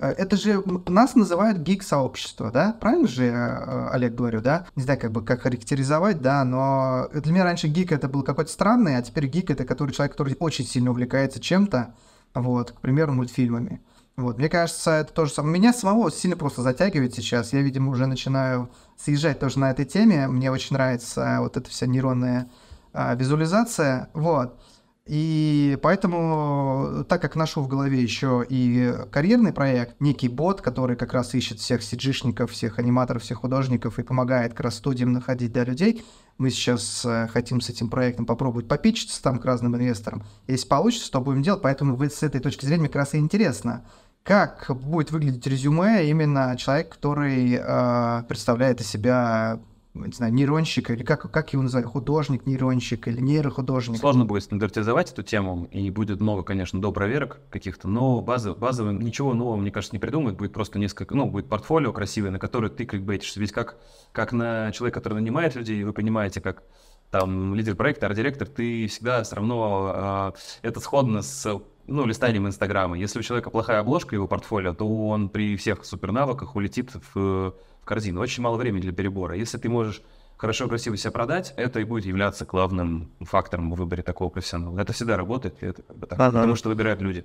э 0.00 0.08
это 0.18 0.36
же 0.36 0.62
нас 0.88 1.14
называют 1.14 1.58
гик-сообщество, 1.58 2.50
да? 2.50 2.76
Правильно 2.80 3.08
же, 3.08 3.24
э, 3.24 3.88
Олег, 3.90 4.14
говорю, 4.14 4.40
да? 4.40 4.66
Не 4.76 4.82
знаю, 4.82 5.00
как 5.00 5.12
бы 5.12 5.24
как 5.24 5.42
характеризовать, 5.42 6.20
да, 6.20 6.44
но 6.44 7.08
для 7.12 7.32
меня 7.32 7.44
раньше 7.44 7.68
гик 7.68 7.92
это 7.92 8.08
был 8.08 8.22
какой-то 8.22 8.50
странный, 8.50 8.96
а 8.96 9.02
теперь 9.02 9.26
гик 9.26 9.50
это 9.50 9.64
который 9.64 9.92
человек, 9.92 10.12
который 10.12 10.36
очень 10.40 10.66
сильно 10.66 10.90
увлекается 10.90 11.40
чем-то, 11.40 11.94
вот, 12.34 12.72
к 12.72 12.80
примеру, 12.80 13.12
мультфильмами. 13.12 13.80
Вот, 14.16 14.36
мне 14.38 14.48
кажется, 14.48 14.90
это 14.90 15.12
тоже 15.12 15.32
самое. 15.32 15.54
Меня 15.54 15.72
самого 15.72 16.10
сильно 16.10 16.36
просто 16.36 16.62
затягивает 16.62 17.14
сейчас. 17.14 17.52
Я, 17.52 17.62
видимо, 17.62 17.90
уже 17.90 18.06
начинаю 18.06 18.70
съезжать 18.98 19.38
тоже 19.38 19.58
на 19.58 19.70
этой 19.70 19.86
теме. 19.86 20.28
Мне 20.28 20.50
очень 20.50 20.74
нравится 20.74 21.38
вот 21.40 21.56
эта 21.56 21.70
вся 21.70 21.86
нейронная 21.86 22.50
а, 22.92 23.14
визуализация. 23.14 24.10
Вот. 24.12 24.58
И 25.06 25.78
поэтому, 25.82 27.04
так 27.08 27.20
как 27.20 27.34
ношу 27.34 27.60
в 27.62 27.68
голове 27.68 28.00
еще 28.00 28.46
и 28.48 28.94
карьерный 29.10 29.52
проект, 29.52 30.00
некий 30.00 30.28
бот, 30.28 30.60
который 30.60 30.94
как 30.94 31.12
раз 31.12 31.34
ищет 31.34 31.58
всех 31.58 31.82
сиджишников, 31.82 32.52
всех 32.52 32.78
аниматоров, 32.78 33.22
всех 33.22 33.38
художников 33.38 33.98
и 33.98 34.04
помогает 34.04 34.52
как 34.52 34.60
раз 34.60 34.76
студиям 34.76 35.12
находить 35.12 35.52
для 35.52 35.64
людей, 35.64 36.04
мы 36.38 36.50
сейчас 36.50 37.04
э, 37.04 37.28
хотим 37.32 37.60
с 37.60 37.68
этим 37.68 37.88
проектом 37.88 38.26
попробовать 38.26 38.68
попичиться 38.68 39.20
там 39.22 39.38
к 39.38 39.44
разным 39.44 39.74
инвесторам. 39.74 40.22
Если 40.46 40.68
получится, 40.68 41.10
то 41.10 41.20
будем 41.20 41.42
делать. 41.42 41.62
Поэтому 41.62 42.00
с 42.00 42.22
этой 42.22 42.40
точки 42.40 42.64
зрения 42.64 42.86
как 42.86 42.96
раз 42.96 43.14
и 43.14 43.18
интересно 43.18 43.84
как 44.22 44.70
будет 44.70 45.10
выглядеть 45.10 45.46
резюме 45.46 46.08
именно 46.08 46.56
человек, 46.56 46.90
который 46.90 47.54
э, 47.54 48.22
представляет 48.28 48.80
из 48.80 48.88
себя 48.88 49.60
не 49.94 50.12
знаю, 50.12 50.32
нейронщик, 50.32 50.90
или 50.90 51.02
как, 51.02 51.30
как 51.30 51.52
его 51.52 51.62
называют, 51.62 51.90
художник, 51.90 52.46
нейронщик 52.46 53.08
или 53.08 53.20
нейрохудожник. 53.20 53.98
Сложно 53.98 54.24
будет 54.24 54.42
стандартизовать 54.44 55.12
эту 55.12 55.22
тему, 55.22 55.68
и 55.70 55.90
будет 55.90 56.20
много, 56.20 56.42
конечно, 56.42 56.80
до 56.80 56.92
проверок 56.92 57.40
каких-то, 57.50 57.88
но 57.88 58.22
базы, 58.22 58.54
базовым 58.54 59.00
ничего 59.00 59.34
нового, 59.34 59.56
мне 59.56 59.70
кажется, 59.70 59.94
не 59.94 60.00
придумают, 60.00 60.38
будет 60.38 60.54
просто 60.54 60.78
несколько, 60.78 61.14
ну, 61.14 61.26
будет 61.26 61.48
портфолио 61.48 61.92
красивое, 61.92 62.30
на 62.30 62.38
которое 62.38 62.70
ты 62.70 62.86
кликбейтишься, 62.86 63.38
ведь 63.38 63.52
как, 63.52 63.76
как 64.12 64.32
на 64.32 64.72
человека, 64.72 65.00
который 65.00 65.14
нанимает 65.14 65.56
людей, 65.56 65.84
вы 65.84 65.92
понимаете, 65.92 66.40
как 66.40 66.62
там 67.10 67.54
лидер 67.54 67.76
проекта, 67.76 68.06
арт-директор, 68.06 68.48
ты 68.48 68.86
всегда 68.86 69.22
все 69.22 69.36
равно, 69.36 70.32
э, 70.62 70.66
это 70.66 70.80
сходно 70.80 71.20
с 71.20 71.60
ну, 71.86 72.06
листанием 72.06 72.46
Инстаграма. 72.46 72.98
Если 72.98 73.18
у 73.18 73.22
человека 73.22 73.50
плохая 73.50 73.80
обложка 73.80 74.14
его 74.14 74.26
портфолио, 74.26 74.74
то 74.74 74.86
он 75.08 75.28
при 75.28 75.56
всех 75.56 75.84
супернавыках 75.84 76.56
улетит 76.56 76.90
в, 76.94 77.14
в 77.14 77.54
корзину. 77.84 78.20
Очень 78.20 78.42
мало 78.42 78.56
времени 78.56 78.82
для 78.82 78.92
перебора. 78.92 79.36
Если 79.36 79.58
ты 79.58 79.68
можешь 79.68 80.02
хорошо, 80.36 80.68
красиво 80.68 80.96
себя 80.96 81.12
продать, 81.12 81.54
это 81.56 81.80
и 81.80 81.84
будет 81.84 82.04
являться 82.04 82.44
главным 82.44 83.12
фактором 83.20 83.72
в 83.72 83.76
выборе 83.76 84.02
такого 84.02 84.28
профессионала. 84.28 84.80
Это 84.80 84.92
всегда 84.92 85.16
работает, 85.16 85.56
это 85.60 85.82
как 85.82 85.96
бы 85.96 86.06
так, 86.06 86.18
ага. 86.18 86.32
потому 86.32 86.56
что 86.56 86.68
выбирают 86.68 87.00
люди. 87.00 87.24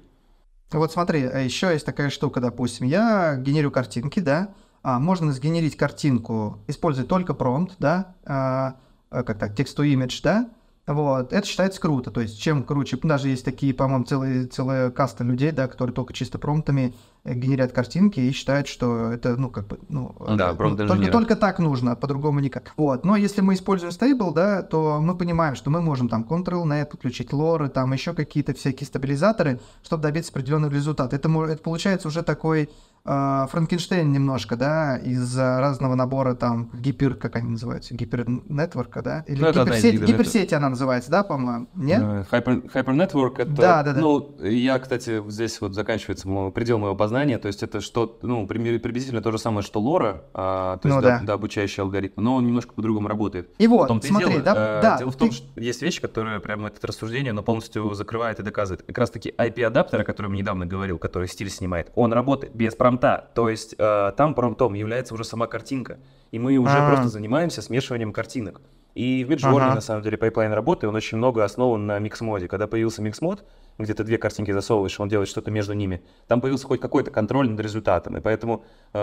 Вот 0.72 0.91
смотри, 0.91 1.24
а 1.24 1.39
еще 1.39 1.72
есть 1.72 1.86
такая 1.86 2.10
штука, 2.10 2.41
допустим, 2.41 2.86
я 2.86 3.38
генерю 3.38 3.72
картинки, 3.72 4.20
да, 4.20 4.53
а, 4.84 4.99
можно 4.99 5.32
сгенерить 5.32 5.78
картинку, 5.78 6.60
используя 6.68 7.05
только 7.05 7.34
промпт, 7.34 7.78
да, 7.80 8.16
а, 8.26 8.76
а 9.10 9.24
как 9.24 9.39
так, 9.39 9.58
text-to-image, 9.58 10.20
да, 10.24 10.49
вот, 10.88 11.34
это 11.34 11.46
считается 11.46 11.82
круто. 11.82 12.12
То 12.12 12.22
есть, 12.22 12.40
чем 12.42 12.64
круче, 12.64 12.98
даже 13.04 13.28
есть 13.28 13.44
такие, 13.44 13.74
по-моему, 13.74 14.06
целые, 14.06 14.48
целая 14.48 14.90
каста 14.90 15.26
людей, 15.26 15.52
да, 15.52 15.68
которые 15.68 15.94
только 15.94 16.14
чисто 16.14 16.40
промптами 16.40 16.96
генерят 17.24 17.72
картинки 17.72 18.20
и 18.20 18.32
считают, 18.32 18.68
что 18.68 19.11
это, 19.11 19.36
ну, 19.36 19.49
как 19.49 19.68
бы, 19.68 19.80
ну, 19.89 20.15
да, 20.38 20.53
ну 20.57 20.76
только, 20.76 21.11
только 21.11 21.36
так 21.36 21.59
нужно, 21.59 21.95
по-другому 21.95 22.39
никак. 22.39 22.74
Вот, 22.78 23.05
но 23.05 23.15
если 23.15 23.41
мы 23.41 23.53
используем 23.53 23.91
стейбл, 23.91 24.34
да, 24.34 24.61
то 24.63 24.99
мы 25.01 25.18
понимаем, 25.18 25.55
что 25.55 25.70
мы 25.70 25.82
можем 25.82 26.09
там 26.09 26.24
Ctrl-Net 26.24 26.86
подключить 26.86 27.34
лоры, 27.34 27.70
там 27.70 27.91
еще 27.93 28.13
какие-то 28.13 28.53
всякие 28.53 28.88
стабилизаторы, 28.88 29.59
чтобы 29.84 30.03
добиться 30.03 30.32
определенного 30.32 30.72
результата. 30.72 31.15
Это, 31.15 31.30
это 31.45 31.61
получается 31.61 32.07
уже 32.07 32.24
такой 32.24 32.70
э, 33.05 33.47
Франкенштейн 33.49 34.11
немножко, 34.11 34.55
да, 34.55 34.97
из 34.97 35.38
разного 35.38 35.95
набора 35.95 36.36
там 36.36 36.70
гипер, 36.74 37.15
как 37.15 37.36
они 37.36 37.51
называются, 37.51 37.93
гипернетворка, 37.93 39.01
да? 39.01 39.24
Или 39.28 39.41
ну, 39.41 39.51
гиперсеть, 39.51 39.99
да, 39.99 40.05
гиперсеть 40.05 40.53
она 40.53 40.70
называется, 40.70 41.11
да, 41.11 41.24
по-моему? 41.24 41.68
Нет? 41.76 42.01
Hyper, 42.32 42.72
Hypernetwork 42.74 43.34
это, 43.39 43.51
да, 43.51 43.84
да, 43.84 43.93
да. 43.93 44.01
ну, 44.01 44.36
я, 44.41 44.80
кстати, 44.80 45.22
здесь 45.30 45.59
вот 45.61 45.74
заканчивается 45.74 46.28
предел 46.51 46.78
моего 46.78 46.95
познания, 47.08 47.38
то 47.38 47.47
есть 47.47 47.64
это 47.64 47.80
что, 47.80 48.20
ну, 48.22 48.45
приблизительно 48.45 49.22
то 49.22 49.32
же 49.32 49.39
самое, 49.39 49.66
что 49.66 49.80
лора, 49.80 50.26
а, 50.34 50.78
то 50.78 50.88
есть, 50.89 50.95
ну, 50.97 51.01
да, 51.01 51.20
да. 51.20 51.26
да, 51.26 51.34
обучающий 51.34 51.82
алгоритм, 51.82 52.22
но 52.22 52.36
он 52.36 52.45
немножко 52.45 52.74
по-другому 52.74 53.08
работает. 53.08 53.49
И 53.58 53.68
вот, 53.68 53.88
смотри, 54.03 54.28
дело, 54.28 54.43
да, 54.43 54.51
э, 54.51 54.82
да. 54.82 54.97
Дело 54.97 55.12
в 55.12 55.16
том, 55.16 55.30
ты... 55.30 55.36
что 55.36 55.62
есть 55.62 55.82
вещи, 55.82 56.01
которые 56.01 56.41
прямо 56.41 56.68
это 56.68 56.86
рассуждение, 56.86 57.32
но 57.32 57.43
полностью 57.43 57.93
закрывает 57.93 58.39
и 58.41 58.43
доказывает. 58.43 58.84
Как 58.86 58.97
раз-таки 58.97 59.34
IP-адаптер, 59.38 60.01
о 60.01 60.03
котором 60.03 60.34
я 60.34 60.39
недавно 60.39 60.66
говорил, 60.66 60.97
который 60.97 61.30
стиль 61.30 61.49
снимает, 61.49 61.91
он 61.95 62.12
работает 62.12 62.53
без 62.53 62.76
промта, 62.76 63.30
то 63.34 63.47
есть 63.47 63.76
э, 63.78 64.12
там 64.18 64.34
промптом 64.34 64.74
является 64.74 65.14
уже 65.14 65.24
сама 65.24 65.47
картинка, 65.47 65.99
и 66.32 66.39
мы 66.39 66.58
уже 66.58 66.76
А-а-а. 66.76 66.91
просто 66.91 67.08
занимаемся 67.08 67.62
смешиванием 67.62 68.12
картинок. 68.12 68.60
И 68.95 69.24
в 69.24 69.32
Midjourney, 69.32 69.62
ага. 69.62 69.76
на 69.76 69.82
самом 69.82 70.01
деле, 70.01 70.18
пайплайн 70.18 70.51
работы, 70.51 70.88
он 70.89 70.95
очень 70.95 71.20
много 71.20 71.43
основан 71.43 71.86
на 71.86 71.99
микс-моде. 71.99 72.47
Когда 72.47 72.66
появился 72.66 73.03
mix 73.03 73.22
mod, 73.22 73.45
где 73.78 73.93
ты 73.93 74.03
две 74.03 74.17
картинки 74.17 74.51
засовываешь, 74.51 74.99
он 74.99 75.09
делает 75.09 75.30
что-то 75.30 75.51
между 75.51 75.73
ними, 75.73 76.01
там 76.28 76.41
появился 76.41 76.67
хоть 76.67 76.82
какой-то 76.82 77.11
контроль 77.11 77.49
над 77.49 77.59
результатом. 77.59 78.17
И 78.17 78.21
поэтому 78.21 78.63
э, 78.93 78.97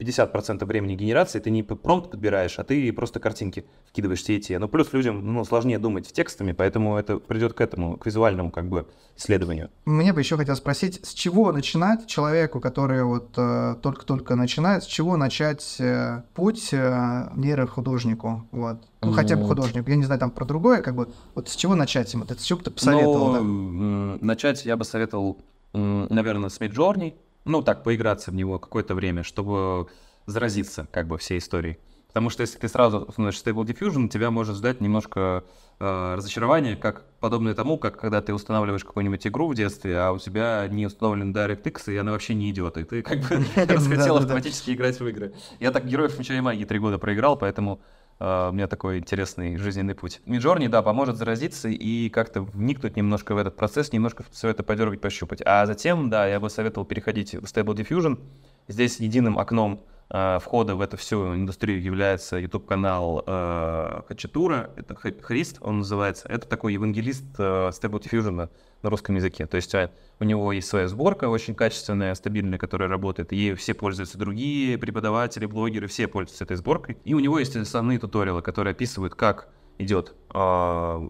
50% 0.00 0.64
времени 0.64 0.94
генерации 0.94 1.40
ты 1.40 1.50
не 1.50 1.62
промпт 1.62 2.10
подбираешь, 2.10 2.58
а 2.58 2.64
ты 2.64 2.92
просто 2.92 3.20
картинки 3.20 3.64
вкидываешь 3.86 4.22
все 4.22 4.36
эти. 4.36 4.52
Ну, 4.54 4.68
плюс 4.68 4.92
людям 4.92 5.32
ну, 5.32 5.44
сложнее 5.44 5.78
думать 5.78 6.12
текстами, 6.12 6.52
поэтому 6.52 6.96
это 6.96 7.18
придет 7.18 7.54
к 7.54 7.60
этому, 7.60 7.96
к 7.96 8.06
визуальному 8.06 8.50
как 8.50 8.68
бы 8.68 8.86
исследованию. 9.16 9.70
Мне 9.84 10.12
бы 10.12 10.20
еще 10.20 10.36
хотел 10.36 10.56
спросить, 10.56 11.04
с 11.04 11.12
чего 11.12 11.52
начинать 11.52 12.06
человеку, 12.06 12.60
который 12.60 13.04
вот 13.04 13.34
э, 13.36 13.76
только-только 13.82 14.34
начинает, 14.34 14.84
с 14.84 14.86
чего 14.86 15.16
начать 15.16 15.76
э, 15.80 16.22
путь 16.34 16.70
э, 16.72 17.30
нейрохудожнику? 17.34 18.46
Вот. 18.50 18.78
Ну, 19.06 19.12
хотя 19.12 19.36
бы 19.36 19.42
ну, 19.42 19.48
художник. 19.48 19.88
Я 19.88 19.96
не 19.96 20.04
знаю, 20.04 20.20
там 20.20 20.30
про 20.30 20.44
другое, 20.44 20.82
как 20.82 20.94
бы. 20.94 21.08
Вот 21.34 21.48
с 21.48 21.56
чего 21.56 21.74
начать 21.74 22.12
ему? 22.12 22.24
Это 22.24 22.38
с 22.38 22.42
чего 22.42 22.58
бы 22.58 22.64
ты 22.64 22.70
посоветовал? 22.70 23.42
Ну, 23.42 24.18
да? 24.18 24.24
начать 24.24 24.64
я 24.64 24.76
бы 24.76 24.84
советовал, 24.84 25.38
наверное, 25.72 26.48
с 26.48 26.60
Midjourney. 26.60 27.14
Ну, 27.44 27.62
так, 27.62 27.82
поиграться 27.82 28.30
в 28.30 28.34
него 28.34 28.58
какое-то 28.58 28.94
время, 28.94 29.22
чтобы 29.22 29.88
заразиться, 30.26 30.88
как 30.90 31.06
бы, 31.06 31.18
всей 31.18 31.38
историей. 31.38 31.78
Потому 32.14 32.30
что 32.30 32.42
если 32.42 32.58
ты 32.58 32.68
сразу 32.68 32.98
установишь 33.00 33.42
Stable 33.44 33.64
Diffusion, 33.64 34.08
тебя 34.08 34.30
может 34.30 34.54
ждать 34.54 34.80
немножко 34.80 35.42
э, 35.80 36.14
разочарование, 36.16 36.76
как 36.76 37.02
подобное 37.18 37.54
тому, 37.54 37.76
как 37.76 37.98
когда 37.98 38.22
ты 38.22 38.32
устанавливаешь 38.32 38.84
какую-нибудь 38.84 39.26
игру 39.26 39.48
в 39.48 39.56
детстве, 39.56 39.98
а 39.98 40.12
у 40.12 40.18
тебя 40.20 40.68
не 40.68 40.86
установлен 40.86 41.34
DirectX, 41.34 41.92
и 41.92 41.96
она 41.96 42.12
вообще 42.12 42.34
не 42.34 42.52
идет, 42.52 42.76
и 42.76 42.84
ты 42.84 43.02
как 43.02 43.18
бы 43.18 43.44
захотел 43.80 44.18
автоматически 44.18 44.70
играть 44.70 45.00
в 45.00 45.08
игры. 45.08 45.34
Я 45.58 45.72
так 45.72 45.86
Героев 45.86 46.16
Меча 46.16 46.34
и 46.34 46.40
Магии 46.40 46.64
три 46.64 46.78
года 46.78 46.98
проиграл, 46.98 47.36
поэтому 47.36 47.80
у 48.20 48.52
меня 48.52 48.68
такой 48.68 48.98
интересный 48.98 49.56
жизненный 49.56 49.94
путь. 49.94 50.20
Миджорни, 50.24 50.68
да, 50.68 50.82
поможет 50.82 51.16
заразиться 51.16 51.68
и 51.68 52.08
как-то 52.08 52.42
вникнуть 52.42 52.96
немножко 52.96 53.34
в 53.34 53.38
этот 53.38 53.56
процесс, 53.56 53.92
немножко 53.92 54.24
все 54.30 54.48
это 54.48 54.62
подергать, 54.62 55.00
пощупать. 55.00 55.42
А 55.44 55.66
затем, 55.66 56.10
да, 56.10 56.26
я 56.26 56.40
бы 56.40 56.48
советовал 56.48 56.86
переходить 56.86 57.34
в 57.34 57.44
Stable 57.44 57.74
Diffusion. 57.74 58.18
Здесь 58.68 59.00
единым 59.00 59.38
окном 59.38 59.84
э, 60.10 60.38
входа 60.40 60.76
в 60.76 60.80
эту 60.80 60.96
всю 60.96 61.34
индустрию 61.34 61.82
является 61.82 62.36
YouTube-канал 62.36 63.24
э, 63.26 64.02
Хачатура, 64.08 64.70
это 64.76 64.94
Христ, 64.94 65.58
он 65.60 65.78
называется. 65.78 66.28
Это 66.28 66.48
такой 66.48 66.74
евангелист 66.74 67.24
э, 67.38 67.70
Stable 67.70 68.00
Diffusion 68.00 68.48
на 68.84 68.90
русском 68.90 69.16
языке. 69.16 69.46
То 69.46 69.56
есть 69.56 69.74
э, 69.74 69.90
у 70.20 70.24
него 70.24 70.52
есть 70.52 70.68
своя 70.68 70.86
сборка 70.86 71.28
очень 71.28 71.54
качественная, 71.54 72.14
стабильная, 72.14 72.58
которая 72.58 72.88
работает. 72.88 73.32
И 73.32 73.36
ею 73.36 73.56
все 73.56 73.74
пользуются 73.74 74.18
другие 74.18 74.78
преподаватели, 74.78 75.46
блогеры, 75.46 75.88
все 75.88 76.06
пользуются 76.06 76.44
этой 76.44 76.56
сборкой. 76.56 76.98
И 77.04 77.14
у 77.14 77.18
него 77.18 77.38
есть 77.38 77.56
основные 77.56 77.98
туториалы, 77.98 78.42
которые 78.42 78.72
описывают, 78.72 79.14
как 79.14 79.48
идет 79.78 80.14
э, 80.32 80.38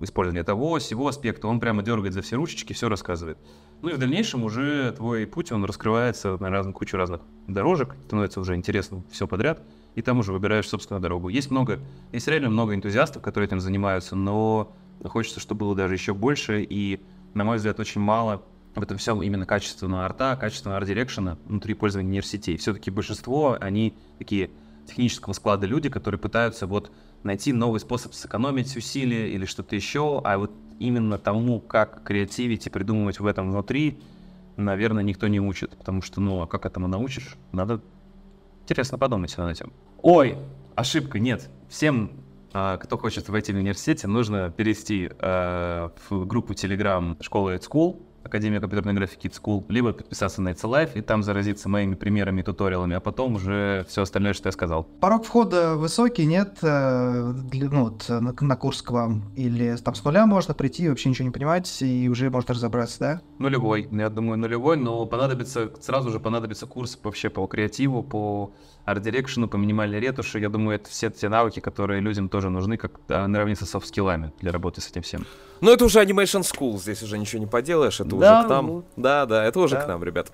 использование 0.00 0.44
того, 0.44 0.78
всего 0.78 1.08
аспекта. 1.08 1.48
Он 1.48 1.60
прямо 1.60 1.82
дергает 1.82 2.14
за 2.14 2.22
все 2.22 2.36
ручечки, 2.36 2.72
все 2.72 2.88
рассказывает. 2.88 3.38
Ну 3.82 3.90
и 3.90 3.92
в 3.92 3.98
дальнейшем 3.98 4.44
уже 4.44 4.92
твой 4.92 5.26
путь, 5.26 5.52
он 5.52 5.64
раскрывается 5.64 6.38
на 6.40 6.48
разных, 6.48 6.74
кучу 6.74 6.96
разных 6.96 7.20
дорожек, 7.46 7.94
становится 8.06 8.40
уже 8.40 8.54
интересно 8.54 9.04
все 9.10 9.26
подряд, 9.26 9.62
и 9.94 10.00
там 10.00 10.20
уже 10.20 10.32
выбираешь 10.32 10.66
собственную 10.66 11.02
дорогу. 11.02 11.28
Есть 11.28 11.50
много, 11.50 11.80
есть 12.12 12.26
реально 12.26 12.48
много 12.48 12.74
энтузиастов, 12.74 13.20
которые 13.22 13.48
этим 13.48 13.60
занимаются, 13.60 14.16
но 14.16 14.74
хочется, 15.04 15.40
чтобы 15.40 15.60
было 15.60 15.74
даже 15.74 15.94
еще 15.94 16.14
больше, 16.14 16.62
и, 16.62 17.00
на 17.34 17.44
мой 17.44 17.56
взгляд, 17.56 17.78
очень 17.80 18.00
мало 18.00 18.42
в 18.74 18.82
этом 18.82 18.98
всем 18.98 19.22
именно 19.22 19.46
качественного 19.46 20.04
арта, 20.04 20.36
качественного 20.40 20.78
арт-дирекшена 20.78 21.38
внутри 21.44 21.74
пользования 21.74 22.10
нейросетей. 22.10 22.56
Все-таки 22.56 22.90
большинство, 22.90 23.56
они 23.60 23.96
такие 24.18 24.50
технического 24.86 25.32
склада 25.32 25.66
люди, 25.66 25.88
которые 25.88 26.18
пытаются 26.18 26.66
вот 26.66 26.90
найти 27.22 27.52
новый 27.52 27.80
способ 27.80 28.14
сэкономить 28.14 28.76
усилия 28.76 29.30
или 29.30 29.46
что-то 29.46 29.74
еще, 29.76 30.20
а 30.24 30.38
вот 30.38 30.52
именно 30.78 31.18
тому, 31.18 31.60
как 31.60 32.02
креативить 32.04 32.66
и 32.66 32.70
придумывать 32.70 33.20
в 33.20 33.26
этом 33.26 33.50
внутри, 33.50 34.00
наверное, 34.56 35.02
никто 35.02 35.28
не 35.28 35.40
учит, 35.40 35.76
потому 35.76 36.02
что, 36.02 36.20
ну, 36.20 36.42
а 36.42 36.46
как 36.46 36.66
этому 36.66 36.88
научишь? 36.88 37.36
Надо 37.52 37.80
интересно 38.62 38.98
подумать 38.98 39.36
над 39.38 39.50
этим. 39.52 39.72
Ой, 40.02 40.36
ошибка, 40.74 41.18
нет. 41.18 41.48
Всем, 41.68 42.10
кто 42.54 42.96
хочет 42.96 43.28
войти 43.28 43.52
в 43.52 43.56
университете, 43.56 44.06
нужно 44.06 44.48
перейти 44.48 45.10
а, 45.18 45.90
в 46.08 46.24
группу 46.24 46.52
Telegram 46.52 47.20
школы 47.20 47.56
School, 47.56 48.00
Академия 48.24 48.60
компьютерной 48.60 48.94
графики 48.94 49.28
School, 49.28 49.64
либо 49.68 49.92
подписаться 49.92 50.42
на 50.42 50.50
It's 50.50 50.62
Life 50.62 50.92
и 50.94 51.02
там 51.02 51.22
заразиться 51.22 51.68
моими 51.68 51.94
примерами 51.94 52.40
и 52.40 52.44
туториалами, 52.44 52.96
а 52.96 53.00
потом 53.00 53.36
уже 53.36 53.84
все 53.88 54.02
остальное, 54.02 54.32
что 54.32 54.48
я 54.48 54.52
сказал. 54.52 54.84
Порог 54.84 55.24
входа 55.24 55.76
высокий, 55.76 56.26
нет, 56.26 56.58
э, 56.62 57.32
для, 57.50 57.68
ну, 57.68 57.84
вот, 57.84 58.08
на, 58.08 58.34
на 58.38 58.56
курс 58.56 58.82
к 58.82 58.90
вам? 58.90 59.32
Или 59.36 59.76
там 59.76 59.94
с 59.94 60.04
нуля 60.04 60.26
можно 60.26 60.54
прийти, 60.54 60.88
вообще 60.88 61.10
ничего 61.10 61.26
не 61.26 61.32
понимать, 61.32 61.82
и 61.82 62.08
уже 62.08 62.30
можно 62.30 62.54
разобраться, 62.54 62.98
да? 63.00 63.20
Нулевой, 63.38 63.88
я 63.90 64.08
думаю, 64.08 64.38
нулевой, 64.38 64.76
но 64.76 65.06
понадобится, 65.06 65.70
сразу 65.80 66.10
же 66.10 66.20
понадобится 66.20 66.66
курс 66.66 66.98
вообще 67.02 67.28
по 67.30 67.46
креативу, 67.46 68.02
по 68.02 68.52
арт-дирекшену, 68.84 69.48
по 69.48 69.56
минимальной 69.56 70.00
ретуши. 70.00 70.38
Я 70.40 70.48
думаю, 70.48 70.76
это 70.76 70.90
все 70.90 71.10
те 71.10 71.28
навыки, 71.28 71.60
которые 71.60 72.00
людям 72.00 72.28
тоже 72.28 72.50
нужны, 72.50 72.76
как 72.76 73.00
наравне 73.08 73.56
со 73.56 73.66
софт-скиллами 73.66 74.32
для 74.40 74.52
работы 74.52 74.80
с 74.80 74.90
этим 74.90 75.02
всем. 75.02 75.24
Ну, 75.60 75.72
это 75.72 75.84
уже 75.84 76.02
Animation 76.02 76.42
School, 76.42 76.78
здесь 76.78 77.02
уже 77.02 77.18
ничего 77.18 77.40
не 77.40 77.46
поделаешь, 77.46 78.00
это 78.00 78.16
да, 78.16 78.38
уже 78.38 78.46
к 78.46 78.50
нам. 78.50 78.66
Ну, 78.66 78.84
да, 78.96 79.26
да, 79.26 79.44
это 79.44 79.60
уже 79.60 79.76
да. 79.76 79.82
к 79.82 79.88
нам, 79.88 80.04
ребят. 80.04 80.32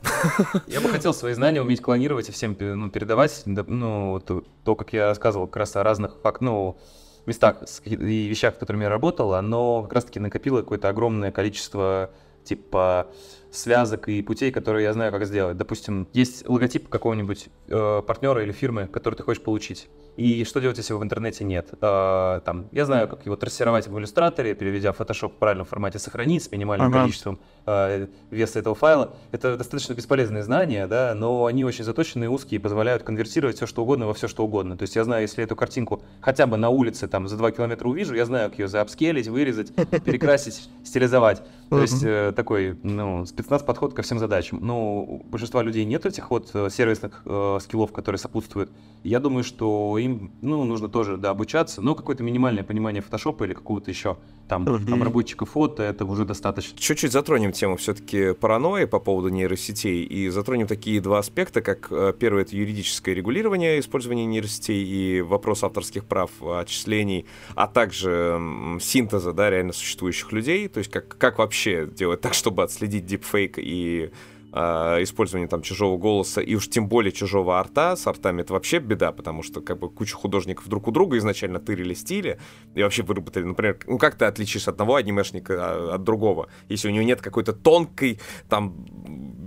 Я 0.67 0.81
бы 0.81 0.89
хотел 0.89 1.15
свои 1.15 1.35
знания 1.35 1.61
уметь 1.63 1.81
клонировать 1.81 2.29
и 2.29 2.33
всем 2.33 2.57
ну, 2.59 2.91
передавать, 2.91 3.43
ну, 3.47 4.21
то, 4.21 4.43
то, 4.65 4.75
как 4.75 4.93
я 4.93 5.07
рассказывал 5.07 5.47
как 5.47 5.57
раз 5.57 5.77
о 5.77 5.83
разных 5.83 6.17
фактах, 6.23 6.41
ну, 6.43 6.79
местах 7.27 7.59
и 7.85 7.95
вещах, 7.97 8.55
с 8.55 8.59
которыми 8.59 8.85
я 8.85 8.89
работал, 8.89 9.35
оно 9.35 9.83
как 9.83 9.93
раз-таки 9.95 10.21
накопило 10.21 10.63
какое-то 10.63 10.89
огромное 10.89 11.31
количество, 11.31 12.11
типа, 12.45 13.09
связок 13.51 14.09
и 14.09 14.23
путей, 14.23 14.51
которые 14.53 14.85
я 14.85 14.93
знаю, 14.93 15.13
как 15.13 15.27
сделать. 15.27 15.57
Допустим, 15.57 16.09
есть 16.13 16.49
логотип 16.49 16.89
какого-нибудь 16.89 17.49
э, 17.69 18.03
партнера 18.07 18.43
или 18.43 18.53
фирмы, 18.53 18.87
который 18.87 19.15
ты 19.15 19.23
хочешь 19.23 19.43
получить. 19.43 19.89
И 20.17 20.45
что 20.45 20.61
делать, 20.61 20.77
если 20.77 20.93
его 20.93 21.01
в 21.01 21.05
интернете 21.05 21.45
нет? 21.45 21.71
Э, 21.81 22.41
там, 22.45 22.69
я 22.73 22.85
знаю, 22.85 23.09
как 23.09 23.25
его 23.27 23.37
трассировать 23.37 23.89
в 23.89 23.99
иллюстраторе, 23.99 24.55
переведя 24.55 24.91
Photoshop 24.91 25.31
в 25.31 25.39
правильном 25.39 25.67
формате, 25.67 25.99
сохранить 25.99 26.45
с 26.45 26.51
минимальным 26.51 26.89
ага. 26.89 27.01
количеством 27.01 27.41
э, 27.67 28.07
веса 28.31 28.59
этого 28.59 28.75
файла. 28.75 29.15
Это 29.33 29.57
достаточно 29.57 29.95
бесполезные 29.95 30.43
знания, 30.43 30.87
да, 30.87 31.15
но 31.15 31.47
они 31.47 31.65
очень 31.65 31.85
заточенные, 31.85 32.29
узкие 32.29 32.61
позволяют 32.61 33.03
конвертировать 33.03 33.57
все 33.57 33.67
что 33.67 33.83
угодно 33.83 34.07
во 34.07 34.15
все 34.15 34.29
что 34.29 34.45
угодно. 34.45 34.77
То 34.77 34.83
есть 34.83 34.97
я 34.97 35.05
знаю, 35.05 35.23
если 35.23 35.43
эту 35.43 35.57
картинку 35.57 36.03
хотя 36.21 36.47
бы 36.47 36.57
на 36.57 36.69
улице 36.69 37.09
там 37.09 37.27
за 37.29 37.37
2 37.37 37.53
километра 37.53 37.89
увижу, 37.89 38.15
я 38.15 38.25
знаю, 38.27 38.51
как 38.51 38.59
ее 38.59 38.69
заапскелить, 38.69 39.29
вырезать, 39.29 39.75
перекрасить, 40.05 40.69
стилизовать. 40.85 41.43
То 41.71 41.83
есть 41.83 42.03
э, 42.03 42.33
такой, 42.35 42.77
ну, 42.83 43.25
спецназ 43.27 43.63
подход 43.63 43.95
ко 43.95 44.03
всем 44.03 44.19
задачам. 44.19 44.59
Но 44.61 45.03
у 45.03 45.23
большинства 45.25 45.63
людей 45.63 45.85
нет 45.85 46.05
этих 46.05 46.31
вот 46.31 46.51
э, 46.53 46.69
сервисных 46.69 47.23
э, 47.25 47.59
скиллов, 47.63 47.93
которые 47.93 48.19
сопутствуют. 48.19 48.73
Я 49.05 49.21
думаю, 49.21 49.45
что 49.45 49.97
им, 49.97 50.33
ну, 50.43 50.65
нужно 50.65 50.89
тоже, 50.89 51.17
да, 51.17 51.31
обучаться, 51.31 51.81
но 51.81 51.95
какое-то 51.95 52.25
минимальное 52.25 52.65
понимание 52.65 53.03
фотошопа 53.03 53.45
или 53.45 53.55
какого-то 53.55 53.89
еще 53.89 54.19
там 54.51 54.65
mm-hmm. 54.65 55.47
фото, 55.47 55.85
это 55.85 56.05
уже 56.05 56.25
достаточно. 56.25 56.77
Чуть-чуть 56.77 57.13
затронем 57.13 57.53
тему 57.53 57.77
все-таки 57.77 58.33
паранойи 58.35 58.85
по 58.85 58.99
поводу 58.99 59.29
нейросетей 59.29 60.03
и 60.03 60.29
затронем 60.29 60.67
такие 60.67 61.01
два 61.01 61.21
аспекта, 61.21 61.63
как 61.63 61.87
э, 61.93 62.13
первый 62.19 62.43
это 62.43 62.57
юридическое 62.57 63.15
регулирование 63.15 63.79
использования 63.79 64.27
нейросетей 64.27 64.83
и 64.83 65.21
вопрос 65.21 65.63
авторских 65.63 66.05
прав, 66.05 66.33
отчислений, 66.43 67.27
а 67.55 67.69
также 67.69 68.41
синтеза, 68.81 69.33
да, 69.33 69.51
реально 69.51 69.73
существующих 69.73 70.33
людей, 70.33 70.67
то 70.67 70.79
есть 70.79 70.91
как, 70.91 71.17
как 71.17 71.39
вообще 71.39 71.87
делать 71.87 72.21
так, 72.21 72.35
чтобы 72.35 72.65
отследить 72.65 73.07
дипфейк 73.07 73.55
и 73.57 74.11
э, 74.53 75.03
использование 75.03 75.49
там 75.49 75.63
чужого 75.63 75.97
голоса 75.97 76.41
и 76.41 76.55
уж 76.55 76.69
тем 76.69 76.89
более 76.89 77.13
чужого 77.13 77.59
арта. 77.59 77.97
С 77.97 78.07
артами 78.07 78.43
это 78.43 78.53
вообще 78.53 78.79
беда, 78.79 79.13
потому 79.13 79.43
что 79.43 79.61
как 79.61 79.79
бы 79.79 79.91
куча 79.91 80.17
художников 80.17 80.69
друг 80.69 80.89
у 80.89 80.91
друга 80.91 81.19
изначально 81.19 81.61
тырили 81.61 81.95
стили 81.95 82.39
и 82.75 82.83
вообще 82.83 83.03
выработали, 83.03 83.45
например, 83.45 83.79
ну 83.87 83.99
как 83.99 84.17
ты 84.17 84.25
отличишь 84.25 84.69
одного 84.69 84.97
анимешника 84.97 85.55
а, 85.59 85.95
от 85.95 86.05
другого, 86.05 86.49
если 86.69 86.89
у 86.89 86.91
него 86.91 87.05
нет 87.05 87.21
какой-то 87.21 87.53
тонкой 87.53 88.21
там 88.49 88.75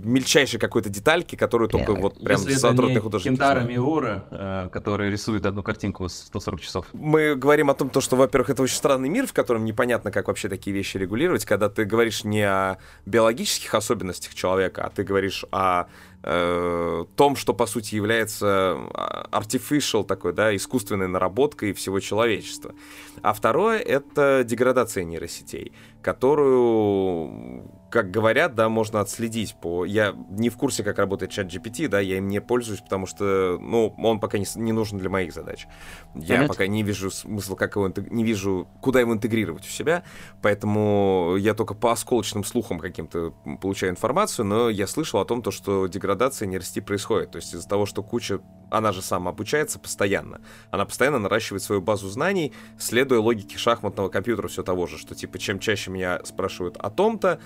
мельчайшей 0.04 0.60
какой-то 0.60 0.88
детальки, 0.88 1.36
которую 1.36 1.68
только 1.68 1.92
yeah, 1.92 2.00
вот 2.00 2.22
прям 2.22 2.38
задротный 2.38 3.00
художник. 3.00 3.32
Кентара 3.32 3.60
Миура, 3.60 4.24
э, 4.30 4.68
который 4.72 5.10
рисует 5.10 5.46
одну 5.46 5.62
картинку 5.62 6.08
с 6.08 6.14
140 6.26 6.60
часов. 6.60 6.86
Мы 6.92 7.34
говорим 7.34 7.70
о 7.70 7.74
том, 7.74 7.90
то, 7.90 8.00
что, 8.00 8.16
во-первых, 8.16 8.50
это 8.50 8.62
очень 8.62 8.76
странный 8.76 9.08
мир, 9.08 9.26
в 9.26 9.32
котором 9.32 9.64
непонятно, 9.64 10.10
как 10.10 10.28
вообще 10.28 10.48
такие 10.48 10.74
вещи 10.74 10.96
регулировать, 10.96 11.44
когда 11.44 11.68
ты 11.68 11.84
говоришь 11.84 12.24
не 12.24 12.42
о 12.42 12.78
биологических 13.06 13.74
особенностях 13.74 14.34
человека, 14.34 14.84
а 14.84 14.90
ты 14.90 15.04
говоришь 15.04 15.44
о 15.50 15.86
э, 16.22 17.04
том, 17.16 17.36
что 17.36 17.54
по 17.54 17.66
сути 17.66 17.94
является 17.94 18.46
а, 18.94 19.28
artificial 19.32 20.04
такой, 20.04 20.32
да, 20.32 20.54
искусственной 20.56 21.08
наработкой 21.08 21.72
всего 21.72 22.00
человечества. 22.00 22.74
А 23.22 23.32
второе— 23.32 23.78
это 23.80 24.42
деградация 24.44 25.04
нейросетей, 25.04 25.72
которую 26.04 27.64
как 27.94 28.10
говорят, 28.10 28.56
да, 28.56 28.68
можно 28.68 28.98
отследить 28.98 29.54
по... 29.54 29.84
Я 29.84 30.16
не 30.28 30.50
в 30.50 30.56
курсе, 30.56 30.82
как 30.82 30.98
работает 30.98 31.30
чат 31.30 31.46
GPT, 31.46 31.86
да, 31.86 32.00
я 32.00 32.16
им 32.16 32.26
не 32.26 32.40
пользуюсь, 32.40 32.80
потому 32.80 33.06
что, 33.06 33.56
ну, 33.60 33.94
он 33.98 34.18
пока 34.18 34.36
не, 34.36 34.46
не 34.56 34.72
нужен 34.72 34.98
для 34.98 35.08
моих 35.08 35.32
задач. 35.32 35.68
Я 36.16 36.34
Понять? 36.34 36.48
пока 36.48 36.66
не 36.66 36.82
вижу 36.82 37.12
смысла, 37.12 37.54
как 37.54 37.76
его... 37.76 37.92
Не 38.10 38.24
вижу, 38.24 38.66
куда 38.80 38.98
его 38.98 39.12
интегрировать 39.12 39.64
у 39.64 39.68
себя, 39.68 40.02
поэтому 40.42 41.36
я 41.38 41.54
только 41.54 41.74
по 41.74 41.92
осколочным 41.92 42.42
слухам 42.42 42.80
каким-то 42.80 43.32
получаю 43.62 43.92
информацию, 43.92 44.44
но 44.44 44.70
я 44.70 44.88
слышал 44.88 45.20
о 45.20 45.24
том, 45.24 45.40
то, 45.40 45.52
что 45.52 45.86
деградация 45.86 46.46
нейросети 46.46 46.80
происходит. 46.80 47.30
То 47.30 47.36
есть 47.36 47.54
из-за 47.54 47.68
того, 47.68 47.86
что 47.86 48.02
куча... 48.02 48.40
Она 48.74 48.90
же 48.90 49.02
сама 49.02 49.30
обучается 49.30 49.78
постоянно. 49.78 50.40
Она 50.72 50.84
постоянно 50.84 51.20
наращивает 51.20 51.62
свою 51.62 51.80
базу 51.80 52.08
знаний, 52.08 52.52
следуя 52.76 53.20
логике 53.20 53.56
шахматного 53.56 54.08
компьютера 54.08 54.48
все 54.48 54.64
того 54.64 54.88
же, 54.88 54.98
что, 54.98 55.14
типа, 55.14 55.38
чем 55.38 55.60
чаще 55.60 55.92
меня 55.92 56.20
спрашивают 56.24 56.76
о 56.78 56.90
том-то, 56.90 57.38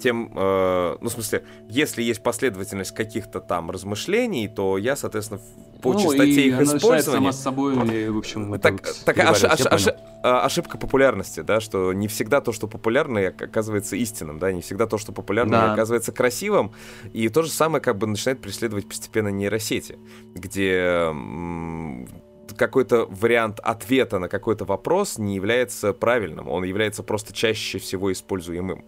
тем, 0.00 0.32
э, 0.34 0.96
ну, 1.00 1.08
в 1.08 1.12
смысле, 1.12 1.44
если 1.68 2.02
есть 2.02 2.22
последовательность 2.22 2.94
каких-то 2.94 3.40
там 3.40 3.70
размышлений, 3.70 4.48
то 4.48 4.78
я, 4.78 4.96
соответственно, 4.96 5.40
по 5.82 5.92
ну, 5.92 6.00
частоте 6.00 6.48
их 6.48 6.60
использования... 6.60 7.18
сама 7.18 7.32
с 7.32 7.42
собой, 7.42 7.74
в 7.74 8.16
общем, 8.16 8.58
так, 8.60 8.80
так 9.04 9.18
ош, 9.18 9.44
ош, 9.44 9.60
ош, 9.66 9.88
а, 10.22 10.44
ошибка 10.44 10.78
популярности, 10.78 11.40
да, 11.40 11.60
что 11.60 11.92
не 11.92 12.06
всегда 12.06 12.40
то, 12.40 12.52
что 12.52 12.68
популярно, 12.68 13.26
оказывается 13.26 13.96
истинным, 13.96 14.38
да, 14.38 14.52
не 14.52 14.62
всегда 14.62 14.86
то, 14.86 14.98
что 14.98 15.12
популярно, 15.12 15.52
да. 15.52 15.72
оказывается 15.72 16.12
красивым, 16.12 16.72
и 17.12 17.28
то 17.28 17.42
же 17.42 17.50
самое 17.50 17.82
как 17.82 17.98
бы 17.98 18.06
начинает 18.06 18.40
преследовать 18.40 18.88
постепенно 18.88 19.28
нейросети, 19.28 19.98
где 20.34 21.12
какой-то 22.56 23.06
вариант 23.10 23.60
ответа 23.60 24.18
на 24.18 24.28
какой-то 24.28 24.64
вопрос 24.64 25.18
не 25.18 25.34
является 25.34 25.92
правильным, 25.92 26.48
он 26.48 26.64
является 26.64 27.02
просто 27.02 27.32
чаще 27.32 27.78
всего 27.78 28.12
используемым. 28.12 28.84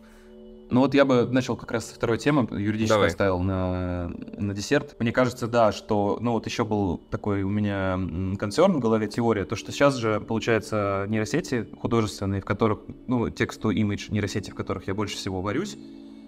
Ну 0.71 0.81
вот 0.81 0.95
я 0.95 1.05
бы 1.05 1.27
начал 1.31 1.57
как 1.57 1.70
раз 1.73 1.86
со 1.86 1.95
второй 1.95 2.19
темы, 2.19 2.49
юридически 2.51 2.95
Давай. 2.95 3.09
оставил 3.09 3.41
на, 3.41 4.11
на 4.36 4.55
десерт. 4.55 4.97
Мне 4.99 5.12
кажется, 5.12 5.47
да, 5.47 5.73
что, 5.73 6.19
ну 6.20 6.32
вот 6.32 6.47
еще 6.47 6.65
был 6.65 6.99
такой 7.11 7.43
у 7.43 7.51
меня 7.51 7.99
концерн 8.39 8.74
в 8.74 8.81
голове, 8.81 9.07
теория, 9.07 9.45
то, 9.45 9.57
что 9.57 9.73
сейчас 9.73 9.97
же, 9.97 10.20
получается, 10.20 11.07
нейросети 11.09 11.69
художественные, 11.81 12.41
в 12.41 12.45
которых, 12.45 12.81
ну, 13.07 13.31
тексту 13.31 13.70
имидж 13.70 14.11
нейросети, 14.11 14.51
в 14.51 14.55
которых 14.55 14.86
я 14.86 14.95
больше 14.95 15.16
всего 15.16 15.41
варюсь, 15.43 15.77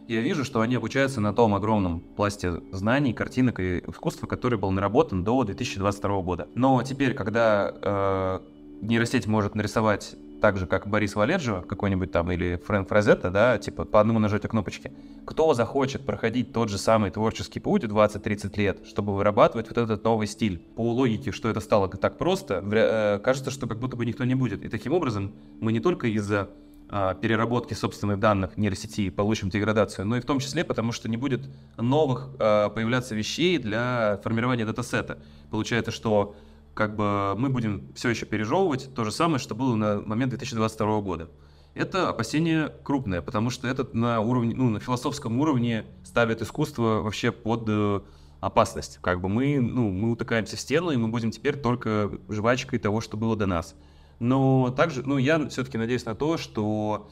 я 0.09 0.21
вижу, 0.21 0.45
что 0.45 0.61
они 0.61 0.77
обучаются 0.77 1.21
на 1.21 1.33
том 1.33 1.55
огромном 1.55 2.01
пласте 2.01 2.61
знаний, 2.71 3.13
картинок 3.13 3.59
и 3.59 3.79
искусства, 3.79 4.27
который 4.27 4.59
был 4.59 4.71
наработан 4.71 5.25
до 5.25 5.43
2022 5.43 6.23
года. 6.23 6.49
Но 6.55 6.81
теперь, 6.85 7.15
когда 7.15 7.75
э, 7.75 8.41
нейросеть 8.83 9.27
может 9.27 9.57
нарисовать 9.57 10.15
так 10.41 10.59
же, 10.59 10.67
как 10.67 10.87
Борис 10.87 11.15
Валеджио 11.15 11.63
какой-нибудь 11.63 12.13
там, 12.13 12.31
или 12.31 12.61
Фрэнк 12.65 12.89
Фразетта, 12.89 13.31
да, 13.31 13.59
типа 13.59 13.85
по 13.85 14.01
одному 14.01 14.19
нажатию 14.19 14.51
кнопочки, 14.51 14.93
кто 15.25 15.55
захочет 15.55 16.05
проходить 16.05 16.53
тот 16.53 16.69
же 16.69 16.79
самый 16.79 17.11
творческий 17.11 17.61
путь 17.61 17.85
в 17.85 17.97
20-30 17.97 18.57
лет, 18.59 18.87
чтобы 18.87 19.15
вырабатывать 19.15 19.69
вот 19.69 19.79
этот 19.79 20.05
новый 20.05 20.27
стиль? 20.27 20.59
По 20.59 20.83
логике, 20.83 21.33
что 21.33 21.49
это 21.49 21.61
стало 21.61 21.89
так 21.89 22.19
просто, 22.19 22.63
э, 22.65 23.21
кажется, 23.23 23.51
что 23.51 23.67
как 23.67 23.79
будто 23.79 23.97
бы 23.97 24.05
никто 24.05 24.25
не 24.25 24.35
будет. 24.35 24.65
И 24.65 24.69
таким 24.69 24.93
образом 24.93 25.33
мы 25.61 25.73
не 25.73 25.81
только 25.81 26.07
из-за 26.09 26.49
а, 26.89 27.15
переработки 27.15 27.75
собственных 27.75 28.21
данных 28.21 28.57
нейросети 28.57 29.11
получим 29.11 29.51
деградацию, 29.51 30.07
но 30.07 30.17
и 30.17 30.21
в 30.21 30.25
том 30.25 30.39
числе 30.39 30.63
потому, 30.63 30.93
что 30.93 31.09
не 31.09 31.17
будет 31.17 31.41
новых 31.77 32.29
а, 32.39 32.69
появляться 32.69 33.17
вещей 33.17 33.59
для 33.59 34.21
формирования 34.23 34.65
датасета. 34.65 35.19
Получается, 35.51 35.91
что 35.91 36.37
как 36.77 36.95
бы 36.95 37.35
мы 37.37 37.49
будем 37.49 37.91
все 37.95 38.11
еще 38.11 38.27
пережевывать 38.27 38.95
то 38.95 39.03
же 39.03 39.11
самое, 39.11 39.39
что 39.39 39.55
было 39.55 39.75
на 39.75 40.01
момент 40.03 40.31
2022 40.31 41.01
года. 41.01 41.31
Это 41.75 42.11
опасение 42.11 42.71
крупное, 42.85 43.23
потому 43.23 43.49
что 43.49 43.67
это 43.67 43.89
на 43.97 44.21
уровне, 44.21 44.55
ну, 44.55 44.69
на 44.69 44.79
философском 44.79 45.41
уровне 45.41 45.87
ставит 46.05 46.43
искусство 46.43 47.01
вообще 47.01 47.33
под 47.33 47.65
э, 47.69 48.01
опасность. 48.41 48.99
Как 49.01 49.23
бы 49.23 49.31
мы, 49.31 49.59
ну, 49.59 49.91
мы 49.91 50.11
утыкаемся 50.11 50.57
в 50.57 50.61
стену, 50.61 50.91
и 50.91 50.97
мы 50.97 51.09
будем 51.09 51.31
теперь 51.31 51.57
только 51.57 52.11
жвачкой 52.29 52.79
того, 52.79 53.01
что 53.01 53.17
было 53.17 53.37
до 53.37 53.47
нас. 53.47 53.75
Но 54.19 54.71
также, 54.71 55.03
ну, 55.03 55.17
я 55.17 55.49
все-таки 55.49 55.79
надеюсь 55.79 56.05
на 56.05 56.15
то, 56.15 56.37
что 56.37 57.09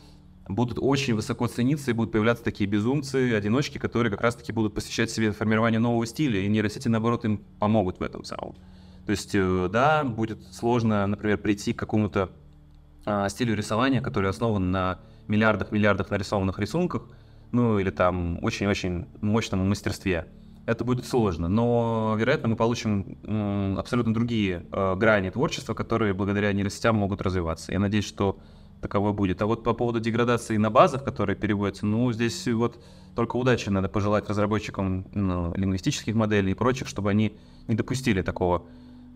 будут 0.46 0.78
очень 0.78 1.14
высоко 1.14 1.46
цениться 1.46 1.90
и 1.90 1.94
будут 1.94 2.12
появляться 2.12 2.44
такие 2.44 2.68
безумцы, 2.68 3.32
одиночки, 3.34 3.78
которые 3.78 4.10
как 4.10 4.20
раз-таки 4.20 4.52
будут 4.52 4.74
посвящать 4.74 5.10
себе 5.10 5.32
формирование 5.32 5.80
нового 5.80 6.04
стиля, 6.06 6.40
и 6.40 6.48
нейросети, 6.48 6.88
наоборот, 6.88 7.24
им 7.24 7.38
помогут 7.58 7.98
в 7.98 8.02
этом 8.02 8.24
самом. 8.24 8.56
То 9.06 9.10
есть, 9.10 9.34
э, 9.34 9.68
да, 9.70 10.04
будет 10.04 10.42
сложно, 10.52 11.06
например, 11.06 11.38
прийти 11.38 11.72
к 11.72 11.78
какому-то 11.78 12.30
а, 13.06 13.28
стилю 13.28 13.54
рисования, 13.54 14.00
который 14.00 14.30
основан 14.30 14.70
на 14.70 14.98
миллиардах-миллиардах 15.28 16.10
нарисованных 16.10 16.58
рисунках, 16.58 17.02
ну 17.52 17.78
или 17.78 17.90
там 17.90 18.42
очень-очень 18.42 19.06
мощном 19.20 19.68
мастерстве. 19.68 20.26
Это 20.66 20.84
будет 20.84 21.06
сложно, 21.06 21.48
но, 21.48 22.14
вероятно, 22.18 22.48
мы 22.48 22.56
получим 22.56 23.18
м, 23.24 23.78
абсолютно 23.78 24.14
другие 24.14 24.64
э, 24.72 24.94
грани 24.96 25.28
творчества, 25.28 25.74
которые 25.74 26.14
благодаря 26.14 26.52
нейросетям 26.54 26.96
могут 26.96 27.20
развиваться. 27.20 27.72
Я 27.72 27.78
надеюсь, 27.78 28.06
что 28.06 28.38
таковой 28.80 29.12
будет. 29.12 29.42
А 29.42 29.46
вот 29.46 29.62
по 29.62 29.74
поводу 29.74 30.00
деградации 30.00 30.56
на 30.56 30.70
базах, 30.70 31.04
которые 31.04 31.36
переводятся, 31.36 31.84
ну, 31.84 32.10
здесь 32.12 32.48
вот 32.48 32.82
только 33.14 33.36
удачи 33.36 33.68
надо 33.68 33.88
пожелать 33.88 34.28
разработчикам 34.28 35.06
ну, 35.14 35.52
лингвистических 35.54 36.14
моделей 36.14 36.52
и 36.52 36.54
прочих, 36.54 36.88
чтобы 36.88 37.10
они 37.10 37.36
не 37.68 37.74
допустили 37.74 38.22
такого 38.22 38.66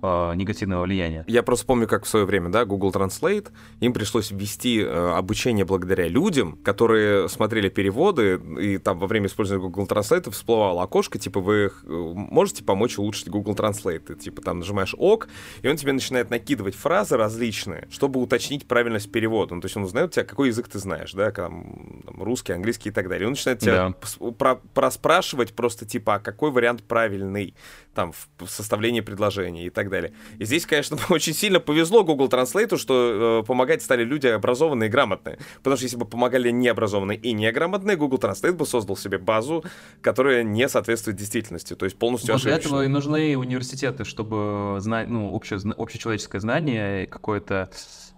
э, 0.02 0.34
негативного 0.34 0.82
влияния. 0.82 1.24
Я 1.26 1.42
просто 1.42 1.66
помню, 1.66 1.86
как 1.86 2.04
в 2.04 2.08
свое 2.08 2.24
время, 2.24 2.50
да, 2.50 2.64
Google 2.64 2.90
Translate, 2.90 3.48
им 3.80 3.92
пришлось 3.92 4.30
ввести 4.30 4.80
э, 4.80 5.12
обучение 5.16 5.64
благодаря 5.64 6.08
людям, 6.08 6.56
которые 6.64 7.28
смотрели 7.28 7.68
переводы, 7.68 8.40
и 8.60 8.78
там 8.78 8.98
во 8.98 9.06
время 9.06 9.26
использования 9.26 9.64
Google 9.64 9.86
Translate 9.86 10.30
всплывало 10.30 10.82
окошко, 10.82 11.18
типа, 11.18 11.40
вы 11.40 11.56
э, 11.66 11.70
можете 11.86 12.64
помочь 12.64 12.98
улучшить 12.98 13.28
Google 13.28 13.54
Translate? 13.54 14.00
Ты, 14.00 14.14
типа, 14.14 14.42
там 14.42 14.60
нажимаешь 14.60 14.94
ОК, 14.98 15.28
и 15.62 15.68
он 15.68 15.76
тебе 15.76 15.92
начинает 15.92 16.30
накидывать 16.30 16.74
фразы 16.74 17.16
различные, 17.16 17.88
чтобы 17.90 18.20
уточнить 18.20 18.66
правильность 18.66 19.10
перевода. 19.10 19.54
Ну, 19.54 19.60
то 19.60 19.66
есть 19.66 19.76
он 19.76 19.84
узнает 19.84 20.10
у 20.10 20.12
тебя, 20.12 20.24
какой 20.24 20.48
язык 20.48 20.68
ты 20.68 20.78
знаешь, 20.78 21.12
да, 21.12 21.30
там, 21.30 22.02
там 22.04 22.22
русский, 22.22 22.52
английский 22.52 22.90
и 22.90 22.92
так 22.92 23.08
далее. 23.08 23.24
И 23.24 23.26
он 23.26 23.32
начинает 23.32 23.60
тебя 23.60 23.94
да. 24.18 24.30
про 24.32 24.56
проспрашивать 24.74 25.54
просто, 25.54 25.86
типа, 25.86 26.16
а 26.16 26.18
какой 26.18 26.50
вариант 26.50 26.82
правильный, 26.84 27.54
там, 27.94 28.12
в 28.38 28.46
составлении 28.46 29.00
предложения 29.00 29.66
и 29.66 29.70
так 29.70 29.87
так 29.88 30.02
далее. 30.02 30.12
И 30.38 30.44
здесь, 30.44 30.66
конечно, 30.66 30.98
очень 31.08 31.34
сильно 31.34 31.60
повезло 31.60 32.04
Google 32.04 32.28
Translate, 32.28 32.76
что 32.76 33.40
э, 33.42 33.46
помогать 33.46 33.82
стали 33.82 34.04
люди 34.04 34.26
образованные 34.26 34.88
и 34.88 34.90
грамотные. 34.90 35.38
Потому 35.58 35.76
что 35.76 35.84
если 35.84 35.96
бы 35.96 36.04
помогали 36.04 36.50
необразованные 36.50 37.18
и 37.18 37.32
неграмотные, 37.32 37.96
Google 37.96 38.18
Translate 38.18 38.52
бы 38.52 38.66
создал 38.66 38.96
себе 38.96 39.18
базу, 39.18 39.64
которая 40.02 40.42
не 40.42 40.68
соответствует 40.68 41.16
действительности, 41.16 41.74
то 41.74 41.84
есть 41.84 41.98
полностью 41.98 42.36
Для 42.36 42.56
этого 42.56 42.84
и 42.84 42.88
нужны 42.88 43.36
университеты, 43.36 44.04
чтобы 44.04 44.76
знать, 44.80 45.08
ну, 45.08 45.32
общее, 45.32 45.60
общечеловеческое 45.76 46.40
знание, 46.40 47.06
какое-то 47.06 47.70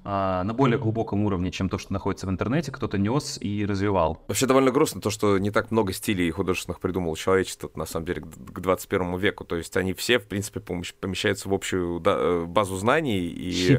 на 0.05 0.53
более 0.55 0.79
глубоком 0.79 1.25
уровне, 1.25 1.51
чем 1.51 1.69
то, 1.69 1.79
что 1.79 1.93
находится 1.93 2.27
в 2.27 2.31
интернете, 2.31 2.73
кто-то 2.73 2.99
нес 2.99 3.39
и 3.41 3.67
развивал. 3.67 4.23
Вообще 4.29 4.47
довольно 4.47 4.71
грустно 4.71 5.01
то, 5.01 5.11
что 5.11 5.39
не 5.39 5.51
так 5.51 5.71
много 5.71 5.93
стилей 5.93 6.31
художественных 6.31 6.81
придумал 6.81 7.17
человечество, 7.17 7.71
на 7.75 7.87
самом 7.87 8.07
деле, 8.07 8.23
к 8.23 8.61
21 8.61 9.17
веку. 9.19 9.45
То 9.45 9.57
есть 9.57 9.77
они 9.77 9.93
все, 9.93 10.19
в 10.19 10.27
принципе, 10.27 10.61
помещаются 10.61 11.49
в 11.49 11.55
общую 11.55 12.03
э, 12.05 12.45
базу 12.47 12.77
знаний 12.77 13.21
и 13.21 13.79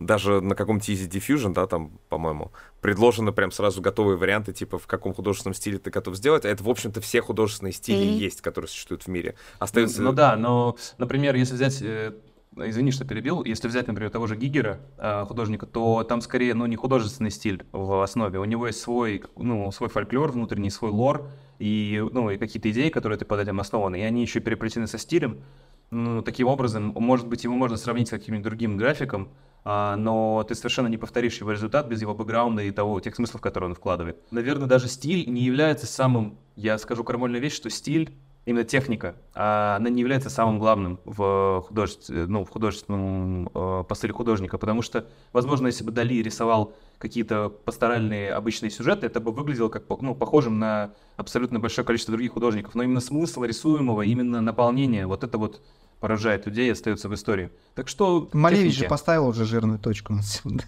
даже 0.00 0.40
на 0.40 0.54
каком-то 0.54 0.90
Easy 0.90 1.08
Diffusion, 1.08 1.52
да, 1.52 1.66
там, 1.66 1.98
по-моему, 2.08 2.52
предложены 2.80 3.32
прям 3.32 3.50
сразу 3.50 3.80
готовые 3.82 4.16
варианты, 4.16 4.52
типа, 4.52 4.78
в 4.78 4.86
каком 4.86 5.12
художественном 5.12 5.54
стиле 5.54 5.78
ты 5.78 5.90
готов 5.90 6.16
сделать. 6.16 6.44
А 6.44 6.48
это, 6.48 6.62
в 6.62 6.68
общем-то, 6.68 7.00
все 7.00 7.20
художественные 7.20 7.72
стили 7.72 8.06
mm-hmm. 8.06 8.18
есть, 8.18 8.40
которые 8.40 8.68
существуют 8.68 9.04
в 9.04 9.08
мире. 9.08 9.34
Остается... 9.58 10.02
Ну, 10.02 10.10
ну 10.10 10.12
да, 10.14 10.36
но, 10.36 10.76
например, 10.98 11.34
если 11.34 11.54
взять 11.54 11.82
э, 11.82 12.14
извини, 12.64 12.90
что 12.90 13.04
перебил, 13.04 13.44
если 13.44 13.68
взять, 13.68 13.86
например, 13.86 14.10
того 14.10 14.26
же 14.26 14.36
Гигера, 14.36 14.80
а, 14.96 15.24
художника, 15.24 15.66
то 15.66 16.04
там 16.04 16.20
скорее, 16.20 16.54
ну, 16.54 16.66
не 16.66 16.76
художественный 16.76 17.30
стиль 17.30 17.64
в 17.72 18.02
основе, 18.02 18.38
у 18.38 18.44
него 18.44 18.66
есть 18.66 18.80
свой, 18.80 19.22
ну, 19.36 19.70
свой 19.72 19.88
фольклор 19.88 20.32
внутренний, 20.32 20.70
свой 20.70 20.90
лор, 20.90 21.30
и, 21.58 22.04
ну, 22.12 22.30
и 22.30 22.38
какие-то 22.38 22.70
идеи, 22.70 22.88
которые 22.88 23.18
ты 23.18 23.24
под 23.24 23.40
этим 23.40 23.60
основаны, 23.60 24.00
и 24.00 24.02
они 24.02 24.22
еще 24.22 24.40
переплетены 24.40 24.86
со 24.86 24.98
стилем, 24.98 25.40
ну, 25.90 26.22
таким 26.22 26.48
образом, 26.48 26.92
может 26.96 27.26
быть, 27.26 27.44
его 27.44 27.54
можно 27.54 27.76
сравнить 27.76 28.08
с 28.08 28.10
каким-нибудь 28.10 28.44
другим 28.44 28.76
графиком, 28.76 29.28
а, 29.64 29.96
но 29.96 30.44
ты 30.48 30.54
совершенно 30.54 30.86
не 30.86 30.98
повторишь 30.98 31.38
его 31.40 31.52
результат 31.52 31.88
без 31.88 32.00
его 32.00 32.14
бэкграунда 32.14 32.62
и 32.62 32.70
того, 32.70 33.00
тех 33.00 33.14
смыслов, 33.14 33.40
которые 33.40 33.70
он 33.70 33.74
вкладывает. 33.74 34.18
Наверное, 34.30 34.66
даже 34.66 34.88
стиль 34.88 35.28
не 35.28 35.42
является 35.42 35.86
самым, 35.86 36.38
я 36.56 36.78
скажу 36.78 37.04
крамольную 37.04 37.42
вещь, 37.42 37.54
что 37.54 37.70
стиль 37.70 38.14
именно 38.48 38.64
техника, 38.64 39.14
а 39.34 39.76
она 39.76 39.90
не 39.90 40.00
является 40.00 40.30
самым 40.30 40.58
главным 40.58 40.98
в, 41.04 41.62
художестве, 41.68 42.26
ну, 42.26 42.46
в 42.46 42.48
художественном 42.48 43.50
э, 43.54 44.12
художника, 44.12 44.56
потому 44.56 44.80
что, 44.80 45.06
возможно, 45.34 45.66
если 45.66 45.84
бы 45.84 45.92
Дали 45.92 46.22
рисовал 46.22 46.72
какие-то 46.96 47.50
пасторальные 47.50 48.32
обычные 48.32 48.70
сюжеты, 48.70 49.04
это 49.04 49.20
бы 49.20 49.32
выглядело 49.32 49.68
как 49.68 49.84
ну, 50.00 50.14
похожим 50.14 50.58
на 50.58 50.92
абсолютно 51.18 51.60
большое 51.60 51.84
количество 51.84 52.12
других 52.12 52.32
художников, 52.32 52.74
но 52.74 52.82
именно 52.82 53.00
смысл 53.00 53.44
рисуемого, 53.44 54.00
именно 54.00 54.40
наполнение, 54.40 55.06
вот 55.06 55.24
это 55.24 55.36
вот 55.36 55.60
поражает 56.00 56.46
людей 56.46 56.68
и 56.68 56.70
остается 56.70 57.10
в 57.10 57.14
истории. 57.14 57.50
Так 57.74 57.88
что... 57.88 58.30
Малевич 58.32 58.78
же 58.78 58.86
поставил 58.86 59.26
уже 59.26 59.44
жирную 59.44 59.78
точку 59.78 60.14
над 60.44 60.64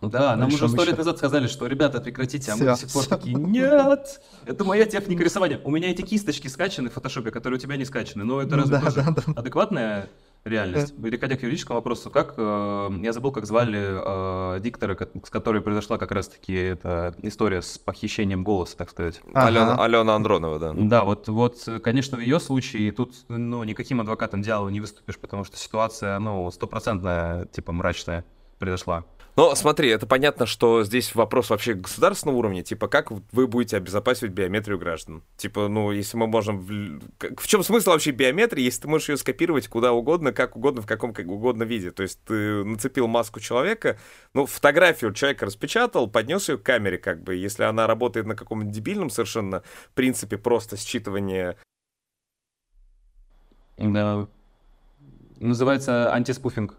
этим. 0.00 0.10
Да, 0.10 0.36
нам 0.36 0.48
уже 0.48 0.68
сто 0.68 0.84
лет 0.84 0.98
назад 0.98 1.18
сказали, 1.18 1.46
что, 1.46 1.66
ребята, 1.66 2.00
прекратите, 2.00 2.52
а 2.52 2.56
мы 2.56 2.64
до 2.64 2.76
сих 2.76 2.90
пор 2.90 3.04
такие, 3.06 3.34
нет, 3.36 4.20
это 4.46 4.64
моя 4.64 4.86
техника 4.86 5.22
рисования. 5.22 5.60
У 5.64 5.70
меня 5.70 5.90
эти 5.90 6.02
кисточки 6.02 6.48
скачаны 6.48 6.90
в 6.90 6.94
фотошопе, 6.94 7.30
которые 7.30 7.58
у 7.58 7.60
тебя 7.60 7.76
не 7.76 7.84
скачаны, 7.84 8.24
но 8.24 8.42
это 8.42 8.56
разве 8.56 8.80
тоже 8.80 9.04
адекватная 9.36 10.08
реальность. 10.44 10.94
Переходя 11.02 11.36
к 11.36 11.42
юридическому 11.42 11.78
вопросу, 11.78 12.10
как 12.10 12.34
э, 12.36 12.90
я 13.02 13.12
забыл, 13.12 13.32
как 13.32 13.46
звали 13.46 14.56
э, 14.56 14.60
диктора, 14.60 14.96
с 15.24 15.30
которой 15.30 15.60
произошла 15.62 15.98
как 15.98 16.12
раз-таки 16.12 16.54
эта 16.54 17.14
история 17.22 17.62
с 17.62 17.78
похищением 17.78 18.44
голоса, 18.44 18.76
так 18.76 18.90
сказать. 18.90 19.20
Ага. 19.32 19.46
Алена, 19.46 19.84
Алена 19.84 20.14
Андронова, 20.14 20.58
да. 20.58 20.72
Да, 20.74 21.04
вот, 21.04 21.28
вот, 21.28 21.68
конечно, 21.82 22.16
в 22.16 22.20
ее 22.20 22.40
случае 22.40 22.92
тут 22.92 23.14
ну, 23.28 23.62
никаким 23.64 24.00
адвокатом 24.00 24.42
дьявола 24.42 24.68
не 24.68 24.80
выступишь, 24.80 25.18
потому 25.18 25.44
что 25.44 25.56
ситуация, 25.56 26.18
ну, 26.18 26.50
стопроцентная, 26.50 27.46
типа, 27.46 27.72
мрачная 27.72 28.24
произошла. 28.58 29.04
Но 29.38 29.54
смотри, 29.54 29.88
это 29.90 30.04
понятно, 30.04 30.46
что 30.46 30.82
здесь 30.82 31.14
вопрос 31.14 31.50
вообще 31.50 31.74
государственного 31.74 32.38
уровня, 32.38 32.64
типа, 32.64 32.88
как 32.88 33.12
вы 33.12 33.46
будете 33.46 33.76
обезопасивать 33.76 34.32
биометрию 34.32 34.80
граждан? 34.80 35.22
Типа, 35.36 35.68
ну, 35.68 35.92
если 35.92 36.16
мы 36.16 36.26
можем... 36.26 36.58
В, 36.58 37.46
чем 37.46 37.62
смысл 37.62 37.90
вообще 37.90 38.10
биометрии, 38.10 38.64
если 38.64 38.82
ты 38.82 38.88
можешь 38.88 39.10
ее 39.10 39.16
скопировать 39.16 39.68
куда 39.68 39.92
угодно, 39.92 40.32
как 40.32 40.56
угодно, 40.56 40.82
в 40.82 40.86
каком 40.86 41.14
как 41.14 41.28
угодно 41.28 41.62
виде? 41.62 41.92
То 41.92 42.02
есть 42.02 42.18
ты 42.24 42.64
нацепил 42.64 43.06
маску 43.06 43.38
человека, 43.38 43.96
ну, 44.34 44.44
фотографию 44.44 45.14
человека 45.14 45.46
распечатал, 45.46 46.10
поднес 46.10 46.48
ее 46.48 46.58
к 46.58 46.64
камере, 46.64 46.98
как 46.98 47.22
бы, 47.22 47.36
если 47.36 47.62
она 47.62 47.86
работает 47.86 48.26
на 48.26 48.34
каком-то 48.34 48.66
дебильном 48.66 49.08
совершенно 49.08 49.62
принципе 49.94 50.36
просто 50.36 50.74
считывания... 50.74 51.54
Да, 53.76 54.26
Называется 55.38 56.12
антиспуфинг. 56.12 56.74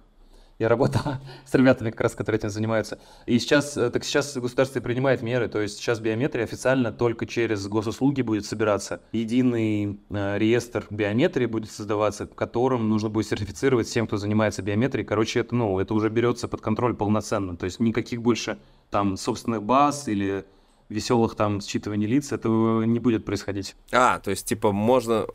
Я 0.59 0.67
работал 0.67 1.01
с 1.45 1.53
ребятами, 1.55 1.89
как 1.89 2.01
раз, 2.01 2.15
которые 2.15 2.37
этим 2.37 2.49
занимаются. 2.49 2.99
И 3.25 3.39
сейчас, 3.39 3.77
э, 3.77 3.89
так 3.89 4.03
сейчас 4.03 4.35
государство 4.37 4.81
принимает 4.81 5.21
меры, 5.21 5.47
то 5.47 5.61
есть 5.61 5.77
сейчас 5.77 6.01
биометрия 6.01 6.43
официально 6.43 6.91
только 6.91 7.25
через 7.25 7.65
госуслуги 7.67 8.21
будет 8.21 8.45
собираться. 8.45 9.01
Единый 9.13 9.99
э, 10.09 10.37
реестр 10.37 10.85
биометрии 10.89 11.45
будет 11.45 11.71
создаваться, 11.71 12.27
в 12.27 12.35
котором 12.35 12.89
нужно 12.89 13.07
будет 13.07 13.27
сертифицировать 13.27 13.87
всем, 13.87 14.05
кто 14.05 14.17
занимается 14.17 14.61
биометрией. 14.61 15.07
Короче, 15.07 15.39
это, 15.39 15.55
ну, 15.55 15.79
это 15.79 15.93
уже 15.93 16.09
берется 16.09 16.49
под 16.49 16.59
контроль 16.59 16.93
полноценно. 16.93 17.55
То 17.55 17.63
есть 17.63 17.79
никаких 17.79 18.21
больше 18.21 18.57
там 18.89 19.15
собственных 19.15 19.63
баз 19.63 20.09
или 20.09 20.43
веселых 20.89 21.35
там 21.35 21.61
считываний 21.61 22.07
лиц, 22.07 22.33
этого 22.33 22.83
не 22.83 22.99
будет 22.99 23.23
происходить. 23.23 23.75
А, 23.91 24.19
то 24.19 24.31
есть, 24.31 24.45
типа, 24.45 24.71
можно 24.71 25.25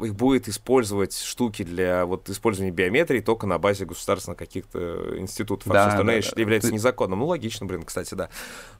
их 0.00 0.14
будет 0.14 0.48
использовать 0.48 1.16
штуки 1.16 1.62
для 1.62 2.06
вот 2.06 2.28
использования 2.28 2.70
биометрии 2.72 3.20
только 3.20 3.46
на 3.46 3.58
базе 3.58 3.84
государственных 3.84 4.38
каких-то 4.38 5.18
институтов. 5.18 5.72
Да, 5.72 5.80
а 5.80 5.82
все 5.82 5.88
остальное 5.90 6.22
да, 6.22 6.28
да. 6.34 6.40
является 6.40 6.68
Ты... 6.68 6.74
незаконным. 6.74 7.20
Ну, 7.20 7.26
логично, 7.26 7.66
блин, 7.66 7.82
кстати, 7.82 8.14
да. 8.14 8.28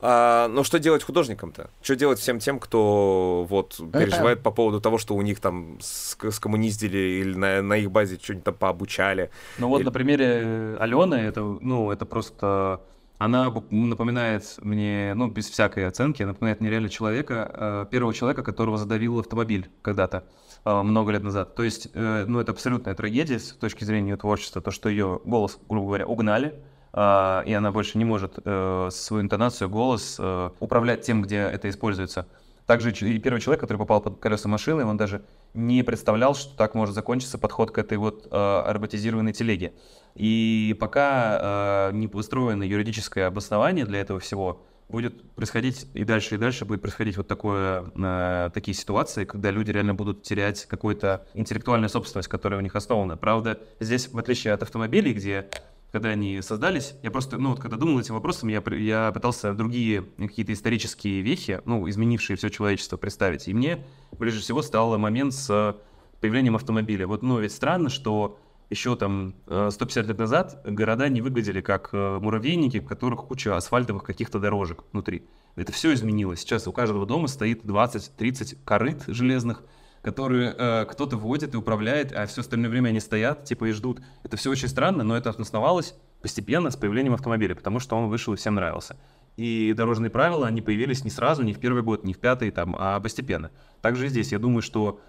А, 0.01 0.49
но 0.49 0.65
что 0.65 0.79
делать 0.79 1.03
художникам-то? 1.03 1.71
Что 1.83 1.97
делать 1.97 2.19
всем 2.19 2.39
тем, 2.39 2.59
кто 2.59 3.47
вот 3.49 3.81
переживает 3.93 4.43
по 4.43 4.51
поводу 4.51 4.81
того, 4.81 4.99
что 4.99 5.15
у 5.15 5.23
них 5.23 5.41
там 5.41 5.79
скоммуниздили 5.81 6.99
или 6.99 7.35
на, 7.35 7.63
на 7.63 7.77
их 7.77 7.91
базе 7.91 8.19
что-нибудь 8.21 8.45
там 8.45 8.55
пообучали? 8.55 9.31
Ну 9.59 9.69
вот 9.69 9.79
или... 9.79 9.87
на 9.87 9.93
примере 9.93 10.77
Алены, 10.79 11.15
это, 11.15 11.41
ну, 11.43 11.91
это 11.91 12.07
просто 12.07 12.81
она 13.19 13.53
напоминает 13.71 14.57
мне, 14.61 15.15
ну, 15.15 15.29
без 15.29 15.49
всякой 15.49 15.87
оценки, 15.87 16.23
напоминает 16.23 16.61
мне 16.61 16.71
реально 16.71 16.89
человека, 16.89 17.51
э, 17.55 17.87
первого 17.91 18.13
человека, 18.13 18.43
которого 18.43 18.77
задавил 18.77 19.21
автомобиль 19.21 19.71
когда-то, 19.83 20.19
э, 20.19 20.44
много 20.65 21.13
лет 21.13 21.23
назад. 21.23 21.55
То 21.55 21.63
есть, 21.63 21.89
э, 21.95 22.25
ну, 22.27 22.41
это 22.41 22.53
абсолютная 22.53 22.95
трагедия 22.95 23.39
с 23.39 23.53
точки 23.53 23.85
зрения 23.85 24.11
ее 24.11 24.17
творчества, 24.17 24.63
то, 24.63 24.71
что 24.71 24.89
ее 24.89 25.21
голос, 25.25 25.59
грубо 25.69 25.87
говоря, 25.87 26.07
угнали, 26.07 26.55
и 26.97 27.55
она 27.57 27.73
больше 27.73 27.99
не 27.99 28.05
может 28.05 28.35
свою 28.35 29.21
интонацию, 29.21 29.69
голос 29.69 30.21
управлять 30.61 31.03
тем, 31.03 31.23
где 31.23 31.39
это 31.39 31.69
используется. 31.69 32.29
Также 32.67 32.93
и 32.93 33.19
первый 33.19 33.41
человек, 33.41 33.61
который 33.61 33.77
попал 33.77 34.01
под 34.01 34.19
колеса 34.19 34.49
машины, 34.49 34.87
он 34.87 34.97
даже 34.97 35.23
не 35.53 35.83
представлял, 35.83 36.35
что 36.35 36.57
так 36.57 36.75
может 36.75 36.95
закончиться 36.95 37.37
подход 37.37 37.71
к 37.71 37.79
этой 37.79 37.99
вот 37.99 38.27
э, 38.31 38.63
роботизированной 38.67 39.35
телеге. 39.35 39.75
И 40.15 40.75
пока 40.81 41.91
э, 41.91 41.93
не 41.93 42.09
построено 42.09 42.63
юридическое 42.63 43.27
обоснование 43.27 43.85
для 43.85 44.01
этого 44.01 44.19
всего, 44.19 44.63
будет 44.95 45.23
происходить 45.35 45.87
и 45.95 46.05
дальше, 46.05 46.37
и 46.37 46.39
дальше 46.39 46.65
будет 46.65 46.81
происходить 46.81 47.17
вот 47.17 47.27
такое, 47.27 47.85
э, 47.97 48.51
такие 48.55 48.75
ситуации, 48.75 49.25
когда 49.25 49.51
люди 49.51 49.71
реально 49.73 49.95
будут 49.95 50.23
терять 50.23 50.67
какую-то 50.67 51.27
интеллектуальную 51.35 51.89
собственность, 51.89 52.29
которая 52.29 52.61
у 52.61 52.63
них 52.63 52.77
основана. 52.77 53.17
Правда, 53.17 53.59
здесь, 53.81 54.09
в 54.09 54.19
отличие 54.19 54.55
от 54.55 54.63
автомобилей, 54.63 55.13
где 55.13 55.49
когда 55.91 56.09
они 56.09 56.43
создались, 56.43 56.95
я 57.03 57.11
просто, 57.13 57.39
ну 57.39 57.51
вот 57.51 57.61
когда 57.61 57.77
думал 57.77 58.01
этим 58.01 58.15
вопросом, 58.15 58.49
я, 58.49 58.63
я 58.77 59.13
пытался 59.13 59.53
другие 59.53 60.03
какие-то 60.19 60.53
исторические 60.53 61.23
вехи, 61.23 61.61
ну, 61.67 61.89
изменившие 61.89 62.37
все 62.37 62.49
человечество, 62.49 62.97
представить. 62.97 63.47
И 63.47 63.55
мне 63.55 63.85
ближе 64.19 64.41
всего 64.41 64.63
стал 64.63 64.99
момент 64.99 65.35
с 65.35 65.77
появлением 66.21 66.57
автомобиля. 66.57 67.07
Вот, 67.07 67.23
ну, 67.23 67.39
ведь 67.39 67.53
странно, 67.53 67.91
что 67.91 68.41
еще 68.71 68.97
там 68.97 69.35
150 69.47 70.05
э, 70.05 70.09
лет 70.09 70.19
назад 70.19 70.61
города 70.65 71.09
не 71.09 71.21
выглядели 71.21 71.61
как 71.61 71.91
э, 71.93 72.19
муравейники, 72.21 72.81
в 72.81 72.87
которых 72.87 73.27
куча 73.27 73.57
асфальтовых 73.57 74.05
каких-то 74.05 74.39
дорожек 74.39 74.85
внутри. 74.93 75.27
Это 75.57 75.73
все 75.73 75.93
изменилось. 75.93 76.41
Сейчас 76.41 76.67
у 76.67 76.73
каждого 76.73 77.07
дома 77.07 77.29
стоит 77.29 77.65
20-30 77.65 78.59
корыт 78.65 79.05
железных, 79.07 79.63
которые 80.03 80.55
э, 80.57 80.87
кто-то 80.87 81.17
вводит 81.17 81.55
и 81.55 81.57
управляет, 81.57 82.13
а 82.13 82.27
все 82.27 82.41
остальное 82.41 82.71
время 82.71 82.89
они 82.89 83.01
стоят, 83.01 83.45
типа, 83.45 83.67
и 83.67 83.73
ждут. 83.73 84.01
Это 84.23 84.37
все 84.37 84.51
очень 84.51 84.69
странно, 84.69 85.05
но 85.05 85.17
это 85.17 85.31
основалось 85.31 85.95
постепенно 86.21 86.71
с 86.71 86.77
появлением 86.77 87.15
автомобиля, 87.15 87.55
потому 87.55 87.81
что 87.81 87.97
он 87.97 88.09
вышел 88.09 88.35
и 88.35 88.37
всем 88.37 88.55
нравился. 88.55 88.97
И 89.37 89.75
дорожные 89.77 90.11
правила, 90.11 90.47
они 90.47 90.63
появились 90.63 91.05
не 91.05 91.11
сразу, 91.11 91.43
не 91.43 91.55
в 91.55 91.59
первый 91.59 91.83
год, 91.83 92.05
не 92.05 92.15
в 92.15 92.19
пятый, 92.19 92.51
там, 92.51 92.77
а 92.79 93.01
постепенно. 93.01 93.51
Также 93.81 94.09
здесь, 94.09 94.31
я 94.33 94.39
думаю, 94.39 94.63
что 94.63 95.01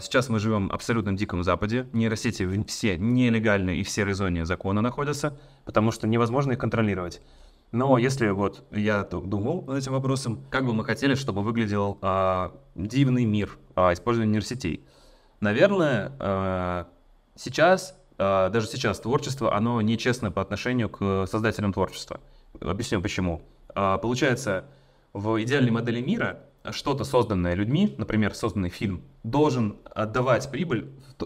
сейчас 0.00 0.28
мы 0.28 0.38
живем 0.38 0.68
в 0.68 0.72
абсолютном 0.72 1.16
диком 1.16 1.44
западе. 1.44 1.86
Нейросети 1.92 2.64
все 2.64 2.96
нелегальные 2.96 3.80
и 3.80 3.84
в 3.84 3.90
серой 3.90 4.14
зоне 4.14 4.44
закона 4.44 4.80
находятся, 4.80 5.38
потому 5.64 5.92
что 5.92 6.08
невозможно 6.08 6.52
их 6.52 6.58
контролировать. 6.58 7.20
Но 7.74 7.98
если 7.98 8.28
вот 8.28 8.64
я 8.70 9.02
думал 9.02 9.62
над 9.62 9.78
этим 9.78 9.92
вопросом, 9.92 10.44
как 10.48 10.64
бы 10.64 10.72
мы 10.72 10.84
хотели, 10.84 11.16
чтобы 11.16 11.42
выглядел 11.42 11.98
а, 12.02 12.52
дивный 12.76 13.24
мир 13.24 13.58
а, 13.74 13.92
использования 13.92 14.30
нейросетей. 14.30 14.84
Наверное, 15.40 16.12
а, 16.20 16.86
сейчас, 17.34 17.98
а, 18.16 18.48
даже 18.50 18.68
сейчас 18.68 19.00
творчество, 19.00 19.56
оно 19.56 19.80
нечестно 19.80 20.30
по 20.30 20.40
отношению 20.40 20.88
к 20.88 21.26
создателям 21.26 21.72
творчества. 21.72 22.20
Объясню 22.60 23.02
почему. 23.02 23.42
А, 23.74 23.98
получается, 23.98 24.66
в 25.12 25.42
идеальной 25.42 25.72
модели 25.72 26.00
мира 26.00 26.44
что-то 26.70 27.04
созданное 27.04 27.54
людьми, 27.54 27.94
например, 27.98 28.34
созданный 28.34 28.70
фильм, 28.70 29.02
должен 29.22 29.76
отдавать 29.84 30.50
прибыль 30.50 30.90
в, 31.18 31.24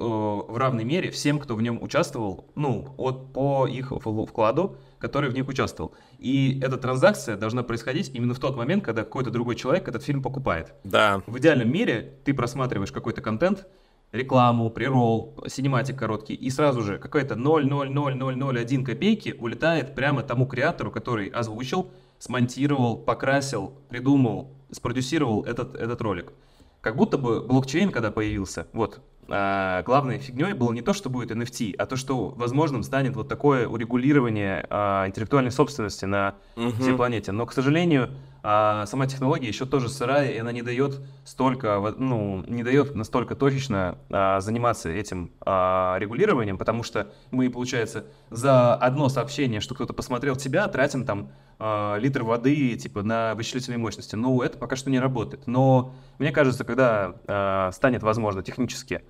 в 0.48 0.56
равной 0.56 0.84
мере 0.84 1.10
всем, 1.10 1.38
кто 1.38 1.54
в 1.54 1.62
нем 1.62 1.82
участвовал, 1.82 2.50
ну, 2.54 2.94
от, 2.96 3.32
по 3.32 3.66
их 3.66 3.92
вкладу, 3.92 4.76
который 4.98 5.30
в 5.30 5.34
них 5.34 5.46
участвовал. 5.48 5.94
И 6.18 6.60
эта 6.60 6.76
транзакция 6.76 7.36
должна 7.36 7.62
происходить 7.62 8.10
именно 8.14 8.34
в 8.34 8.40
тот 8.40 8.56
момент, 8.56 8.84
когда 8.84 9.04
какой-то 9.04 9.30
другой 9.30 9.54
человек 9.54 9.88
этот 9.88 10.02
фильм 10.02 10.22
покупает. 10.22 10.74
Да. 10.84 11.22
В 11.26 11.38
идеальном 11.38 11.70
мире 11.70 12.18
ты 12.24 12.34
просматриваешь 12.34 12.92
какой-то 12.92 13.20
контент, 13.20 13.66
рекламу, 14.12 14.70
прирол, 14.70 15.38
синематик 15.46 15.98
короткий, 15.98 16.34
и 16.34 16.50
сразу 16.50 16.82
же 16.82 16.98
какая-то 16.98 17.34
0,00001 17.34 18.84
копейки 18.84 19.34
улетает 19.38 19.94
прямо 19.94 20.22
тому 20.22 20.46
креатору, 20.46 20.90
который 20.90 21.28
озвучил, 21.28 21.90
смонтировал, 22.18 22.96
покрасил, 22.96 23.74
придумал, 23.88 24.52
спродюсировал 24.70 25.44
этот, 25.44 25.74
этот 25.74 26.00
ролик. 26.02 26.32
Как 26.80 26.96
будто 26.96 27.18
бы 27.18 27.40
блокчейн, 27.40 27.90
когда 27.90 28.10
появился, 28.10 28.66
вот, 28.72 29.00
а, 29.30 29.82
главной 29.82 30.18
фигней 30.18 30.54
было 30.54 30.72
не 30.72 30.80
то, 30.80 30.94
что 30.94 31.10
будет 31.10 31.30
NFT, 31.30 31.74
а 31.76 31.86
то, 31.86 31.96
что 31.96 32.30
возможным 32.30 32.82
станет 32.82 33.14
вот 33.14 33.28
такое 33.28 33.68
урегулирование 33.68 34.66
а, 34.70 35.06
интеллектуальной 35.06 35.50
собственности 35.50 36.06
на 36.06 36.36
угу. 36.56 36.70
всей 36.80 36.94
планете. 36.94 37.32
Но, 37.32 37.44
к 37.44 37.52
сожалению, 37.52 38.10
а, 38.50 38.86
сама 38.86 39.06
технология 39.06 39.46
еще 39.46 39.66
тоже 39.66 39.90
сырая, 39.90 40.30
и 40.30 40.38
она 40.38 40.52
не 40.52 40.62
дает 40.62 41.02
столько, 41.26 41.94
ну, 41.98 42.42
не 42.48 42.62
дает 42.62 42.94
настолько 42.94 43.34
точечно 43.34 43.98
а, 44.08 44.40
заниматься 44.40 44.88
этим 44.88 45.32
а, 45.42 45.98
регулированием, 45.98 46.56
потому 46.56 46.82
что 46.82 47.12
мы, 47.30 47.50
получается, 47.50 48.06
за 48.30 48.74
одно 48.74 49.10
сообщение, 49.10 49.60
что 49.60 49.74
кто-то 49.74 49.92
посмотрел 49.92 50.34
тебя, 50.34 50.66
тратим 50.68 51.04
там 51.04 51.30
а, 51.58 51.98
литр 51.98 52.22
воды 52.22 52.74
типа 52.76 53.02
на 53.02 53.34
вычислительной 53.34 53.76
мощности. 53.76 54.16
Ну, 54.16 54.40
это 54.40 54.56
пока 54.56 54.76
что 54.76 54.88
не 54.88 54.98
работает. 54.98 55.46
Но 55.46 55.94
мне 56.18 56.32
кажется, 56.32 56.64
когда 56.64 57.16
а, 57.26 57.70
станет 57.72 58.02
возможно 58.02 58.42
технически 58.42 59.02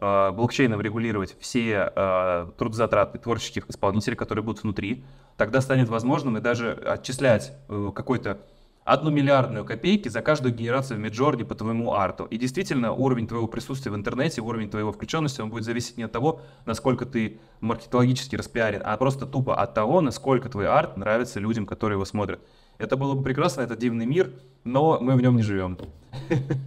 а, 0.00 0.32
блокчейном 0.32 0.80
регулировать 0.80 1.36
все 1.38 1.92
э, 1.94 2.46
трудозатраты 2.56 3.18
творческих 3.18 3.68
исполнителей, 3.68 4.16
которые 4.16 4.42
будут 4.42 4.62
внутри, 4.62 5.04
тогда 5.36 5.60
станет 5.60 5.90
возможным 5.90 6.38
и 6.38 6.40
даже 6.40 6.72
отчислять 6.72 7.52
э, 7.68 7.90
какой-то 7.94 8.38
одну 8.86 9.10
миллиардную 9.10 9.64
копейки 9.64 10.08
за 10.08 10.22
каждую 10.22 10.54
генерацию 10.54 10.98
в 10.98 11.04
Midjourney 11.04 11.44
по 11.44 11.54
твоему 11.54 11.92
арту. 11.92 12.24
И 12.24 12.38
действительно, 12.38 12.92
уровень 12.92 13.26
твоего 13.26 13.48
присутствия 13.48 13.90
в 13.90 13.96
интернете, 13.96 14.40
уровень 14.40 14.70
твоего 14.70 14.92
включенности, 14.92 15.40
он 15.40 15.50
будет 15.50 15.64
зависеть 15.64 15.96
не 15.98 16.04
от 16.04 16.12
того, 16.12 16.40
насколько 16.66 17.04
ты 17.04 17.40
маркетологически 17.60 18.36
распиарен, 18.36 18.80
а 18.84 18.96
просто 18.96 19.26
тупо 19.26 19.56
от 19.56 19.74
того, 19.74 20.00
насколько 20.00 20.48
твой 20.48 20.68
арт 20.68 20.96
нравится 20.96 21.40
людям, 21.40 21.66
которые 21.66 21.96
его 21.96 22.04
смотрят. 22.04 22.40
Это 22.78 22.96
было 22.96 23.14
бы 23.14 23.24
прекрасно, 23.24 23.62
это 23.62 23.76
дивный 23.76 24.06
мир, 24.06 24.30
но 24.62 24.98
мы 25.00 25.16
в 25.16 25.20
нем 25.20 25.36
не 25.36 25.42
живем. 25.42 25.76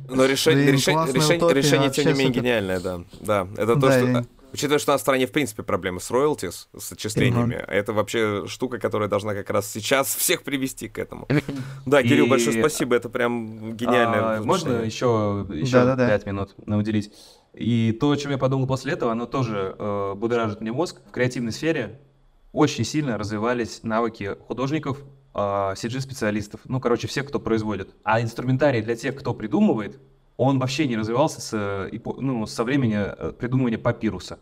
Но 0.09 0.25
решение, 0.25 0.71
решение, 0.71 1.13
решение, 1.13 1.53
решение 1.53 1.89
тем 1.89 2.07
не 2.07 2.13
менее, 2.13 2.33
гениальное, 2.33 2.79
да. 2.81 2.99
Да, 3.21 3.47
это 3.55 3.79
то, 3.79 3.91
что... 3.91 4.25
Учитывая, 4.51 4.80
что 4.80 4.91
у 4.91 4.93
нас 4.93 5.01
в 5.01 5.03
стране, 5.03 5.27
в 5.27 5.31
принципе, 5.31 5.63
проблемы 5.63 5.99
с 5.99 6.09
royalties, 6.09 6.67
с 6.77 6.91
отчислениями, 6.91 7.55
uh-huh. 7.55 7.71
это 7.71 7.93
вообще 7.93 8.47
штука, 8.47 8.80
которая 8.80 9.07
должна 9.07 9.34
как 9.34 9.49
раз 9.49 9.71
сейчас 9.71 10.15
всех 10.15 10.43
привести 10.43 10.88
к 10.88 10.97
этому. 10.97 11.27
Да, 11.85 12.03
Кирилл, 12.03 12.26
и... 12.26 12.30
большое 12.30 12.59
спасибо, 12.59 12.95
это 12.95 13.09
прям 13.09 13.76
гениально. 13.76 14.38
А, 14.38 14.41
можно 14.41 14.81
еще, 14.81 15.45
еще 15.49 15.95
пять 15.95 16.26
минут 16.26 16.55
уделить? 16.65 17.11
И 17.53 17.97
то, 17.99 18.11
о 18.11 18.17
чем 18.17 18.31
я 18.31 18.38
подумал 18.38 18.67
после 18.67 18.93
этого, 18.93 19.11
оно 19.11 19.26
тоже 19.26 19.76
э, 19.77 20.13
будоражит 20.15 20.61
мне 20.61 20.71
мозг. 20.71 21.01
В 21.07 21.11
креативной 21.11 21.51
сфере 21.51 21.99
очень 22.51 22.84
сильно 22.84 23.17
развивались 23.17 23.84
навыки 23.84 24.35
художников, 24.47 24.99
э, 25.34 25.38
CG-специалистов, 25.39 26.61
ну, 26.65 26.80
короче, 26.80 27.07
всех, 27.07 27.27
кто 27.27 27.39
производит. 27.39 27.95
А 28.03 28.21
инструментарий 28.21 28.81
для 28.81 28.95
тех, 28.95 29.15
кто 29.15 29.34
придумывает, 29.34 29.99
он 30.39 30.57
вообще 30.57 30.87
не 30.87 30.95
развивался 30.95 31.41
с, 31.41 31.89
ну, 32.17 32.45
со 32.45 32.63
времени 32.63 32.95
э, 32.97 33.33
придумывания 33.37 33.77
папируса. 33.77 34.39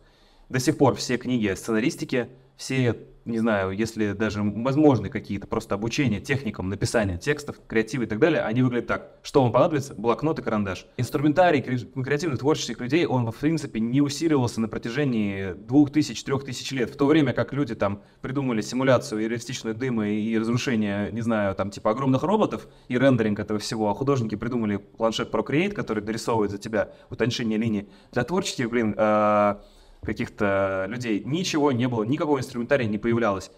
До 0.50 0.60
сих 0.60 0.78
пор 0.78 0.96
все 0.96 1.18
книги 1.18 1.48
о 1.48 1.56
сценаристике, 1.56 2.30
все 2.56 2.96
не 3.28 3.40
знаю, 3.40 3.72
если 3.72 4.14
даже 4.14 4.42
возможны 4.42 5.10
какие-то 5.10 5.48
просто 5.48 5.76
обучения 5.76 6.20
техникам 6.22 6.70
написания 6.70 7.18
текстов, 7.18 7.58
креатива 7.68 8.04
и 8.04 8.06
так 8.06 8.20
далее, 8.20 8.42
они 8.42 8.62
выглядят 8.64 8.88
так. 8.88 9.12
Что 9.22 9.44
вам 9.44 9.52
понадобится? 9.52 9.94
Блокнот 9.96 10.40
и 10.40 10.42
карандаш. 10.42 10.88
Инструментарий 10.96 11.62
креативных 11.62 12.40
творческих 12.40 12.80
людей, 12.80 13.06
он, 13.06 13.30
в 13.30 13.36
принципе, 13.36 13.80
не 13.80 14.02
усиливался 14.02 14.62
на 14.62 14.70
протяжении 14.70 15.54
двух 15.54 15.92
тысяч, 15.92 16.24
трех 16.24 16.46
тысяч 16.46 16.72
лет. 16.72 16.90
В 16.90 16.96
то 16.96 17.06
время 17.06 17.34
как 17.34 17.52
люди 17.54 17.76
там 17.76 18.02
придумали 18.22 18.62
симуляцию 18.62 19.22
и 19.22 19.28
реалистичную 19.28 19.76
дыма 19.76 20.08
и 20.08 20.38
разрушение, 20.38 21.12
не 21.12 21.22
знаю, 21.22 21.54
там 21.56 21.70
типа 21.70 21.92
огромных 21.92 22.24
роботов 22.24 22.68
и 22.88 22.98
рендеринг 22.98 23.40
этого 23.40 23.60
всего, 23.60 23.90
а 23.90 23.94
художники 23.94 24.36
придумали 24.36 24.78
планшет 24.78 25.34
Procreate, 25.34 25.72
который 25.72 26.02
дорисовывает 26.02 26.52
за 26.52 26.58
тебя 26.58 26.92
утончение 27.10 27.58
линий. 27.58 27.90
Для 28.14 28.24
творческих, 28.24 28.70
блин, 28.70 28.96
э 28.98 29.56
каких-то 30.04 30.86
людей. 30.88 31.24
Ничего 31.26 31.72
не 31.72 31.88
было, 31.88 32.04
никакого 32.04 32.40
инструментария 32.40 32.88
не 32.88 32.98
появлялось. 32.98 33.52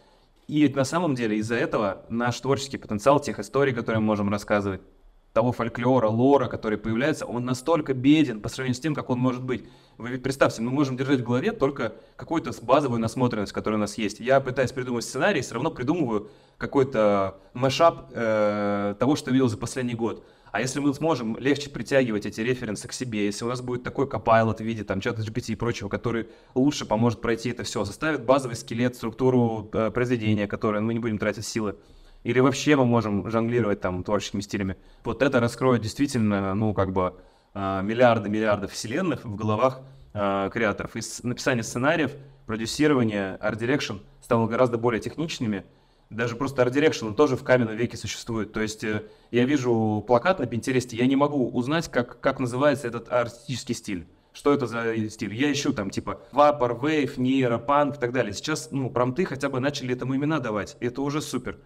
И 0.47 0.67
на 0.67 0.83
самом 0.83 1.13
деле 1.13 1.37
из-за 1.37 1.55
этого 1.55 2.05
наш 2.09 2.39
творческий 2.39 2.77
потенциал, 2.77 3.19
тех 3.19 3.39
историй, 3.39 3.73
которые 3.73 3.99
мы 3.99 4.07
можем 4.07 4.29
рассказывать, 4.29 4.81
того 5.33 5.51
фольклора, 5.51 6.07
лора, 6.07 6.47
который 6.47 6.77
появляется, 6.77 7.25
он 7.25 7.45
настолько 7.45 7.93
беден 7.93 8.41
по 8.41 8.49
сравнению 8.49 8.75
с 8.75 8.79
тем, 8.79 8.95
как 8.95 9.09
он 9.09 9.19
может 9.19 9.43
быть. 9.43 9.63
Вы 9.97 10.09
ведь 10.09 10.23
представьте, 10.23 10.61
мы 10.61 10.71
можем 10.71 10.97
держать 10.97 11.19
в 11.19 11.23
голове 11.23 11.51
только 11.51 11.93
какую-то 12.15 12.51
базовую 12.63 12.99
насмотренность, 12.99 13.51
которая 13.51 13.77
у 13.77 13.81
нас 13.81 13.97
есть. 13.97 14.19
Я 14.19 14.39
пытаюсь 14.39 14.71
придумать 14.71 15.03
сценарий, 15.03 15.41
все 15.41 15.53
равно 15.53 15.71
придумываю 15.71 16.29
какой-то 16.57 17.37
мэшап 17.53 18.09
э, 18.13 18.95
того, 18.97 19.15
что 19.15 19.31
видел 19.31 19.49
за 19.49 19.57
последний 19.57 19.93
год. 19.93 20.25
А 20.51 20.61
если 20.61 20.79
мы 20.79 20.93
сможем 20.93 21.37
легче 21.37 21.69
притягивать 21.69 22.25
эти 22.25 22.41
референсы 22.41 22.87
к 22.87 22.93
себе, 22.93 23.25
если 23.25 23.45
у 23.45 23.47
нас 23.47 23.61
будет 23.61 23.83
такой 23.83 24.07
copilot 24.07 24.59
в 24.59 24.63
виде 24.63 24.83
там 24.83 24.99
чата 24.99 25.21
GPT 25.21 25.53
и 25.53 25.55
прочего, 25.55 25.89
который 25.89 26.27
лучше 26.55 26.85
поможет 26.85 27.21
пройти 27.21 27.49
это 27.49 27.63
все, 27.63 27.85
составит 27.85 28.25
базовый 28.25 28.55
скелет, 28.55 28.95
структуру 28.95 29.69
э, 29.73 29.91
произведения, 29.91 30.47
которое 30.47 30.81
мы 30.81 30.93
не 30.93 30.99
будем 30.99 31.17
тратить 31.17 31.45
силы, 31.45 31.75
или 32.23 32.39
вообще 32.39 32.75
мы 32.75 32.85
можем 32.85 33.29
жонглировать 33.29 33.79
там 33.81 34.03
творческими 34.03 34.41
стилями, 34.41 34.75
вот 35.03 35.21
это 35.21 35.39
раскроет 35.39 35.81
действительно, 35.81 36.53
ну, 36.55 36.73
как 36.73 36.91
бы 36.93 37.13
э, 37.53 37.81
миллиарды 37.83 38.29
миллиардов 38.29 38.71
вселенных 38.71 39.25
в 39.25 39.35
головах 39.35 39.81
э, 40.13 40.49
креаторов. 40.51 40.95
И 40.95 41.01
написание 41.23 41.63
сценариев, 41.63 42.11
продюсирование, 42.45 43.35
art 43.35 43.51
direction 43.51 43.97
стало 44.21 44.47
гораздо 44.47 44.77
более 44.77 44.99
техничными, 44.99 45.63
даже 46.09 46.35
просто 46.35 46.63
Art 46.63 46.73
Direction 46.73 47.13
тоже 47.13 47.35
в 47.35 47.43
каменном 47.43 47.75
веке 47.75 47.97
существует. 47.97 48.51
То 48.51 48.61
есть 48.61 48.83
э, 48.83 49.03
я 49.31 49.45
вижу 49.45 50.03
плакат 50.07 50.39
на 50.39 50.47
Пинтересте, 50.47 50.97
я 50.97 51.05
не 51.05 51.15
могу 51.15 51.49
узнать, 51.49 51.89
как, 51.89 52.19
как 52.19 52.39
называется 52.39 52.87
этот 52.87 53.11
артистический 53.11 53.75
стиль. 53.75 54.07
Что 54.33 54.53
это 54.53 54.67
за 54.67 55.09
стиль? 55.09 55.33
Я 55.33 55.51
ищу 55.51 55.73
там 55.73 55.89
типа 55.89 56.21
Vapor, 56.31 56.79
Wave, 56.79 57.17
Nero, 57.17 57.63
Punk 57.63 57.97
и 57.97 57.99
так 57.99 58.11
далее. 58.11 58.33
Сейчас, 58.33 58.69
ну, 58.71 58.89
промты 58.89 59.25
хотя 59.25 59.49
бы 59.49 59.59
начали 59.59 59.93
этому 59.93 60.15
имена 60.15 60.39
давать. 60.39 60.77
Это 60.79 61.01
уже 61.01 61.21
супер. 61.21 61.59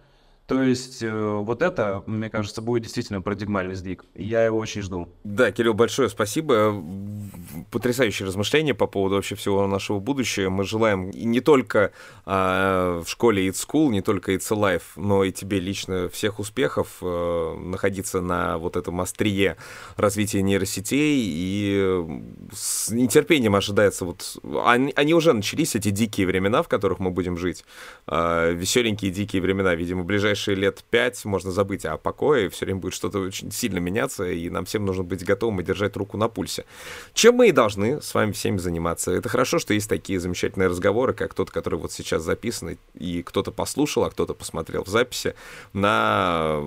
То 0.46 0.62
есть 0.62 1.02
э, 1.02 1.10
вот 1.10 1.62
это, 1.62 2.02
мне 2.06 2.28
кажется, 2.28 2.60
будет 2.60 2.82
действительно 2.82 3.22
парадигмальный 3.22 3.74
сдвиг. 3.74 4.04
Я 4.14 4.44
его 4.44 4.58
очень 4.58 4.82
жду. 4.82 5.08
Да, 5.24 5.50
Кирилл, 5.50 5.72
большое 5.72 6.10
спасибо. 6.10 6.84
Потрясающее 7.70 8.26
размышление 8.26 8.74
по 8.74 8.86
поводу 8.86 9.14
вообще 9.14 9.36
всего 9.36 9.66
нашего 9.66 10.00
будущего. 10.00 10.50
Мы 10.50 10.64
желаем 10.64 11.10
не 11.10 11.40
только 11.40 11.92
э, 12.26 13.02
в 13.02 13.08
школе 13.08 13.48
It's 13.48 13.66
School, 13.66 13.88
не 13.88 14.02
только 14.02 14.34
It's 14.34 14.50
Alive, 14.50 14.82
но 14.96 15.24
и 15.24 15.32
тебе 15.32 15.60
лично 15.60 16.10
всех 16.10 16.38
успехов, 16.38 16.98
э, 17.00 17.56
находиться 17.64 18.20
на 18.20 18.58
вот 18.58 18.76
этом 18.76 19.00
острие 19.00 19.56
развития 19.96 20.42
нейросетей. 20.42 21.22
И 21.26 22.04
с 22.52 22.90
нетерпением 22.90 23.56
ожидается 23.56 24.04
вот... 24.04 24.36
Они, 24.66 24.92
они 24.94 25.14
уже 25.14 25.32
начались, 25.32 25.74
эти 25.74 25.88
дикие 25.88 26.26
времена, 26.26 26.62
в 26.62 26.68
которых 26.68 26.98
мы 26.98 27.10
будем 27.10 27.38
жить. 27.38 27.64
Э, 28.06 28.52
веселенькие 28.52 29.10
дикие 29.10 29.40
времена, 29.40 29.74
видимо, 29.74 30.04
ближайшие 30.04 30.33
ближайшие 30.34 30.56
лет 30.56 30.84
пять 30.90 31.24
можно 31.24 31.52
забыть 31.52 31.84
о 31.84 31.96
покое, 31.96 32.48
все 32.50 32.64
время 32.64 32.80
будет 32.80 32.94
что-то 32.94 33.20
очень 33.20 33.52
сильно 33.52 33.78
меняться, 33.78 34.28
и 34.28 34.50
нам 34.50 34.64
всем 34.64 34.84
нужно 34.84 35.04
быть 35.04 35.24
готовым 35.24 35.60
и 35.60 35.64
держать 35.64 35.96
руку 35.96 36.16
на 36.16 36.28
пульсе. 36.28 36.64
Чем 37.12 37.36
мы 37.36 37.48
и 37.48 37.52
должны 37.52 38.02
с 38.02 38.12
вами 38.14 38.32
всеми 38.32 38.58
заниматься. 38.58 39.12
Это 39.12 39.28
хорошо, 39.28 39.60
что 39.60 39.74
есть 39.74 39.88
такие 39.88 40.18
замечательные 40.18 40.68
разговоры, 40.68 41.14
как 41.14 41.34
тот, 41.34 41.50
который 41.50 41.78
вот 41.78 41.92
сейчас 41.92 42.22
записан, 42.22 42.76
и 42.94 43.22
кто-то 43.22 43.52
послушал, 43.52 44.04
а 44.04 44.10
кто-то 44.10 44.34
посмотрел 44.34 44.82
в 44.82 44.88
записи 44.88 45.34
на 45.72 46.62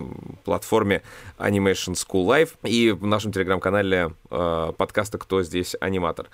платформе 0.46 1.02
Animation 1.38 1.94
School 1.94 2.26
Live 2.26 2.52
и 2.64 2.92
в 2.92 3.06
нашем 3.06 3.34
телеграм-канале 3.34 4.14
э, 4.32 4.72
подкаста 4.78 5.18
«Кто 5.18 5.44
здесь 5.44 5.76
аниматор». 5.82 6.28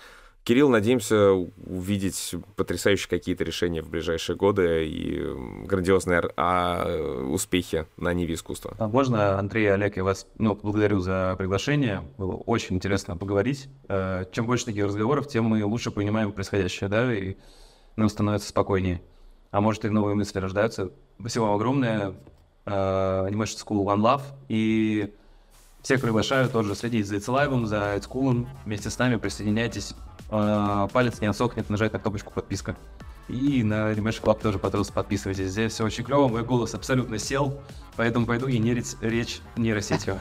Кирилл, 0.44 0.68
надеемся 0.68 1.32
увидеть 1.32 2.36
потрясающие 2.58 3.08
какие-то 3.08 3.46
решения 3.46 3.82
в 3.82 3.90
ближайшие 3.90 4.36
годы 4.36 4.86
и 4.86 5.24
грандиозные 5.66 6.22
а, 6.36 7.24
успехи 7.30 7.88
на 7.96 8.14
Ниве 8.14 8.34
искусства. 8.34 8.76
А 8.78 8.90
можно, 8.90 9.40
Андрей 9.40 9.74
Олег, 9.74 9.96
я 9.96 10.04
вас 10.04 10.28
ну, 10.38 10.60
благодарю 10.62 11.00
за 11.00 11.36
приглашение. 11.38 12.02
Было 12.18 12.34
очень 12.34 12.76
интересно 12.76 13.16
поговорить. 13.16 13.70
Э, 13.88 14.26
чем 14.34 14.46
больше 14.46 14.66
таких 14.66 14.84
разговоров, 14.84 15.30
тем 15.30 15.46
мы 15.46 15.64
лучше 15.64 15.92
понимаем 15.92 16.34
происходящее, 16.34 16.90
да, 16.90 17.14
и 17.14 17.38
нам 17.96 18.10
становится 18.10 18.50
спокойнее. 18.50 19.02
А 19.52 19.62
может, 19.62 19.86
и 19.86 19.90
новые 19.90 20.16
мысли 20.16 20.40
рождаются. 20.40 20.92
Спасибо 21.22 21.44
вам 21.44 21.56
огромное. 21.56 22.16
Э, 22.66 23.28
Animation 23.30 23.66
School 23.66 23.86
One 23.86 24.02
Love. 24.02 24.24
И 24.50 25.14
всех 25.84 26.02
приглашаю 26.02 26.50
тоже 26.50 26.76
следить 26.76 27.08
за 27.08 27.16
It's 27.16 27.28
Live, 27.28 27.66
за 27.66 27.96
It's 27.96 28.10
Cool. 28.10 28.46
Вместе 28.66 28.90
с 28.90 29.00
нами 29.00 29.16
присоединяйтесь 29.16 29.96
э, 30.34 30.88
палец 30.92 31.22
не 31.22 31.28
отсохнет, 31.28 31.70
нажать 31.70 31.94
на 31.94 32.00
кнопочку 32.00 32.32
подписка. 32.34 32.76
И 33.30 33.64
на 33.64 33.92
Rematch 33.94 34.22
Club 34.22 34.42
тоже, 34.42 34.60
пожалуйста, 34.60 34.94
подписывайтесь. 34.94 35.50
Здесь 35.50 35.74
все 35.74 35.86
очень 35.86 36.04
клево, 36.04 36.28
мой 36.28 36.44
голос 36.44 36.74
абсолютно 36.74 37.18
сел, 37.18 37.58
поэтому 37.96 38.26
пойду 38.26 38.48
генерить 38.48 38.98
речь 39.02 39.40
нейросетью. 39.56 40.20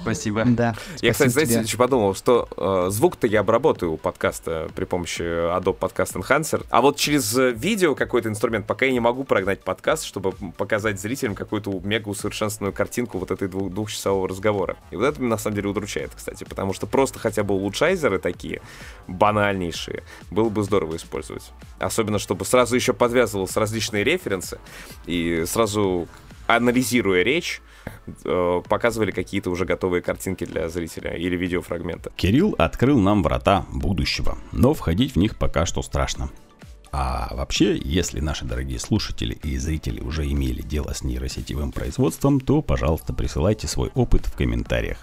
Спасибо. 0.00 0.44
Да. 0.46 0.74
Я, 1.00 1.12
кстати, 1.12 1.30
знаете, 1.30 1.54
тебе. 1.54 1.62
еще 1.62 1.76
подумал, 1.76 2.14
что 2.14 2.48
э, 2.56 2.90
звук-то 2.90 3.26
я 3.26 3.40
обработаю 3.40 3.92
у 3.92 3.96
подкаста 3.96 4.68
при 4.74 4.84
помощи 4.84 5.22
Adobe 5.22 5.78
Podcast 5.78 6.14
Enhancer, 6.14 6.64
а 6.70 6.80
вот 6.80 6.96
через 6.96 7.36
э, 7.36 7.52
видео 7.52 7.94
какой-то 7.94 8.28
инструмент 8.28 8.66
пока 8.66 8.86
я 8.86 8.92
не 8.92 9.00
могу 9.00 9.24
прогнать 9.24 9.60
подкаст, 9.60 10.04
чтобы 10.04 10.32
показать 10.56 11.00
зрителям 11.00 11.34
какую-то 11.34 11.70
мега 11.82 12.08
усовершенствованную 12.08 12.72
картинку 12.72 13.18
вот 13.18 13.30
этой 13.30 13.48
двух 13.48 13.72
двухчасового 13.72 14.28
разговора. 14.28 14.76
И 14.90 14.96
вот 14.96 15.04
это 15.04 15.20
меня 15.20 15.30
на 15.30 15.38
самом 15.38 15.56
деле 15.56 15.68
удручает, 15.68 16.12
кстати, 16.14 16.44
потому 16.44 16.72
что 16.72 16.86
просто 16.86 17.18
хотя 17.18 17.42
бы 17.42 17.54
улучшайзеры 17.54 18.18
такие 18.18 18.60
банальнейшие 19.08 20.02
было 20.30 20.48
бы 20.48 20.62
здорово 20.62 20.96
использовать. 20.96 21.50
Особенно, 21.78 22.18
чтобы 22.18 22.44
сразу 22.44 22.74
еще 22.74 22.92
подвязывалось 22.92 23.56
различные 23.56 24.04
референсы 24.04 24.58
и 25.06 25.44
сразу 25.46 26.08
анализируя 26.46 27.22
речь, 27.22 27.60
Э, 28.24 28.62
показывали 28.68 29.10
какие-то 29.10 29.50
уже 29.50 29.64
готовые 29.64 30.02
картинки 30.02 30.44
для 30.44 30.68
зрителя 30.68 31.14
или 31.14 31.36
видеофрагмента. 31.36 32.10
Кирилл 32.16 32.54
открыл 32.58 32.98
нам 32.98 33.22
врата 33.22 33.66
будущего, 33.72 34.38
но 34.52 34.74
входить 34.74 35.12
в 35.12 35.16
них 35.16 35.36
пока 35.36 35.66
что 35.66 35.82
страшно. 35.82 36.30
А 36.92 37.28
вообще, 37.34 37.78
если 37.78 38.20
наши 38.20 38.44
дорогие 38.44 38.78
слушатели 38.78 39.34
и 39.42 39.56
зрители 39.58 40.00
уже 40.00 40.26
имели 40.30 40.62
дело 40.62 40.92
с 40.94 41.02
нейросетевым 41.02 41.72
производством, 41.72 42.40
то, 42.40 42.62
пожалуйста, 42.62 43.12
присылайте 43.12 43.68
свой 43.68 43.90
опыт 43.94 44.26
в 44.26 44.36
комментариях. 44.36 44.98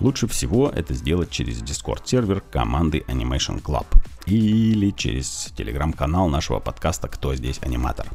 Лучше 0.00 0.26
всего 0.26 0.70
это 0.70 0.94
сделать 0.94 1.30
через 1.30 1.62
Discord 1.62 2.02
сервер 2.06 2.40
команды 2.40 3.04
Animation 3.08 3.62
Club 3.62 3.86
или 4.26 4.90
через 4.90 5.52
телеграм-канал 5.56 6.28
нашего 6.28 6.60
подкаста 6.60 7.08
«Кто 7.08 7.34
здесь 7.34 7.58
аниматор?». 7.62 8.06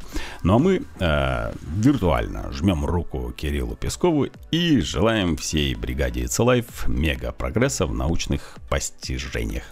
Ну 0.43 0.55
а 0.55 0.59
мы 0.59 0.83
э, 0.99 1.53
виртуально 1.77 2.51
жмем 2.51 2.85
руку 2.85 3.33
Кириллу 3.35 3.75
Пескову 3.75 4.27
и 4.51 4.79
желаем 4.79 5.37
всей 5.37 5.75
бригаде 5.75 6.23
It's 6.23 6.39
Life 6.39 6.89
мега 6.89 7.31
прогресса 7.31 7.85
в 7.85 7.93
научных 7.93 8.57
постижениях. 8.69 9.63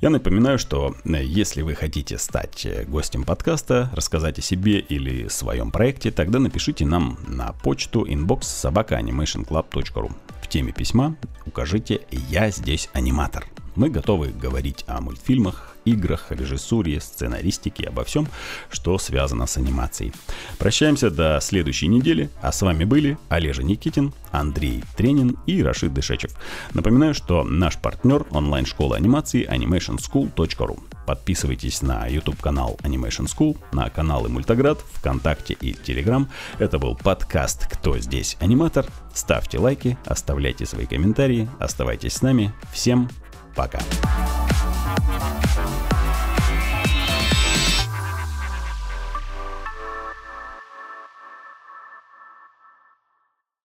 Я 0.00 0.10
напоминаю, 0.10 0.58
что 0.58 0.94
э, 1.04 1.24
если 1.24 1.62
вы 1.62 1.74
хотите 1.74 2.18
стать 2.18 2.66
э, 2.66 2.84
гостем 2.84 3.24
подкаста, 3.24 3.90
рассказать 3.94 4.38
о 4.38 4.42
себе 4.42 4.78
или 4.78 5.28
своем 5.28 5.70
проекте, 5.70 6.10
тогда 6.10 6.38
напишите 6.38 6.84
нам 6.84 7.18
на 7.26 7.52
почту 7.52 8.04
inbox 8.04 8.40
собакаanimationclub.ru. 8.42 10.12
В 10.42 10.48
теме 10.48 10.72
письма 10.72 11.16
укажите 11.46 12.02
«Я 12.10 12.50
здесь 12.50 12.90
аниматор». 12.92 13.46
Мы 13.74 13.88
готовы 13.88 14.28
говорить 14.28 14.84
о 14.86 15.00
мультфильмах, 15.00 15.65
играх, 15.86 16.26
режиссуре, 16.30 17.00
сценаристике, 17.00 17.84
обо 17.84 18.04
всем, 18.04 18.28
что 18.70 18.98
связано 18.98 19.46
с 19.46 19.56
анимацией. 19.56 20.12
Прощаемся 20.58 21.10
до 21.10 21.38
следующей 21.40 21.86
недели, 21.86 22.28
а 22.42 22.52
с 22.52 22.60
вами 22.60 22.84
были 22.84 23.16
Олежа 23.30 23.62
Никитин, 23.62 24.12
Андрей 24.30 24.84
Тренин 24.96 25.38
и 25.46 25.62
Рашид 25.62 25.94
Дышечев. 25.94 26.32
Напоминаю, 26.74 27.14
что 27.14 27.44
наш 27.44 27.78
партнер 27.78 28.26
онлайн-школа 28.30 28.96
анимации 28.96 29.48
animationschool.ru. 29.48 30.78
Подписывайтесь 31.06 31.82
на 31.82 32.06
YouTube-канал 32.06 32.78
Animation 32.82 33.26
School, 33.26 33.56
на 33.72 33.88
каналы 33.88 34.28
Мультоград, 34.28 34.80
ВКонтакте 34.94 35.54
и 35.54 35.72
Телеграм. 35.72 36.28
Это 36.58 36.80
был 36.80 36.96
подкаст 36.96 37.68
«Кто 37.72 37.96
здесь 37.98 38.36
аниматор?». 38.40 38.86
Ставьте 39.14 39.58
лайки, 39.58 39.96
оставляйте 40.04 40.66
свои 40.66 40.84
комментарии, 40.84 41.48
оставайтесь 41.60 42.14
с 42.14 42.22
нами. 42.22 42.52
Всем 42.72 43.08
Пока. 43.56 43.80
Música 44.86 45.95